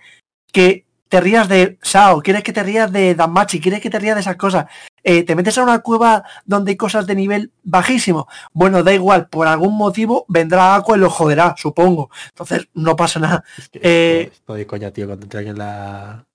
que 0.52 0.86
te 1.10 1.20
rías 1.22 1.48
de 1.50 1.80
Sao, 1.82 2.22
quiere 2.22 2.44
que 2.44 2.54
te 2.54 2.62
rías 2.62 2.92
de 2.92 3.16
Danmachi, 3.16 3.60
quiere 3.60 3.82
que 3.82 3.90
te 3.90 3.98
rías 3.98 4.16
de 4.16 4.22
esas 4.22 4.36
cosas. 4.36 4.66
Eh, 5.04 5.24
te 5.24 5.36
metes 5.36 5.58
a 5.58 5.64
una 5.64 5.80
cueva 5.80 6.24
donde 6.46 6.72
hay 6.72 6.78
cosas 6.78 7.08
de 7.08 7.16
nivel 7.16 7.52
bajísimo. 7.64 8.28
Bueno, 8.54 8.84
da 8.84 8.94
igual, 8.94 9.28
por 9.28 9.48
algún 9.48 9.76
motivo 9.76 10.26
vendrá 10.28 10.76
Aqua 10.76 10.98
y 10.98 11.00
lo 11.00 11.10
joderá, 11.10 11.56
supongo. 11.58 12.12
Entonces, 12.30 12.68
no 12.76 12.96
pasa 12.96 13.20
nada. 13.20 13.44
Eh, 13.74 14.22
esto, 14.26 14.34
esto 14.36 14.54
de 14.54 14.68
coña, 14.68 14.92
tío, 14.92 15.08
cuando 15.08 15.24
entran 15.26 15.48
en 15.48 15.58
la 15.58 16.26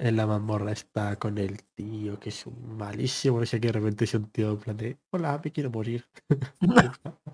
en 0.00 0.16
la 0.16 0.26
mazmorra 0.26 0.72
está 0.72 1.16
con 1.16 1.38
el 1.38 1.62
tío, 1.74 2.18
que 2.20 2.28
es 2.30 2.46
un 2.46 2.76
malísimo, 2.76 3.40
no 3.40 3.46
sé 3.46 3.60
qué, 3.60 3.68
de 3.68 3.72
repente 3.74 4.04
es 4.04 4.14
un 4.14 4.30
tío 4.30 4.50
en 4.52 4.58
plan 4.58 4.76
de, 4.76 4.98
hola, 5.10 5.40
me 5.42 5.50
quiero 5.52 5.70
morir. 5.70 6.06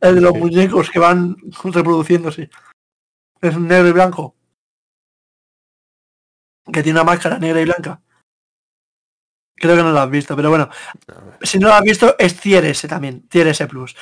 El 0.00 0.16
de 0.16 0.20
los 0.20 0.32
Sí. 0.34 0.38
muñecos 0.38 0.90
que 0.90 0.98
van 0.98 1.34
reproduciéndose. 1.62 2.50
Es 3.40 3.56
un 3.56 3.66
negro 3.66 3.88
y 3.88 3.92
blanco. 3.92 4.34
Que 6.70 6.82
tiene 6.82 7.00
una 7.00 7.04
máscara 7.10 7.38
negra 7.38 7.60
y 7.62 7.64
blanca. 7.64 8.02
Creo 9.56 9.76
que 9.76 9.82
no 9.82 9.92
lo 9.92 10.00
has 10.00 10.10
visto, 10.10 10.36
pero 10.36 10.50
bueno. 10.50 10.68
Si 11.40 11.58
no 11.58 11.68
lo 11.68 11.74
has 11.74 11.82
visto, 11.82 12.16
es 12.18 12.38
Tier 12.38 12.66
S 12.66 12.86
también. 12.86 13.26
Tier 13.28 13.46
S 13.46 13.66
Plus. 13.66 13.96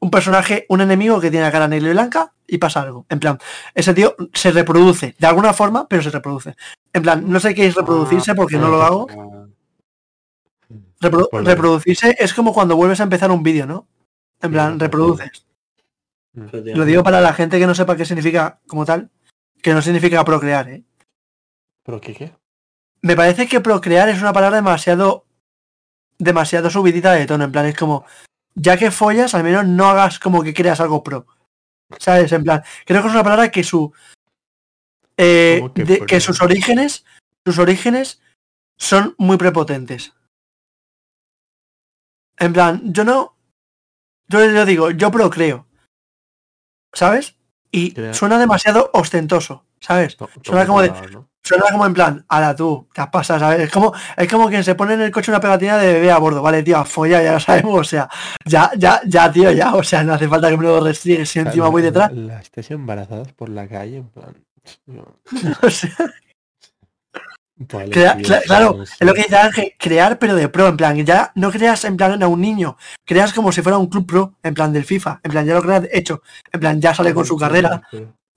Un 0.00 0.10
personaje, 0.10 0.66
un 0.68 0.82
enemigo 0.82 1.20
que 1.20 1.30
tiene 1.30 1.46
la 1.46 1.52
cara 1.52 1.68
negra 1.68 1.88
y 1.88 1.92
blanca 1.92 2.34
y 2.46 2.58
pasa 2.58 2.82
algo. 2.82 3.06
En 3.08 3.18
plan, 3.20 3.38
ese 3.74 3.94
tío 3.94 4.14
se 4.32 4.50
reproduce 4.52 5.14
de 5.18 5.26
alguna 5.26 5.52
forma, 5.52 5.86
pero 5.88 6.02
se 6.02 6.10
reproduce. 6.10 6.54
En 6.92 7.02
plan, 7.02 7.28
no 7.28 7.40
sé 7.40 7.54
qué 7.54 7.66
es 7.66 7.74
reproducirse 7.74 8.34
porque 8.34 8.56
no 8.58 8.68
lo 8.68 8.82
hago. 8.82 9.06
Ah, 9.10 9.46
Reprodu- 11.00 11.28
Por 11.30 11.42
lo- 11.42 11.48
reproducirse 11.50 12.16
es 12.18 12.32
como 12.32 12.52
cuando 12.54 12.74
vuelves 12.76 13.00
a 13.00 13.04
empezar 13.04 13.30
un 13.30 13.42
vídeo, 13.42 13.66
¿no? 13.66 13.86
En 14.40 14.50
plan, 14.50 14.78
reproduces. 14.80 15.46
Lo 16.76 16.84
digo 16.84 17.02
para 17.02 17.20
la 17.20 17.32
gente 17.32 17.58
que 17.58 17.66
no 17.66 17.74
sepa 17.74 17.96
qué 17.96 18.04
significa 18.04 18.60
como 18.66 18.84
tal, 18.84 19.10
que 19.62 19.72
no 19.74 19.82
significa 19.82 20.24
procrear, 20.24 20.68
¿eh? 20.68 20.84
¿Pero 21.84 22.00
qué 22.00 22.14
qué? 22.14 22.32
Me 23.02 23.14
parece 23.14 23.46
que 23.46 23.60
procrear 23.60 24.08
es 24.08 24.20
una 24.20 24.32
palabra 24.32 24.56
demasiado 24.56 25.24
demasiado 26.18 26.70
subidita 26.70 27.12
de 27.12 27.26
tono, 27.26 27.44
en 27.44 27.52
plan 27.52 27.66
es 27.66 27.76
como 27.76 28.04
ya 28.54 28.78
que 28.78 28.90
follas, 28.90 29.34
al 29.34 29.44
menos 29.44 29.66
no 29.66 29.86
hagas 29.86 30.18
como 30.18 30.42
que 30.42 30.54
creas 30.54 30.80
algo 30.80 31.02
pro. 31.04 31.26
¿Sabes? 31.98 32.32
En 32.32 32.42
plan, 32.44 32.62
creo 32.84 33.02
que 33.02 33.08
es 33.08 33.14
una 33.14 33.24
palabra 33.24 33.50
que 33.50 33.64
su 33.64 33.92
eh, 35.16 35.58
¿Cómo 35.60 35.74
que 35.74 35.84
de- 35.84 35.96
pro? 35.98 36.06
que 36.06 36.20
sus 36.20 36.42
orígenes 36.42 37.04
sus 37.44 37.58
orígenes 37.58 38.20
son 38.76 39.14
muy 39.18 39.36
prepotentes. 39.36 40.12
En 42.38 42.52
plan, 42.52 42.92
yo 42.92 43.04
no 43.04 43.36
yo, 44.28 44.66
digo, 44.66 44.90
yo 44.90 45.10
procreo. 45.10 45.66
¿Sabes? 46.92 47.36
Y 47.70 47.94
suena 48.12 48.38
demasiado 48.38 48.90
ostentoso, 48.94 49.64
¿sabes? 49.80 50.16
Suena 50.42 50.66
como 50.66 50.82
de-. 50.82 50.92
Suena 51.46 51.64
como 51.70 51.86
en 51.86 51.94
plan, 51.94 52.24
ala 52.28 52.56
tú, 52.56 52.88
te 52.92 53.00
has 53.00 53.08
pasado, 53.08 53.38
¿sabes? 53.38 53.60
Es 53.60 53.70
como, 53.70 53.92
es 54.16 54.28
como 54.28 54.48
quien 54.48 54.64
se 54.64 54.74
pone 54.74 54.94
en 54.94 55.02
el 55.02 55.10
coche 55.12 55.30
una 55.30 55.38
pegatina 55.40 55.78
de 55.78 55.92
bebé 55.92 56.10
a 56.10 56.18
bordo, 56.18 56.42
vale, 56.42 56.62
tío, 56.64 56.84
folla, 56.84 57.22
ya 57.22 57.34
lo 57.34 57.40
sabemos, 57.40 57.80
o 57.80 57.84
sea, 57.84 58.08
ya, 58.44 58.70
ya, 58.76 59.00
ya, 59.06 59.30
tío, 59.30 59.52
ya, 59.52 59.74
o 59.74 59.82
sea, 59.84 60.02
no 60.02 60.14
hace 60.14 60.26
falta 60.28 60.50
que 60.50 60.56
me 60.56 60.64
lo 60.64 60.80
restriegues 60.80 61.28
si 61.28 61.38
encima 61.38 61.68
voy 61.68 61.82
detrás. 61.82 62.10
la- 62.12 62.34
Las 62.34 62.42
estés 62.42 62.70
embarazadas 62.72 63.32
por 63.32 63.48
la 63.48 63.68
calle, 63.68 63.98
en 63.98 64.08
plan... 64.08 64.34
yo- 64.86 65.06
O 65.62 65.70
sea, 65.70 65.90
Vale, 67.58 67.90
crea- 67.90 68.16
tío, 68.16 68.26
cla- 68.26 68.40
sí, 68.42 68.46
claro, 68.48 68.82
es 68.82 69.06
lo 69.06 69.14
que 69.14 69.22
dice 69.22 69.36
Ángel, 69.36 69.72
crear 69.78 70.18
pero 70.18 70.34
de 70.34 70.48
pro, 70.50 70.66
en 70.66 70.76
plan, 70.76 70.96
ya 71.06 71.32
no 71.36 71.50
creas 71.50 71.84
en 71.86 71.96
plan 71.96 72.22
a 72.22 72.28
un 72.28 72.40
niño, 72.40 72.76
creas 73.04 73.32
como 73.32 73.50
si 73.50 73.62
fuera 73.62 73.78
un 73.78 73.86
club 73.86 74.06
pro, 74.06 74.34
en 74.42 74.52
plan 74.52 74.72
del 74.74 74.84
FIFA, 74.84 75.20
en 75.22 75.30
plan, 75.30 75.46
ya 75.46 75.54
lo 75.54 75.62
creas 75.62 75.84
hecho, 75.90 76.20
en 76.52 76.60
plan, 76.60 76.80
ya 76.82 76.92
sale 76.94 77.14
con 77.14 77.24
su 77.24 77.38
carrera, 77.38 77.80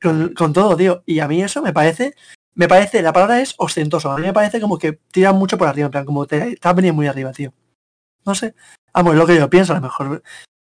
con, 0.01 0.33
con 0.33 0.53
todo, 0.53 0.77
tío. 0.77 1.03
Y 1.05 1.19
a 1.19 1.27
mí 1.27 1.43
eso 1.43 1.61
me 1.61 1.73
parece, 1.73 2.13
me 2.59 2.67
parece, 2.67 3.01
la 3.01 3.13
palabra 3.13 3.39
es 3.39 3.55
ostentoso. 3.57 4.11
A 4.11 4.17
mí 4.17 4.23
me 4.23 4.33
parece 4.33 4.59
como 4.59 4.77
que 4.77 4.99
tiran 5.13 5.37
mucho 5.37 5.57
por 5.57 5.69
arriba, 5.69 5.85
en 5.85 5.91
plan, 5.91 6.03
como 6.03 6.27
te 6.27 6.49
estás 6.49 6.75
veniendo 6.75 6.97
muy 6.97 7.07
arriba, 7.07 7.31
tío. 7.31 7.53
No 8.25 8.35
sé. 8.35 8.53
Vamos, 8.93 9.13
es 9.13 9.17
lo 9.17 9.25
que 9.25 9.37
yo 9.37 9.49
pienso, 9.49 9.71
a 9.71 9.77
lo 9.77 9.83
mejor, 9.83 10.21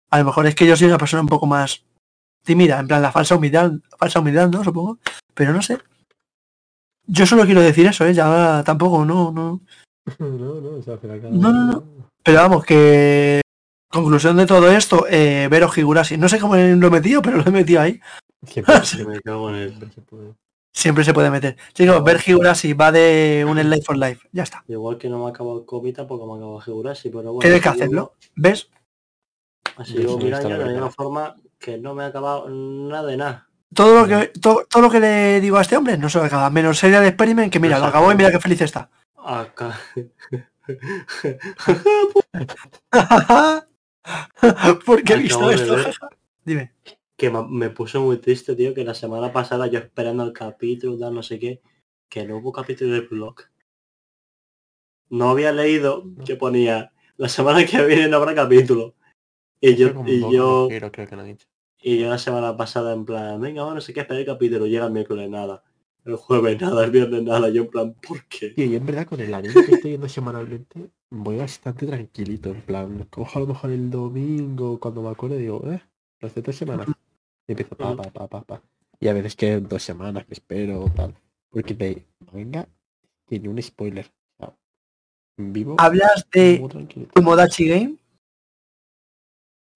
a 0.10 0.18
lo 0.18 0.26
mejor 0.26 0.48
es 0.48 0.56
que 0.56 0.66
yo 0.66 0.76
soy 0.76 0.88
una 0.88 0.98
persona 0.98 1.22
un 1.22 1.28
poco 1.28 1.46
más 1.46 1.86
tímida, 2.44 2.80
en 2.80 2.88
plan 2.88 3.04
la 3.04 3.12
falsa 3.12 3.36
humildad, 3.36 3.74
falsa 3.96 4.22
humildad, 4.22 4.50
¿no? 4.50 4.64
Supongo. 4.64 4.98
Pero 5.36 5.54
no 5.54 5.62
sé. 5.62 5.78
Yo 7.06 7.28
solo 7.28 7.46
quiero 7.46 7.62
decir 7.62 7.86
eso, 7.86 8.08
¿eh? 8.08 8.14
Ya 8.16 8.64
tampoco, 8.66 9.06
no, 9.06 9.32
no. 9.32 9.62
No, 10.18 10.28
no, 10.30 10.80
o 10.80 10.82
sea, 10.82 10.98
cada 10.98 11.30
No, 11.30 11.84
Pero 12.24 12.38
vamos, 12.40 12.66
que 12.66 13.42
conclusión 13.88 14.36
de 14.38 14.48
todo 14.48 14.72
esto, 14.72 15.06
eh, 15.08 15.48
Vero 15.48 15.70
Higurashi. 15.72 16.18
No 16.18 16.28
sé 16.28 16.40
cómo 16.40 16.56
lo 16.56 16.88
he 16.88 16.90
metido, 16.90 17.22
pero 17.22 17.38
lo 17.38 17.46
he 17.46 17.52
metido 17.52 17.82
ahí. 17.82 18.02
Siempre, 18.48 18.74
que 18.98 19.06
me 19.06 19.22
cago 19.22 19.52
en 19.52 19.56
el... 19.58 19.92
siempre 20.74 21.04
se 21.04 21.14
puede. 21.14 21.30
Meter. 21.30 21.56
Chicos, 21.74 22.04
ver 22.04 22.22
Higurashi 22.26 22.74
va 22.74 22.92
de 22.92 23.46
un 23.48 23.58
Life 23.58 23.86
for 23.86 23.98
Life. 23.98 24.28
Ya 24.32 24.44
está. 24.44 24.64
Igual 24.68 24.98
que 24.98 25.10
no 25.10 25.20
me 25.20 25.26
ha 25.26 25.30
acabado 25.30 25.60
el 25.60 25.66
COVID, 25.66 25.96
tampoco 25.96 26.28
me 26.28 26.34
ha 26.34 26.36
acabado 26.36 26.62
Higurashi, 26.66 27.10
pero 27.10 27.34
bueno. 27.34 27.40
Tienes 27.40 27.62
que 27.62 27.70
hacerlo. 27.70 28.14
¿Ves? 28.36 28.70
Así 29.78 29.96
Yo 29.96 30.18
años 30.18 30.30
la 30.30 30.40
de 30.40 30.58
la 30.58 30.66
misma 30.66 30.92
forma 30.92 31.36
que 31.58 31.78
no 31.78 31.96
me 31.96 32.04
ha 32.04 32.08
acabado 32.08 32.48
nada 32.50 33.08
de 33.08 33.18
nada. 33.18 33.48
Todo 33.74 34.02
lo 34.02 34.08
que 34.08 34.28
todo, 34.40 34.66
todo 34.70 34.84
lo 34.84 34.92
que 34.92 35.00
le 35.00 35.42
digo 35.42 35.58
a 35.58 35.62
este 35.62 35.78
hombre 35.78 35.98
no 35.98 36.10
se 36.10 36.20
lo 36.20 36.26
acaba. 36.26 36.50
Menos 36.50 36.78
Serial 36.78 37.06
Experiment, 37.06 37.52
que 37.52 37.60
mira, 37.60 37.80
lo 37.80 37.86
acabó 37.86 38.12
y 38.12 38.16
mira 38.16 38.32
qué 38.32 38.40
feliz 38.40 38.62
está. 38.62 38.90
Acá. 39.18 39.80
¿Por 44.86 45.04
qué 45.04 45.14
he 45.14 45.18
visto 45.18 45.50
esto? 45.50 45.76
Dime. 46.46 46.73
Que 47.24 47.32
me 47.32 47.70
puso 47.70 48.02
muy 48.02 48.18
triste, 48.18 48.54
tío, 48.54 48.74
que 48.74 48.84
la 48.84 48.94
semana 48.94 49.32
pasada 49.32 49.68
yo 49.68 49.80
esperando 49.80 50.26
el 50.26 50.34
capítulo, 50.34 50.98
tal, 50.98 51.14
no 51.14 51.24
sé 51.24 51.40
qué, 51.40 51.62
que 52.10 52.26
no 52.26 52.36
hubo 52.36 52.52
capítulo 52.52 52.92
del 52.92 53.08
blog. 53.08 53.36
No 55.10 55.30
había 55.30 55.54
leído 55.54 56.04
que 56.26 56.36
ponía 56.36 56.92
la 57.16 57.30
semana 57.30 57.66
que 57.66 57.82
viene 57.86 58.10
no 58.10 58.18
habrá 58.18 58.36
capítulo. 58.36 58.96
Y 59.62 59.76
yo, 59.76 59.94
y 60.06 60.20
yo, 60.34 60.68
creo 60.68 60.92
que 60.92 61.16
lo 61.16 61.24
dicho. 61.24 61.48
y 61.82 61.98
yo 61.98 62.10
la 62.10 62.18
semana 62.18 62.58
pasada 62.58 62.92
en 62.92 63.06
plan, 63.06 63.40
venga, 63.40 63.64
bueno, 63.64 63.76
no 63.76 63.82
sé 63.82 63.94
qué, 63.94 64.02
esperar 64.02 64.20
el 64.20 64.26
capítulo, 64.26 64.68
llega 64.68 64.88
el 64.88 64.92
miércoles 64.92 65.30
nada. 65.30 65.64
El 66.04 66.18
jueves 66.18 66.60
nada, 66.60 66.84
el 66.84 66.92
viernes 66.92 67.24
nada, 67.24 67.48
yo 67.48 67.62
en 67.62 67.70
plan, 67.70 67.94
¿por 68.06 68.26
qué? 68.26 68.50
Tío, 68.50 68.66
y 68.66 68.76
en 68.76 68.86
verdad 68.86 69.08
con 69.08 69.22
el 69.22 69.34
anime 69.34 69.54
que 69.54 69.76
estoy 69.76 69.92
viendo 69.92 70.10
semanalmente, 70.10 70.90
voy 71.10 71.38
bastante 71.38 71.88
tranquilito, 71.88 72.50
en 72.50 72.62
plan, 72.64 73.08
cojo 73.10 73.40
a 73.40 73.42
lo 73.44 73.48
mejor 73.48 73.72
el 73.72 73.90
domingo, 73.90 74.78
cuando 74.78 75.02
me 75.02 75.10
acuerdo 75.10 75.38
digo, 75.38 75.64
eh, 75.72 75.82
las 76.20 76.36
de 76.36 76.42
tres 76.42 76.58
semanas. 76.58 76.88
Y 77.48 77.52
empiezo 77.54 77.76
pa, 77.76 77.96
pa, 77.96 78.04
pa, 78.12 78.28
pa, 78.28 78.42
pa. 78.42 78.62
Y 79.00 79.08
a 79.08 79.14
veces 79.14 79.36
que 79.36 79.60
dos 79.60 79.84
semanas 79.84 80.26
que 80.26 80.34
espero, 80.34 80.86
tal. 80.96 81.14
Porque 81.50 81.74
de 81.74 82.06
manga 82.32 82.68
tiene 83.28 83.50
un 83.50 83.62
spoiler. 83.62 84.10
O 84.40 84.54
en 85.38 85.52
vivo, 85.54 85.76
¿Hablas 85.80 86.28
de. 86.32 86.62
Tomodachi 87.14 87.68
Game? 87.68 87.98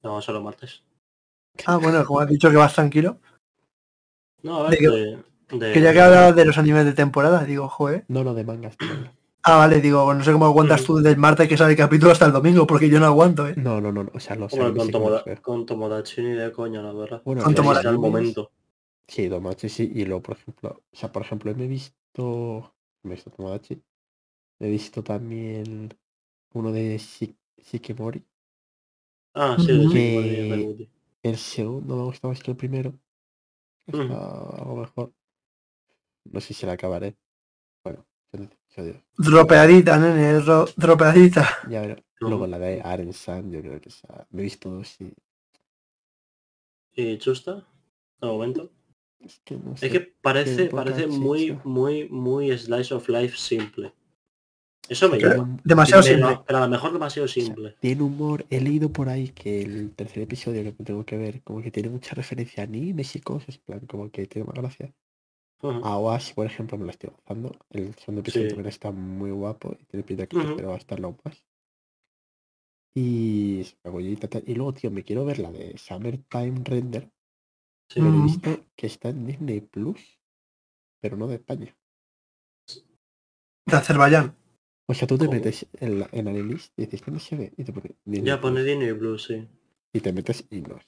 No, 0.04 0.22
solo 0.22 0.42
martes. 0.42 0.84
Ah, 1.66 1.78
bueno, 1.78 2.06
como 2.06 2.20
has 2.20 2.30
dicho 2.30 2.50
que 2.50 2.56
vas 2.58 2.74
tranquilo. 2.74 3.18
No, 4.44 4.66
a 4.66 4.70
¿De 4.70 4.78
ver, 4.78 4.92
de, 5.50 5.58
de- 5.58 5.74
Quería 5.74 5.92
que 5.92 6.02
hablabas 6.02 6.36
de 6.36 6.46
los 6.46 6.58
animes 6.58 6.86
de 6.86 6.94
temporada. 6.94 7.44
Digo, 7.44 7.68
joder. 7.68 8.06
No, 8.08 8.24
no, 8.24 8.34
de 8.34 8.44
mangas. 8.44 8.78
de 8.78 8.86
manga. 8.86 9.14
Ah, 9.50 9.58
vale, 9.58 9.80
digo, 9.82 10.14
no 10.14 10.24
sé 10.24 10.32
cómo 10.34 10.46
aguantas 10.46 10.84
tú 10.84 10.98
del 10.98 11.18
martes 11.18 11.48
que 11.48 11.58
sale 11.58 11.72
el 11.72 11.78
capítulo 11.78 12.12
hasta 12.12 12.26
el 12.26 12.34
domingo, 12.34 12.68
porque 12.68 12.90
yo 12.90 13.00
no 13.00 13.06
aguanto, 13.06 13.48
¿eh? 13.48 13.54
No, 13.58 13.80
no, 13.80 13.92
no, 13.92 14.04
no, 14.04 14.12
o 14.14 14.20
sea, 14.20 14.36
los 14.36 14.52
Hombre, 14.54 14.68
animes 14.68 14.84
con, 14.84 14.88
me 14.88 14.92
Tomoda- 14.92 15.42
con 15.42 15.66
Tomodachi 15.66 16.22
ni 16.22 16.32
de 16.32 16.52
coña, 16.52 16.82
la 16.82 16.92
verdad. 16.94 17.22
Bueno, 17.24 17.44
con 17.44 17.56
Tomodachi. 17.56 17.88
el 17.88 17.94
animes- 17.94 18.02
momento. 18.12 18.52
Sí, 19.08 19.30
Tomodachi 19.30 19.70
sí, 19.70 19.92
y 19.96 20.06
luego, 20.06 20.22
por 20.22 20.36
ejemplo, 20.38 20.82
o 20.92 20.96
sea, 20.96 21.12
por 21.12 21.22
ejemplo, 21.22 21.54
me 21.56 21.66
he 21.66 21.68
visto, 21.68 22.74
me 23.04 23.12
he 23.14 23.16
visto 23.16 23.32
Tomodachi, 23.32 23.82
he 24.60 24.70
visto 24.70 25.04
también 25.04 25.90
uno 26.54 26.72
de 26.72 26.98
Shik- 26.98 27.38
Shikimori, 27.58 28.24
Ah, 29.34 29.56
sí, 29.58 29.72
de 29.72 30.58
Guti. 30.66 30.90
el 31.24 31.38
segundo 31.38 31.96
me 31.96 32.04
gustó 32.04 32.28
más 32.28 32.42
que 32.44 32.52
el 32.52 32.58
primero, 32.58 32.94
Ujú. 33.88 34.02
está 34.02 34.16
algo 34.62 34.76
mejor, 34.78 35.14
no 36.26 36.40
sé 36.42 36.54
si 36.54 36.66
la 36.66 36.74
acabaré, 36.74 37.18
Dropeadita, 39.18 39.98
nene, 39.98 40.40
ro- 40.40 40.68
dropeadita. 40.76 41.44
ya 41.70 41.82
Ujú. 41.84 42.30
luego 42.30 42.48
la 42.48 42.60
de 42.60 42.82
Aren 42.82 43.14
San, 43.14 43.52
yo 43.52 43.62
creo 43.62 43.80
que 43.82 43.90
esa, 43.90 44.28
me 44.32 44.42
he 44.42 44.44
visto 44.44 44.70
dos 44.70 45.00
y 45.02 45.14
¿Y 46.94 47.18
Chusta? 47.18 47.66
De 48.22 48.28
momento. 48.28 48.72
es 49.20 49.40
que 49.44 49.56
no 49.58 49.74
Es 49.74 49.80
sé, 49.82 49.90
que 49.90 50.00
parece, 50.02 50.66
parece 50.68 51.08
muy, 51.08 51.40
chicha. 51.40 51.62
muy, 51.64 52.10
muy 52.10 52.58
slice 52.58 52.94
of 52.94 53.08
life 53.10 53.38
simple. 53.38 53.94
Eso 54.90 55.10
me 55.10 55.20
llama. 55.20 55.60
Demasiado 55.64 56.02
tiene- 56.02 56.18
Pero, 56.18 56.28
simple. 56.30 56.44
pero 56.48 56.58
a 56.60 56.62
lo 56.62 56.70
mejor 56.70 56.94
demasiado 56.94 57.26
o 57.26 57.28
sea, 57.28 57.44
simple. 57.44 57.76
tiene 57.80 58.02
humor. 58.04 58.46
He 58.50 58.62
leído 58.62 58.90
por 58.92 59.10
ahí 59.10 59.30
que 59.30 59.62
el 59.62 59.94
tercer 59.96 60.24
episodio 60.24 60.64
que 60.64 60.72
tengo 60.84 61.06
que 61.06 61.18
ver, 61.18 61.42
como 61.44 61.62
que 61.62 61.72
tiene 61.72 61.90
mucha 61.90 62.16
referencia 62.16 62.64
a 62.64 62.68
animes 62.68 63.16
y 63.16 63.20
cosas, 63.22 63.56
en 63.58 63.62
plan, 63.66 63.80
como 63.86 64.10
que 64.10 64.26
tiene 64.28 64.46
más 64.48 64.56
gracia. 64.56 64.94
A 65.62 65.98
Oash, 65.98 66.34
por 66.34 66.46
ejemplo, 66.46 66.78
me 66.78 66.86
lo 66.86 66.92
estoy 66.92 67.10
gozando. 67.10 67.52
El 67.72 67.96
segundo 67.96 68.22
episodio 68.22 68.46
Sí. 68.46 68.50
también 68.50 68.70
está 68.70 68.92
muy 68.92 69.32
guapo 69.32 69.76
y 69.80 69.86
tiene 69.86 70.04
pinta 70.04 70.28
que 70.28 70.36
el 70.36 70.42
Ujú. 70.44 70.50
tercero 70.50 70.70
va 70.70 70.76
a 70.76 70.78
estar 70.78 71.00
lo 71.00 71.18
más. 71.24 71.44
Y. 72.96 73.66
Y 74.46 74.56
luego, 74.56 74.74
tío, 74.74 74.92
me 74.92 75.04
quiero 75.04 75.26
ver 75.26 75.40
la 75.40 75.52
de 75.52 75.78
Summertime 75.78 76.62
Render. 76.64 77.12
Sí. 77.90 78.00
Pero 78.02 78.08
he 78.08 78.22
visto 78.24 78.66
que 78.76 78.88
está 78.88 79.10
en 79.10 79.26
Disney 79.26 79.62
Plus, 79.62 80.20
pero 81.02 81.18
no 81.18 81.28
de 81.28 81.36
España. 81.36 81.76
De 83.66 83.76
Azerbaiyán. 83.76 84.36
O 84.90 84.94
sea, 84.94 85.08
tú 85.08 85.18
te 85.18 85.26
¿Cómo? 85.26 85.38
metes 85.38 85.66
en, 85.74 86.00
la, 86.00 86.10
en 86.12 86.28
Anilist 86.28 86.72
y 86.78 86.84
dices, 86.86 87.04
¿dónde 87.06 87.20
se 87.20 87.36
ve? 87.36 87.54
Y 87.58 87.64
te 87.64 87.74
pone 87.74 87.96
Disney 88.06 88.28
Ya 88.28 88.40
pone 88.40 88.62
Plus. 88.62 88.66
Disney 88.66 88.92
Blue, 88.94 89.18
sí. 89.18 89.48
Y 89.94 90.00
te 90.00 90.14
metes 90.14 90.46
y 90.50 90.62
no. 90.62 90.80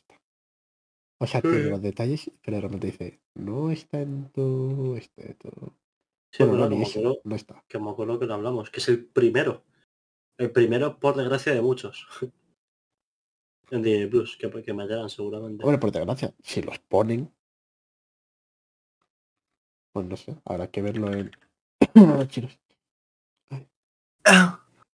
O 1.22 1.28
sea, 1.28 1.42
Sí. 1.42 1.48
los 1.70 1.82
detalles, 1.82 2.32
pero 2.42 2.58
de 2.58 2.62
repente 2.62 2.88
dice, 2.88 3.20
no 3.36 3.72
está 3.72 4.02
en 4.02 4.30
tu... 4.32 4.96
Este, 4.96 5.34
tu... 5.36 5.50
Sí, 6.32 6.44
Bueno, 6.44 6.70
no, 6.70 6.78
que 6.78 6.84
acuerdo, 6.84 7.22
no 7.24 7.36
está. 7.36 7.64
que 7.68 7.80
me 7.80 7.90
acuerdo 7.90 8.20
que 8.20 8.26
lo 8.26 8.36
hablamos, 8.36 8.70
que 8.70 8.80
es 8.80 8.88
el 8.90 9.06
primero. 9.06 9.64
El 10.38 10.52
primero, 10.52 10.98
por 11.00 11.16
desgracia, 11.18 11.54
de 11.54 11.62
muchos. 11.62 12.08
en 13.72 13.84
Disney 13.84 14.08
Plus, 14.08 14.38
que, 14.38 14.50
que 14.64 14.74
me 14.74 14.84
hallarán 14.84 15.10
seguramente. 15.10 15.64
Hombre, 15.64 15.78
por 15.80 15.92
desgracia, 15.92 16.34
si 16.42 16.62
los 16.62 16.80
ponen, 16.80 17.32
pues 19.92 20.06
no 20.06 20.16
sé, 20.18 20.38
habrá 20.46 20.70
que 20.72 20.82
verlo 20.82 21.12
en 21.12 21.32
chinos. 22.30 22.60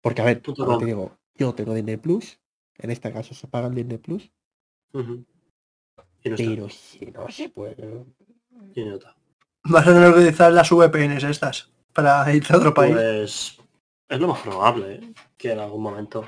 Porque 0.01 0.21
a 0.21 0.25
ver, 0.25 0.41
te 0.41 0.85
digo, 0.85 1.17
yo 1.35 1.53
tengo 1.53 1.73
Disney 1.73 1.97
Plus, 1.97 2.39
en 2.77 2.91
este 2.91 3.11
caso 3.11 3.33
se 3.33 3.47
paga 3.47 3.67
el 3.67 3.75
Disney 3.75 3.97
Plus, 3.97 4.31
no 6.29 6.35
pero 6.37 6.69
si 6.69 7.05
no 7.07 7.29
se 7.29 7.49
puede. 7.49 8.05
Y 8.73 8.83
no 8.85 8.95
está. 8.95 9.15
Vas 9.63 9.87
a 9.87 9.93
tener 9.93 10.11
que 10.13 10.19
utilizar 10.19 10.51
las 10.51 10.69
VPNs 10.69 11.23
estas 11.23 11.71
para 11.93 12.33
irte 12.33 12.53
a 12.53 12.57
otro 12.57 12.73
país. 12.73 12.93
Pues 12.93 13.57
es 14.09 14.19
lo 14.19 14.27
más 14.27 14.41
probable, 14.41 14.95
¿eh? 14.95 15.13
que 15.37 15.51
en 15.51 15.59
algún 15.59 15.81
momento 15.81 16.25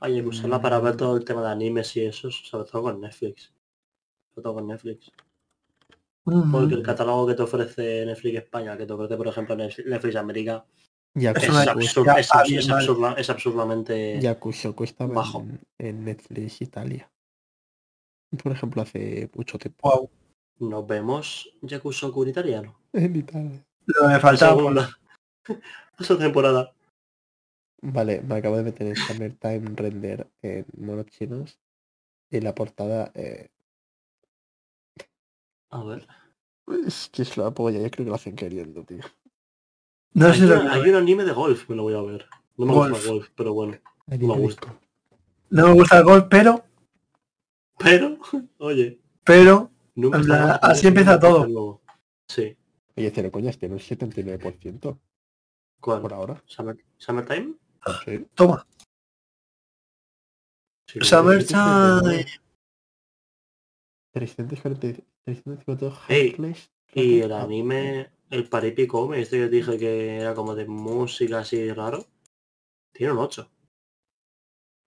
haya 0.00 0.22
que 0.22 0.28
usarla 0.28 0.60
para 0.62 0.78
ver 0.80 0.96
todo 0.96 1.16
el 1.16 1.24
tema 1.24 1.42
de 1.42 1.50
animes 1.50 1.94
y 1.96 2.04
eso, 2.06 2.30
sobre 2.30 2.64
todo 2.70 2.82
con 2.84 3.00
Netflix. 3.00 3.52
Sobre 4.30 4.42
todo 4.42 4.54
con 4.54 4.66
Netflix. 4.66 5.10
Mm. 6.24 6.52
Porque 6.52 6.74
el 6.74 6.82
catálogo 6.82 7.26
que 7.26 7.34
te 7.34 7.42
ofrece 7.42 8.06
Netflix 8.06 8.38
España, 8.38 8.76
que 8.76 8.86
te 8.86 8.92
ofrece, 8.92 9.16
por 9.16 9.28
ejemplo, 9.28 9.56
Netflix 9.56 9.86
Netflix 9.88 10.16
América, 10.16 10.64
Ya 11.14 11.30
es, 11.32 11.42
es, 11.44 11.50
absurda- 11.50 13.14
es 13.18 13.30
absurdamente... 13.30 14.20
Yakuza 14.20 14.72
cuesta 14.72 15.06
Bajo. 15.06 15.40
en, 15.40 15.60
en 15.78 16.04
Netflix 16.04 16.62
Italia. 16.62 17.10
Por 18.42 18.52
ejemplo, 18.52 18.82
hace 18.82 19.28
mucho 19.34 19.58
tiempo. 19.58 19.90
Wow. 19.90 20.10
Nos 20.70 20.86
vemos 20.86 21.50
Yakuza 21.62 22.10
con 22.10 22.28
italiano. 22.28 22.76
En 22.92 23.16
Italia. 23.16 23.64
Lo 23.86 24.06
me 24.06 24.12
La 24.14 24.20
faltaba. 24.20 24.56
segunda. 24.56 24.98
Esa 25.98 26.18
temporada. 26.18 26.72
Vale, 27.82 28.20
me 28.22 28.34
acabo 28.36 28.56
de 28.58 28.62
meter 28.64 28.86
en 28.88 28.96
Summertime 28.96 29.70
Render 29.74 30.28
en 30.42 30.66
monos 30.76 31.06
chinos. 31.06 31.58
Y 32.30 32.40
la 32.40 32.54
portada 32.54 33.10
eh, 33.14 33.48
A 35.70 35.82
ver. 35.84 36.06
es 36.86 37.08
que 37.12 37.22
es 37.22 37.36
la 37.36 37.50
polla, 37.52 37.78
yo 37.80 37.90
creo 37.90 38.04
que 38.04 38.10
lo 38.10 38.14
hacen 38.14 38.36
queriendo, 38.36 38.84
tío. 38.84 39.00
No 40.14 40.26
Hay, 40.26 40.34
sé 40.38 40.46
lo 40.46 40.60
una- 40.60 40.72
que- 40.72 40.76
hay 40.80 40.90
un 40.90 40.96
anime 40.96 41.24
de 41.24 41.32
golf, 41.32 41.68
me 41.68 41.76
lo 41.76 41.84
voy 41.84 41.94
a 41.94 42.02
ver. 42.02 42.26
No 42.56 42.66
me 42.66 42.72
Golf. 42.74 42.90
gusta 42.92 43.04
el 43.08 43.14
golf, 43.14 43.28
pero 43.36 43.54
bueno. 43.54 43.78
Ahí 44.08 44.18
Me 44.18 44.36
gusta. 44.38 44.78
no 45.50 45.66
me 45.68 45.72
gusta 45.72 45.98
el 45.98 46.04
golf, 46.04 46.26
pero, 46.28 46.64
Pero, 47.82 48.18
oye, 48.58 49.00
pero, 49.24 49.70
nunca 49.94 50.56
así 50.56 50.88
empieza 50.88 51.18
todo. 51.18 51.80
Sí. 52.28 52.56
Oye, 52.96 53.10
cero 53.14 53.30
coñas, 53.32 53.58
tiene 53.58 53.74
un 53.74 53.80
79% 53.80 54.98
¿Cuál? 55.80 56.02
por 56.02 56.12
ahora. 56.12 56.42
Summer, 56.46 56.76
¿Summertime? 56.98 57.54
Sí. 58.04 58.26
toma. 58.34 58.66
Sí, 60.86 61.00
Summertime. 61.00 62.26
340, 64.12 65.02
352 65.24 65.98
Ey, 66.08 66.28
Heartless, 66.28 66.70
Y 66.92 67.20
el 67.20 67.32
anime, 67.32 68.10
el 68.28 68.48
Paripico, 68.48 69.14
este 69.14 69.38
que 69.38 69.48
dije 69.48 69.78
que 69.78 70.16
era 70.18 70.34
como 70.34 70.54
de 70.54 70.66
música 70.66 71.38
así 71.38 71.72
raro, 71.72 72.06
tiene 72.92 73.14
un 73.14 73.20
8. 73.20 73.50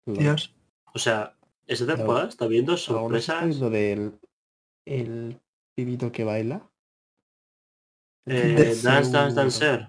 Up. 0.05 0.17
Dios. 0.19 0.53
O 0.93 0.99
sea, 0.99 1.35
esa 1.67 1.85
temporada 1.85 2.27
está 2.29 2.47
viendo 2.47 2.75
se 2.77 2.85
sorpresas. 2.85 3.45
viendo 3.45 3.69
del 3.69 4.19
el 4.85 5.39
pibito 5.75 6.11
que 6.11 6.23
baila. 6.23 6.69
Eh, 8.25 8.55
Dance 8.83 9.11
Dance 9.11 9.35
Dancer. 9.35 9.87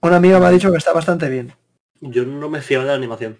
Una 0.00 0.16
amiga 0.16 0.38
me 0.40 0.46
ha 0.46 0.50
dicho 0.50 0.70
que 0.70 0.78
está 0.78 0.92
bastante 0.92 1.28
bien. 1.28 1.52
Yo 2.00 2.24
no 2.24 2.48
me 2.48 2.60
fiaba 2.62 2.84
de 2.84 2.90
la 2.90 2.96
animación. 2.96 3.38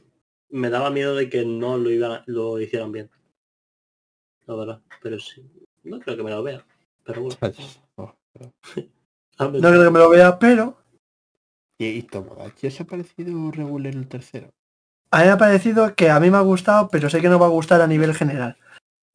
Me 0.51 0.71
daba 0.71 0.91
miedo 0.91 1.15
de 1.17 1.29
que 1.31 1.45
no 1.45 1.79
lo 1.79 1.91
iban, 1.91 2.23
lo 2.27 2.61
hicieran 2.61 2.93
bien. 2.93 3.11
La 4.47 4.55
verdad, 4.55 4.83
pero 5.03 5.19
sí. 5.19 5.43
No 5.85 5.99
creo 5.99 6.17
que 6.17 6.23
me 6.23 6.31
lo 6.31 6.43
vea. 6.43 6.65
Pero 7.05 7.23
bueno. 7.23 7.37
Oh, 7.97 8.15
pero- 8.33 8.53
No 9.39 9.51
creo 9.71 9.85
que 9.85 9.91
me 9.91 9.99
lo 9.99 10.11
vea, 10.11 10.39
pero 10.39 10.77
Y, 11.79 11.87
y 11.87 12.03
Tomodachi 12.03 12.67
os 12.69 12.81
ha 12.81 12.85
parecido 12.85 13.51
regular 13.51 13.93
en 13.95 14.01
el 14.01 14.09
tercero. 14.09 14.53
A 15.13 15.21
mí 15.21 15.27
me 15.27 15.31
ha 15.31 15.39
parecido 15.39 15.95
que 15.95 16.11
a 16.11 16.19
mí 16.19 16.31
me 16.31 16.39
ha 16.39 16.41
gustado, 16.41 16.89
pero 16.89 17.11
sé 17.11 17.21
que 17.21 17.29
no 17.29 17.39
va 17.39 17.47
a 17.47 17.51
gustar 17.51 17.83
a 17.83 17.87
nivel 17.87 18.15
general. 18.15 18.57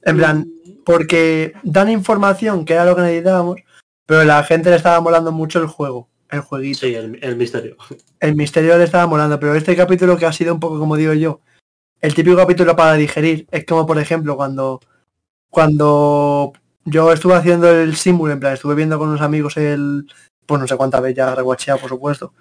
En 0.04 0.16
plan, 0.16 0.48
porque 0.86 1.54
dan 1.64 1.90
información 1.90 2.64
que 2.64 2.74
era 2.74 2.86
lo 2.86 2.96
que 2.96 3.02
necesitábamos, 3.02 3.58
pero 4.06 4.24
la 4.24 4.44
gente 4.44 4.70
le 4.70 4.76
estaba 4.76 5.02
molando 5.02 5.32
mucho 5.32 5.60
el 5.60 5.66
juego, 5.66 6.08
el 6.30 6.42
jueguito. 6.42 6.80
Sí, 6.82 6.94
el, 6.94 7.20
el 7.22 7.36
misterio. 7.36 7.76
El 8.20 8.36
misterio 8.36 8.78
le 8.78 8.84
estaba 8.84 9.08
molando, 9.08 9.40
pero 9.40 9.56
este 9.56 9.76
capítulo 9.76 10.18
que 10.18 10.28
ha 10.28 10.32
sido 10.32 10.54
un 10.54 10.60
poco 10.60 10.80
como 10.80 10.96
digo 10.96 11.14
yo, 11.14 11.42
el 12.00 12.14
típico 12.14 12.38
capítulo 12.38 12.76
para 12.76 12.94
digerir, 12.94 13.48
es 13.50 13.66
como 13.66 13.88
por 13.88 13.98
ejemplo 13.98 14.38
cuando 14.38 14.80
cuando 15.50 16.54
yo 16.86 17.12
estuve 17.12 17.34
haciendo 17.34 17.70
el 17.72 17.96
símbolo, 17.96 18.34
en 18.34 18.40
plan, 18.40 18.54
estuve 18.54 18.76
viendo 18.76 19.00
con 19.00 19.10
unos 19.10 19.22
amigos 19.22 19.58
el, 19.58 20.08
pues 20.46 20.62
no 20.62 20.68
sé 20.68 20.78
cuántas 20.78 21.02
veces 21.02 21.18
ya 21.18 21.34
reguacheado, 21.34 21.80
por 21.80 21.90
supuesto, 21.90 22.34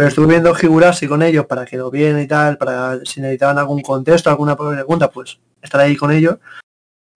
pero 0.00 0.08
estuve 0.08 0.28
viendo 0.28 0.56
Higurashi 0.58 1.06
con 1.06 1.22
ellos 1.22 1.44
para 1.44 1.66
que 1.66 1.76
lo 1.76 1.90
vieran 1.90 2.22
y 2.22 2.26
tal, 2.26 2.56
para 2.56 3.04
si 3.04 3.20
necesitaban 3.20 3.58
algún 3.58 3.82
contexto, 3.82 4.30
alguna 4.30 4.56
pregunta, 4.56 5.10
pues 5.10 5.38
estar 5.60 5.78
ahí 5.78 5.94
con 5.94 6.10
ellos. 6.10 6.38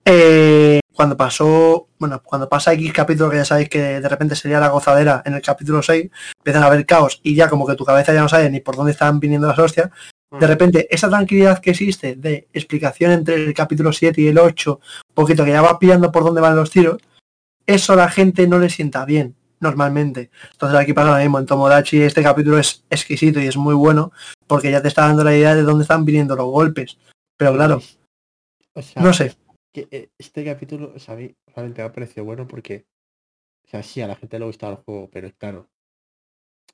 Eh, 0.05 0.81
cuando 0.93 1.17
pasó, 1.17 1.89
bueno, 1.99 2.23
cuando 2.23 2.47
pasa 2.47 2.75
X 2.75 2.93
capítulo 2.93 3.31
que 3.31 3.39
ya 3.39 3.47
sabéis 3.47 3.71
que 3.71 4.03
de 4.03 4.07
repente 4.07 4.37
sería 4.37 4.61
la 4.61 4.69
gozadera 4.69 5.23
en 5.25 5.33
el 5.33 5.41
capítulo 5.41 5.83
6, 5.83 6.11
empiezan 6.41 6.63
a 6.63 6.67
haber 6.67 6.85
caos 6.85 7.21
y 7.23 7.35
ya 7.35 7.49
como 7.49 7.67
que 7.67 7.75
tu 7.75 7.87
cabeza 7.87 8.13
ya 8.13 8.21
no 8.21 8.29
sabe 8.29 8.51
ni 8.51 8.61
por 8.61 8.77
dónde 8.77 8.93
están 8.93 9.19
viniendo 9.19 9.49
las 9.49 9.59
hostias, 9.59 9.89
de 10.39 10.47
repente 10.47 10.87
esa 10.91 11.09
tranquilidad 11.09 11.61
que 11.61 11.71
existe 11.71 12.17
de 12.17 12.49
explicación 12.53 13.13
entre 13.13 13.37
el 13.37 13.55
capítulo 13.55 13.95
7 13.95 14.21
y 14.21 14.27
el 14.27 14.37
8, 14.37 14.79
un 15.09 15.15
poquito 15.15 15.43
que 15.47 15.53
ya 15.53 15.63
vas 15.63 15.79
pillando 15.79 16.13
por 16.13 16.23
dónde 16.23 16.43
van 16.43 16.55
los 16.55 16.71
tiros, 16.71 17.01
eso 17.67 17.95
a 17.95 17.97
la 17.97 18.11
gente 18.11 18.47
no 18.47 18.59
le 18.59 18.69
sienta 18.69 19.07
bien, 19.07 19.37
normalmente. 19.65 20.31
Entonces 20.53 20.79
aquí 20.79 20.93
pasa 20.93 21.17
lo 21.17 21.21
mismo, 21.23 21.39
en 21.41 21.47
Tomodachi 21.47 22.01
este 22.03 22.23
capítulo 22.23 22.59
es 22.59 22.85
exquisito 22.91 23.41
y 23.41 23.47
es 23.49 23.57
muy 23.57 23.75
bueno, 23.75 24.13
porque 24.47 24.71
ya 24.71 24.81
te 24.81 24.89
está 24.89 25.07
dando 25.09 25.25
la 25.25 25.37
idea 25.37 25.55
de 25.57 25.63
dónde 25.63 25.83
están 25.83 26.05
viniendo 26.05 26.37
los 26.37 26.47
golpes. 26.47 26.99
Pero 27.37 27.53
claro, 27.55 27.81
O 28.75 28.83
sea, 28.83 29.03
no 29.03 29.13
sé, 29.13 29.35
que 29.73 29.89
eh, 29.91 30.11
este 30.19 30.45
capítulo, 30.45 30.93
o 30.95 30.99
sea, 31.01 31.15
a 31.15 31.17
mí 31.17 31.35
realmente 31.55 31.83
me 31.83 31.89
ha 31.89 31.93
parecido 31.93 32.25
bueno 32.25 32.47
porque, 32.47 32.87
o 33.67 33.69
sea, 33.71 33.83
sí, 33.83 34.01
a 34.01 34.07
la 34.07 34.15
gente 34.17 34.39
le 34.39 34.45
gustaba 34.45 34.75
el 34.75 34.83
juego, 34.85 35.09
pero 35.13 35.33
claro. 35.37 35.69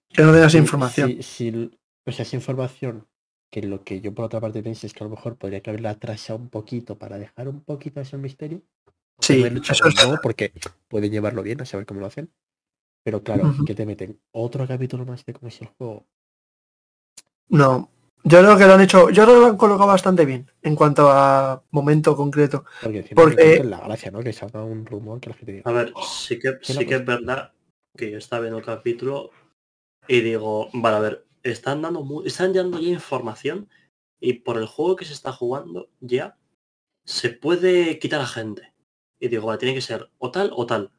que 0.08 0.22
no 0.22 0.32
tengas 0.32 0.52
si- 0.52 0.58
información. 0.58 1.08
si- 1.08 1.22
si- 1.22 1.70
o 2.06 2.12
sea, 2.12 2.24
esa 2.24 2.36
información 2.36 3.06
que 3.50 3.62
lo 3.62 3.82
que 3.84 4.00
yo 4.00 4.14
por 4.14 4.26
otra 4.26 4.40
parte 4.40 4.62
pienso 4.62 4.86
es 4.86 4.92
que 4.92 5.02
a 5.02 5.06
lo 5.06 5.10
mejor 5.14 5.36
podría 5.36 5.60
que 5.60 5.70
haberla 5.70 5.90
atrasado 5.90 6.38
un 6.38 6.48
poquito 6.50 6.98
para 6.98 7.18
dejar 7.18 7.48
un 7.48 7.60
poquito 7.62 8.00
ese 8.00 8.16
misterio. 8.16 8.62
Sí, 9.20 9.42
eso 9.42 9.86
es 9.86 9.94
no, 10.08 10.18
porque 10.22 10.52
pueden 10.88 11.10
llevarlo 11.10 11.42
bien 11.42 11.60
a 11.60 11.66
saber 11.66 11.84
cómo 11.84 12.00
lo 12.00 12.06
hacen. 12.06 12.30
Pero 13.04 13.22
claro, 13.22 13.44
que 13.66 13.74
te 13.74 13.86
meten 13.86 14.20
otro 14.32 14.66
capítulo 14.66 15.04
más 15.06 15.24
de 15.24 15.32
cómo 15.34 15.48
es 15.48 15.60
el 15.62 15.68
juego. 15.68 16.06
No, 17.48 17.90
yo 18.24 18.38
creo 18.40 18.56
que 18.56 18.66
lo 18.66 18.74
han 18.74 18.80
hecho, 18.80 19.10
yo 19.10 19.24
creo 19.24 19.34
que 19.36 19.40
lo 19.40 19.46
han 19.46 19.56
colocado 19.56 19.88
bastante 19.88 20.24
bien 20.24 20.50
en 20.62 20.76
cuanto 20.76 21.10
a 21.10 21.62
momento 21.70 22.16
concreto. 22.16 22.64
Porque 23.14 23.56
es 23.56 23.64
la 23.64 23.80
gracia, 23.80 24.10
¿no? 24.10 24.20
Que 24.20 24.32
salga 24.32 24.62
un 24.62 24.86
rumor 24.86 25.20
que 25.20 25.30
la 25.30 25.36
gente 25.36 25.52
diga. 25.52 25.70
A 25.70 25.72
ver, 25.72 25.92
sí 26.06 26.38
que, 26.38 26.58
¿Qué 26.58 26.64
sí 26.64 26.74
la 26.74 26.84
que 26.86 26.94
es 26.96 27.04
verdad 27.04 27.52
que 27.96 28.10
yo 28.10 28.18
estaba 28.18 28.42
viendo 28.42 28.58
el 28.58 28.64
capítulo 28.64 29.30
y 30.06 30.20
digo, 30.20 30.68
vale, 30.72 30.96
a 30.96 31.00
ver, 31.00 31.26
están 31.42 31.82
dando 31.82 32.04
mu- 32.04 32.22
están 32.22 32.52
dando 32.52 32.78
ya 32.78 32.88
información 32.90 33.68
y 34.20 34.34
por 34.34 34.58
el 34.58 34.66
juego 34.66 34.96
que 34.96 35.04
se 35.04 35.12
está 35.14 35.32
jugando 35.32 35.88
ya 36.00 36.36
se 37.04 37.30
puede 37.30 37.98
quitar 37.98 38.20
a 38.20 38.26
gente. 38.26 38.72
Y 39.18 39.28
digo, 39.28 39.46
vale, 39.46 39.58
tiene 39.58 39.74
que 39.74 39.80
ser 39.82 40.10
o 40.18 40.30
tal 40.30 40.50
o 40.54 40.66
tal. 40.66 40.92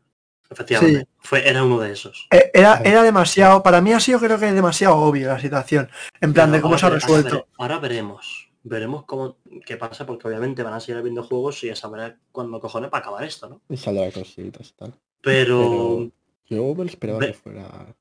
Efectivamente. 0.52 1.08
Fue, 1.20 1.48
era 1.48 1.64
uno 1.64 1.80
de 1.80 1.94
esos. 1.94 2.28
Eh, 2.32 2.52
Era, 2.54 2.82
era 2.84 3.04
demasiado, 3.04 3.64
para 3.64 3.80
mí 3.82 3.94
ha 3.94 4.00
sido 4.00 4.20
creo 4.20 4.38
que 4.38 4.52
demasiado 4.52 4.98
obvio 4.98 5.30
la 5.30 5.40
situación. 5.40 5.90
En 6.20 6.34
plan 6.34 6.48
Pero 6.50 6.58
de 6.58 6.62
cómo 6.62 6.78
se 6.78 6.86
ha 6.86 6.90
resuelto. 6.90 7.48
Ahora, 7.58 7.80
veremos. 7.80 8.50
Veremos 8.64 9.06
cómo 9.06 9.38
qué 9.66 9.78
pasa, 9.78 10.06
porque 10.06 10.28
obviamente 10.28 10.62
van 10.62 10.74
a 10.74 10.80
seguir 10.80 11.02
viendo 11.02 11.24
juegos 11.24 11.64
y 11.64 11.68
ya 11.68 11.76
sabrá 11.76 12.20
cuándo 12.32 12.60
cojones 12.60 12.90
para 12.92 13.02
acabar 13.02 13.24
esto, 13.24 13.50
¿no? 13.50 13.62
Y 13.70 13.78
saldrá 13.78 14.12
cositas 14.12 14.70
y 14.70 14.74
tal. 14.74 14.94
Pero, 15.22 16.12
Pero 16.48 16.68
yo 16.68 16.76
me 16.76 16.86
esperaba 16.86 17.20
Ve- 17.20 17.28
que 17.28 17.34
fuera. 17.34 17.96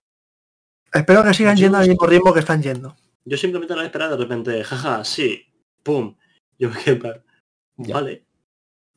Espero 0.93 1.23
que 1.23 1.33
sigan 1.35 1.57
Yo- 1.57 1.63
yendo 1.67 1.79
al 1.79 1.89
mismo 1.89 2.07
ritmo 2.07 2.33
que 2.35 2.41
están 2.41 2.63
yendo. 2.63 2.95
yo 3.25 3.37
simplemente 3.39 3.77
la 3.77 3.85
esperaba 3.85 4.11
de 4.17 4.17
repente, 4.23 4.65
jaja, 4.65 5.05
sí, 5.05 5.47
pum. 5.83 6.17
Yo 6.59 6.69
me 6.69 6.77
quedé 6.83 7.23
Ya. 7.77 7.95
vale. 7.95 8.25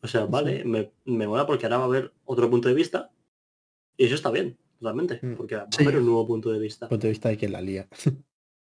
O 0.02 0.08
sea, 0.08 0.26
vale, 0.26 0.66
me, 0.66 0.92
me 1.06 1.28
mola 1.28 1.46
porque 1.46 1.66
ahora 1.66 1.78
va 1.78 1.84
a 1.84 1.88
haber 1.88 2.12
otro 2.26 2.50
punto 2.50 2.68
de 2.68 2.74
vista. 2.74 3.10
Y 3.98 4.06
eso 4.06 4.16
está 4.16 4.32
bien, 4.32 4.58
totalmente. 4.80 5.20
Mm. 5.22 5.36
Porque 5.36 5.56
va 5.56 5.64
a 5.64 5.68
Sí. 5.72 5.84
haber 5.84 5.98
un 6.00 6.06
nuevo 6.06 6.26
punto 6.28 6.52
de 6.52 6.60
vista. 6.60 6.88
Punto 6.90 7.08
de 7.08 7.12
vista 7.12 7.30
de 7.30 7.38
que 7.38 7.50
la 7.50 7.62
lía. 7.62 7.88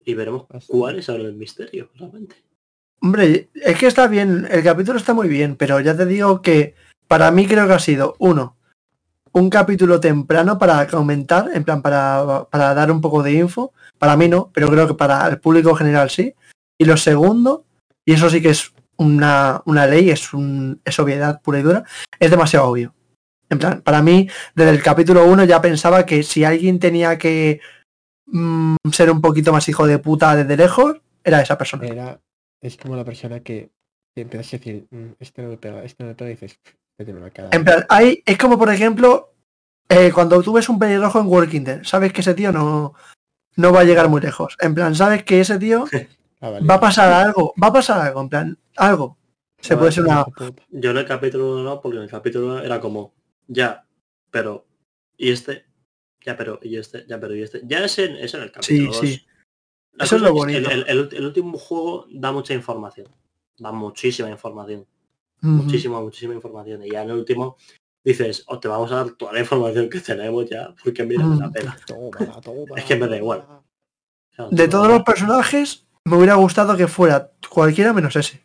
Y 0.03 0.13
veremos 0.13 0.41
Bastante. 0.47 0.67
cuál 0.67 0.99
es 0.99 1.09
ahora 1.09 1.23
el 1.23 1.33
misterio, 1.35 1.89
realmente. 1.95 2.35
Hombre, 3.01 3.49
es 3.53 3.77
que 3.77 3.87
está 3.87 4.07
bien, 4.07 4.47
el 4.49 4.63
capítulo 4.63 4.97
está 4.97 5.13
muy 5.13 5.27
bien, 5.27 5.55
pero 5.57 5.79
ya 5.79 5.95
te 5.95 6.05
digo 6.05 6.41
que 6.41 6.75
para 7.07 7.29
mí 7.31 7.45
creo 7.45 7.67
que 7.67 7.73
ha 7.73 7.79
sido, 7.79 8.15
uno, 8.19 8.55
un 9.31 9.49
capítulo 9.49 9.99
temprano 9.99 10.57
para 10.57 10.87
comentar, 10.87 11.51
en 11.53 11.63
plan 11.63 11.81
para, 11.81 12.47
para 12.49 12.73
dar 12.73 12.89
un 12.91 13.01
poco 13.01 13.21
de 13.21 13.33
info. 13.33 13.73
Para 13.99 14.15
mí 14.15 14.27
no, 14.27 14.49
pero 14.53 14.69
creo 14.69 14.87
que 14.87 14.93
para 14.93 15.27
el 15.27 15.39
público 15.39 15.75
general 15.75 16.09
sí. 16.09 16.33
Y 16.77 16.85
lo 16.85 16.97
segundo, 16.97 17.65
y 18.05 18.13
eso 18.13 18.29
sí 18.29 18.41
que 18.41 18.49
es 18.49 18.73
una, 18.97 19.61
una 19.65 19.85
ley, 19.87 20.09
es, 20.09 20.33
un, 20.33 20.81
es 20.85 20.97
obviedad 20.99 21.41
pura 21.41 21.59
y 21.59 21.63
dura, 21.63 21.83
es 22.19 22.31
demasiado 22.31 22.67
obvio. 22.69 22.93
En 23.49 23.59
plan, 23.59 23.81
para 23.81 24.01
mí, 24.01 24.27
desde 24.55 24.71
el 24.71 24.81
capítulo 24.83 25.25
1 25.25 25.43
ya 25.45 25.61
pensaba 25.61 26.05
que 26.05 26.23
si 26.23 26.43
alguien 26.43 26.79
tenía 26.79 27.17
que 27.17 27.61
mm, 28.27 28.75
ser 28.91 29.11
un 29.11 29.21
poquito 29.21 29.51
más 29.51 29.67
hijo 29.69 29.85
de 29.85 29.99
puta 29.99 30.35
desde 30.35 30.57
lejos, 30.57 30.97
era 31.23 31.41
esa 31.41 31.57
persona. 31.57 31.85
Era. 31.87 32.19
Es 32.61 32.77
como 32.77 32.95
la 32.95 33.05
persona 33.05 33.41
que, 33.41 33.69
que 34.15 34.21
empiezas 34.21 34.53
a 34.53 34.57
decir, 34.57 34.87
"Mm, 34.89 35.11
este 35.19 35.41
no 35.43 35.49
me 35.49 35.57
pega, 35.57 35.83
este 35.83 36.03
no 36.03 36.09
me 36.09 36.15
pega, 36.15 36.31
y 36.31 36.33
dices, 36.33 36.59
una 36.99 37.29
cara. 37.29 37.49
En 37.51 37.63
plan, 37.63 37.85
hay, 37.89 38.23
es 38.25 38.37
como 38.37 38.57
por 38.57 38.71
ejemplo, 38.71 39.33
eh, 39.89 40.11
cuando 40.13 40.41
tú 40.41 40.53
ves 40.53 40.69
un 40.69 40.79
pelirrojo 40.79 41.19
en 41.19 41.27
Walking 41.27 41.61
Dead, 41.61 41.83
sabes 41.83 42.13
que 42.13 42.21
ese 42.21 42.33
tío 42.33 42.51
no, 42.51 42.93
no 43.57 43.73
va 43.73 43.81
a 43.81 43.83
llegar 43.83 44.09
muy 44.09 44.21
lejos. 44.21 44.57
En 44.61 44.73
plan, 44.73 44.95
sabes 44.95 45.23
que 45.23 45.41
ese 45.41 45.59
tío 45.59 45.85
Ah, 46.41 46.49
vale. 46.49 46.67
va 46.67 46.75
a 46.75 46.79
pasar 46.79 47.11
algo, 47.11 47.53
va 47.61 47.67
a 47.67 47.73
pasar 47.73 48.01
algo, 48.01 48.21
en 48.21 48.29
plan, 48.29 48.57
algo. 48.75 49.17
Se 49.59 49.75
puede 49.77 49.91
ser 49.91 50.03
una... 50.03 50.25
Yo 50.69 50.91
en 50.91 50.97
el 50.97 51.05
capítulo 51.05 51.53
1 51.53 51.63
no, 51.63 51.81
porque 51.81 51.97
en 51.97 52.03
el 52.03 52.09
capítulo 52.09 52.47
1 52.47 52.59
era 52.59 52.79
como, 52.79 53.13
ya, 53.47 53.85
pero, 54.31 54.65
¿y 55.17 55.31
este? 55.31 55.65
Ya, 56.25 56.35
pero, 56.37 56.59
¿y 56.61 56.77
este? 56.77 57.05
Ya, 57.07 57.19
pero, 57.19 57.35
¿y 57.35 57.41
este? 57.43 57.61
Ya 57.65 57.83
es 57.85 57.97
en, 57.99 58.15
es 58.15 58.33
en 58.33 58.41
el 58.41 58.47
Sí, 58.49 58.53
capítulo 58.53 58.87
2. 58.91 58.97
sí. 58.99 59.25
La 59.93 60.05
Eso 60.05 60.15
es 60.17 60.21
lo 60.21 60.33
bonito. 60.33 60.69
El, 60.69 60.85
el- 60.87 61.09
el 61.13 61.25
último 61.25 61.57
juego 61.57 62.05
da 62.11 62.31
mucha 62.31 62.53
información. 62.53 63.07
Da 63.57 63.71
muchísima 63.71 64.29
información. 64.29 64.81
Ujú. 65.41 65.47
Muchísima, 65.47 66.01
muchísima 66.01 66.33
información. 66.33 66.83
Y 66.83 66.91
ya 66.91 67.03
en 67.03 67.11
el 67.11 67.17
último 67.17 67.55
dices, 68.03 68.43
o 68.47 68.59
te 68.59 68.67
vamos 68.67 68.91
a 68.91 68.95
dar 68.97 69.11
toda 69.11 69.31
la 69.33 69.39
información 69.39 69.89
que 69.89 69.99
tenemos 70.01 70.49
ya, 70.49 70.73
porque 70.83 71.03
mira, 71.03 71.25
me 71.25 71.37
la 71.63 71.77
tómala. 71.85 72.41
Es 72.75 72.83
que 72.85 72.95
me 72.97 73.07
da 73.07 73.17
igual. 73.17 73.39
O 73.47 73.63
sea, 74.35 74.47
De 74.51 74.67
todos 74.67 74.87
los 74.89 75.03
personajes, 75.03 75.85
me 76.03 76.17
hubiera 76.17 76.35
gustado 76.35 76.75
que 76.75 76.87
fuera 76.87 77.31
cualquiera 77.49 77.93
menos 77.93 78.15
ese. 78.15 78.41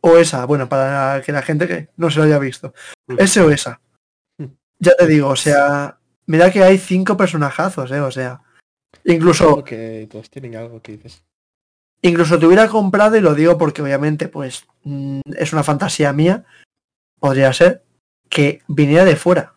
O 0.00 0.16
esa, 0.16 0.44
bueno, 0.46 0.68
para 0.68 1.22
que 1.22 1.32
la 1.32 1.42
gente 1.42 1.66
que 1.66 1.88
no 1.96 2.10
se 2.10 2.18
lo 2.18 2.24
haya 2.24 2.38
visto. 2.38 2.72
Mm. 3.06 3.16
Ese 3.18 3.40
o 3.40 3.50
esa. 3.50 3.80
Ya 4.80 4.94
te 4.96 5.06
digo, 5.08 5.28
o 5.28 5.36
sea, 5.36 5.98
mira 6.26 6.52
que 6.52 6.62
hay 6.62 6.78
cinco 6.78 7.16
personajazos, 7.16 7.90
eh, 7.90 8.00
o 8.00 8.10
sea. 8.10 8.42
Incluso 9.04 9.64
que 9.64 10.06
todos 10.10 10.30
tienen 10.30 10.56
algo 10.56 10.80
que 10.80 10.92
dices. 10.92 11.24
incluso 12.00 12.38
te 12.38 12.46
hubiera 12.46 12.68
comprado, 12.68 13.16
y 13.16 13.20
lo 13.20 13.34
digo 13.34 13.58
porque 13.58 13.82
obviamente 13.82 14.28
pues 14.28 14.66
mm, 14.84 15.20
es 15.36 15.52
una 15.52 15.64
fantasía 15.64 16.12
mía, 16.12 16.44
podría 17.18 17.52
ser, 17.52 17.82
que 18.28 18.62
viniera 18.68 19.04
de 19.04 19.16
fuera. 19.16 19.54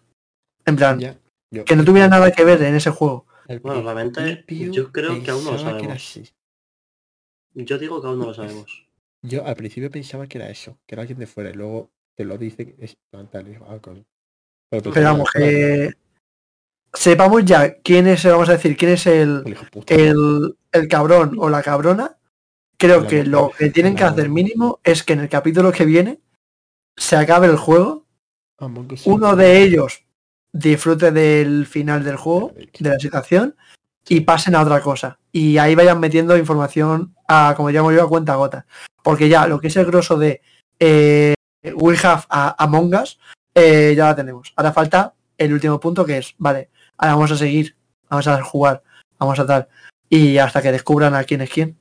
En 0.65 0.75
plan, 0.75 0.99
Ya. 0.99 1.17
Yo- 1.51 1.65
que 1.65 1.75
no 1.75 1.83
tuviera 1.83 2.07
nada 2.07 2.31
que 2.31 2.43
ver 2.43 2.61
en 2.63 2.75
ese 2.75 2.89
juego. 2.89 3.27
Bueno, 3.61 3.83
realmente, 3.83 4.45
yo 4.47 4.91
creo 4.91 5.21
que 5.21 5.29
aún 5.31 5.43
no 5.43 5.51
lo 5.51 5.59
sabemos. 5.59 6.21
Yo 7.53 7.77
digo 7.77 8.01
que 8.01 8.07
aún 8.07 8.19
no 8.19 8.25
lo 8.27 8.33
sabemos. 8.33 8.87
Yo 9.23 9.45
al 9.45 9.55
principio 9.55 9.91
pensaba 9.91 10.27
que 10.27 10.37
era 10.37 10.49
eso, 10.49 10.77
que 10.85 10.95
era 10.95 11.01
alguien 11.01 11.19
de 11.19 11.27
fuera 11.27 11.51
y 11.51 11.53
luego 11.53 11.91
te 12.15 12.25
lo 12.25 12.37
dice 12.37 12.65
que 12.65 12.85
es 12.85 12.97
ah. 13.13 13.77
Pero 14.69 14.91
vamos, 15.03 15.29
que 15.31 15.91
sepamos 16.93 17.45
ya 17.45 17.75
quién 17.81 18.07
es, 18.07 18.23
vamos 18.25 18.49
a 18.49 18.53
decir, 18.53 18.75
quién 18.77 18.91
es 18.91 19.05
el, 19.05 19.43
el 19.87 19.99
el, 19.99 20.57
el 20.71 20.87
cabrón 20.87 21.35
o 21.37 21.49
la 21.49 21.61
cabrona. 21.61 22.17
Creo 22.77 23.01
La 23.01 23.07
que 23.07 23.17
mujer, 23.17 23.27
lo 23.27 23.51
que 23.51 23.69
tienen 23.69 23.95
que 23.95 24.03
hacer 24.03 24.29
mínimo 24.29 24.79
es 24.83 25.03
que 25.03 25.13
en 25.13 25.19
el 25.19 25.29
capítulo 25.29 25.71
que 25.71 25.85
viene 25.85 26.19
se 26.97 27.15
acabe 27.15 27.47
el 27.47 27.57
juego, 27.57 28.05
Us 28.59 29.05
uno 29.05 29.35
de 29.35 29.61
ellos 29.61 30.03
disfrute 30.53 31.11
del 31.11 31.65
final 31.65 32.03
del 32.03 32.15
juego, 32.15 32.53
de 32.55 32.89
la 32.89 32.99
situación, 32.99 33.55
y 34.07 34.21
pasen 34.21 34.55
a 34.55 34.61
otra 34.61 34.81
cosa. 34.81 35.19
Y 35.31 35.57
ahí 35.57 35.75
vayan 35.75 35.99
metiendo 35.99 36.37
información 36.37 37.15
a, 37.27 37.53
como 37.55 37.69
llamo 37.69 37.91
yo, 37.91 38.03
a 38.03 38.09
cuenta 38.09 38.35
gota. 38.35 38.65
Porque 39.03 39.29
ya 39.29 39.47
lo 39.47 39.59
que 39.59 39.67
es 39.67 39.77
el 39.77 39.85
grosso 39.85 40.17
de 40.17 40.41
eh, 40.79 41.33
We 41.63 41.97
Have 42.03 42.23
a 42.29 42.63
Among 42.63 42.93
Us, 42.95 43.19
eh, 43.55 43.93
ya 43.95 44.07
la 44.07 44.15
tenemos. 44.15 44.53
Ahora 44.55 44.73
falta 44.73 45.13
el 45.37 45.53
último 45.53 45.79
punto 45.79 46.05
que 46.05 46.17
es, 46.19 46.35
vale, 46.37 46.69
ahora 46.97 47.15
vamos 47.15 47.31
a 47.31 47.37
seguir, 47.37 47.75
vamos 48.09 48.27
a 48.27 48.43
jugar, 48.43 48.83
vamos 49.17 49.39
a 49.39 49.45
tal. 49.45 49.67
Y 50.09 50.37
hasta 50.37 50.61
que 50.61 50.71
descubran 50.71 51.15
a 51.15 51.23
quién 51.23 51.41
es 51.41 51.49
quién. 51.49 51.77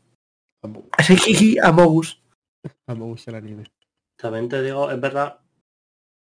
Among, 0.62 0.88
Ese 0.98 1.16
jiji 1.16 1.58
Among 1.58 1.96
Us. 1.96 2.22
Among 2.86 3.12
Us 3.12 3.28
el 3.28 3.34
anime. 3.34 3.64
También 4.16 4.48
te 4.48 4.62
digo, 4.62 4.90
es 4.90 5.00
verdad 5.00 5.40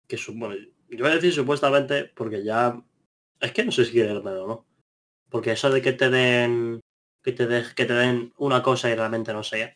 que 0.07 0.17
bueno, 0.33 0.55
yo 0.89 0.99
voy 1.03 1.11
a 1.11 1.15
decir 1.15 1.33
supuestamente 1.33 2.05
porque 2.05 2.43
ya 2.43 2.81
es 3.39 3.51
que 3.51 3.63
no 3.63 3.71
sé 3.71 3.85
si 3.85 3.91
creérmelo 3.91 4.43
o 4.45 4.47
no. 4.47 4.65
Porque 5.29 5.51
eso 5.51 5.69
de 5.69 5.81
que 5.81 5.93
te 5.93 6.09
den 6.09 6.79
que 7.23 7.31
te 7.33 7.45
de- 7.47 7.65
que 7.75 7.85
te 7.85 7.93
den 7.93 8.33
una 8.37 8.63
cosa 8.63 8.89
y 8.89 8.95
realmente 8.95 9.33
no 9.33 9.43
sea 9.43 9.75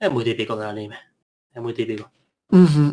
es 0.00 0.10
muy 0.10 0.24
típico 0.24 0.56
del 0.56 0.68
anime. 0.68 0.96
Es 1.54 1.62
muy 1.62 1.74
típico. 1.74 2.10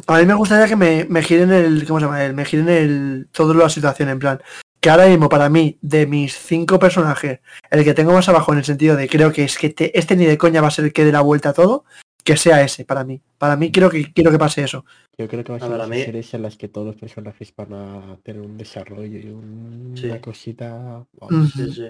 A 0.07 0.19
mí 0.19 0.25
me 0.25 0.33
gustaría 0.35 0.67
que 0.67 0.75
me, 0.75 1.05
me 1.05 1.23
giren 1.23 1.51
el, 1.51 1.85
¿cómo 1.87 1.99
se 1.99 2.05
llama? 2.05 2.23
El, 2.23 2.33
me 2.35 2.45
giren 2.45 2.69
el, 2.69 3.27
toda 3.31 3.55
la 3.55 3.69
situación 3.69 4.09
en 4.09 4.19
plan. 4.19 4.39
Que 4.79 4.89
ahora 4.91 5.07
mismo 5.07 5.29
para 5.29 5.49
mí, 5.49 5.79
de 5.81 6.05
mis 6.05 6.37
cinco 6.37 6.77
personajes, 6.77 7.39
el 7.71 7.83
que 7.83 7.95
tengo 7.95 8.13
más 8.13 8.29
abajo 8.29 8.51
en 8.51 8.59
el 8.59 8.65
sentido 8.65 8.95
de 8.95 9.07
creo 9.09 9.31
que 9.31 9.43
es 9.45 9.57
que 9.57 9.69
te- 9.69 9.97
este 9.97 10.15
ni 10.15 10.25
de 10.25 10.37
coña 10.37 10.61
va 10.61 10.67
a 10.67 10.71
ser 10.71 10.85
el 10.85 10.93
que 10.93 11.03
dé 11.03 11.11
la 11.11 11.21
vuelta 11.21 11.49
a 11.49 11.53
todo, 11.53 11.85
que 12.23 12.37
sea 12.37 12.61
ese 12.61 12.85
para 12.85 13.03
mí. 13.03 13.19
Para 13.39 13.55
mí 13.55 13.71
quiero 13.71 13.89
que 13.89 14.13
quiero 14.13 14.29
que 14.29 14.37
pase 14.37 14.63
eso. 14.63 14.85
Yo 15.17 15.27
creo 15.27 15.43
que 15.43 15.51
va 15.53 15.57
a 15.57 15.61
A 15.61 15.61
ser 15.61 15.69
ver, 15.71 15.81
a 15.81 15.83
esas 15.85 15.89
mí- 15.97 16.03
series 16.05 16.33
en 16.35 16.41
las 16.43 16.57
que 16.57 16.67
todos 16.67 16.85
los 16.87 16.95
personajes 16.95 17.51
van 17.55 17.73
a 17.73 18.17
tener 18.21 18.41
un 18.43 18.57
desarrollo 18.57 19.17
y 19.17 19.29
un- 19.29 19.93
Sí. 19.97 20.05
una 20.05 20.21
cosita. 20.21 21.03
wow. 21.13 21.47
Sí, 21.47 21.73
sí. 21.73 21.87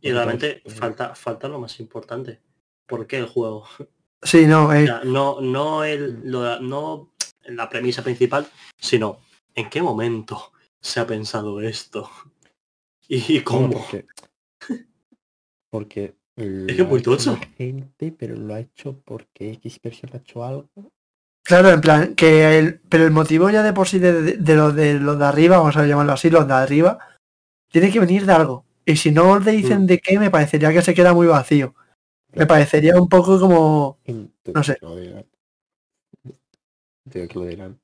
Y 0.00 0.12
realmente 0.12 0.62
todos- 0.64 0.78
falta 0.78 1.14
falta 1.16 1.48
lo 1.48 1.58
más 1.58 1.80
importante. 1.80 2.40
¿Por 2.86 3.08
qué 3.08 3.18
el 3.18 3.26
juego? 3.26 3.64
Sí, 4.22 4.46
no, 4.46 4.66
O 4.68 4.72
eh, 4.72 4.86
sea, 4.86 5.00
no 5.04 5.40
no 5.40 5.84
el 5.84 6.20
lo- 6.24 6.60
no 6.60 7.12
la 7.46 7.68
premisa 7.68 8.02
principal, 8.02 8.46
sino 8.76 9.20
en 9.54 9.68
qué 9.70 9.80
momento 9.82 10.52
se 10.80 11.00
ha 11.00 11.06
pensado 11.06 11.60
esto. 11.60 12.10
Y 13.10 13.40
cómo. 13.40 13.70
porque 13.70 14.04
porque 15.70 16.14
que 16.36 16.44
lo 16.74 16.84
es 16.84 16.88
muy 16.88 16.98
ha 16.98 17.00
hecho 17.00 17.10
tocho. 17.16 17.38
gente, 17.56 18.12
pero 18.12 18.36
lo 18.36 18.54
ha 18.54 18.60
hecho 18.60 19.00
porque 19.04 19.52
X 19.52 19.78
persona 19.78 20.12
ha 20.14 20.18
hecho 20.18 20.44
algo. 20.44 20.68
claro, 21.42 21.70
en 21.70 21.80
plan, 21.80 22.14
que 22.14 22.58
el, 22.58 22.80
pero 22.80 23.04
el 23.04 23.10
motivo 23.10 23.48
ya 23.50 23.62
de 23.62 23.72
por 23.72 23.88
sí 23.88 23.98
de, 23.98 24.12
de, 24.20 24.32
de 24.36 24.54
lo 24.54 24.72
de 24.72 24.94
los 25.00 25.18
de 25.18 25.24
arriba, 25.24 25.58
vamos 25.58 25.76
a 25.76 25.86
llamarlo 25.86 26.12
así, 26.12 26.28
los 26.30 26.46
de 26.46 26.54
arriba, 26.54 26.98
tiene 27.72 27.90
que 27.90 28.00
venir 28.00 28.26
de 28.26 28.32
algo. 28.32 28.64
Y 28.84 28.96
si 28.96 29.10
no 29.10 29.38
le 29.38 29.52
dicen 29.52 29.82
Mm. 29.84 29.86
de 29.86 29.98
qué, 29.98 30.18
me 30.18 30.30
parecería 30.30 30.72
que 30.72 30.82
se 30.82 30.94
queda 30.94 31.12
muy 31.14 31.26
vacío. 31.26 31.74
Me 32.34 32.46
parecería 32.46 33.00
un 33.00 33.08
poco 33.08 33.40
como 33.40 33.98
No 34.54 34.62
sé. 34.62 34.78
lo 34.80 34.96
dirán. 34.96 35.26
Digo 37.04 37.28
que 37.28 37.38
lo 37.38 37.44
dirán. 37.46 37.80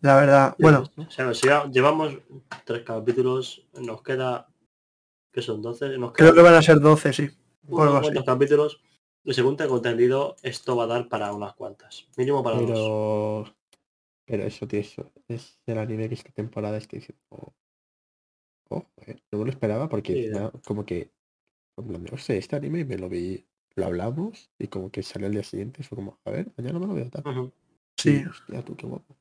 La 0.00 0.16
verdad, 0.16 0.56
bueno, 0.58 0.84
llevamos 1.72 2.18
tres 2.64 2.82
capítulos, 2.82 3.66
nos 3.80 4.02
queda 4.02 4.46
que 5.32 5.42
son 5.42 5.62
12, 5.62 5.98
nos 5.98 6.12
creo 6.12 6.34
que 6.34 6.42
van 6.42 6.54
a 6.54 6.62
ser 6.62 6.80
12, 6.80 7.12
sí. 7.12 7.30
unos 7.68 8.00
cuantos 8.00 8.24
capítulos 8.24 8.80
y 9.24 9.34
según 9.34 9.56
tengo 9.56 9.76
entendido 9.76 10.36
esto 10.42 10.76
va 10.76 10.84
a 10.84 10.86
dar 10.86 11.08
para 11.08 11.32
unas 11.32 11.54
cuantas, 11.54 12.06
mínimo 12.16 12.42
para 12.42 12.56
dos. 12.56 12.66
Pero 12.66 13.56
pero 14.26 14.42
eso 14.44 14.66
tío, 14.66 14.80
eso 14.80 15.12
es 15.28 15.58
el 15.66 15.78
anime 15.78 16.08
que 16.08 16.14
esta 16.14 16.30
temporada 16.32 16.76
estoy 16.76 17.00
diciendo. 17.00 17.54
Oh, 18.68 18.84
eh, 19.06 19.16
no 19.30 19.38
me 19.38 19.44
lo 19.44 19.50
esperaba 19.50 19.88
porque 19.88 20.30
Sí, 20.32 20.60
como 20.66 20.84
que 20.84 21.12
de, 21.76 22.10
"Hostia, 22.14 22.36
este 22.36 22.56
anime 22.56 22.84
me 22.84 22.98
lo 22.98 23.08
vi, 23.08 23.44
lo 23.74 23.86
hablamos 23.86 24.50
y 24.58 24.68
como 24.68 24.90
que 24.90 25.02
salió 25.02 25.26
al 25.26 25.34
día 25.34 25.42
siguiente, 25.42 25.82
fue 25.82 25.96
como, 25.96 26.18
a 26.24 26.30
ver, 26.30 26.50
mañana 26.56 26.78
me 26.78 26.86
lo 26.86 26.94
veo 26.94 27.10
tal. 27.10 27.26
Ujú. 27.26 27.52
Sí. 27.96 28.22
Y, 28.24 28.28
hostia, 28.28 28.64
tú 28.64 28.76
qué 28.76 28.86
guapo. 28.86 29.16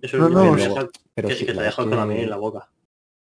Eso 0.00 0.16
No, 0.18 0.26
es 0.28 0.32
no, 0.32 0.56
que, 0.56 0.62
deja- 0.68 0.88
Pero 1.14 1.28
que- 1.28 1.34
sí, 1.34 1.46
que 1.46 1.52
te 1.54 1.62
deja 1.62 1.82
con 1.82 1.90
la 1.90 2.06
miel 2.06 2.20
en 2.24 2.30
la 2.30 2.36
boca. 2.38 2.70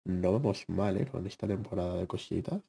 No 0.05 0.31
vamos 0.33 0.63
mal, 0.69 0.97
¿eh? 0.97 1.05
Con 1.07 1.27
esta 1.27 1.47
temporada 1.47 1.97
de 1.97 2.07
cositas. 2.07 2.61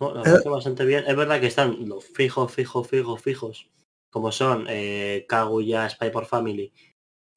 No, 0.00 0.12
la 0.12 0.20
Eh. 0.20 0.24
verdad 0.24 0.42
que 0.42 0.48
bastante 0.48 0.84
bien. 0.84 1.04
Es 1.06 1.16
verdad 1.16 1.40
que 1.40 1.46
están 1.46 1.88
los 1.88 2.04
fijos, 2.04 2.52
fijos, 2.52 2.88
fijos, 2.88 3.22
fijos, 3.22 3.70
como 4.10 4.32
son 4.32 4.66
eh, 4.68 5.24
Kaguya, 5.28 5.88
Spy 5.88 6.10
por 6.10 6.26
Family, 6.26 6.72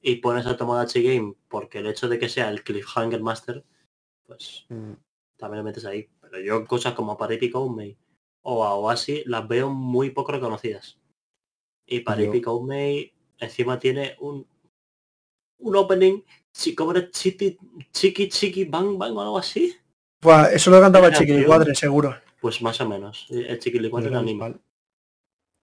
y 0.01 0.15
pones 0.17 0.45
a 0.47 0.57
Tomodachi 0.57 1.03
Game 1.03 1.35
porque 1.47 1.79
el 1.79 1.87
hecho 1.87 2.09
de 2.09 2.17
que 2.19 2.29
sea 2.29 2.49
el 2.49 2.63
Cliffhanger 2.63 3.21
Master, 3.21 3.63
pues 4.25 4.65
Mm, 4.69 4.93
también 5.37 5.59
lo 5.59 5.63
metes 5.63 5.85
ahí. 5.85 6.09
Pero 6.29 6.43
yo 6.43 6.65
cosas 6.65 6.93
como 6.93 7.17
Paripi 7.17 7.49
Koumei 7.49 7.97
o 8.43 8.63
Aoashi 8.63 9.23
las 9.25 9.47
veo 9.47 9.69
muy 9.69 10.09
poco 10.11 10.31
reconocidas. 10.31 10.97
Y 11.85 12.01
Paripi 12.01 12.41
Koumei 12.41 13.13
encima 13.39 13.79
tiene 13.79 14.15
un 14.19 14.45
un 15.59 15.75
opening, 15.75 16.21
¿cómo 16.75 16.91
era? 16.91 17.09
Chiti, 17.09 17.57
chiqui, 17.91 18.29
chiqui, 18.29 18.65
bang, 18.65 18.95
bang 18.97 19.15
o 19.17 19.21
algo 19.21 19.37
así. 19.39 19.75
Buah, 20.21 20.51
eso 20.53 20.69
lo 20.69 20.79
cantaba 20.79 21.07
el. 21.07 21.13
Chiquilicuadre, 21.13 21.73
seguro. 21.73 22.15
Pues 22.39 22.61
más 22.61 22.79
o 22.81 22.87
menos. 22.87 23.25
El 23.31 23.57
chiquilicuadro 23.59 24.07
en 24.09 24.13
menos 24.13 24.23
anime. 24.23 24.39
mal. 24.39 24.61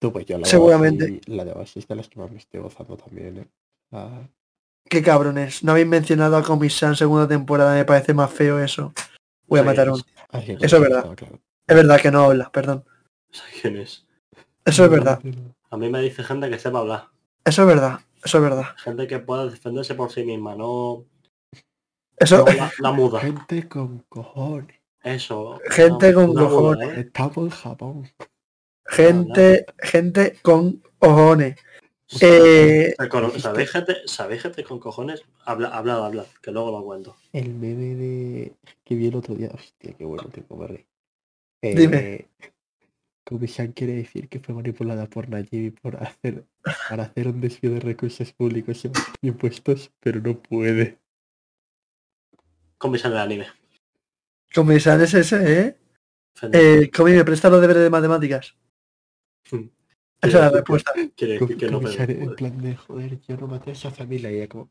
Tú, 0.01 0.13
pues 0.13 0.27
yo 0.27 0.37
la 0.39 0.47
Seguramente. 0.47 1.07
De 1.07 1.13
Oasis- 1.13 1.29
la 1.29 1.45
de 1.45 1.53
Oasis 1.53 1.87
de 1.87 1.95
las 1.95 2.09
que 2.09 2.19
más 2.19 2.31
me 2.31 2.39
estoy 2.39 2.61
gozando 2.61 2.97
también, 2.97 3.39
¿eh? 3.39 3.47
Ah, 3.93 4.29
Qué 4.91 5.01
cabrones. 5.03 5.63
No 5.65 5.71
habéis 5.73 5.87
mencionado 5.87 6.37
a 6.37 6.43
Comisan 6.43 6.97
segunda 6.97 7.27
temporada, 7.29 7.75
me 7.75 7.85
parece 7.85 8.13
más 8.15 8.31
feo 8.33 8.59
eso. 8.63 8.93
Voy 9.47 9.61
a 9.61 9.63
matar 9.63 9.89
a 9.89 9.93
un. 9.95 10.03
Eso 10.61 10.77
es 10.77 10.83
verdad. 10.83 11.15
claro. 11.15 11.41
Es 11.67 11.77
verdad 11.77 12.01
que 12.01 12.11
no 12.11 12.25
habla, 12.25 12.51
perdón. 12.53 12.85
¿Sabes 13.31 13.55
quién 13.61 13.77
es? 13.77 14.07
Eso 14.65 14.85
es 14.85 14.91
verdad. 14.91 15.21
A 15.71 15.77
mí 15.77 15.91
me 15.91 16.01
dice 16.01 16.23
gente 16.25 16.49
que 16.51 16.59
sepa 16.59 16.79
hablar. 16.79 17.09
Eso 17.45 17.63
es 17.63 17.69
verdad. 17.69 18.01
Eso 18.25 18.39
es 18.39 18.43
verdad. 18.45 18.65
Gente 18.79 19.07
que 19.07 19.19
pueda 19.19 19.47
defenderse 19.47 19.95
por 19.95 20.11
sí 20.11 20.25
misma, 20.25 20.55
no, 20.55 21.05
Eso, 22.17 22.39
no 22.39 22.53
la, 22.53 22.73
la 22.79 22.93
muda. 22.93 23.21
Gente 23.21 23.69
con 23.69 23.99
cojones. 24.09 24.81
Eso. 25.03 25.61
Gente 25.69 26.07
una- 26.07 26.15
con 26.15 26.31
una 26.31 26.43
muda, 26.43 26.51
cojones. 26.51 26.89
¿eh? 26.97 27.01
Estamos 27.01 27.37
en 27.37 27.51
Japón. 27.51 28.09
gente, 28.87 29.67
gente 29.81 30.39
con 30.43 30.83
cojones. 30.99 31.57
Eh, 32.21 32.95
es 32.99 33.43
¿Sabéis 33.43 33.71
gente, 33.71 33.97
¿Sabéis 34.07 34.43
gente 34.43 34.65
con 34.65 34.79
cojones? 34.79 35.23
Habla, 35.45 35.69
habla, 35.69 36.05
habla, 36.07 36.27
que 36.43 36.51
luego 36.51 36.71
lo 36.71 36.85
cuento. 36.85 37.17
El 37.33 37.55
meme 37.55 37.95
de 37.95 38.53
que 38.85 38.95
vi 38.95 39.09
el 39.09 39.17
otro 39.17 39.35
día. 39.35 39.51
Hostia, 39.53 39.95
qué 39.97 40.05
bueno 40.05 40.29
tengo, 40.31 40.57
me 40.57 40.67
reí. 40.67 40.87
Dime. 41.63 42.29
Comisión 43.25 43.73
quiere 43.73 43.95
decir 43.95 44.29
que 44.29 44.39
fue 44.39 44.55
manipulada 44.55 45.07
por 45.07 45.31
Najib 45.31 45.81
por 45.81 45.97
hacer 45.97 46.45
para 46.89 47.05
hacer 47.05 47.29
un 47.29 47.41
desvío 47.41 47.73
de 47.73 47.81
recursos 47.81 48.33
públicos 48.33 48.85
y 48.85 48.91
impuestos, 49.27 49.91
pero 50.01 50.21
no 50.21 50.39
puede. 50.39 50.99
Con 52.77 52.91
mi 52.91 52.99
sale 52.99 53.15
el 53.15 53.21
anime. 53.21 53.47
Comisan 54.55 55.01
es 55.01 55.15
ese, 55.15 55.61
¿eh? 55.61 55.77
Eh 56.53 56.91
Comi, 56.95 57.13
¿me 57.13 57.25
presta 57.25 57.49
los 57.49 57.61
deberes 57.61 57.83
de 57.83 57.91
matemáticas? 57.91 58.55
Esa 60.29 60.39
es 60.39 60.45
la 60.45 60.51
respuesta. 60.51 60.93
Quiere 61.17 61.39
decir 61.39 61.57
que 61.57 61.67
no 61.71 61.81
Comisario, 61.81 62.17
puede. 62.17 62.31
en 62.31 62.37
plan 62.37 62.59
de 62.63 62.77
joder, 62.77 63.21
yo 63.21 63.37
no 63.37 63.47
maté 63.47 63.71
a 63.71 63.73
esa 63.75 63.91
familia 63.91 64.31
y 64.31 64.49
como 64.49 64.71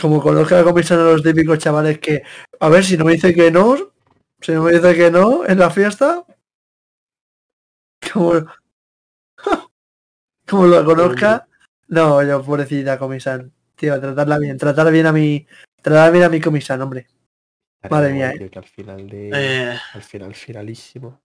Como 0.00 0.22
conozca 0.22 0.60
a 0.60 0.64
Comisan 0.64 1.00
a 1.00 1.04
los 1.04 1.22
típicos 1.22 1.58
chavales 1.58 1.98
que, 1.98 2.22
a 2.60 2.68
ver, 2.68 2.84
si 2.84 2.96
no 2.96 3.04
me 3.04 3.12
dice 3.12 3.34
que 3.34 3.50
no, 3.50 3.76
si 4.40 4.52
no 4.52 4.62
me 4.62 4.72
dice 4.72 4.94
que 4.94 5.10
no 5.10 5.44
en 5.46 5.58
la 5.58 5.70
fiesta, 5.70 6.24
como, 8.12 8.32
como 10.48 10.66
lo 10.66 10.84
conozca, 10.84 11.48
no, 11.88 12.22
yo 12.22 12.42
pobrecita 12.42 12.98
Comisan, 12.98 13.52
tío, 13.74 14.00
tratarla 14.00 14.38
bien, 14.38 14.56
tratar 14.56 14.90
bien 14.92 15.06
a 15.06 15.12
mi, 15.12 15.46
tratar 15.82 16.12
bien 16.12 16.24
a 16.24 16.28
mi 16.28 16.40
Comisan, 16.40 16.80
hombre. 16.82 17.06
Madre 17.88 18.12
mía, 18.12 18.32
que 18.34 18.58
al 18.58 18.64
final 18.64 19.08
de 19.08 19.30
Eh, 19.32 19.78
al 19.94 20.02
final 20.02 20.34
finalísimo 20.34 21.20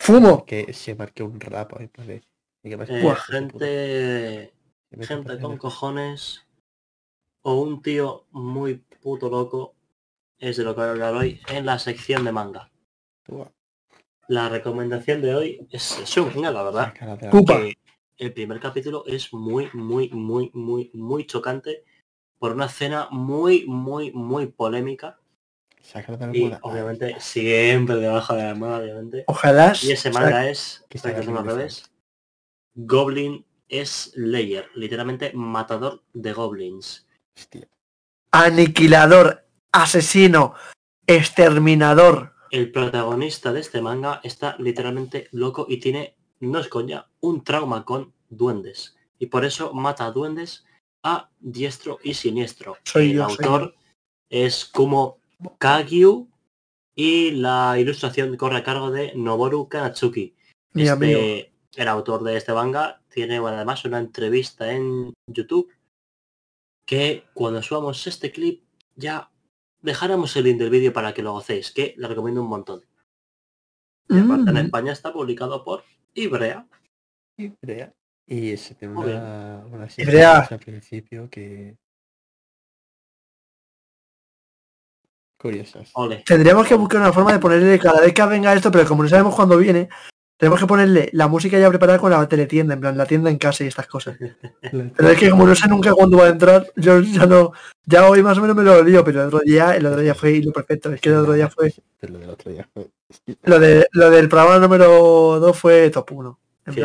Fumo. 0.00 0.44
que 0.46 0.72
se 0.72 0.94
marque 0.94 1.22
un 1.22 1.38
rap 1.38 1.78
de 1.78 2.22
¿y 2.68 2.76
qué 2.76 2.84
eh, 2.88 4.52
gente, 4.90 5.06
gente 5.06 5.40
con 5.40 5.56
cojones 5.56 6.46
o 7.42 7.60
un 7.60 7.82
tío 7.82 8.26
muy 8.30 8.74
puto 9.02 9.28
loco 9.30 9.74
es 10.38 10.56
de 10.56 10.64
lo 10.64 10.74
que 10.74 10.80
voy 10.80 10.88
a 10.88 10.92
hablar 10.92 11.14
hoy 11.14 11.40
en 11.48 11.66
la 11.66 11.78
sección 11.78 12.24
de 12.24 12.32
manga. 12.32 12.70
La 14.28 14.48
recomendación 14.48 15.22
de 15.22 15.34
hoy 15.34 15.66
es, 15.70 15.98
es 15.98 16.16
un 16.16 16.28
manga, 16.34 16.50
la 16.50 16.62
verdad. 16.62 16.94
que 16.94 17.78
el 18.18 18.32
primer 18.32 18.60
capítulo 18.60 19.04
es 19.06 19.32
muy, 19.32 19.70
muy, 19.72 20.10
muy, 20.10 20.50
muy, 20.52 20.90
muy 20.94 21.26
chocante 21.26 21.84
por 22.38 22.52
una 22.52 22.66
escena 22.66 23.08
muy, 23.10 23.66
muy, 23.66 24.12
muy 24.12 24.46
polémica 24.46 25.18
y 26.32 26.52
obviamente 26.62 27.16
siempre 27.18 27.96
debajo 27.96 28.34
de 28.34 28.42
la 28.42 28.50
almohada, 28.50 28.78
obviamente. 28.78 29.24
Ojalá. 29.26 29.72
Y 29.82 29.92
ese 29.92 30.10
manga 30.10 30.48
es, 30.48 30.84
que 30.88 30.98
al 31.08 31.44
revés, 31.44 31.90
Goblin 32.78 33.44
Slayer, 33.68 34.70
literalmente 34.74 35.32
matador 35.34 36.02
de 36.12 36.32
goblins. 36.32 37.06
hostia. 37.36 37.68
Aniquilador, 38.30 39.44
asesino, 39.72 40.54
exterminador. 41.06 42.34
El 42.50 42.70
protagonista 42.70 43.52
de 43.52 43.60
este 43.60 43.82
manga 43.82 44.20
está 44.22 44.56
literalmente 44.58 45.28
loco 45.32 45.66
y 45.68 45.78
tiene, 45.80 46.16
no 46.40 46.60
es 46.60 46.68
coña, 46.68 47.06
un 47.20 47.42
trauma 47.42 47.84
con 47.84 48.12
duendes. 48.30 48.96
Y 49.18 49.26
por 49.26 49.44
eso 49.44 49.74
mata 49.74 50.06
a 50.06 50.12
duendes 50.12 50.64
a 51.02 51.30
diestro 51.40 51.98
y 52.02 52.14
siniestro. 52.14 52.76
Soy 52.84 53.10
el 53.10 53.16
yo, 53.16 53.28
soy 53.28 53.44
autor 53.44 53.74
es 54.30 54.64
como 54.64 55.18
Kagyu 55.58 56.28
y 56.94 57.30
la 57.32 57.76
ilustración 57.78 58.36
corre 58.36 58.58
a 58.58 58.64
cargo 58.64 58.90
de 58.90 59.12
Noboru 59.14 59.68
Kanatsuki. 59.68 60.34
Mi 60.74 60.82
Este, 60.82 60.92
amigo. 60.92 61.20
El 61.78 61.86
autor 61.86 62.24
de 62.24 62.36
este 62.36 62.52
manga 62.52 63.00
tiene 63.08 63.38
bueno, 63.38 63.56
además 63.56 63.84
una 63.84 64.00
entrevista 64.00 64.72
en 64.72 65.14
YouTube 65.28 65.72
que 66.84 67.28
cuando 67.34 67.62
subamos 67.62 68.04
este 68.04 68.32
clip 68.32 68.64
ya 68.96 69.30
dejaremos 69.80 70.34
el 70.34 70.44
link 70.46 70.58
del 70.58 70.70
vídeo 70.70 70.92
para 70.92 71.14
que 71.14 71.22
lo 71.22 71.34
gocéis, 71.34 71.70
que 71.70 71.94
le 71.96 72.08
recomiendo 72.08 72.42
un 72.42 72.48
montón. 72.48 72.82
Y 74.08 74.18
aparte 74.18 74.50
en 74.50 74.56
Mm. 74.56 74.64
España 74.66 74.92
está 74.92 75.12
publicado 75.12 75.62
por 75.62 75.84
Ibrea. 76.14 76.66
Y 77.36 77.52
Brea. 77.62 77.94
Y 78.26 78.50
ese 78.50 78.74
bien. 78.80 78.96
una, 78.96 79.64
una 79.70 79.86
Brea. 79.98 80.38
al 80.50 80.58
principio 80.58 81.30
que 81.30 81.76
curiosas. 85.40 85.92
Ole. 85.94 86.24
Tendríamos 86.26 86.66
que 86.66 86.74
buscar 86.74 87.00
una 87.00 87.12
forma 87.12 87.34
de 87.34 87.38
ponerle 87.38 87.78
cada 87.78 88.00
vez 88.00 88.12
que 88.12 88.26
venga 88.26 88.52
esto, 88.52 88.72
pero 88.72 88.84
como 88.88 89.04
no 89.04 89.08
sabemos 89.08 89.36
cuándo 89.36 89.56
viene, 89.58 89.88
tenemos 90.38 90.60
que 90.60 90.66
ponerle 90.66 91.10
la 91.12 91.28
música 91.28 91.58
ya 91.58 91.68
preparada 91.68 91.98
con 91.98 92.10
la 92.10 92.26
teletienda, 92.28 92.72
en 92.74 92.80
plan 92.80 92.96
la 92.96 93.04
tienda 93.06 93.28
en 93.30 93.36
casa 93.38 93.64
y 93.64 93.66
estas 93.66 93.86
cosas. 93.86 94.16
Pero 94.96 95.08
es 95.10 95.18
que 95.18 95.28
como 95.30 95.46
no 95.46 95.54
sé 95.54 95.68
nunca 95.68 95.92
cuándo 95.92 96.16
va 96.16 96.24
a 96.26 96.30
entrar, 96.30 96.66
yo 96.76 97.00
ya 97.00 97.26
no, 97.26 97.52
ya 97.84 98.08
hoy 98.08 98.22
más 98.22 98.38
o 98.38 98.40
menos 98.40 98.56
me 98.56 98.62
lo 98.62 98.82
lío, 98.82 99.04
pero 99.04 99.20
el 99.22 99.26
otro 99.28 99.40
día, 99.44 99.76
el 99.76 99.84
otro 99.84 100.00
día 100.00 100.14
fue 100.14 100.40
lo 100.40 100.52
perfecto, 100.52 100.92
es 100.92 101.00
que 101.00 101.10
el 101.10 101.16
otro 101.16 101.32
día 101.34 101.48
fue, 101.50 101.74
lo 102.02 102.18
del 102.18 102.30
otro 102.30 102.50
día 102.50 102.68
fue. 102.72 102.88
lo 103.42 103.58
de 103.58 103.86
lo 103.92 104.10
del 104.10 104.28
programa 104.28 104.58
número 104.58 105.40
2 105.40 105.58
fue 105.58 105.90
top 105.90 106.12
1. 106.12 106.38
En 106.66 106.74
Sí, 106.74 106.82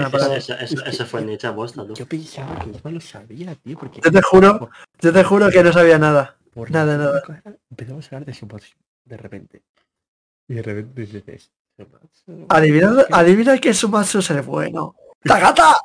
ese 0.86 1.06
fue 1.06 1.24
Nietzsche 1.24 1.48
apuesta, 1.48 1.86
tú. 1.86 1.94
Yo 1.94 2.06
pensaba 2.06 2.58
que 2.60 2.72
no 2.84 2.92
lo 2.92 3.02
sabía, 3.02 3.54
tío, 3.56 3.78
porque. 3.78 4.00
Yo 4.02 4.12
te 4.12 4.22
juro- 4.22 4.70
yo 5.00 5.12
te 5.14 5.24
juro 5.24 5.50
que 5.50 5.62
no 5.64 5.74
sabía 5.74 6.00
nada. 6.00 6.38
por 6.54 6.72
nada, 6.72 6.98
nada. 6.98 7.22
Empezamos 7.70 8.06
a 8.06 8.16
hablar 8.16 8.26
de 8.26 8.34
Shumatsu 8.34 8.70
de 9.06 9.18
repente. 9.18 9.62
Y 10.48 10.54
de 10.56 10.62
repente 10.62 11.02
dices. 11.06 11.52
Adivina, 12.50 13.06
adivina 13.12 13.58
que 13.58 13.74
Sumatsu 13.74 14.20
es 14.20 14.30
el 14.32 14.42
bueno. 14.42 14.96
¡Tagata! 15.24 15.76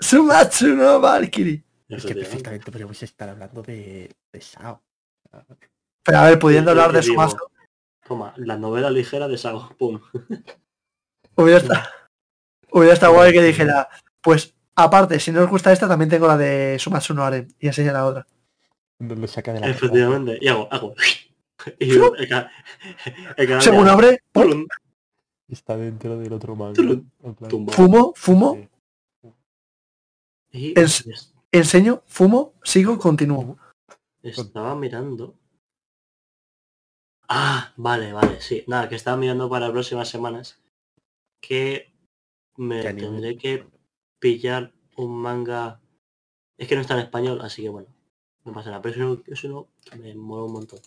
Sumatsu 0.00 0.68
no 0.74 1.00
Valkyrie. 1.00 1.62
Es 1.88 2.04
que 2.04 2.14
perfectamente 2.14 2.70
podríamos 2.70 3.02
estar 3.02 3.28
hablando 3.28 3.62
de, 3.62 4.14
de 4.32 4.40
Sao. 4.40 4.82
Pero 6.02 6.18
a 6.18 6.24
ver, 6.24 6.38
pudiendo 6.38 6.70
hablar 6.70 6.92
de 6.92 7.00
digo, 7.00 7.14
Sumatsu, 7.14 7.36
Toma, 8.06 8.32
la 8.36 8.56
novela 8.56 8.90
ligera 8.90 9.28
de 9.28 9.38
Sago. 9.38 9.70
Pum. 9.78 10.00
hubiera 11.36 11.58
estado, 11.60 11.82
hubiera 12.72 12.94
estado 12.94 13.12
guay 13.14 13.32
que 13.32 13.42
dijera, 13.42 13.88
pues 14.20 14.54
aparte, 14.74 15.20
si 15.20 15.30
no 15.32 15.42
os 15.42 15.50
gusta 15.50 15.72
esta, 15.72 15.88
también 15.88 16.08
tengo 16.10 16.26
la 16.26 16.36
de 16.36 16.76
Sumatsu 16.78 17.14
no 17.14 17.24
Aren 17.24 17.48
y 17.58 17.66
enseña 17.68 17.92
la 17.92 18.06
otra. 18.06 18.26
Lo 18.98 19.26
saca 19.28 19.52
de 19.52 19.60
la 19.60 19.68
Efectivamente. 19.68 20.38
Y 20.40 20.48
hago, 20.48 20.68
hago. 20.70 20.94
Y 21.80 21.90
el, 21.90 22.28
ca- 22.28 22.50
el 23.36 23.46
canal 23.48 23.62
Según 23.62 23.88
abre, 23.88 24.22
Tulum, 24.32 24.66
Está 25.48 25.76
dentro 25.76 26.18
del 26.18 26.32
otro 26.32 26.56
tumba. 27.48 27.72
fumo, 27.72 28.12
fumo, 28.14 28.68
sí. 30.52 30.74
Enseño, 31.50 32.02
fumo, 32.06 32.52
sigo, 32.62 32.98
continúo. 32.98 33.56
estaba 34.22 34.74
mirando. 34.74 35.34
Ah, 37.28 37.72
vale, 37.76 38.12
vale, 38.12 38.40
sí. 38.40 38.64
Nada, 38.66 38.88
que 38.88 38.94
estaba 38.94 39.16
mirando 39.16 39.48
para 39.48 39.72
próximas 39.72 40.08
semanas. 40.08 40.60
Que 41.40 41.92
me 42.56 42.82
tendré 42.82 43.36
que 43.36 43.66
pillar 44.18 44.72
un 44.96 45.16
manga. 45.16 45.80
Es 46.58 46.68
que 46.68 46.74
no 46.74 46.82
está 46.82 46.94
en 46.94 47.00
español, 47.00 47.40
así 47.40 47.62
que 47.62 47.68
bueno. 47.70 47.88
no 48.44 48.52
pasa 48.52 48.70
nada. 48.70 48.82
Pero 48.82 48.94
eso 48.94 49.04
no, 49.04 49.22
eso 49.26 49.48
no 49.48 49.68
me 49.98 50.14
mola 50.14 50.44
un 50.44 50.52
montón. 50.52 50.80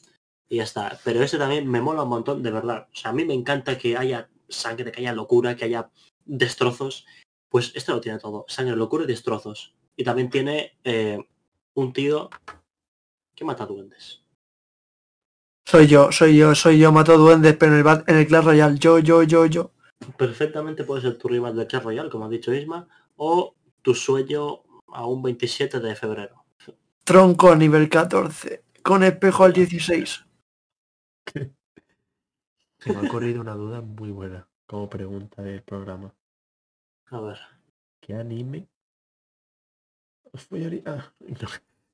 Y 0.49 0.57
ya 0.57 0.63
está. 0.63 0.99
Pero 1.03 1.23
ese 1.23 1.37
también 1.39 1.67
me 1.67 1.81
mola 1.81 2.03
un 2.03 2.09
montón, 2.09 2.43
de 2.43 2.51
verdad. 2.51 2.87
O 2.91 2.95
sea, 2.95 3.11
a 3.11 3.13
mí 3.13 3.25
me 3.25 3.33
encanta 3.33 3.77
que 3.77 3.97
haya 3.97 4.29
sangre, 4.51 4.91
que 4.91 4.99
haya 5.01 5.13
locura, 5.13 5.55
que 5.55 5.65
haya 5.65 5.89
destrozos. 6.25 7.05
Pues 7.49 7.71
este 7.75 7.91
lo 7.91 7.99
tiene 8.01 8.19
todo. 8.19 8.45
Sangre, 8.47 8.75
locura 8.75 9.03
y 9.03 9.07
destrozos. 9.07 9.73
Y 9.95 10.03
también 10.03 10.29
tiene 10.29 10.77
eh, 10.83 11.17
un 11.73 11.91
tío 11.93 12.29
que 13.35 13.43
mata 13.45 13.65
duendes. 13.65 14.23
Soy 15.67 15.87
yo, 15.87 16.11
soy 16.11 16.37
yo, 16.37 16.55
soy 16.55 16.79
yo, 16.79 16.91
mato 16.91 17.17
duendes, 17.17 17.55
pero 17.57 17.73
en 17.73 17.77
el, 17.79 17.83
bat- 17.85 18.03
en 18.07 18.17
el 18.17 18.27
Clash 18.27 18.43
Royale, 18.45 18.77
yo, 18.77 18.99
yo, 18.99 19.23
yo, 19.23 19.45
yo. 19.45 19.71
Perfectamente 20.17 20.83
puede 20.83 21.01
ser 21.01 21.17
tu 21.17 21.27
rival 21.27 21.55
del 21.55 21.67
Clash 21.67 21.83
Royale, 21.83 22.09
como 22.09 22.25
ha 22.25 22.29
dicho 22.29 22.53
Isma, 22.53 22.87
o 23.17 23.55
tu 23.81 23.93
sueño 23.93 24.63
a 24.87 25.05
un 25.05 25.21
27 25.21 25.79
de 25.79 25.95
febrero. 25.95 26.43
Tronco 27.03 27.51
a 27.51 27.55
nivel 27.55 27.89
14, 27.89 28.63
con 28.83 29.03
espejo 29.03 29.43
al 29.43 29.53
16. 29.53 30.25
Se 32.81 32.91
me 32.91 32.97
ha 32.99 33.03
ocurrido 33.03 33.39
una 33.39 33.53
duda 33.53 33.79
muy 33.79 34.11
buena 34.11 34.45
como 34.65 34.89
pregunta 34.89 35.41
del 35.41 35.63
programa. 35.63 36.13
A 37.11 37.21
ver. 37.21 37.39
¿Qué 38.01 38.13
anime? 38.13 38.67
Os 40.35 40.43
voy 40.49 40.63
a... 40.63 40.67
ori- 40.67 40.83
ah, 40.85 41.03
no. 41.41 41.47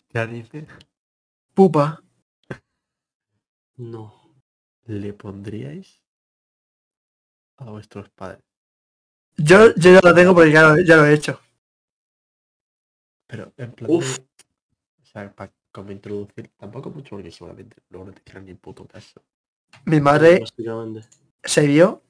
¿Qué 0.09 0.18
anime 0.19 0.68
Pupa. 1.55 2.01
No. 3.77 4.03
le 4.88 5.14
pondríais 5.14 6.01
a 7.57 7.65
vuestros 7.69 8.09
padres? 8.09 8.43
Yo, 9.38 9.73
yo 9.76 9.93
ya 9.93 9.99
lo 10.03 10.14
tengo 10.14 10.35
porque 10.35 10.51
ya 10.51 10.64
lo, 10.64 10.80
ya 10.81 10.95
lo 10.97 11.05
he 11.05 11.14
hecho. 11.14 11.39
Pero 13.30 13.53
en 13.57 13.72
plan 13.72 13.89
Uf. 13.91 14.18
de- 14.18 14.27
O 15.03 15.05
sea, 15.05 15.34
para 15.35 15.53
como 15.72 15.91
introducir, 15.91 16.49
tampoco 16.57 16.89
mucho 16.91 17.11
porque 17.15 17.31
seguramente 17.31 17.77
luego 17.89 18.07
no 18.07 18.14
te 18.14 18.22
quieran 18.23 18.45
ni 18.45 18.55
puto 18.55 18.88
caso. 18.88 19.23
Mi 19.88 20.01
madre 20.01 20.43
se 21.43 21.65
vio 21.65 22.03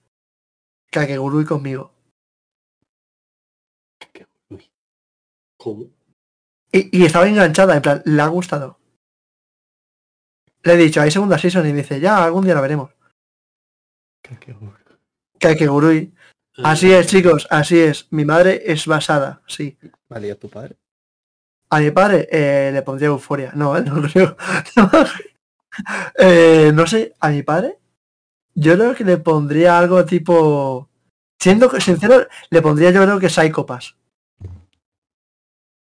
Kakegurui 0.92 1.46
conmigo. 1.46 1.92
¿Cómo? 5.58 5.86
Y, 6.72 6.98
y 6.98 7.06
estaba 7.06 7.28
enganchada, 7.28 7.76
en 7.76 7.82
plan, 7.82 8.02
le 8.06 8.22
ha 8.22 8.28
gustado. 8.28 8.80
Le 10.64 10.74
he 10.74 10.78
dicho, 10.78 11.02
hay 11.02 11.12
segunda 11.12 11.38
season 11.38 11.68
y 11.68 11.72
dice, 11.72 12.00
ya, 12.00 12.24
algún 12.24 12.44
día 12.46 12.56
la 12.56 12.62
veremos. 12.62 12.92
que- 14.22 14.38
que- 14.40 14.52
uy. 14.54 14.74
Kakegurui. 15.40 16.14
Así 16.64 16.92
Eh, 16.92 17.00
es, 17.00 17.08
chicos, 17.08 17.48
así 17.52 17.80
es. 17.80 18.08
Mi 18.12 18.26
madre 18.26 18.64
es 18.66 18.86
basada, 18.88 19.42
sí. 19.48 19.78
Vale, 20.10 20.28
¿y 20.28 20.32
a 20.32 20.40
tu 20.40 20.50
padre? 20.50 20.76
A 21.70 21.80
mi 21.80 21.92
padre 21.92 22.28
eh, 22.32 22.72
le 22.74 22.82
pondría 22.82 23.08
euforia. 23.10 23.52
No, 23.56 23.80
no 23.82 24.02
creo. 24.10 24.36
Eh, 26.18 26.72
no 26.74 26.88
sé, 26.88 27.14
a 27.20 27.30
mi 27.30 27.44
padre. 27.44 27.78
Yo 28.56 28.74
creo 28.76 28.96
que 28.96 29.04
le 29.04 29.18
pondría 29.18 29.78
algo 29.78 30.04
tipo. 30.06 30.90
Siendo 31.40 31.70
sincero, 31.80 32.28
le 32.50 32.62
pondría 32.62 32.90
yo 32.92 33.04
creo 33.04 33.20
que 33.20 33.30
Psychopass. 33.30 33.96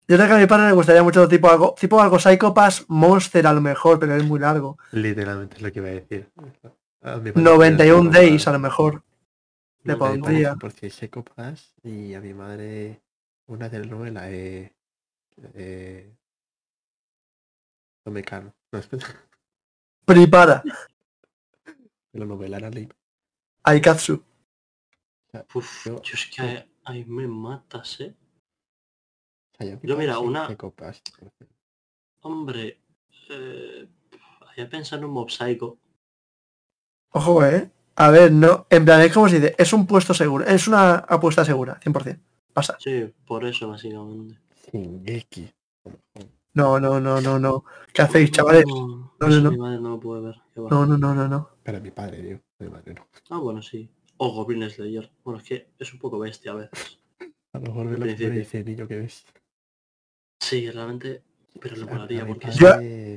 Yo 0.08 0.18
creo 0.18 0.28
que 0.28 0.34
a 0.34 0.38
mi 0.38 0.46
padre 0.46 0.68
le 0.68 0.74
gustaría 0.74 1.02
mucho 1.02 1.28
tipo 1.28 1.50
algo, 1.50 1.74
tipo 1.80 2.02
algo 2.02 2.20
Psychopass 2.20 2.86
Monster 2.90 3.48
a 3.48 3.54
lo 3.54 3.62
mejor, 3.62 3.98
pero 4.00 4.16
es 4.16 4.24
muy 4.24 4.40
largo. 4.40 4.78
Literalmente 4.92 5.56
es 5.56 5.62
lo 5.62 5.72
que 5.72 5.80
iba 5.80 5.88
a 5.88 5.92
decir. 5.92 6.30
A 7.02 7.18
mi 7.18 7.32
padre 7.32 7.44
91 7.44 8.12
le 8.12 8.20
Days 8.20 8.48
a 8.48 8.52
lo 8.52 8.60
mejor. 8.60 9.02
Le 9.84 9.96
pondría. 9.96 10.56
Por 10.56 10.72
si 10.72 10.90
Seco 10.90 11.24
Pass 11.24 11.74
y 11.84 12.14
a 12.14 12.22
mi 12.22 12.34
madre 12.34 13.02
una 13.48 13.70
telenovela 13.70 14.30
eh, 14.30 14.74
eh, 15.54 16.14
Tomecano. 18.04 18.54
No, 18.72 18.80
espera, 18.80 19.06
Prepara. 20.06 20.64
telenovela 22.12 22.58
era 22.58 22.68
anime. 22.68 22.94
Aikatsu. 23.64 24.24
Uf, 25.54 25.86
Yo- 25.86 26.02
yo 26.02 26.14
es 26.14 26.26
que 26.28 26.42
ahí, 26.42 26.72
ahí 26.86 27.06
me 27.06 27.28
matas, 27.28 28.00
¿eh? 28.02 28.16
Yo, 29.84 29.98
mira, 29.98 30.20
una-. 30.20 30.48
Hombre, 32.22 32.80
eh, 33.30 33.88
había 34.50 34.70
pensado 34.70 35.00
en 35.02 35.06
un 35.06 35.12
Mob 35.12 35.30
Psycho. 35.30 35.78
Ojo, 37.12 37.46
eh. 37.46 37.72
A 37.98 38.10
ver, 38.12 38.32
no. 38.32 38.68
En 38.70 38.84
plan, 38.86 39.02
es 39.02 39.14
como 39.14 39.30
si 39.30 39.36
dice, 39.36 39.56
es 39.58 39.72
un 39.74 39.88
puesto 39.88 40.14
seguro. 40.14 40.46
Es 40.46 40.68
una 40.68 40.96
apuesta 40.96 41.46
segura, 41.46 41.80
100%. 41.82 42.20
Pasa. 42.54 42.78
Sí, 42.80 43.14
por 43.26 43.46
eso 43.46 43.70
básicamente. 43.70 44.40
Shingeki. 44.72 45.52
Lo. 46.56 46.80
No, 46.80 46.80
no, 46.80 47.00
no, 47.00 47.22
no, 47.22 47.40
no. 47.40 47.66
¿Qué 47.94 48.02
hacéis, 48.02 48.32
chavales? 48.32 48.66
No, 48.68 49.12
No, 49.20 49.28
no, 49.28 49.42
no. 49.42 49.52
mi 49.52 49.58
madre 49.58 49.80
no 49.82 49.90
lo 49.90 50.00
puede 50.00 50.22
ver. 50.22 50.36
No, 50.56 50.86
no, 50.86 50.98
no, 50.98 51.14
no, 51.16 51.28
no. 51.28 51.50
Pero 51.64 51.82
mi 51.82 51.92
padre, 51.92 52.22
digo. 52.22 52.40
Mi 52.60 52.70
madre 52.70 52.94
no. 52.94 53.08
Ah, 53.30 53.38
bueno, 53.40 53.62
sí. 53.62 53.90
O 54.18 54.34
Goblin 54.34 54.70
Slayer. 54.70 55.12
Bueno, 55.24 55.40
es 55.40 55.46
que 55.46 55.68
es 55.78 55.94
un 55.94 56.00
poco 56.00 56.18
bestia 56.20 56.52
a 56.52 56.56
veces. 56.56 57.00
A 57.54 57.60
lo 57.60 57.68
mejor 57.68 57.88
ve 57.90 57.98
lo 57.98 58.06
que 58.18 58.30
dice 58.32 58.60
el 58.60 58.66
niño 58.66 58.88
que 58.88 58.98
ves. 59.00 59.26
Sí, 60.42 60.70
realmente. 60.70 61.24
Pero 61.62 61.76
a 61.82 61.86
molaría 61.86 62.26
porque 62.28 62.48
padre- 62.48 62.54
es- 62.54 62.60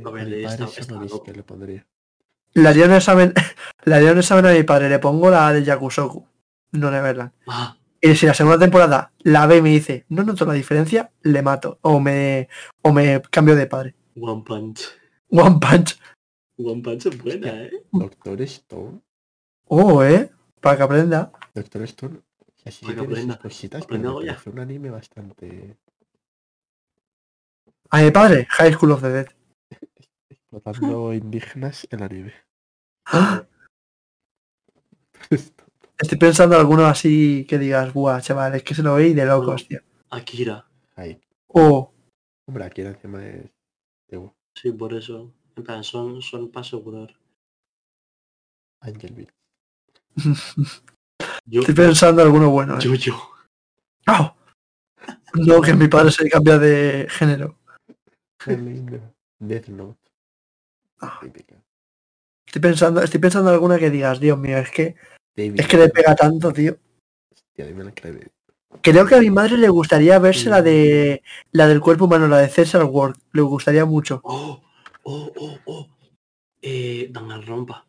Yo- 0.04 0.12
ver, 0.12 0.26
mi 0.28 0.44
está- 0.44 0.64
está 0.66 0.94
loco. 0.94 1.22
que 1.24 1.32
le 1.32 1.42
pondría. 1.42 1.86
Le 2.54 2.68
haría 2.68 2.86
un 2.86 2.92
examen, 2.92 3.34
le 3.84 3.94
haría 3.94 4.12
un 4.12 4.18
examen 4.18 4.46
a 4.46 4.52
mi 4.52 4.62
padre, 4.62 4.88
le 4.88 4.98
pongo 5.00 5.28
la 5.28 5.52
de 5.52 5.64
Yakusoku. 5.64 6.24
No 6.72 6.90
le 6.90 7.00
verla. 7.00 7.32
Ah, 7.48 7.76
Y 8.00 8.14
si 8.14 8.26
la 8.26 8.34
segunda 8.34 8.58
temporada 8.58 9.12
la 9.20 9.46
ve 9.46 9.56
y 9.56 9.62
me 9.62 9.70
dice, 9.70 10.04
no 10.08 10.22
noto 10.22 10.44
la 10.44 10.52
diferencia, 10.52 11.10
le 11.22 11.42
mato. 11.42 11.78
O 11.82 11.98
me, 11.98 12.48
o 12.82 12.92
me 12.92 13.20
cambio 13.30 13.56
de 13.56 13.66
padre. 13.66 13.94
One 14.20 14.42
Punch. 14.46 14.88
One 15.30 15.58
Punch. 15.60 15.98
One 16.58 16.82
Punch 16.82 17.06
es 17.06 17.22
buena, 17.22 17.62
¿eh? 17.64 17.72
Doctor 17.92 18.40
Stone. 18.42 19.00
Oh, 19.66 20.02
eh. 20.04 20.30
Para 20.60 20.76
que 20.76 20.82
aprenda. 20.84 21.32
Doctor 21.54 21.82
Stone. 21.82 22.18
O 22.18 22.60
sea, 22.60 22.72
sí 22.72 22.84
Para 22.84 22.94
que 22.96 23.04
aprenda. 23.04 23.38
cositas, 23.38 23.86
algo 23.90 24.22
ya. 24.22 24.32
parece 24.32 24.50
un 24.50 24.58
anime 24.60 24.90
bastante 24.90 25.76
A 27.90 28.02
mi 28.02 28.10
padre, 28.10 28.46
High 28.50 28.72
School 28.74 28.92
of 28.92 29.02
the 29.02 29.08
Dead. 29.08 29.28
explotando 30.30 31.12
indígenas 31.14 31.86
el 31.90 32.02
anime. 32.02 32.32
¡Ah! 33.06 33.44
Estoy 35.98 36.18
pensando 36.18 36.54
en 36.54 36.60
alguno 36.60 36.86
así 36.86 37.44
que 37.48 37.58
digas, 37.58 37.92
buah, 37.92 38.20
chaval, 38.20 38.54
es 38.54 38.62
que 38.62 38.74
se 38.74 38.82
lo 38.82 38.94
veis 38.94 39.16
de 39.16 39.26
locos, 39.26 39.66
tío. 39.66 39.80
Akira. 40.10 40.66
Ahí. 40.94 41.20
Oh, 41.48 41.92
Hombre, 42.48 42.64
aquí 42.64 42.80
encima 42.80 43.24
es... 43.26 43.50
de 44.08 44.30
Sí, 44.54 44.72
por 44.72 44.94
eso. 44.94 45.34
En 45.54 45.64
plan, 45.64 45.84
son, 45.84 46.22
son 46.22 46.50
para 46.50 46.62
asegurar. 46.66 47.14
Angel 48.80 49.12
Beat. 49.12 49.30
Yo, 51.44 51.60
estoy 51.60 51.74
pensando 51.74 52.22
en 52.22 52.28
alguno 52.28 52.50
bueno. 52.50 52.76
eh. 52.78 52.80
yo, 52.82 52.94
yo. 52.94 53.14
¡Au! 54.06 54.34
No, 55.34 55.60
que 55.62 55.74
mi 55.74 55.88
padre 55.88 56.12
se 56.12 56.28
cambia 56.28 56.58
de 56.58 57.06
género. 57.10 57.58
Death 59.38 59.68
Note. 59.68 59.98
Ah. 61.00 61.20
Estoy 62.46 62.62
pensando, 62.62 63.02
estoy 63.02 63.20
pensando 63.20 63.50
en 63.50 63.54
alguna 63.54 63.78
que 63.78 63.90
digas, 63.90 64.20
Dios 64.20 64.38
mío, 64.38 64.58
es 64.58 64.70
que, 64.70 64.96
David. 65.46 65.60
es 65.60 65.66
que 65.68 65.76
le 65.76 65.88
pega 65.88 66.14
tanto, 66.14 66.52
tío. 66.52 66.76
Hostia, 67.32 67.66
dime 67.66 67.84
la 67.84 67.92
clave. 67.92 68.28
Creo 68.82 69.06
que 69.06 69.14
a 69.14 69.20
mi 69.20 69.30
madre 69.30 69.56
le 69.56 69.68
gustaría 69.68 70.18
verse 70.18 70.50
la 70.50 70.60
de 70.62 71.22
la 71.52 71.66
del 71.66 71.80
cuerpo 71.80 72.04
humano, 72.04 72.28
la 72.28 72.38
de 72.38 72.48
César 72.48 72.84
Ward. 72.84 73.16
Le 73.32 73.42
gustaría 73.42 73.84
mucho. 73.84 74.20
Oh, 75.10 75.14
oh, 75.14 75.32
oh, 75.36 75.58
oh. 75.64 75.88
Eh, 76.60 77.08
Danganronpa. 77.10 77.86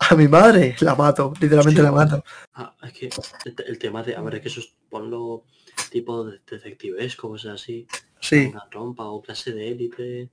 A 0.00 0.14
mi 0.16 0.26
madre 0.26 0.74
la 0.80 0.96
mato, 0.96 1.32
literalmente 1.40 1.80
Sí. 1.80 1.84
la 1.84 1.92
mato. 1.92 2.24
Ah, 2.54 2.74
es 2.82 2.92
que 2.92 3.10
el, 3.44 3.54
te- 3.54 3.68
el 3.70 3.78
tema 3.78 4.02
de, 4.02 4.16
a 4.16 4.20
ver, 4.22 4.34
es 4.36 4.40
que 4.40 4.48
eso 4.48 4.58
es, 4.60 4.74
ponlo 4.88 5.44
tipo 5.90 6.24
de 6.24 6.40
detectivesco, 6.50 7.28
cosas 7.28 7.60
así. 7.62 7.86
Sí. 8.20 8.52
rompa 8.72 9.04
o 9.04 9.22
clase 9.22 9.52
de 9.52 9.68
élite. 9.68 10.30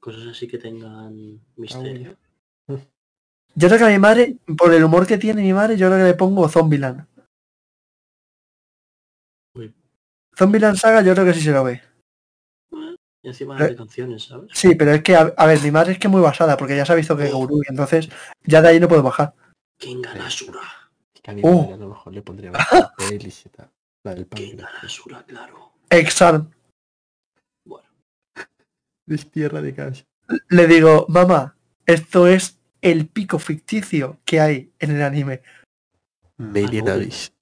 Cosas 0.00 0.26
así 0.28 0.46
que 0.48 0.56
tengan 0.58 1.38
misterio. 1.56 2.16
Yo 3.56 3.68
creo 3.68 3.78
que 3.78 3.84
a 3.84 3.88
mi 3.88 3.98
madre, 3.98 4.36
por 4.58 4.72
el 4.74 4.82
humor 4.84 5.06
que 5.06 5.18
tiene 5.18 5.42
mi 5.42 5.52
madre, 5.52 5.76
yo 5.76 5.86
creo 5.88 5.98
que 5.98 6.04
le 6.10 6.14
pongo 6.14 6.48
Zombieland. 6.48 7.06
Uy. 9.54 9.72
Zombieland 10.36 10.76
Saga 10.76 11.02
yo 11.02 11.12
creo 11.14 11.24
que 11.26 11.34
sí 11.34 11.40
se 11.40 11.52
lo 11.52 11.64
ve. 11.64 11.80
Y 13.22 13.28
encima 13.28 13.58
Eh. 13.58 13.68
de 13.68 13.76
canciones, 13.76 14.24
¿sabes? 14.24 14.50
Sí, 14.52 14.74
pero 14.74 14.92
es 14.92 15.02
que, 15.02 15.16
a, 15.16 15.32
a 15.36 15.46
ver, 15.46 15.60
mi 15.62 15.70
madre 15.70 15.92
es 15.92 15.98
que 15.98 16.08
es 16.08 16.10
muy 16.10 16.20
basada, 16.20 16.56
porque 16.56 16.76
ya 16.76 16.84
se 16.84 16.92
ha 16.92 16.96
visto 16.96 17.16
que 17.16 17.30
Guru, 17.30 17.62
y 17.62 17.70
entonces 17.70 18.08
ya 18.42 18.60
de 18.60 18.68
ahí 18.68 18.80
no 18.80 18.88
puedo 18.88 19.02
bajar. 19.02 19.34
Kengan 19.78 20.20
Asura. 20.20 20.60
Es 21.14 21.22
que 21.22 21.30
a 21.30 21.34
mi 21.34 21.40
Oh. 21.44 21.62
padre 21.62 21.74
a 21.74 21.76
lo 21.78 21.88
mejor 21.88 22.12
le 22.12 22.22
pondría 22.22 22.50
más 22.50 22.58
pelis 22.98 23.46
y 23.46 23.48
tal. 23.50 23.70
La 24.04 24.14
del. 24.14 24.26
Asura, 24.82 25.22
claro. 25.24 25.72
Exarm. 25.88 26.50
Bueno, 27.66 27.88
Destierra 29.06 29.62
de 29.62 29.74
casa. 29.74 30.04
Le 30.50 30.66
digo, 30.66 31.06
mamá, 31.08 31.56
esto 31.86 32.26
es 32.26 32.58
el 32.84 33.08
pico 33.08 33.38
ficticio 33.38 34.20
que 34.26 34.40
hay 34.40 34.72
en 34.78 34.90
el 34.90 35.02
anime. 35.02 35.40
No. 36.36 36.50
Abyss. 36.50 37.32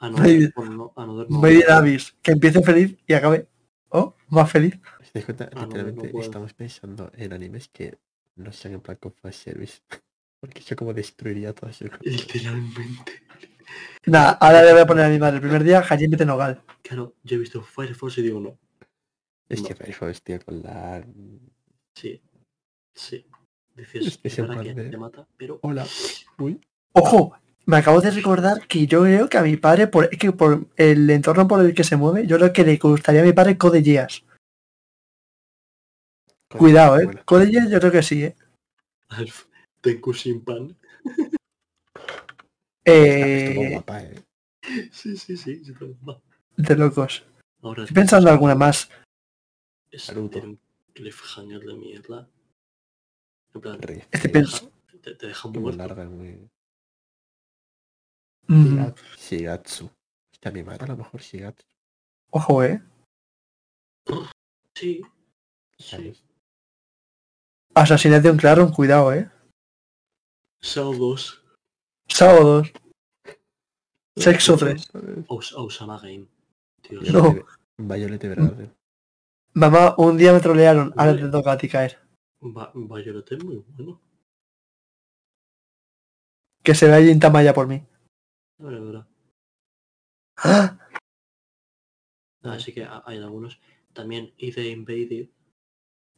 in 0.00 1.70
Abyss, 1.70 2.16
que 2.22 2.32
empiece 2.32 2.62
feliz 2.62 2.96
y 3.06 3.12
acabe. 3.12 3.46
Oh, 3.90 4.14
más 4.28 4.50
feliz. 4.50 4.78
¿Os 5.00 5.12
dais 5.12 5.26
cuenta? 5.26 5.50
Ah, 5.52 5.60
no, 5.60 5.60
no 5.60 5.66
Literalmente 5.66 6.18
estamos 6.18 6.54
pensando 6.54 7.12
en 7.14 7.32
animes 7.32 7.68
que 7.68 7.98
no 8.36 8.52
sean 8.52 8.74
en 8.74 8.80
plan 8.80 8.96
con 8.96 9.14
service. 9.32 9.80
Porque 10.40 10.60
eso 10.60 10.74
como 10.76 10.94
destruiría 10.94 11.54
todo 11.54 11.70
eso. 11.70 11.84
Literalmente. 12.00 13.22
Nada, 14.06 14.30
ahora 14.40 14.62
le 14.62 14.72
voy 14.72 14.80
a 14.80 14.86
poner 14.86 15.04
a 15.04 15.08
mi 15.08 15.18
madre. 15.18 15.36
El 15.36 15.42
primer 15.42 15.62
día, 15.62 15.80
Hajime 15.80 16.16
Tenogal. 16.16 16.62
Claro, 16.82 17.14
yo 17.22 17.36
he 17.36 17.40
visto 17.40 17.62
Fire 17.62 17.94
Force 17.94 18.20
y 18.20 18.24
digo 18.24 18.40
no. 18.40 18.58
Es 19.48 19.60
No. 19.60 19.68
que 19.68 19.74
Fire 19.74 19.94
Force, 19.94 20.20
tío, 20.22 20.40
con 20.44 20.62
la... 20.62 21.04
Sí. 21.94 22.22
Sí. 22.94 23.26
Dices, 23.76 24.18
que 24.18 24.42
¿para. 24.42 24.62
Te 24.62 24.96
mata, 24.96 25.26
pero... 25.36 25.58
Hola. 25.62 25.86
Uy. 26.38 26.60
Ojo, 26.92 27.36
me 27.66 27.76
acabo 27.76 28.00
de 28.00 28.10
recordar 28.10 28.66
que 28.66 28.86
yo 28.86 29.02
creo 29.02 29.28
que 29.28 29.36
a 29.36 29.42
mi 29.42 29.56
padre, 29.56 29.86
por, 29.86 30.08
es 30.10 30.18
que 30.18 30.32
por 30.32 30.66
el 30.76 31.10
entorno 31.10 31.46
por 31.46 31.60
el 31.64 31.74
que 31.74 31.84
se 31.84 31.96
mueve, 31.96 32.26
yo 32.26 32.38
creo 32.38 32.52
que 32.52 32.64
le 32.64 32.76
gustaría 32.76 33.20
a 33.20 33.24
mi 33.24 33.32
padre 33.32 33.58
Code 33.58 33.82
Geass. 33.82 34.24
Cuidado, 36.48 37.00
eh. 37.00 37.10
Code 37.24 37.48
Geass 37.48 37.70
yo 37.70 37.78
creo 37.80 37.92
que 37.92 38.02
sí, 38.02 38.24
eh. 38.24 38.36
Alf, 39.08 39.46
Tenku 39.80 40.12
Shinpan. 40.12 40.76
Eh, 42.88 43.72
guapa, 43.72 44.00
eh. 44.00 44.22
Sí, 44.92 45.16
sí, 45.16 45.36
sí. 45.36 45.60
de 46.56 46.76
locos. 46.76 47.24
Ahora 47.60 47.82
Estoy 47.82 47.96
pensando 47.96 48.28
en 48.28 48.34
alguna 48.34 48.54
más. 48.54 48.88
es 49.90 50.08
Naruto. 50.08 50.38
un 50.38 50.60
cliffhanger 50.92 51.62
de 51.62 51.74
mierda. 51.74 52.28
En 53.56 53.60
plan, 53.62 53.78
fea, 53.80 54.32
pens- 54.32 54.70
te, 55.02 55.14
te 55.14 55.26
deja 55.28 55.48
muy 55.48 55.58
muerto. 55.60 55.78
larga, 55.78 56.04
muy... 56.04 56.48
Mm, 58.48 58.92
Shigatsu. 59.16 59.90
Hostia, 60.32 60.50
mi 60.52 60.62
madre 60.62 60.84
a 60.84 60.88
lo 60.88 60.96
mejor 60.96 61.20
Shigatsu. 61.20 61.64
ojo, 62.30 62.62
eh. 62.64 62.82
Sí. 64.74 65.02
Sí. 65.78 65.84
¿sabes? 65.90 66.22
Assassinación 67.74 68.36
Claro, 68.36 68.70
cuidado, 68.72 69.12
eh. 69.12 69.30
Sao 70.60 70.92
2. 70.94 71.42
Sábados. 72.08 72.72
Sexo 74.16 74.56
3. 74.56 74.88
Aus 75.28 75.52
Ausama 75.52 75.98
Game. 76.00 76.26
Dios. 76.88 77.10
No. 77.12 77.34
Violet 77.78 78.22
Evergarden. 78.24 78.74
Mamá, 79.52 79.94
un 79.98 80.16
día 80.16 80.32
me 80.32 80.40
trolearon. 80.40 80.92
Ahora 80.96 81.16
te 81.16 81.28
toca 81.28 81.52
a 81.52 81.58
ti 81.58 81.68
caer. 81.68 81.98
Va, 82.42 82.70
Violet 82.74 83.32
es 83.32 83.44
muy 83.44 83.56
bueno. 83.56 84.00
Que 86.62 86.74
se 86.74 86.86
vea 86.86 86.98
en 86.98 87.20
Tamaya 87.20 87.54
por 87.54 87.66
mí. 87.66 87.82
La 88.58 88.70
verdad. 88.80 89.06
¡Ah! 90.38 90.78
Así 92.42 92.72
que 92.72 92.84
ha- 92.84 93.02
hay 93.06 93.18
algunos. 93.18 93.60
También 93.92 94.32
ID 94.38 94.58
Invaded. 94.70 95.28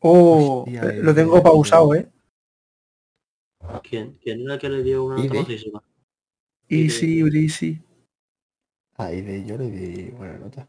Oh, 0.01 0.63
Hostia, 0.63 0.83
eh, 0.83 1.03
lo 1.03 1.15
tengo 1.15 1.37
de- 1.37 1.43
pausado, 1.43 1.95
eh. 1.95 2.11
¿Quién? 3.83 4.19
¿Quién 4.23 4.41
era 4.43 4.55
el 4.55 4.61
que 4.61 4.69
le 4.69 4.83
dio 4.83 5.05
una 5.05 5.21
ID? 5.25 5.29
trabajísima? 5.31 5.83
Easy, 6.69 7.23
breezy. 7.23 7.83
Ah, 8.97 9.09
de 9.09 9.45
yo 9.47 9.57
le 9.57 9.71
di 9.71 10.11
buena 10.11 10.39
nota, 10.39 10.69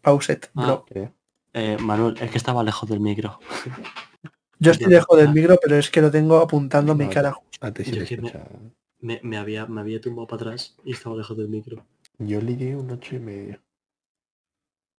Pauset, 0.00 0.50
Ah. 0.54 0.66
bro. 0.66 0.84
creo. 0.84 1.14
Eh, 1.58 1.78
Manuel, 1.80 2.14
es 2.20 2.30
que 2.30 2.36
estaba 2.36 2.62
lejos 2.62 2.86
del 2.86 3.00
micro. 3.00 3.38
Yo 4.58 4.72
estoy 4.72 4.88
lejos 4.88 5.16
del 5.16 5.28
ah. 5.28 5.32
micro, 5.32 5.56
pero 5.62 5.76
es 5.76 5.90
que 5.90 6.02
lo 6.02 6.10
tengo 6.10 6.36
apuntando 6.36 6.92
a 6.92 6.94
mi 6.94 7.08
cara. 7.08 7.34
Antes 7.62 7.86
se 7.86 7.92
Yo 7.94 8.00
le 8.00 8.06
que 8.06 8.16
me-. 8.20 8.32
Me, 9.00 9.20
me 9.22 9.36
había, 9.38 9.64
me 9.66 9.80
había 9.80 9.98
tumbado 10.00 10.26
para 10.26 10.42
atrás 10.42 10.76
y 10.84 10.92
estaba 10.92 11.16
lejos 11.16 11.36
del 11.36 11.48
micro. 11.48 11.84
Yo 12.18 12.42
le 12.42 12.56
di 12.56 12.74
un 12.74 12.90
ocho 12.90 13.16
y 13.16 13.20
medio. 13.20 13.58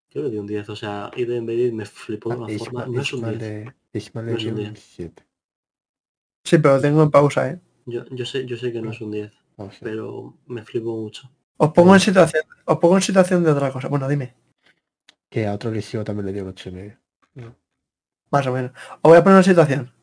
Yo 0.10 0.24
le 0.24 0.30
di 0.32 0.38
un 0.38 0.48
10, 0.48 0.70
o 0.70 0.76
sea, 0.76 1.12
ID 1.16 1.30
Invaded 1.32 1.74
me 1.74 1.86
flipó 1.86 2.30
de 2.30 2.36
Ah, 2.36 2.38
una 2.40 2.58
forma. 2.58 2.82
Isma, 2.82 2.86
No 2.88 3.02
es 3.02 3.14
un 3.14 3.20
Isma 3.20 3.32
10. 3.34 3.42
le, 3.42 3.76
Isma 3.94 4.22
le 4.24 4.32
No 4.32 4.38
es 4.38 4.44
dio 4.44 4.54
un 4.54 4.60
un 4.60 4.64
10. 4.74 4.80
7. 4.96 5.24
Sí, 6.44 6.58
pero 6.58 6.76
lo 6.76 6.82
tengo 6.82 7.04
en 7.04 7.12
pausa, 7.12 7.50
eh. 7.52 7.60
Yo, 7.86 8.06
yo 8.10 8.26
sé, 8.26 8.46
yo 8.46 8.58
sé 8.58 8.72
que 8.72 8.82
no 8.82 8.92
es 8.92 9.02
un 9.02 9.12
10, 9.12 9.32
Vamos 9.58 9.76
a 9.76 9.86
ver. 9.86 9.94
pero 9.94 10.38
me 10.48 10.64
flipó 10.64 10.96
mucho. 10.96 11.30
Os 11.58 11.72
pongo 11.72 11.94
en 11.94 12.00
situación, 12.00 12.44
os 12.66 12.78
pongo 12.78 12.96
en 12.96 13.02
situación 13.02 13.44
de 13.44 13.52
otra 13.52 13.72
cosa. 13.72 13.90
Bueno, 13.90 14.08
dime, 14.08 14.34
Que 15.38 15.46
a 15.46 15.54
otro 15.54 15.70
lesivo 15.70 16.04
también 16.04 16.26
le 16.26 16.34
dio 16.34 16.44
un 16.44 16.56
y 16.66 16.72
medio. 16.72 16.98
más 18.32 18.48
o 18.48 18.52
menos. 18.52 18.72
Os 19.04 19.12
voy 19.12 19.18
a 19.20 19.24
poner 19.24 19.38
en 19.38 19.44
situación. 19.44 19.94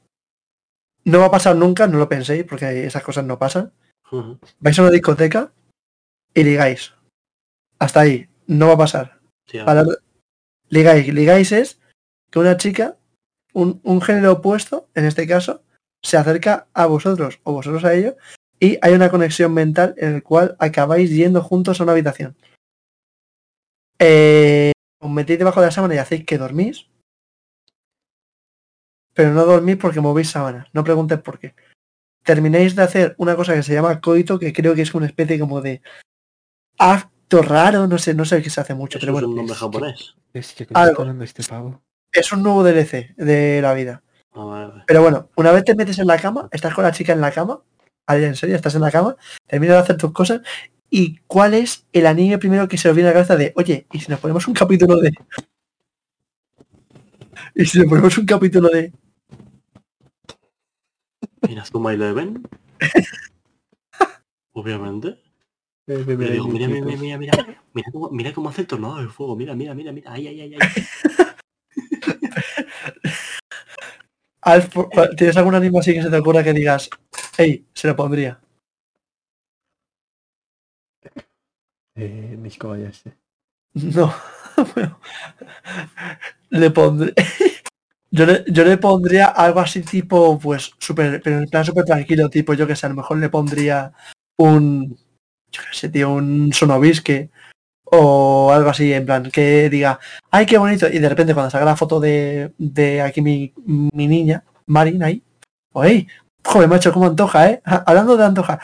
No 1.04 1.18
va 1.18 1.26
a 1.26 1.30
pasar 1.32 1.56
nunca, 1.56 1.88
no 1.88 1.98
lo 1.98 2.08
penséis, 2.08 2.44
porque 2.44 2.86
esas 2.86 3.02
cosas 3.02 3.24
no 3.24 3.36
pasan. 3.36 3.72
Vais 4.60 4.78
a 4.78 4.82
una 4.82 4.92
discoteca 4.92 5.52
y 6.34 6.44
ligáis. 6.44 6.94
Hasta 7.80 7.98
ahí, 8.02 8.28
no 8.46 8.68
va 8.68 8.74
a 8.74 8.78
pasar. 8.78 9.18
Tía, 9.44 9.64
Para- 9.64 9.82
ligáis, 10.68 11.12
ligáis 11.12 11.50
es 11.50 11.80
que 12.30 12.38
una 12.38 12.56
chica, 12.56 12.96
un, 13.54 13.80
un 13.82 14.00
género 14.02 14.34
opuesto, 14.34 14.88
en 14.94 15.04
este 15.04 15.26
caso, 15.26 15.64
se 16.00 16.16
acerca 16.16 16.68
a 16.74 16.86
vosotros 16.86 17.40
o 17.42 17.54
vosotros 17.54 17.84
a 17.84 17.92
ellos 17.92 18.14
y 18.60 18.78
hay 18.82 18.92
una 18.94 19.10
conexión 19.10 19.52
mental 19.52 19.96
en 19.98 20.14
el 20.14 20.22
cual 20.22 20.54
acabáis 20.60 21.10
yendo 21.10 21.42
juntos 21.42 21.80
a 21.80 21.82
una 21.82 21.90
habitación. 21.90 22.36
Eh, 23.98 24.70
os 25.04 25.10
metéis 25.10 25.38
debajo 25.38 25.60
de 25.60 25.66
la 25.66 25.70
sábana 25.76 25.94
y 25.94 25.98
hacéis 25.98 26.24
que 26.24 26.38
dormís, 26.38 26.88
pero 29.12 29.30
no 29.32 29.44
dormís 29.44 29.76
porque 29.76 30.00
movéis 30.00 30.30
sábanas. 30.30 30.66
No 30.72 30.82
pregunten 30.82 31.20
por 31.20 31.38
qué. 31.38 31.54
Termináis 32.24 32.74
de 32.74 32.82
hacer 32.82 33.14
una 33.18 33.36
cosa 33.36 33.54
que 33.54 33.62
se 33.62 33.74
llama 33.74 34.00
coito, 34.00 34.38
que 34.38 34.52
creo 34.52 34.74
que 34.74 34.82
es 34.82 34.94
una 34.94 35.06
especie 35.06 35.38
como 35.38 35.60
de 35.60 35.82
acto 36.78 37.42
raro, 37.42 37.86
no 37.86 37.98
sé, 37.98 38.14
no 38.14 38.24
sé 38.24 38.42
qué 38.42 38.48
se 38.48 38.60
hace 38.62 38.74
mucho, 38.74 38.96
eso 38.98 39.06
pero 39.06 39.18
es 39.18 39.26
bueno. 39.26 39.28
un 39.28 39.46
nombre 39.46 39.90
es 39.92 40.14
que-. 40.32 40.38
Es 40.38 40.52
que 40.54 40.66
Algo. 40.72 41.04
este 41.22 41.44
pavo. 41.44 41.82
es 42.10 42.32
un 42.32 42.42
nuevo 42.42 42.64
DLC 42.64 43.14
de 43.16 43.60
la 43.60 43.74
vida. 43.74 44.02
Ah, 44.32 44.44
vale, 44.44 44.66
vale. 44.68 44.84
Pero 44.86 45.02
bueno, 45.02 45.28
una 45.36 45.52
vez 45.52 45.64
te 45.64 45.74
metes 45.74 45.98
en 45.98 46.06
la 46.06 46.18
cama, 46.18 46.48
estás 46.50 46.74
con 46.74 46.82
la 46.84 46.92
chica 46.92 47.12
en 47.12 47.20
la 47.20 47.30
cama, 47.30 47.62
ahí 48.06 48.24
en 48.24 48.34
serio, 48.36 48.56
estás 48.56 48.74
en 48.74 48.80
la 48.80 48.90
cama, 48.90 49.16
terminas 49.46 49.76
de 49.76 49.82
hacer 49.82 49.96
tus 49.98 50.12
cosas, 50.12 50.40
y 50.96 51.18
cuál 51.26 51.54
es 51.54 51.88
el 51.92 52.06
anime 52.06 52.38
primero 52.38 52.68
que 52.68 52.78
se 52.78 52.88
os 52.88 52.94
viene 52.94 53.08
a 53.08 53.10
la 53.10 53.14
cabeza 53.14 53.34
de, 53.34 53.52
oye, 53.56 53.88
y 53.90 53.98
si 53.98 54.12
nos 54.12 54.20
ponemos 54.20 54.46
un 54.46 54.54
capítulo 54.54 55.00
de. 55.00 55.10
Y 57.56 57.66
si 57.66 57.80
nos 57.80 57.88
ponemos 57.88 58.16
un 58.16 58.26
capítulo 58.26 58.68
de. 58.68 58.92
Inazuma 61.48 61.92
Eleven. 61.92 62.46
Obviamente. 64.52 65.18
Eh, 65.88 66.04
digo, 66.06 66.46
mira, 66.46 66.68
mira, 66.68 66.86
mira, 66.86 66.96
mira, 66.96 67.18
mira, 67.18 67.60
mira 67.72 67.88
cómo, 67.92 68.10
mira 68.10 68.32
cómo 68.32 68.50
hace 68.50 68.60
el 68.60 68.68
tornado 68.68 68.98
del 68.98 69.10
fuego, 69.10 69.34
mira, 69.34 69.56
mira, 69.56 69.74
mira, 69.74 69.90
mira, 69.90 70.12
ay, 70.12 70.28
ay, 70.28 70.42
ay, 70.42 70.54
ay. 70.54 70.60
Alf, 74.42 74.76
¿tienes 75.16 75.36
algún 75.36 75.56
anime 75.56 75.80
así 75.80 75.92
que 75.92 76.02
se 76.02 76.10
te 76.10 76.16
ocurra 76.16 76.44
que 76.44 76.52
digas, 76.52 76.88
hey, 77.36 77.66
se 77.74 77.88
lo 77.88 77.96
pondría? 77.96 78.38
Eh, 81.96 82.36
Miss 82.38 82.56
Kobayashi. 82.58 83.12
No. 83.74 84.14
bueno, 84.74 85.00
le 86.50 86.70
pondré. 86.70 87.12
Yo 88.10 88.26
le, 88.26 88.44
yo 88.46 88.64
le 88.64 88.78
pondría 88.78 89.26
algo 89.26 89.58
así 89.58 89.82
tipo, 89.82 90.38
pues, 90.38 90.70
súper, 90.78 91.20
pero 91.20 91.38
en 91.38 91.46
plan 91.48 91.64
súper 91.64 91.84
tranquilo, 91.84 92.30
tipo, 92.30 92.54
yo 92.54 92.64
que 92.64 92.76
sé, 92.76 92.86
a 92.86 92.90
lo 92.90 92.94
mejor 92.94 93.18
le 93.18 93.28
pondría 93.28 93.92
un, 94.36 94.96
yo 95.50 95.62
qué 95.62 95.76
sé, 95.76 95.88
tío, 95.88 96.12
un 96.12 96.52
sonobisque 96.52 97.30
o 97.84 98.52
algo 98.52 98.70
así, 98.70 98.92
en 98.92 99.06
plan, 99.06 99.30
que 99.32 99.70
diga, 99.70 100.00
ay, 100.30 100.46
qué 100.46 100.58
bonito, 100.58 100.88
y 100.88 101.00
de 101.00 101.08
repente 101.08 101.34
cuando 101.34 101.50
salga 101.50 101.66
la 101.66 101.76
foto 101.76 102.00
de, 102.00 102.52
de 102.58 103.02
aquí 103.02 103.22
mi, 103.22 103.52
mi 103.66 104.06
niña, 104.06 104.44
Marin, 104.66 105.02
ahí, 105.02 105.22
oye, 105.72 106.06
joder, 106.44 106.68
macho, 106.68 106.92
cómo 106.92 107.06
antoja, 107.06 107.50
¿eh? 107.50 107.62
Hablando 107.64 108.16
de 108.16 108.24
antojar, 108.26 108.60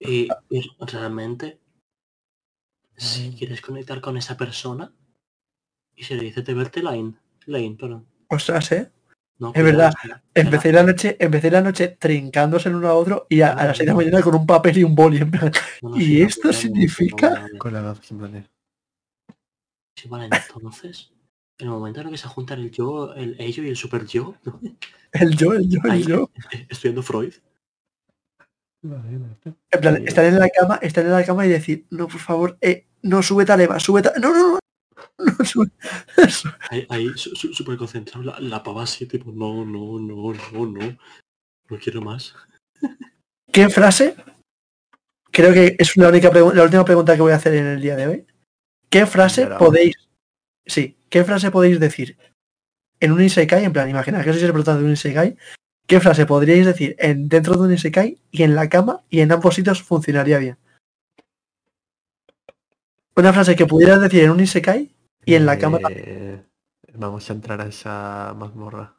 Y, 0.00 0.28
y 0.48 0.70
realmente, 0.80 1.60
si 2.96 3.32
quieres 3.38 3.60
conectar 3.60 4.00
con 4.00 4.16
esa 4.16 4.36
persona 4.36 4.92
y 5.94 6.04
se 6.04 6.14
le 6.16 6.22
dice 6.24 6.42
te 6.42 6.54
verte 6.54 6.82
Line, 6.82 7.14
Lane, 7.46 7.76
perdón. 7.78 8.06
ostras, 8.28 8.72
¿eh? 8.72 8.90
No, 9.38 9.52
Es 9.54 9.62
cuidado, 9.62 9.92
verdad. 10.02 10.22
Empecé 10.34 10.72
la 10.72 10.82
noche, 10.82 11.16
empecé 11.18 11.50
la 11.50 11.60
noche 11.62 11.88
trincándose 11.88 12.68
el 12.68 12.74
uno 12.76 12.88
a 12.88 12.94
otro 12.94 13.26
y 13.30 13.40
a, 13.40 13.52
a 13.52 13.66
las 13.66 13.76
6 13.78 13.86
de 13.86 13.92
la 13.92 13.96
mañana 13.96 14.22
con 14.22 14.34
un 14.34 14.46
papel 14.46 14.78
y 14.78 14.84
un 14.84 14.94
boli. 14.94 15.18
en 15.18 15.30
plan, 15.30 15.50
No, 15.82 15.90
no, 15.90 15.96
¿Y 15.96 16.04
sí, 16.04 16.22
esto 16.22 16.52
significa? 16.52 17.46
Con 17.58 17.72
la 17.72 17.94
Sí, 19.96 20.08
vale, 20.08 20.28
entonces, 20.30 21.12
en 21.58 21.66
el 21.66 21.72
momento 21.72 22.00
en 22.00 22.06
el 22.06 22.12
que 22.12 22.18
se 22.18 22.28
juntan 22.28 22.60
el 22.60 22.70
yo, 22.70 23.14
el 23.14 23.36
ello 23.38 23.62
y 23.62 23.68
el 23.68 23.76
super 23.76 24.06
yo, 24.06 24.34
El 25.12 25.36
yo, 25.36 25.52
el 25.54 25.68
yo, 25.68 25.80
el 25.84 25.90
Ahí. 25.90 26.02
yo. 26.04 26.30
estudiando 26.68 27.02
Freud. 27.02 27.32
En 28.82 29.80
plan, 29.80 30.06
estar 30.06 30.24
en 30.24 30.38
la 30.38 30.48
cama, 30.48 30.78
estar 30.82 31.04
en 31.04 31.10
la 31.12 31.24
cama 31.24 31.46
y 31.46 31.50
decir, 31.50 31.86
no, 31.90 32.08
por 32.08 32.20
favor, 32.20 32.56
eh, 32.60 32.86
no, 33.02 33.22
súbete 33.22 33.52
a 33.52 33.56
leva, 33.56 33.78
súbete 33.78 34.08
a... 34.08 34.12
No, 34.18 34.30
no, 34.32 34.52
no. 34.54 34.58
no 35.18 35.44
sube- 35.44 35.70
sube- 36.28 36.54
ahí, 36.70 36.86
ahí 36.88 37.08
su- 37.16 37.34
su- 37.36 37.52
súper 37.52 37.76
concentrado, 37.76 38.22
la, 38.24 38.40
la 38.40 38.62
pava 38.62 38.82
así, 38.84 39.06
tipo, 39.06 39.32
no, 39.32 39.64
no, 39.64 39.98
no, 39.98 40.32
no, 40.32 40.66
no, 40.66 40.98
no 41.68 41.78
quiero 41.78 42.00
más. 42.00 42.34
¿Qué 43.52 43.68
frase? 43.68 44.14
Creo 45.32 45.52
que 45.52 45.76
es 45.78 45.96
la 45.96 46.08
única 46.08 46.30
la 46.32 46.62
última 46.64 46.84
pregunta 46.84 47.14
que 47.14 47.22
voy 47.22 47.32
a 47.32 47.36
hacer 47.36 47.54
en 47.54 47.66
el 47.66 47.80
día 47.80 47.96
de 47.96 48.06
hoy. 48.06 48.26
¿Qué 48.88 49.06
frase 49.06 49.42
podéis... 49.58 49.94
Sí, 50.66 50.96
¿qué 51.08 51.24
frase 51.24 51.50
podéis 51.50 51.78
decir 51.80 52.16
en 52.98 53.12
un 53.12 53.22
Isekai? 53.22 53.64
En 53.64 53.72
plan, 53.72 53.88
imagina 53.88 54.22
que 54.24 54.32
sois 54.32 54.42
el 54.42 54.52
protagonista 54.52 54.78
de 54.80 54.84
un 54.86 54.92
Isekai. 54.92 55.36
¿Qué 55.90 55.98
frase 55.98 56.24
podríais 56.24 56.64
decir 56.64 56.94
en, 57.00 57.28
dentro 57.28 57.54
de 57.54 57.62
un 57.66 57.72
Isekai 57.72 58.16
y 58.30 58.44
en 58.44 58.54
la 58.54 58.68
cama 58.68 59.02
y 59.10 59.22
en 59.22 59.32
ambos 59.32 59.56
sitios 59.56 59.82
funcionaría 59.82 60.38
bien? 60.38 60.56
Una 63.16 63.32
frase 63.32 63.56
que 63.56 63.66
pudieras 63.66 64.00
decir 64.00 64.22
en 64.22 64.30
un 64.30 64.38
Isekai 64.38 64.94
y 65.24 65.34
en 65.34 65.46
la 65.46 65.58
cama 65.58 65.80
también. 65.80 66.04
Eh, 66.06 66.42
Vamos 66.94 67.28
a 67.28 67.32
entrar 67.32 67.60
a 67.60 67.66
esa 67.66 68.32
mazmorra. 68.36 68.94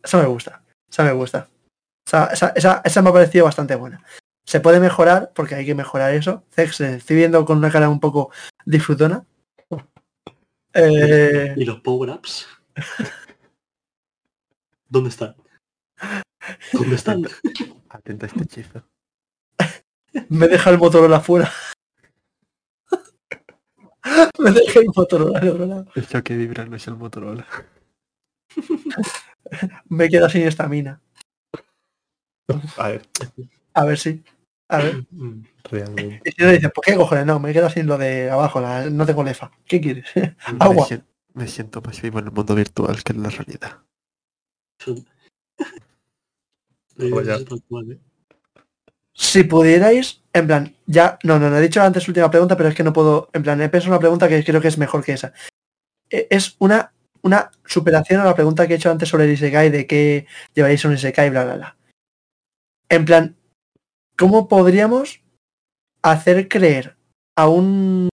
Esa 0.00 0.18
me 0.18 0.26
gusta. 0.26 0.62
Esa 0.88 1.02
me 1.02 1.12
gusta. 1.12 1.48
Esa, 2.06 2.26
esa, 2.26 2.48
esa- 2.54 2.82
esa 2.84 3.02
me 3.02 3.10
ha 3.10 3.12
parecido 3.12 3.46
bastante 3.46 3.74
buena. 3.74 4.00
Se 4.46 4.60
puede 4.60 4.78
mejorar, 4.78 5.32
porque 5.34 5.56
hay 5.56 5.66
que 5.66 5.74
mejorar 5.74 6.14
eso. 6.14 6.44
Zex, 6.52 6.80
eh, 6.82 6.94
estoy 6.98 7.16
viendo 7.16 7.44
con 7.44 7.58
una 7.58 7.70
cara 7.72 7.88
un 7.88 7.98
poco 7.98 8.30
disfrutona. 8.64 9.24
Eh, 10.74 11.52
¿Y 11.54 11.66
los 11.66 11.80
power-ups? 11.80 12.48
¿Dónde 14.92 15.08
están? 15.08 15.34
¿Dónde 16.74 16.96
están? 16.96 17.22
Atenta 17.88 18.26
a 18.26 18.28
este 18.28 18.42
hechizo. 18.42 18.82
me 20.28 20.48
deja 20.48 20.68
el 20.68 20.76
Motorola 20.76 21.18
fuera. 21.20 21.50
me 24.38 24.50
deja 24.50 24.80
el 24.80 24.86
Motorola 24.94 25.38
al 25.38 25.48
otro 25.48 25.64
lado. 25.66 25.86
Eso 25.94 26.22
que 26.22 26.36
vibra 26.36 26.66
no 26.66 26.76
es 26.76 26.86
el 26.88 26.96
Motorola. 26.96 27.46
Me 29.88 30.10
queda 30.10 30.28
sin 30.28 30.42
estamina. 30.46 31.00
A 32.76 32.88
ver, 32.88 33.08
A 33.72 33.84
ver 33.86 33.98
si. 33.98 34.22
A 34.68 34.76
ver. 34.78 35.06
Realmente. 35.70 36.20
Y 36.28 36.32
si 36.32 36.42
no 36.42 36.50
dices, 36.50 36.70
¿por 36.70 36.84
qué 36.84 36.96
cojones? 36.96 37.24
No, 37.24 37.40
me 37.40 37.54
queda 37.54 37.70
sin 37.70 37.86
lo 37.86 37.96
de 37.96 38.30
abajo, 38.30 38.60
la- 38.60 38.90
no 38.90 39.06
tengo 39.06 39.24
lefa. 39.24 39.50
¿Qué 39.64 39.80
quieres? 39.80 40.04
Agua. 40.58 40.86
me 41.32 41.48
siento 41.48 41.80
más 41.80 42.02
vivo 42.02 42.18
en 42.18 42.26
el 42.26 42.32
mundo 42.32 42.54
virtual 42.54 43.02
que 43.02 43.12
en 43.14 43.22
la 43.22 43.30
realidad. 43.30 43.70
son- 43.70 43.78
Vaya. 43.78 43.78
Es 43.78 43.78
tal 43.78 43.80
cual, 43.80 44.68
¿eh? 44.68 44.71
Si 49.14 49.44
pudierais, 49.44 50.22
en 50.32 50.46
plan, 50.46 50.74
ya, 50.86 51.18
no, 51.22 51.38
no, 51.38 51.50
no 51.50 51.58
he 51.58 51.62
dicho 51.62 51.82
antes 51.82 52.08
última 52.08 52.30
pregunta, 52.30 52.56
pero 52.56 52.68
es 52.68 52.74
que 52.74 52.84
no 52.84 52.92
puedo, 52.92 53.28
en 53.32 53.42
plan, 53.42 53.60
he 53.60 53.68
pensado 53.68 53.92
una 53.92 54.00
pregunta 54.00 54.28
que 54.28 54.42
creo 54.44 54.60
que 54.60 54.68
es 54.68 54.78
mejor 54.78 55.04
que 55.04 55.12
esa. 55.12 55.32
E- 56.10 56.26
Es 56.30 56.56
una, 56.58 56.92
una 57.22 57.50
superación 57.66 58.20
a 58.20 58.24
la 58.24 58.34
pregunta 58.34 58.66
que 58.66 58.74
he 58.74 58.76
hecho 58.76 58.90
antes 58.90 59.08
sobre 59.08 59.24
el 59.24 59.32
Isekai, 59.32 59.70
de 59.70 59.86
que 59.86 60.26
llevaréis 60.54 60.84
un 60.84 60.94
Isekai, 60.94 61.30
bla, 61.30 61.44
bla, 61.44 61.56
bla. 61.56 61.76
En 62.88 63.04
plan, 63.04 63.36
¿cómo 64.18 64.48
podríamos 64.48 65.20
hacer 66.02 66.48
creer 66.48 66.96
a 67.36 67.48
un 67.48 68.08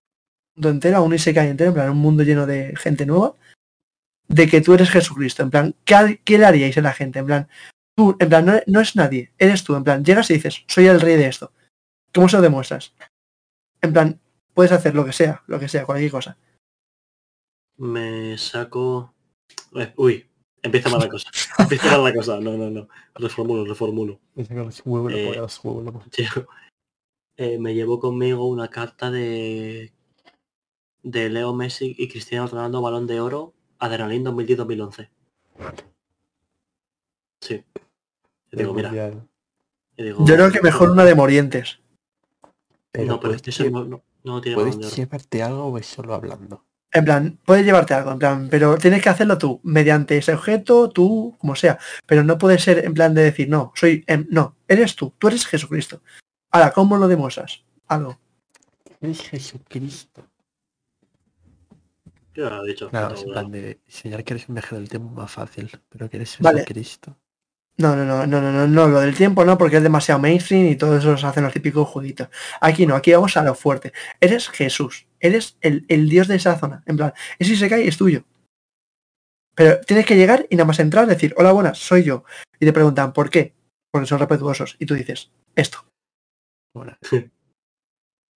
mundo 0.55 0.69
entero, 0.69 0.97
a 0.97 1.01
un 1.01 1.13
Isekai 1.13 1.49
entero, 1.49 1.69
en 1.69 1.75
plan, 1.75 1.89
un 1.89 1.97
mundo 1.97 2.23
lleno 2.23 2.45
de 2.45 2.75
gente 2.77 3.05
nueva, 3.05 3.35
de 4.29 4.47
que 4.47 4.61
tú 4.61 4.73
eres 4.73 4.89
Jesucristo? 4.89 5.43
En 5.43 5.49
plan, 5.49 5.75
¿qué, 5.83 6.37
le 6.37 6.45
haríais 6.45 6.77
a 6.77 6.81
la 6.81 6.93
gente? 6.93 7.19
En 7.19 7.25
plan, 7.25 7.49
tú, 7.97 8.15
en 8.19 8.29
plan, 8.29 8.45
no, 8.45 8.53
no 8.67 8.79
es 8.79 8.95
nadie, 8.95 9.33
eres 9.37 9.63
tú, 9.63 9.75
en 9.75 9.83
plan, 9.83 10.05
llegas 10.05 10.29
y 10.29 10.35
dices, 10.35 10.63
soy 10.67 10.87
el 10.87 11.01
rey 11.01 11.17
de 11.17 11.27
esto. 11.27 11.51
¿Cómo 12.13 12.29
se 12.29 12.37
lo 12.37 12.43
demuestras? 12.43 12.93
En 13.81 13.91
plan, 13.91 14.19
puedes 14.53 14.71
hacer 14.71 14.95
lo 14.95 15.05
que 15.05 15.13
sea, 15.13 15.43
lo 15.47 15.59
que 15.59 15.67
sea, 15.67 15.85
cualquier 15.85 16.11
cosa. 16.11 16.37
Me 17.77 18.37
saco... 18.37 19.13
Eh, 19.75 19.93
Uy, 19.95 20.29
empieza 20.61 20.89
mal 20.89 20.99
la 20.99 21.09
cosa. 21.09 21.29
Empieza 21.57 21.91
mal 21.91 22.03
la 22.03 22.13
cosa. 22.13 22.39
No, 22.39 22.57
no, 22.57 22.69
no. 22.69 22.89
Reformulo, 23.15 23.65
reformulo. 23.65 24.19
Me 24.35 24.43
saco 24.43 24.63
los 24.63 24.81
huevos, 24.85 25.13
Eh, 25.13 25.31
lo 25.35 25.41
los 25.41 25.63
huevos, 25.63 25.85
lo- 25.85 26.03
Llevo- 26.11 26.47
eh, 27.37 27.57
me 27.57 27.73
llevo 27.73 27.99
conmigo 27.99 28.47
una 28.47 28.69
carta 28.69 29.11
de 29.11 29.93
de 31.01 31.29
Leo 31.29 31.53
Messi 31.53 31.95
y 31.97 32.09
Cristiano 32.09 32.47
Ronaldo 32.47 32.81
Balón 32.81 33.07
de 33.07 33.21
Oro 33.21 33.53
Adrenalin 33.79 34.25
2010-2011. 34.25 35.09
Sí. 37.41 37.63
Y 38.51 38.57
digo, 38.57 38.71
el 38.71 38.75
mira, 38.75 38.89
mundial. 38.89 39.27
y 39.97 40.03
digo, 40.03 40.25
Yo 40.25 40.35
creo 40.35 40.51
que 40.51 40.61
mejor 40.61 40.89
una 40.91 41.05
de 41.05 41.15
Morientes. 41.15 41.79
Pero 42.91 43.05
no, 43.07 43.19
pero 43.19 43.33
eso 43.35 43.63
lle- 43.63 43.71
no, 43.71 43.85
no, 43.85 44.03
no 44.23 44.41
tiene 44.41 44.55
¿puedes 44.55 44.95
llevarte 44.95 45.43
algo 45.43 45.65
o 45.65 45.77
es 45.77 45.85
solo 45.85 46.13
hablando? 46.13 46.65
En 46.91 47.05
plan, 47.05 47.39
puedes 47.45 47.63
llevarte 47.65 47.93
algo, 47.93 48.11
en 48.11 48.17
plan, 48.19 48.47
pero 48.49 48.75
tienes 48.77 49.03
que 49.03 49.09
hacerlo 49.09 49.37
tú, 49.37 49.59
mediante 49.63 50.17
ese 50.17 50.33
objeto, 50.33 50.89
tú, 50.89 51.35
como 51.37 51.55
sea. 51.55 51.77
Pero 52.07 52.23
no 52.23 52.39
puede 52.39 52.57
ser 52.57 52.83
en 52.83 52.95
plan 52.95 53.13
de 53.13 53.21
decir, 53.21 53.47
no, 53.47 53.71
soy, 53.75 54.03
em, 54.07 54.25
no, 54.31 54.55
eres 54.67 54.95
tú, 54.95 55.13
tú 55.19 55.27
eres 55.27 55.45
Jesucristo. 55.45 56.01
Ahora, 56.49 56.71
¿cómo 56.71 56.97
lo 56.97 57.07
demuestras? 57.07 57.63
Algo. 57.87 58.17
Es 59.01 59.21
Jesucristo. 59.21 60.25
Yo 62.39 62.49
ya 62.49 62.55
lo 62.55 62.63
he 62.63 62.67
dicho. 62.69 62.89
Claro, 62.89 63.09
pero 63.09 63.19
es 63.19 63.25
en 63.25 63.31
plan 63.33 63.51
de 63.51 63.81
enseñar 63.85 64.23
que 64.23 64.33
eres 64.33 64.47
un 64.47 64.55
viaje 64.55 64.73
del 64.73 64.87
tiempo 64.87 65.09
más 65.09 65.29
fácil, 65.29 65.69
pero 65.89 66.09
que 66.09 66.15
eres 66.15 66.37
Vale. 66.39 66.61
Jesucristo. 66.61 67.17
No, 67.77 67.97
no, 67.97 68.05
no, 68.05 68.25
no, 68.25 68.41
no, 68.41 68.51
no, 68.53 68.65
no, 68.65 68.87
lo 68.87 69.01
del 69.01 69.13
tiempo 69.13 69.43
no, 69.43 69.57
porque 69.57 69.77
es 69.77 69.83
demasiado 69.83 70.21
mainstream 70.21 70.67
y 70.67 70.77
todos 70.77 70.99
esos 70.99 71.21
hacen 71.25 71.43
los 71.43 71.51
típicos 71.51 71.87
jueguitos. 71.89 72.29
Aquí 72.61 72.85
no, 72.85 72.95
aquí 72.95 73.11
vamos 73.11 73.35
a 73.35 73.43
lo 73.43 73.55
fuerte. 73.55 73.91
Eres 74.21 74.47
Jesús, 74.47 75.05
eres 75.19 75.57
el, 75.59 75.85
el 75.89 76.07
dios 76.07 76.29
de 76.29 76.35
esa 76.35 76.57
zona. 76.57 76.81
En 76.85 76.95
plan, 76.95 77.13
ese 77.39 77.57
se 77.57 77.69
cae 77.69 77.85
es 77.85 77.97
tuyo. 77.97 78.23
Pero 79.53 79.81
tienes 79.81 80.05
que 80.05 80.15
llegar 80.15 80.47
y 80.49 80.55
nada 80.55 80.65
más 80.65 80.79
entrar, 80.79 81.07
decir, 81.07 81.33
hola, 81.37 81.51
buenas, 81.51 81.77
soy 81.77 82.03
yo. 82.03 82.23
Y 82.57 82.65
te 82.65 82.71
preguntan, 82.71 83.11
¿por 83.11 83.29
qué? 83.29 83.53
Porque 83.91 84.07
son 84.07 84.19
respetuosos. 84.19 84.77
Y 84.79 84.85
tú 84.85 84.93
dices, 84.93 85.29
esto. 85.55 85.85
Ahora, 86.73 86.97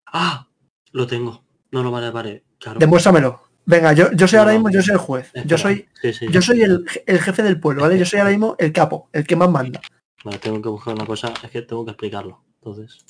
Ah, 0.08 0.50
lo 0.92 1.08
tengo. 1.08 1.46
No, 1.72 1.84
no, 1.84 1.92
vale, 1.92 2.12
vale. 2.12 2.44
Claro. 2.60 2.80
Demuéstramelo. 2.80 3.53
Venga, 3.66 3.94
yo, 3.94 4.12
yo 4.12 4.28
soy 4.28 4.38
No, 4.38 4.42
ahora 4.42 4.54
mismo, 4.54 4.70
yo 4.70 4.82
soy 4.82 4.94
el 4.94 5.00
juez. 5.00 5.32
Yo 5.46 5.58
soy, 5.58 5.88
Sí, 6.02 6.14
sí. 6.14 6.28
yo 6.30 6.42
soy 6.42 6.62
el, 6.64 6.86
el 7.06 7.20
jefe 7.22 7.44
del 7.44 7.60
pueblo, 7.60 7.84
¿vale? 7.84 7.98
Yo 7.98 8.06
soy 8.06 8.20
ahora 8.20 8.32
mismo 8.32 8.56
el 8.60 8.74
capo, 8.74 9.10
el 9.14 9.26
que 9.26 9.36
más 9.36 9.50
manda. 9.50 9.82
Vale, 10.26 10.38
tengo 10.40 10.62
que 10.62 10.70
buscar 10.70 10.94
una 10.96 11.06
cosa. 11.06 11.34
Es 11.44 11.50
que 11.52 11.62
tengo 11.62 11.86
que 11.86 11.92
explicarlo. 11.92 12.44
Entonces. 12.56 13.06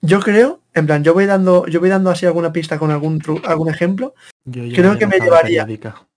Yo 0.00 0.18
creo, 0.20 0.60
en 0.74 0.86
plan, 0.86 1.04
yo 1.04 1.14
voy 1.14 1.26
dando, 1.26 1.66
yo 1.68 1.78
voy 1.78 1.88
dando 1.88 2.10
así 2.10 2.26
alguna 2.26 2.52
pista 2.52 2.76
con 2.78 2.90
algún 2.90 3.20
tru- 3.20 3.44
algún 3.46 3.68
ejemplo. 3.68 4.14
yo 4.44 4.62
Creo 4.74 4.98
que 4.98 5.06
me 5.06 5.18
llevaría 5.20 5.62
una 5.62 5.64
llevaría- 5.64 5.64
periódica. 5.64 6.08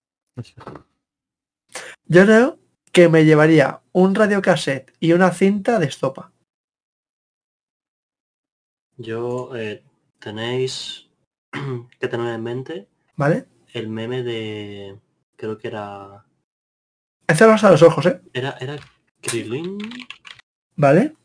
Yo 2.08 2.24
creo 2.24 2.60
que 2.92 3.10
me 3.10 3.26
llevaría 3.26 3.82
un 3.92 4.16
radiocassette 4.16 4.92
y 5.00 5.14
una 5.14 5.32
cinta 5.32 5.78
de 5.80 5.86
estopa. 5.86 6.32
Yo 8.98 9.56
eh, 9.56 9.84
tenéis 10.20 11.08
que 12.00 12.08
tener 12.08 12.34
en 12.34 12.44
mente 12.44 12.88
¿Vale? 13.18 13.48
el 13.74 13.90
meme 13.90 14.24
de. 14.24 15.00
Creo 15.36 15.58
que 15.58 15.68
era. 15.68 16.26
Cerraos 17.36 17.64
a 17.64 17.72
los 17.72 17.82
ojos, 17.82 18.06
¿eh? 18.06 18.22
Era. 18.34 18.52
Era 18.60 18.78
Krillin. 19.22 19.78
¿Vale? 20.78 21.16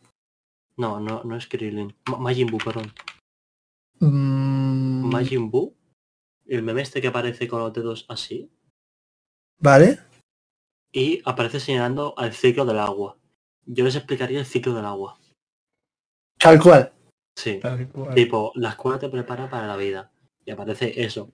No, 0.76 0.98
no, 0.98 1.22
no 1.24 1.36
es 1.36 1.46
Krillin. 1.46 1.94
Ma- 2.08 2.18
Majin 2.18 2.48
Buu, 2.48 2.58
perdón. 2.58 2.92
Mm, 4.00 5.10
Majin 5.12 5.50
Buu. 5.50 5.76
El 6.46 6.62
meme 6.62 6.82
este 6.82 7.00
que 7.00 7.08
aparece 7.08 7.46
con 7.46 7.60
los 7.60 7.72
dedos 7.72 8.06
así. 8.08 8.50
¿Vale? 9.60 10.00
Y 10.92 11.22
aparece 11.24 11.60
señalando 11.60 12.14
al 12.18 12.32
ciclo 12.32 12.64
del 12.64 12.78
agua. 12.80 13.16
Yo 13.66 13.84
les 13.84 13.94
explicaría 13.94 14.40
el 14.40 14.46
ciclo 14.46 14.74
del 14.74 14.86
agua. 14.86 15.20
Tal 16.38 16.60
cual. 16.60 16.92
Sí. 17.36 17.60
Tal 17.60 17.88
cual. 17.88 18.14
Tipo, 18.14 18.50
la 18.56 18.70
escuela 18.70 18.98
te 18.98 19.08
prepara 19.08 19.48
para 19.48 19.68
la 19.68 19.76
vida. 19.76 20.10
Y 20.44 20.50
aparece 20.50 21.00
eso. 21.04 21.32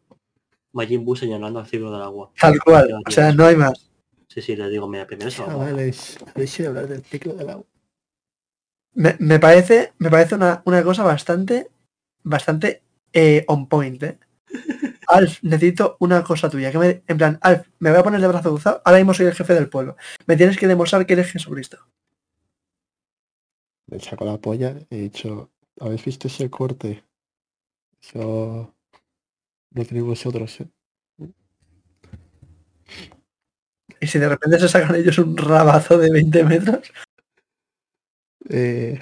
Majin 0.77 1.05
Buu 1.05 1.16
señalando 1.16 1.59
al 1.59 1.66
ciclo 1.66 1.90
del 1.90 2.03
agua. 2.03 2.31
Tal 2.39 2.59
cual. 2.61 3.01
O 3.07 3.11
sea, 3.11 3.32
no 3.32 3.47
hay 3.47 3.57
más. 3.57 3.90
Sí, 4.28 4.43
sí, 4.43 4.55
le 4.55 4.69
digo, 4.69 4.86
mira, 4.86 5.07
primero 5.07 5.28
eso. 5.28 5.44
Habéis 5.48 6.19
oído 6.59 6.69
hablar 6.69 6.86
del 6.86 7.03
ciclo 7.03 7.32
del 7.32 7.48
agua. 7.48 7.65
Me, 8.93 9.16
me 9.19 9.39
parece, 9.39 9.94
me 9.98 10.11
parece 10.11 10.35
una, 10.35 10.62
una 10.66 10.82
cosa 10.82 11.03
bastante, 11.03 11.70
bastante 12.23 12.82
eh, 13.12 13.44
on 13.48 13.69
point, 13.69 14.03
¿eh? 14.03 14.19
Alf, 15.09 15.43
necesito 15.43 15.97
una 16.01 16.23
cosa 16.23 16.51
tuya. 16.51 16.70
Que 16.70 16.78
me, 16.78 17.03
en 17.07 17.16
plan, 17.16 17.39
Alf, 17.40 17.66
me 17.78 17.90
voy 17.90 18.01
a 18.01 18.03
poner 18.03 18.20
de 18.20 18.28
brazo 18.28 18.51
cruzado. 18.51 18.82
Ahora 18.85 18.98
mismo 18.98 19.15
soy 19.15 19.27
el 19.27 19.35
jefe 19.35 19.55
del 19.55 19.70
pueblo. 19.70 19.97
Me 20.27 20.36
tienes 20.36 20.59
que 20.59 20.69
demostrar 20.69 21.07
que 21.07 21.15
eres 21.15 21.32
Jesucristo. 21.32 21.78
Me 23.86 23.98
saco 24.01 24.27
la 24.27 24.36
polla, 24.36 24.77
he 24.90 24.97
dicho, 24.97 25.51
¿habéis 25.81 26.05
visto 26.05 26.28
ese 26.28 26.51
corte? 26.51 27.03
Eso 28.03 28.76
lo 29.77 29.85
tenéis 29.85 30.05
vosotros, 30.07 30.61
¿eh? 30.61 30.69
Y 34.01 34.07
si 34.07 34.19
de 34.19 34.28
repente 34.28 34.59
se 34.59 34.69
sacan 34.69 34.94
ellos 34.97 35.19
un 35.19 35.36
rabazo 35.36 35.98
de 35.98 36.11
20 36.11 36.44
metros, 36.44 36.93
Eh, 38.48 39.01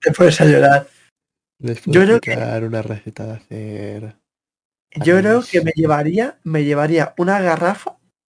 te 0.00 0.10
puedes 0.12 0.40
a 0.40 0.44
llorar. 0.46 0.88
les 1.60 1.80
Yo 1.84 1.92
puedo 1.92 2.18
creo 2.18 2.20
que- 2.20 2.66
una 2.66 2.82
receta 2.82 3.24
de 3.26 3.32
hacer... 3.34 4.16
Yo 5.04 5.18
creo 5.18 5.42
que 5.48 5.60
me 5.62 5.70
llevaría, 5.76 6.40
me 6.42 6.64
llevaría 6.64 7.14
una 7.18 7.40
garrafa, 7.40 7.98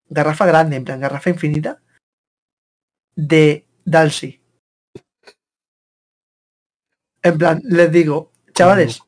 garrafa 0.09 0.47
grande, 0.47 0.77
en 0.77 0.85
plan 0.85 1.01
garrafa 1.01 1.31
infinita, 1.31 1.81
de 3.15 3.67
Dalsy. 3.85 4.41
En 7.23 7.39
plan, 7.39 7.61
les 7.65 7.93
digo, 7.93 8.33
Chavales, 8.55 9.03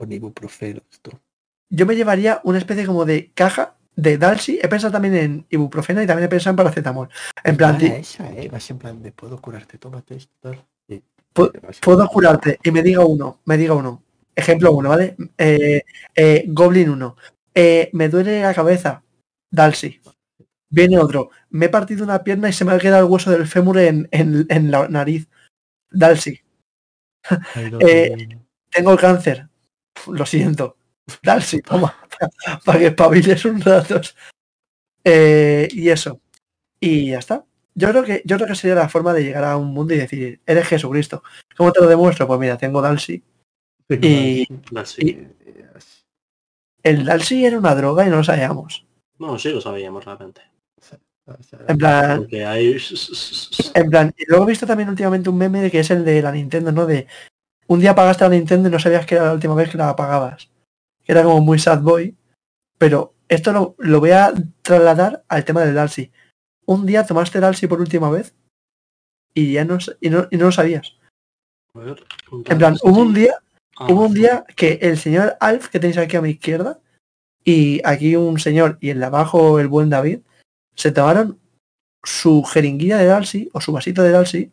Con 0.00 0.10
ibuprofeno, 0.12 0.80
esto. 0.90 1.10
yo 1.68 1.84
me 1.84 1.94
llevaría 1.94 2.40
una 2.44 2.56
especie 2.56 2.86
como 2.86 3.04
de 3.04 3.32
caja 3.34 3.74
de 3.96 4.16
Dalsy. 4.16 4.58
He 4.62 4.66
pensado 4.66 4.90
también 4.94 5.14
en 5.14 5.46
ibuprofeno 5.50 6.00
y 6.00 6.06
también 6.06 6.24
he 6.24 6.28
pensado 6.30 6.52
en 6.52 6.56
paracetamol. 6.56 7.10
En 7.44 7.54
plan, 7.58 7.78
esa, 7.82 8.32
eh. 8.32 8.48
Vas 8.50 8.70
en 8.70 8.78
plan 8.78 9.02
de 9.02 9.12
puedo 9.12 9.38
curarte, 9.38 9.76
tómate 9.76 10.14
esto, 10.16 10.32
tal. 10.40 10.64
Puedo 11.82 12.08
curarte 12.08 12.58
y 12.64 12.70
me 12.70 12.82
diga 12.82 13.04
uno, 13.04 13.40
me 13.44 13.58
diga 13.58 13.74
uno. 13.74 14.02
Ejemplo 14.34 14.72
uno, 14.72 14.88
¿vale? 14.88 15.16
Eh, 15.36 15.82
eh, 16.16 16.44
Goblin 16.48 16.88
1. 16.88 17.16
me 17.92 18.08
duele 18.08 18.40
la 18.40 18.54
cabeza. 18.54 19.02
Dalsy. 19.52 20.00
Viene 20.70 20.98
otro. 20.98 21.28
Me 21.50 21.66
he 21.66 21.68
partido 21.68 22.04
una 22.04 22.24
pierna 22.24 22.48
y 22.48 22.54
se 22.54 22.64
me 22.64 22.72
ha 22.72 22.78
quedado 22.78 23.04
el 23.04 23.12
hueso 23.12 23.30
del 23.30 23.46
fémur 23.46 23.76
en, 23.76 24.08
en- 24.12 24.46
en 24.48 24.70
la 24.70 24.88
nariz. 24.88 25.28
Dalsy. 25.90 26.40
Eh. 27.80 28.28
Tengo 28.70 28.96
cáncer. 28.96 29.49
Lo 30.08 30.26
siento. 30.26 30.76
Dalsy, 31.22 31.60
toma. 31.62 31.96
Para 32.64 32.78
que 32.78 32.86
espabiles 32.86 33.44
un 33.44 33.60
rato. 33.60 34.00
Eh, 35.04 35.68
y 35.72 35.88
eso. 35.88 36.20
Y 36.78 37.10
ya 37.10 37.18
está. 37.18 37.44
Yo 37.74 37.88
creo 37.90 38.04
que 38.04 38.22
yo 38.24 38.36
creo 38.36 38.48
que 38.48 38.54
sería 38.54 38.74
la 38.74 38.88
forma 38.88 39.12
de 39.14 39.22
llegar 39.24 39.44
a 39.44 39.56
un 39.56 39.68
mundo 39.72 39.94
y 39.94 39.98
decir, 39.98 40.40
eres 40.44 40.66
Jesucristo. 40.68 41.22
¿Cómo 41.56 41.72
te 41.72 41.80
lo 41.80 41.86
demuestro? 41.86 42.26
Pues 42.26 42.40
mira, 42.40 42.58
tengo 42.58 42.82
Dalsy. 42.82 43.22
Y- 43.88 44.46
y- 44.98 45.26
El 46.82 47.04
Dalsy 47.04 47.44
era 47.44 47.58
una 47.58 47.74
droga 47.74 48.06
y 48.06 48.10
no 48.10 48.16
lo 48.16 48.24
sabíamos. 48.24 48.86
No, 49.18 49.38
sí 49.38 49.50
lo 49.50 49.60
sabíamos 49.60 50.04
realmente. 50.04 50.42
En 51.68 51.78
plan, 51.78 52.26
hay... 52.46 52.76
en 53.74 53.90
plan, 53.90 54.12
y 54.16 54.24
luego 54.26 54.44
he 54.44 54.48
visto 54.48 54.66
también 54.66 54.88
últimamente 54.88 55.30
un 55.30 55.38
meme 55.38 55.70
que 55.70 55.80
es 55.80 55.90
el 55.90 56.04
de 56.04 56.22
la 56.22 56.32
Nintendo, 56.32 56.72
¿no? 56.72 56.86
De 56.86 57.06
un 57.70 57.80
día 57.80 57.94
pagaste 57.94 58.24
la 58.24 58.30
Nintendo 58.30 58.68
y 58.68 58.72
no 58.72 58.78
sabías 58.78 59.06
que 59.06 59.14
era 59.14 59.26
la 59.26 59.32
última 59.32 59.54
vez 59.54 59.70
que 59.70 59.78
la 59.78 59.94
pagabas. 59.96 60.50
Era 61.06 61.22
como 61.22 61.40
muy 61.40 61.58
sad 61.58 61.80
boy. 61.80 62.16
Pero 62.78 63.14
esto 63.28 63.52
lo, 63.52 63.74
lo 63.78 64.00
voy 64.00 64.10
a 64.10 64.32
trasladar 64.62 65.24
al 65.28 65.44
tema 65.44 65.62
del 65.62 65.74
Dalsy. 65.74 66.10
Un 66.66 66.86
día 66.86 67.06
tomaste 67.06 67.40
Dalsy 67.40 67.66
por 67.66 67.80
última 67.80 68.10
vez 68.10 68.34
y 69.34 69.52
ya 69.52 69.64
no, 69.64 69.78
y 70.00 70.10
no, 70.10 70.26
y 70.30 70.36
no 70.36 70.46
lo 70.46 70.52
sabías. 70.52 70.96
Ver, 71.74 72.04
En 72.46 72.58
plan, 72.58 72.76
hubo 72.82 73.00
un 73.00 73.14
día, 73.14 73.34
Ah, 73.80 73.86
hubo 73.88 74.04
un 74.04 74.12
día 74.12 74.44
que 74.56 74.78
el 74.82 74.98
señor 74.98 75.38
Alf, 75.40 75.68
que 75.68 75.80
tenéis 75.80 75.96
aquí 75.96 76.14
a 76.14 76.20
mi 76.20 76.30
izquierda, 76.30 76.80
y 77.42 77.80
aquí 77.82 78.14
un 78.14 78.38
señor, 78.38 78.76
y 78.82 78.90
el 78.90 79.00
de 79.00 79.06
abajo 79.06 79.58
el 79.58 79.68
buen 79.68 79.88
David, 79.88 80.20
se 80.74 80.92
tomaron 80.92 81.38
su 82.02 82.44
jeringuilla 82.44 82.98
de 82.98 83.06
Dalsy, 83.06 83.48
o 83.54 83.60
su 83.62 83.72
vasito 83.72 84.02
de 84.02 84.10
Dalsy, 84.10 84.52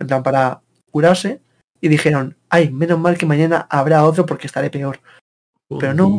en 0.00 0.06
plan 0.08 0.24
para 0.24 0.60
curarse, 0.90 1.40
y 1.84 1.88
dijeron, 1.88 2.34
ay, 2.48 2.70
menos 2.70 2.98
mal 2.98 3.18
que 3.18 3.26
mañana 3.26 3.66
habrá 3.68 4.04
otro 4.06 4.24
porque 4.24 4.46
estaré 4.46 4.70
peor. 4.70 5.00
pero 5.78 5.92
no- 5.92 6.16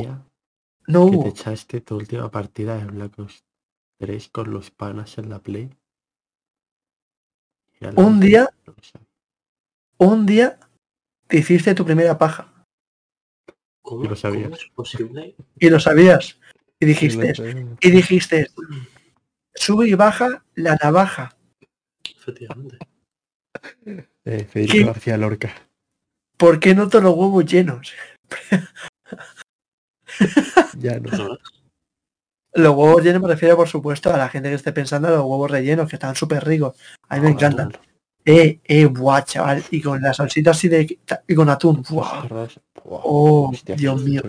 No 0.87 1.05
que 1.05 1.11
te 1.11 1.17
hubo. 1.17 1.27
echaste 1.27 1.81
tu 1.81 1.95
última 1.95 2.29
partida 2.29 2.77
de 2.77 2.85
Black 2.85 3.17
Ops 3.17 3.43
3 3.97 4.29
con 4.29 4.51
los 4.51 4.69
panas 4.69 5.17
en 5.17 5.29
la 5.31 5.39
Play. 5.39 5.71
La 7.79 7.89
Un 7.95 8.19
día-. 8.19 8.47
Un 9.97 10.27
día 10.27 10.59
te 11.27 11.37
hiciste 11.37 11.73
tu 11.73 11.83
primera 11.83 12.15
paja, 12.15 12.53
¿Cómo, 13.81 14.03
Yo 14.03 14.09
lo 14.11 14.15
sabía. 14.15 14.43
¿Cómo 14.43 14.55
es 14.55 14.65
posible? 14.75 15.35
y 15.59 15.69
lo 15.69 15.79
sabías, 15.79 16.39
y 16.79 16.85
dijiste, 16.85 17.33
y 17.81 17.89
dijiste, 17.89 18.51
sube 19.55 19.87
y 19.87 19.95
baja 19.95 20.43
la 20.53 20.75
navaja. 20.75 21.35
Efectivamente. 22.03 22.77
Eh, 24.27 24.43
Federico 24.43 24.73
¿Qué? 24.73 24.83
García 24.85 25.17
Lorca. 25.17 25.53
¿Por 26.35 26.59
qué 26.59 26.73
no 26.73 26.89
todos 26.89 27.03
los 27.03 27.15
huevos 27.15 27.45
llenos? 27.45 27.93
Ya 30.79 30.99
no. 30.99 31.37
Los 32.53 32.75
huevos 32.75 33.03
llenos 33.03 33.21
me 33.21 33.27
refiero, 33.27 33.57
por 33.57 33.67
supuesto, 33.67 34.13
a 34.13 34.17
la 34.17 34.29
gente 34.29 34.49
que 34.49 34.55
esté 34.55 34.71
pensando 34.71 35.09
en 35.09 35.15
los 35.15 35.23
huevos 35.23 35.51
rellenos, 35.51 35.89
que 35.89 35.97
están 35.97 36.15
súper 36.15 36.45
ricos. 36.45 36.77
A 37.09 37.17
mí 37.17 37.21
me 37.21 37.29
encantan. 37.29 37.73
Eh, 38.23 38.59
eh, 38.63 38.85
buah, 38.85 39.23
chaval. 39.23 39.63
Y 39.71 39.81
con 39.81 40.01
la 40.01 40.13
salsita 40.13 40.51
así 40.51 40.69
de... 40.69 40.99
y 41.27 41.35
con 41.35 41.49
atún. 41.49 41.83
buah. 41.89 42.47
Oh, 42.85 43.49
hostia, 43.51 43.75
Dios 43.75 44.01
mío. 44.01 44.21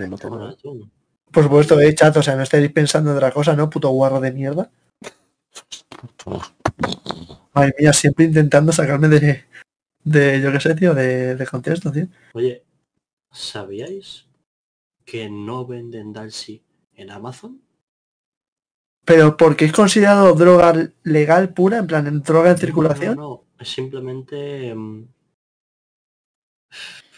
Por 1.30 1.44
supuesto, 1.44 1.80
eh, 1.80 1.94
chato. 1.94 2.20
O 2.20 2.22
sea, 2.22 2.36
no 2.36 2.42
estáis 2.42 2.70
pensando 2.72 3.10
en 3.10 3.16
otra 3.16 3.30
cosa, 3.30 3.54
¿no? 3.54 3.70
Puto 3.70 3.88
guarro 3.90 4.20
de 4.20 4.32
mierda. 4.32 4.70
Madre 7.56 7.74
mía, 7.78 7.92
siempre 7.92 8.26
intentando 8.26 8.70
sacarme 8.70 9.08
de... 9.08 9.44
De, 10.04 10.40
yo 10.40 10.52
qué 10.52 10.60
sé, 10.60 10.74
tío, 10.76 10.94
de, 10.94 11.34
de 11.34 11.46
contexto, 11.46 11.90
tío. 11.90 12.06
Oye, 12.34 12.62
¿sabíais 13.32 14.26
que 15.04 15.28
no 15.28 15.66
venden 15.66 16.12
Dalsy 16.12 16.62
en 16.94 17.10
Amazon? 17.10 17.60
Pero 19.04 19.36
porque 19.36 19.64
es 19.64 19.72
considerado 19.72 20.32
droga 20.34 20.92
legal 21.02 21.52
pura, 21.54 21.78
en 21.78 21.86
plan, 21.88 22.06
en 22.06 22.22
droga 22.22 22.52
en 22.52 22.58
circulación. 22.58 23.16
No, 23.16 23.22
no, 23.22 23.44
es 23.58 23.68
simplemente... 23.68 24.72
mm, 24.74 25.08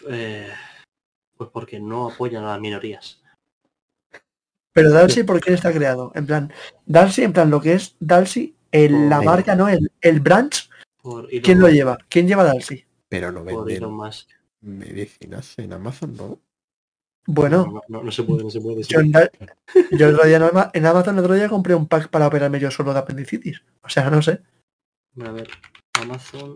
eh, 0.09 0.51
pues 1.37 1.49
porque 1.51 1.79
no 1.79 2.09
apoyan 2.09 2.43
a 2.43 2.53
las 2.53 2.59
minorías. 2.59 3.21
Pero 4.73 4.91
Dalsy, 4.91 5.23
¿por 5.23 5.41
quién 5.41 5.55
está 5.55 5.71
creado? 5.71 6.11
En 6.15 6.25
plan, 6.25 6.51
Dalsy, 6.85 7.23
en 7.23 7.33
plan, 7.33 7.51
lo 7.51 7.61
que 7.61 7.73
es 7.73 7.95
Dalsy, 7.99 8.55
el- 8.71 9.09
la 9.09 9.21
marca, 9.21 9.55
¿no? 9.55 9.67
El, 9.69 9.91
el 10.01 10.19
branch, 10.19 10.69
¿quién 11.43 11.59
lo 11.59 11.67
Musk- 11.67 11.73
lleva? 11.73 11.97
¿Quién 12.09 12.27
lleva 12.27 12.43
Dalsy? 12.43 12.85
Pero 13.07 13.31
no 13.31 13.39
Por 13.43 13.51
Elon 13.51 13.65
venden 13.65 13.91
Musk. 13.91 14.29
medicinas 14.61 15.57
en 15.59 15.73
Amazon, 15.73 16.15
¿no? 16.15 16.39
Bueno, 17.25 17.65
No, 17.67 17.81
no, 17.99 18.03
no 18.03 18.11
se 18.11 18.23
puede, 18.23 18.43
no 18.43 18.49
se 18.49 18.59
puede. 18.59 18.83
sí. 18.83 18.91
yo, 18.93 18.99
en, 19.01 19.11
yo 19.91 20.07
el 20.09 20.15
otro 20.15 20.27
día 20.27 20.37
en 20.37 20.43
Ama- 20.43 20.71
en 20.73 20.85
Amazon 20.85 21.15
el 21.17 21.23
otro 21.23 21.35
día 21.35 21.47
compré 21.49 21.75
un 21.75 21.87
pack 21.87 22.09
para 22.09 22.27
operarme 22.27 22.59
yo 22.59 22.71
solo 22.71 22.91
de 22.93 22.99
apendicitis. 22.99 23.61
O 23.83 23.89
sea, 23.89 24.09
no 24.09 24.21
sé. 24.21 24.41
A 25.21 25.31
ver, 25.31 25.47
Amazon 26.01 26.55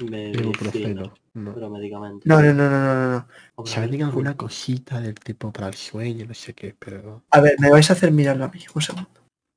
medicina, 0.00 1.02
No. 1.34 1.54
pero 1.54 1.70
medicamentos. 1.70 2.26
No, 2.26 2.42
no, 2.42 2.52
no, 2.52 2.68
no, 2.70 2.94
no, 2.94 3.26
no. 3.56 3.66
Se 3.66 3.76
a 3.76 3.80
ver, 3.80 3.90
venden 3.90 4.06
alguna 4.08 4.36
cosita 4.36 5.00
del 5.00 5.14
tipo 5.14 5.52
para 5.52 5.68
el 5.68 5.74
sueño, 5.74 6.26
no 6.26 6.34
sé 6.34 6.54
qué, 6.54 6.74
pero... 6.78 7.22
A 7.30 7.40
ver, 7.40 7.56
me 7.60 7.70
vais 7.70 7.88
a 7.90 7.92
hacer 7.92 8.10
mirarlo 8.10 8.44
a 8.44 8.48
mí. 8.48 8.60
Un 8.74 8.82
segundo. 8.82 9.08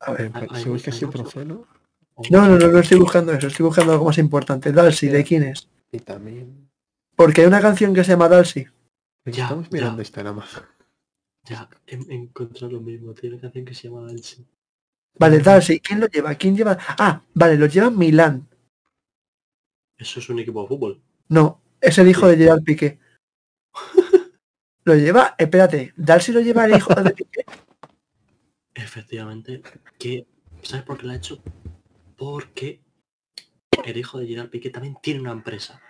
A 0.02 0.12
ver. 0.14 0.32
Si 0.62 0.70
buscas 0.70 1.02
ibuprofeno, 1.02 1.68
No, 2.32 2.48
no, 2.48 2.58
no, 2.58 2.68
no 2.70 2.80
estoy 2.80 2.98
buscando 3.00 3.34
eso. 3.34 3.48
Estoy 3.48 3.66
buscando 3.66 3.92
algo 3.94 4.06
más 4.06 4.18
importante. 4.18 4.72
Dalsy, 4.72 5.08
¿de 5.10 5.24
quién 5.24 5.44
es? 5.44 5.68
y 5.92 6.00
también... 6.00 6.70
Porque 7.16 7.42
hay 7.42 7.48
una 7.48 7.62
canción 7.62 7.94
que 7.94 8.04
se 8.04 8.12
llama 8.12 8.28
Dalsy. 8.28 8.68
Pues 9.24 9.36
Ya, 9.36 9.44
estamos 9.44 9.66
ya. 9.70 9.72
mirando 9.72 10.02
esta 10.02 10.22
en 10.22 10.28
Amazon. 10.28 10.64
Ya, 11.44 11.70
he, 11.88 11.96
he 11.96 12.14
encontrado 12.16 12.72
lo 12.74 12.82
mismo. 12.82 13.14
Tiene 13.14 13.36
una 13.36 13.42
canción 13.44 13.64
que 13.66 13.74
se 13.74 13.88
llama 13.88 14.02
Dalsy. 14.08 14.46
Vale, 15.18 15.40
Dalsy. 15.40 15.80
¿Quién 15.80 16.02
lo 16.02 16.08
lleva? 16.08 16.36
¿Quién 16.36 16.58
lleva? 16.58 16.78
Ah, 16.98 17.22
vale, 17.34 17.58
lo 17.58 17.68
lleva 17.68 17.90
Milán. 17.90 18.48
Eso 19.98 20.20
es 20.20 20.30
un 20.30 20.40
equipo 20.40 20.62
de 20.64 20.68
fútbol. 20.68 21.02
No, 21.30 21.62
es 21.80 21.98
el 21.98 22.10
hijo 22.10 22.28
de 22.28 22.36
Gerard 22.38 22.64
Piqué. 22.64 23.00
Lo 24.84 24.94
lleva, 24.94 25.34
espérate, 25.40 25.94
Dalsy 25.98 26.32
lo 26.32 26.42
lleva 26.42 26.66
el 26.66 26.76
hijo 26.78 26.94
de 26.94 27.10
Piqué. 27.12 27.44
Efectivamente. 28.76 29.64
Que, 29.98 30.28
¿Sabes 30.62 30.86
por 30.86 30.98
qué 31.00 31.08
lo 31.08 31.14
ha 31.14 31.16
hecho? 31.16 31.42
Porque 32.18 32.82
el 33.84 33.98
hijo 33.98 34.20
de 34.20 34.28
Gerard 34.28 34.50
Piqué 34.50 34.70
también 34.70 34.98
tiene 35.02 35.22
una 35.22 35.32
empresa. 35.32 35.82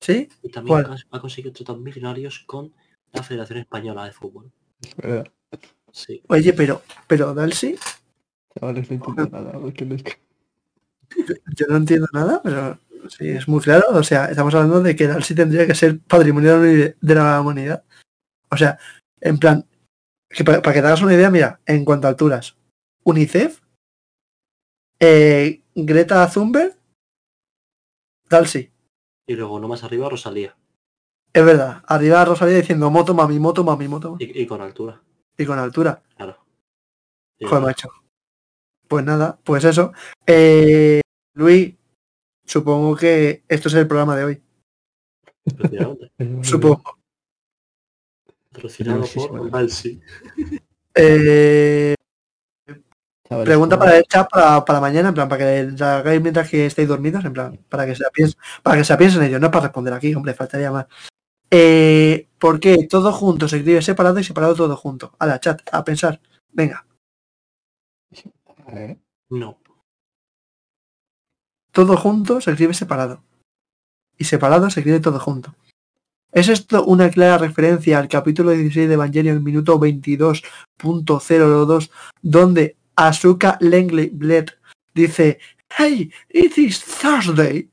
¿Sí? 0.00 0.28
Y 0.42 0.48
también 0.50 0.84
ha 1.10 1.20
conseguido 1.20 1.52
tratar 1.52 1.76
millonarios 1.76 2.40
con 2.40 2.72
la 3.12 3.22
Federación 3.22 3.60
Española 3.60 4.04
de 4.04 4.12
Fútbol. 4.12 4.50
Verdad. 4.96 5.26
Sí. 5.92 6.22
Oye, 6.28 6.52
pero, 6.52 6.82
pero 7.06 7.34
Chavales, 7.34 8.90
no 8.90 8.96
entiendo 8.96 9.28
nada. 9.30 9.52
yo 11.56 11.66
no 11.68 11.76
entiendo 11.76 12.06
nada, 12.12 12.40
pero 12.42 12.78
sí, 13.08 13.28
es 13.28 13.46
muy 13.46 13.60
claro. 13.60 13.84
O 13.90 14.02
sea, 14.02 14.26
estamos 14.26 14.54
hablando 14.54 14.82
de 14.82 14.96
que 14.96 15.06
Dalsy 15.06 15.34
tendría 15.34 15.66
que 15.66 15.74
ser 15.74 16.00
patrimonio 16.00 16.58
de 16.60 16.76
la 16.76 16.84
uni- 16.84 16.94
de 17.00 17.14
la 17.14 17.40
humanidad. 17.40 17.84
O 18.50 18.56
sea, 18.56 18.78
en 19.20 19.38
plan, 19.38 19.64
que 20.28 20.44
para, 20.44 20.60
para 20.60 20.74
que 20.74 20.80
te 20.80 20.86
hagas 20.86 21.02
una 21.02 21.14
idea, 21.14 21.30
mira, 21.30 21.60
en 21.66 21.84
cuanto 21.84 22.06
a 22.06 22.10
alturas, 22.10 22.56
UNICEF, 23.04 23.60
eh, 25.04 25.62
Greta 25.74 26.30
Thunberg, 26.30 26.76
Dalsy. 28.30 28.70
Y 29.26 29.34
luego 29.34 29.58
no 29.58 29.66
más 29.68 29.82
arriba 29.84 30.08
Rosalía. 30.08 30.56
Es 31.32 31.44
verdad, 31.44 31.82
arriba 31.86 32.24
Rosalía 32.24 32.58
diciendo 32.58 32.90
moto 32.90 33.14
mami, 33.14 33.38
moto 33.38 33.64
mami, 33.64 33.88
moto 33.88 34.12
mami", 34.12 34.24
Y, 34.24 34.42
y 34.42 34.46
con 34.46 34.60
altura. 34.60 35.02
y 35.36 35.44
con 35.44 35.58
altura. 35.58 36.02
Claro. 36.16 36.38
Y 37.38 37.46
Joder, 37.46 37.62
macho. 37.64 37.88
Pues 38.86 39.04
nada, 39.04 39.40
pues 39.42 39.64
eso. 39.64 39.92
Eh, 40.26 41.00
Luis, 41.34 41.74
supongo 42.44 42.94
que 42.94 43.42
esto 43.48 43.68
es 43.68 43.74
el 43.74 43.88
programa 43.88 44.16
de 44.16 44.24
hoy. 44.24 44.42
Supongo. 46.42 46.98
Patrocinado 48.52 49.04
por. 49.14 49.50
Dalsy. 49.50 50.00
Eh, 50.94 51.94
Chavales, 53.32 53.46
pregunta 53.46 53.76
¿cómo- 53.76 53.84
para 53.86 53.98
el 53.98 54.04
chat 54.04 54.28
para, 54.30 54.64
para 54.64 54.80
mañana, 54.80 55.08
en 55.08 55.14
plan, 55.14 55.28
para 55.28 55.44
que 55.44 55.72
la 55.76 55.98
hagáis 55.98 56.22
mientras 56.22 56.48
que 56.48 56.66
estéis 56.66 56.88
dormidos, 56.88 57.24
en 57.24 57.32
plan, 57.32 57.58
para 57.68 57.86
que 57.86 57.94
se 57.94 58.04
piensen, 58.12 58.40
para 58.62 58.76
que 58.76 58.84
se 58.84 58.96
piensen 58.96 59.22
ellos, 59.22 59.40
no 59.40 59.46
es 59.46 59.52
para 59.52 59.64
responder 59.64 59.94
aquí, 59.94 60.14
hombre, 60.14 60.34
faltaría 60.34 60.70
más. 60.70 60.86
Eh, 61.50 62.28
¿Por 62.38 62.60
qué 62.60 62.86
todo 62.88 63.12
junto 63.12 63.48
se 63.48 63.58
escribe 63.58 63.82
separado 63.82 64.18
y 64.18 64.24
separado 64.24 64.54
todo 64.54 64.76
junto? 64.76 65.14
A 65.18 65.26
la 65.26 65.40
chat, 65.40 65.60
a 65.70 65.84
pensar. 65.84 66.20
Venga, 66.50 66.86
ver. 68.72 68.98
No. 69.30 69.58
todo 71.72 71.96
junto 71.96 72.40
se 72.40 72.50
escribe 72.50 72.74
separado. 72.74 73.22
Y 74.18 74.24
separado 74.24 74.68
se 74.70 74.80
escribe 74.80 75.00
todo 75.00 75.18
junto. 75.18 75.54
¿Es 76.32 76.48
esto 76.48 76.84
una 76.84 77.10
clara 77.10 77.38
referencia 77.38 77.98
al 77.98 78.08
capítulo 78.08 78.50
16 78.52 78.88
de 78.88 78.94
Evangelion, 78.94 79.42
minuto 79.42 79.78
22.02, 79.78 81.90
donde 82.22 82.76
Asuka 82.96 83.56
Langley 83.60 84.10
Bled 84.10 84.48
dice, 84.94 85.38
Hey, 85.76 86.10
it 86.28 86.58
is 86.58 86.80
Thursday. 86.80 87.68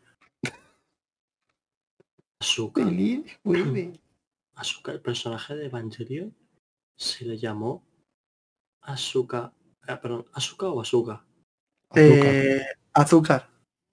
Asuka. 2.41 2.81
Asuka, 4.55 4.91
el 4.91 5.01
personaje 5.01 5.55
de 5.55 5.65
Evangelion, 5.67 6.35
se 6.97 7.25
le 7.25 7.37
llamó 7.37 7.83
Asuka. 8.81 9.53
ah, 9.87 10.01
perdón, 10.01 10.25
¿Asuka 10.33 10.67
o 10.69 10.81
Asuka? 10.81 11.25
Azúcar. 11.91 12.35
Eh, 12.35 12.65
azúcar. 12.93 13.49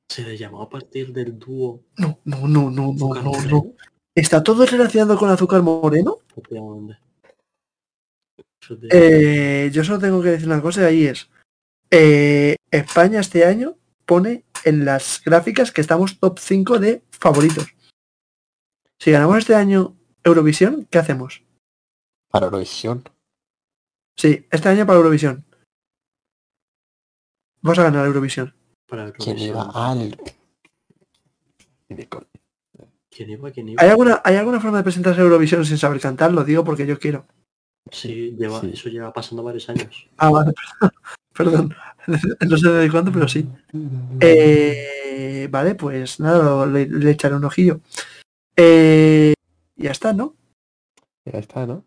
Se 0.08 0.22
le 0.22 0.36
llamó 0.36 0.62
a 0.62 0.68
partir 0.68 1.12
del 1.12 1.38
dúo 1.38 1.82
No, 1.98 2.20
no, 2.24 2.46
no, 2.46 2.70
no, 2.70 2.92
no, 2.94 3.14
no. 3.48 3.72
¿Está 4.14 4.42
todo 4.42 4.64
relacionado 4.66 5.16
con 5.18 5.30
azúcar 5.30 5.62
moreno? 5.62 6.18
efectivamente. 6.30 6.98
Eh, 8.90 9.70
yo 9.72 9.84
solo 9.84 9.98
tengo 9.98 10.22
que 10.22 10.30
decir 10.30 10.46
una 10.46 10.60
cosa 10.62 10.82
y 10.82 10.84
ahí 10.84 11.06
es. 11.06 11.28
eh, 11.90 12.56
España 12.70 13.20
este 13.20 13.44
año 13.44 13.76
pone 14.04 14.44
en 14.64 14.84
las 14.84 15.22
gráficas 15.24 15.70
que 15.72 15.80
estamos 15.80 16.18
top 16.18 16.38
5 16.38 16.78
de 16.78 17.02
favoritos. 17.10 17.66
Si 18.98 19.10
ganamos 19.10 19.38
este 19.38 19.54
año 19.54 19.96
Eurovisión, 20.24 20.86
¿qué 20.90 20.98
hacemos? 20.98 21.42
Para 22.30 22.46
Eurovisión. 22.46 23.04
Sí, 24.16 24.46
este 24.50 24.68
año 24.68 24.86
para 24.86 24.98
Eurovisión. 24.98 25.44
Vamos 27.62 27.78
a 27.78 27.82
ganar 27.84 28.06
Eurovisión. 28.06 28.54
para 28.86 29.12
¿Quién 29.12 29.38
Eurovisión. 29.38 29.48
iba 29.48 29.90
al... 29.90 30.16
Ni 31.88 31.96
de 31.96 32.08
coña. 32.08 32.26
¿Quién 33.10 33.30
iba? 33.30 33.50
¿Quién 33.50 33.68
iba? 33.70 33.82
¿Hay 33.82 33.88
alguna, 33.90 34.20
¿Hay 34.24 34.36
alguna 34.36 34.60
forma 34.60 34.78
de 34.78 34.84
presentarse 34.84 35.20
a 35.20 35.24
Eurovisión 35.24 35.64
sin 35.64 35.78
saber 35.78 36.00
cantar? 36.00 36.32
Lo 36.32 36.44
digo 36.44 36.64
porque 36.64 36.86
yo 36.86 36.98
quiero. 36.98 37.26
Sí, 37.90 38.34
lleva, 38.38 38.60
Sí. 38.60 38.70
eso 38.74 38.88
lleva 38.88 39.12
pasando 39.12 39.42
varios 39.42 39.68
años. 39.68 40.08
Ah, 40.18 40.30
vale, 40.30 40.52
perdón. 41.32 41.74
No 42.48 42.56
sé 42.56 42.68
de 42.70 42.90
cuándo, 42.90 43.10
pero 43.12 43.26
sí. 43.28 43.48
Eh, 44.20 45.48
vale, 45.50 45.74
pues 45.74 46.20
nada, 46.20 46.42
lo- 46.42 46.66
le, 46.66 46.86
le 46.86 47.10
echaré 47.10 47.34
un 47.34 47.44
ojillo. 47.44 47.80
Eh, 48.56 49.34
ya 49.76 49.90
está, 49.90 50.12
¿no? 50.12 50.34
Ya 51.24 51.38
está, 51.40 51.66
¿no? 51.66 51.84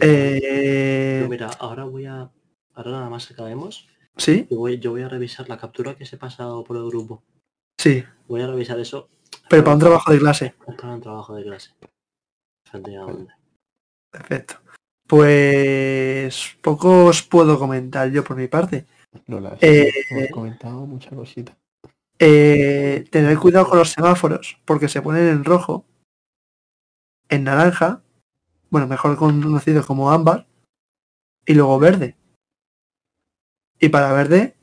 Eh, 0.00 1.26
mira, 1.28 1.50
ahora 1.60 1.84
voy 1.84 2.06
a... 2.06 2.30
Ahora 2.74 2.90
nada 2.92 3.10
más 3.10 3.30
acabemos. 3.30 3.88
sí, 4.16 4.46
Yo 4.50 4.56
voy, 4.58 4.78
yo 4.78 4.90
voy 4.92 5.02
a 5.02 5.08
revisar 5.08 5.48
la 5.48 5.58
captura 5.58 5.94
que 5.96 6.06
se 6.06 6.16
ha 6.16 6.18
pasado 6.18 6.64
por 6.64 6.76
el 6.76 6.86
grupo. 6.86 7.22
sí, 7.78 8.04
Voy 8.26 8.40
a 8.42 8.46
revisar 8.46 8.78
eso 8.80 9.08
pero 9.50 9.64
para 9.64 9.74
un 9.74 9.80
trabajo 9.80 10.12
de 10.12 10.18
clase. 10.18 10.54
para 10.64 10.94
un 10.94 11.00
trabajo 11.00 11.34
de 11.34 11.42
clase. 11.44 11.70
Efectivamente. 12.66 13.32
Perfecto. 14.10 14.54
Pues 15.08 16.56
poco 16.60 17.06
os 17.06 17.22
puedo 17.22 17.58
comentar 17.58 18.10
yo 18.10 18.22
por 18.22 18.36
mi 18.36 18.46
parte. 18.46 18.86
No 19.26 19.40
las 19.40 19.60
Eh, 19.62 19.90
comentado 20.30 20.86
mucha 20.86 21.10
cosita. 21.10 21.56
Eh, 22.18 23.06
tener 23.10 23.38
cuidado 23.38 23.66
con 23.68 23.78
los 23.78 23.90
semáforos, 23.90 24.60
porque 24.66 24.88
se 24.88 25.00
ponen 25.00 25.28
en 25.28 25.44
rojo, 25.44 25.86
en 27.30 27.44
naranja, 27.44 28.02
bueno, 28.70 28.86
mejor 28.86 29.16
conocido 29.16 29.86
como 29.86 30.10
ámbar, 30.10 30.46
y 31.46 31.54
luego 31.54 31.78
verde. 31.78 32.14
Y 33.80 33.88
para 33.88 34.12
verde, 34.12 34.56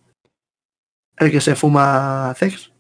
el 1.18 1.32
que 1.32 1.42
se 1.42 1.56
fuma 1.56 2.36
sex. 2.38 2.72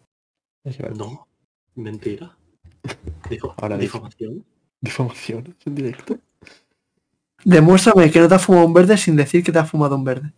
No, 0.95 1.27
mentira. 1.73 2.37
Dijo, 3.29 3.55
Ahora 3.57 3.77
difamación. 3.77 4.45
Difamaciones 4.81 5.55
en 5.65 5.75
directo. 5.75 6.19
Demuéstrame 7.45 8.11
que 8.11 8.19
no 8.19 8.27
te 8.27 8.35
has 8.35 8.43
fumado 8.45 8.65
un 8.65 8.73
verde 8.73 8.97
sin 8.97 9.15
decir 9.15 9.43
que 9.43 9.51
te 9.51 9.59
has 9.59 9.69
fumado 9.69 9.95
un 9.95 10.03
verde. 10.03 10.33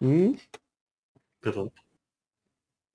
Mm, 0.00 0.34
Perdón. 1.40 1.72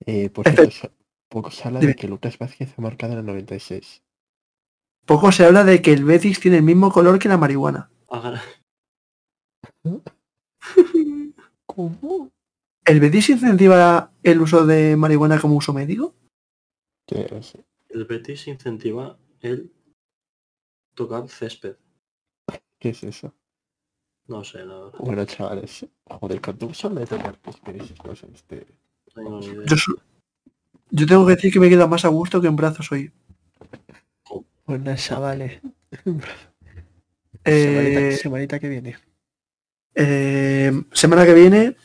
Eh, 0.06 0.30
por 0.30 0.46
Efe- 0.46 0.54
cierto, 0.54 0.70
se- 0.72 0.90
poco 1.28 1.50
se 1.50 1.66
habla 1.66 1.80
Dime. 1.80 1.92
de 1.92 1.96
que 1.98 2.06
Lucas 2.08 2.38
Vázquez 2.38 2.72
ha 2.78 2.80
marcado 2.82 3.14
en 3.14 3.18
el 3.20 3.26
96. 3.26 4.02
Poco 5.04 5.32
se 5.32 5.44
habla 5.44 5.64
de 5.64 5.82
que 5.82 5.92
el 5.92 6.04
Betis 6.04 6.38
tiene 6.38 6.58
el 6.58 6.62
mismo 6.62 6.92
color 6.92 7.18
que 7.18 7.28
la 7.28 7.36
marihuana. 7.38 7.90
Haga- 8.08 8.40
¿Cómo? 11.66 12.30
¿El 12.84 13.00
Betis 13.00 13.30
incentiva 13.30 14.12
el 14.22 14.40
uso 14.40 14.64
de 14.66 14.96
marihuana 14.96 15.40
como 15.40 15.56
uso 15.56 15.72
médico? 15.72 16.14
No 17.30 17.42
sé. 17.42 17.64
El 17.88 18.04
Betis 18.04 18.46
incentiva 18.46 19.18
el 19.42 19.72
tocar 20.94 21.28
césped. 21.28 21.76
¿Qué 22.78 22.90
es 22.90 23.02
eso? 23.02 23.34
No 24.26 24.42
sé, 24.44 24.64
la 24.64 24.74
verdad. 24.78 24.98
Bueno, 25.00 25.24
chavales. 25.24 25.86
Joder, 26.04 26.40
cuando 26.40 26.70
habla 26.84 27.00
de 27.00 27.06
tomar 27.06 27.38
césped 27.44 27.74
y 27.76 27.80
esas 27.80 27.98
cosas, 27.98 28.30
este... 28.34 28.66
No 29.16 29.40
idea. 29.42 29.64
Yo, 29.66 29.76
yo 30.90 31.06
tengo 31.06 31.26
que 31.26 31.34
decir 31.34 31.52
que 31.52 31.60
me 31.60 31.68
queda 31.68 31.86
más 31.86 32.04
a 32.04 32.08
gusto 32.08 32.40
que 32.40 32.46
en 32.46 32.56
brazos 32.56 32.90
hoy. 32.92 33.12
Buenas, 34.64 35.04
chavales. 35.04 35.60
Eh, 37.44 37.62
Semanita, 37.64 38.16
semanita 38.22 38.60
que 38.60 38.68
viene. 38.68 38.96
eh, 39.96 40.72
semana 40.92 41.26
que 41.26 41.34
viene, 41.34 41.76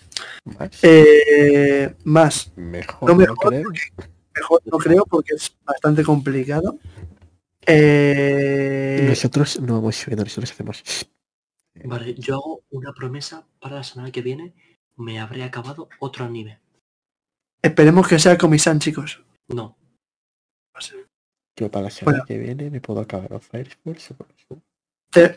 Más. 0.45 0.83
eh, 0.83 1.95
más. 2.03 2.51
Mejor, 2.55 3.09
no 3.09 3.15
no, 3.15 3.19
mejor, 3.19 3.49
creo. 3.49 3.69
Mejor 4.35 4.61
no 4.65 4.77
creo 4.77 5.05
porque 5.05 5.33
es 5.33 5.57
bastante 5.65 6.03
complicado. 6.03 6.77
Eh, 7.67 9.05
Nosotros 9.07 9.59
no 9.59 9.73
vamos 9.75 9.95
subiendo, 9.97 10.23
nosotros 10.23 10.51
hacemos... 10.51 10.83
Vale, 11.83 12.15
yo 12.15 12.35
hago 12.35 12.63
una 12.71 12.91
promesa 12.93 13.45
para 13.59 13.75
la 13.75 13.83
semana 13.83 14.11
que 14.11 14.21
viene. 14.21 14.53
Me 14.95 15.19
habré 15.19 15.43
acabado 15.43 15.89
otro 15.99 16.25
anime. 16.25 16.59
esperemos 17.61 18.07
que 18.07 18.17
sea 18.17 18.37
Comisan, 18.37 18.79
chicos. 18.79 19.21
No. 19.49 19.77
Yo 21.55 21.69
para 21.71 21.85
la 21.85 21.89
semana 21.91 22.19
Bueno. 22.19 22.25
que 22.25 22.37
viene 22.37 22.69
me 22.69 22.81
puedo 22.81 23.01
acabar 23.01 23.33
of 23.33 23.47
Fire 23.47 23.69
Force. 23.83 24.15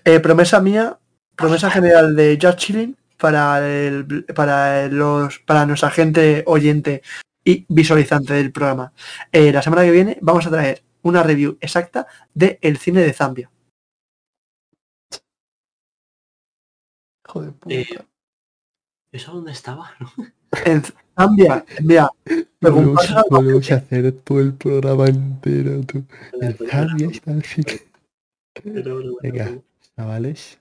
eh, 0.04 0.20
promesa 0.20 0.60
mía, 0.60 0.98
promesa 1.36 1.70
general 1.70 2.14
de 2.14 2.38
Just 2.40 2.58
Chilling 2.58 2.96
para 3.18 3.66
el, 3.66 4.24
para 4.34 4.88
los 4.88 5.38
para 5.40 5.66
nuestra 5.66 5.90
gente 5.90 6.42
oyente 6.46 7.02
y 7.44 7.64
visualizante 7.68 8.34
del 8.34 8.52
programa. 8.52 8.92
Eh, 9.32 9.52
la 9.52 9.62
semana 9.62 9.82
que 9.82 9.90
viene 9.90 10.18
vamos 10.20 10.46
a 10.46 10.50
traer 10.50 10.82
una 11.02 11.22
review 11.22 11.56
exacta 11.60 12.06
de 12.34 12.58
el 12.62 12.78
cine 12.78 13.00
de 13.00 13.12
Zambia. 13.12 13.50
Joder, 17.26 17.52
puta. 17.52 17.74
Eh, 17.74 17.86
¿Eso 19.12 19.32
dónde 19.32 19.52
estaba? 19.52 19.92
En 20.66 20.82
Zambia, 21.16 21.64
mira, 21.80 22.10
volvemos 22.60 23.70
a 23.70 23.76
hacer 23.76 24.10
todo 24.22 24.40
el 24.40 24.52
programa 24.52 25.06
entero, 25.06 25.80
tú. 25.84 26.04
El 26.40 26.56
Zambia 26.68 27.08
está 27.08 27.30
al 27.30 27.44
fin. 27.44 27.64
Venga. 29.22 29.62
Chavales. 29.94 30.58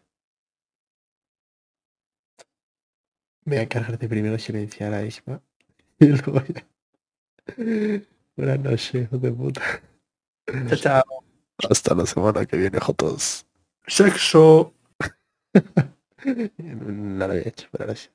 Me 3.46 3.56
voy 3.56 3.58
a 3.58 3.64
encargar 3.64 3.98
de 3.98 4.08
primero 4.08 4.38
silenciar 4.38 4.94
a 4.94 5.04
Isma. 5.04 5.42
Y 6.00 6.06
luego 6.06 6.42
ya. 6.46 6.66
Buenas 8.38 8.60
noches, 8.60 8.96
hijos 8.96 9.22
de 9.22 9.32
puta. 9.32 9.62
Chao, 10.68 10.78
chao. 10.78 11.04
Hasta 11.70 11.94
la 11.96 12.06
semana 12.06 12.46
que 12.46 12.58
viene, 12.58 12.80
Jotos. 12.80 13.46
sexo. 13.88 14.74
No 16.58 17.28
lo 17.28 17.34
había 17.34 17.48
hecho, 17.48 17.68
pero 17.72 17.96
sí. 17.96 18.10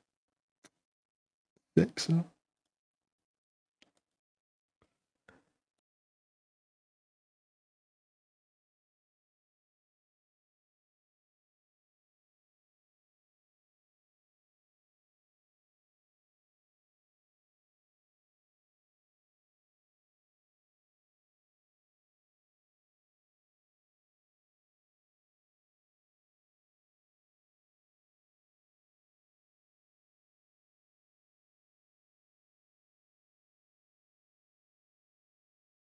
Sexo. 1.75 2.34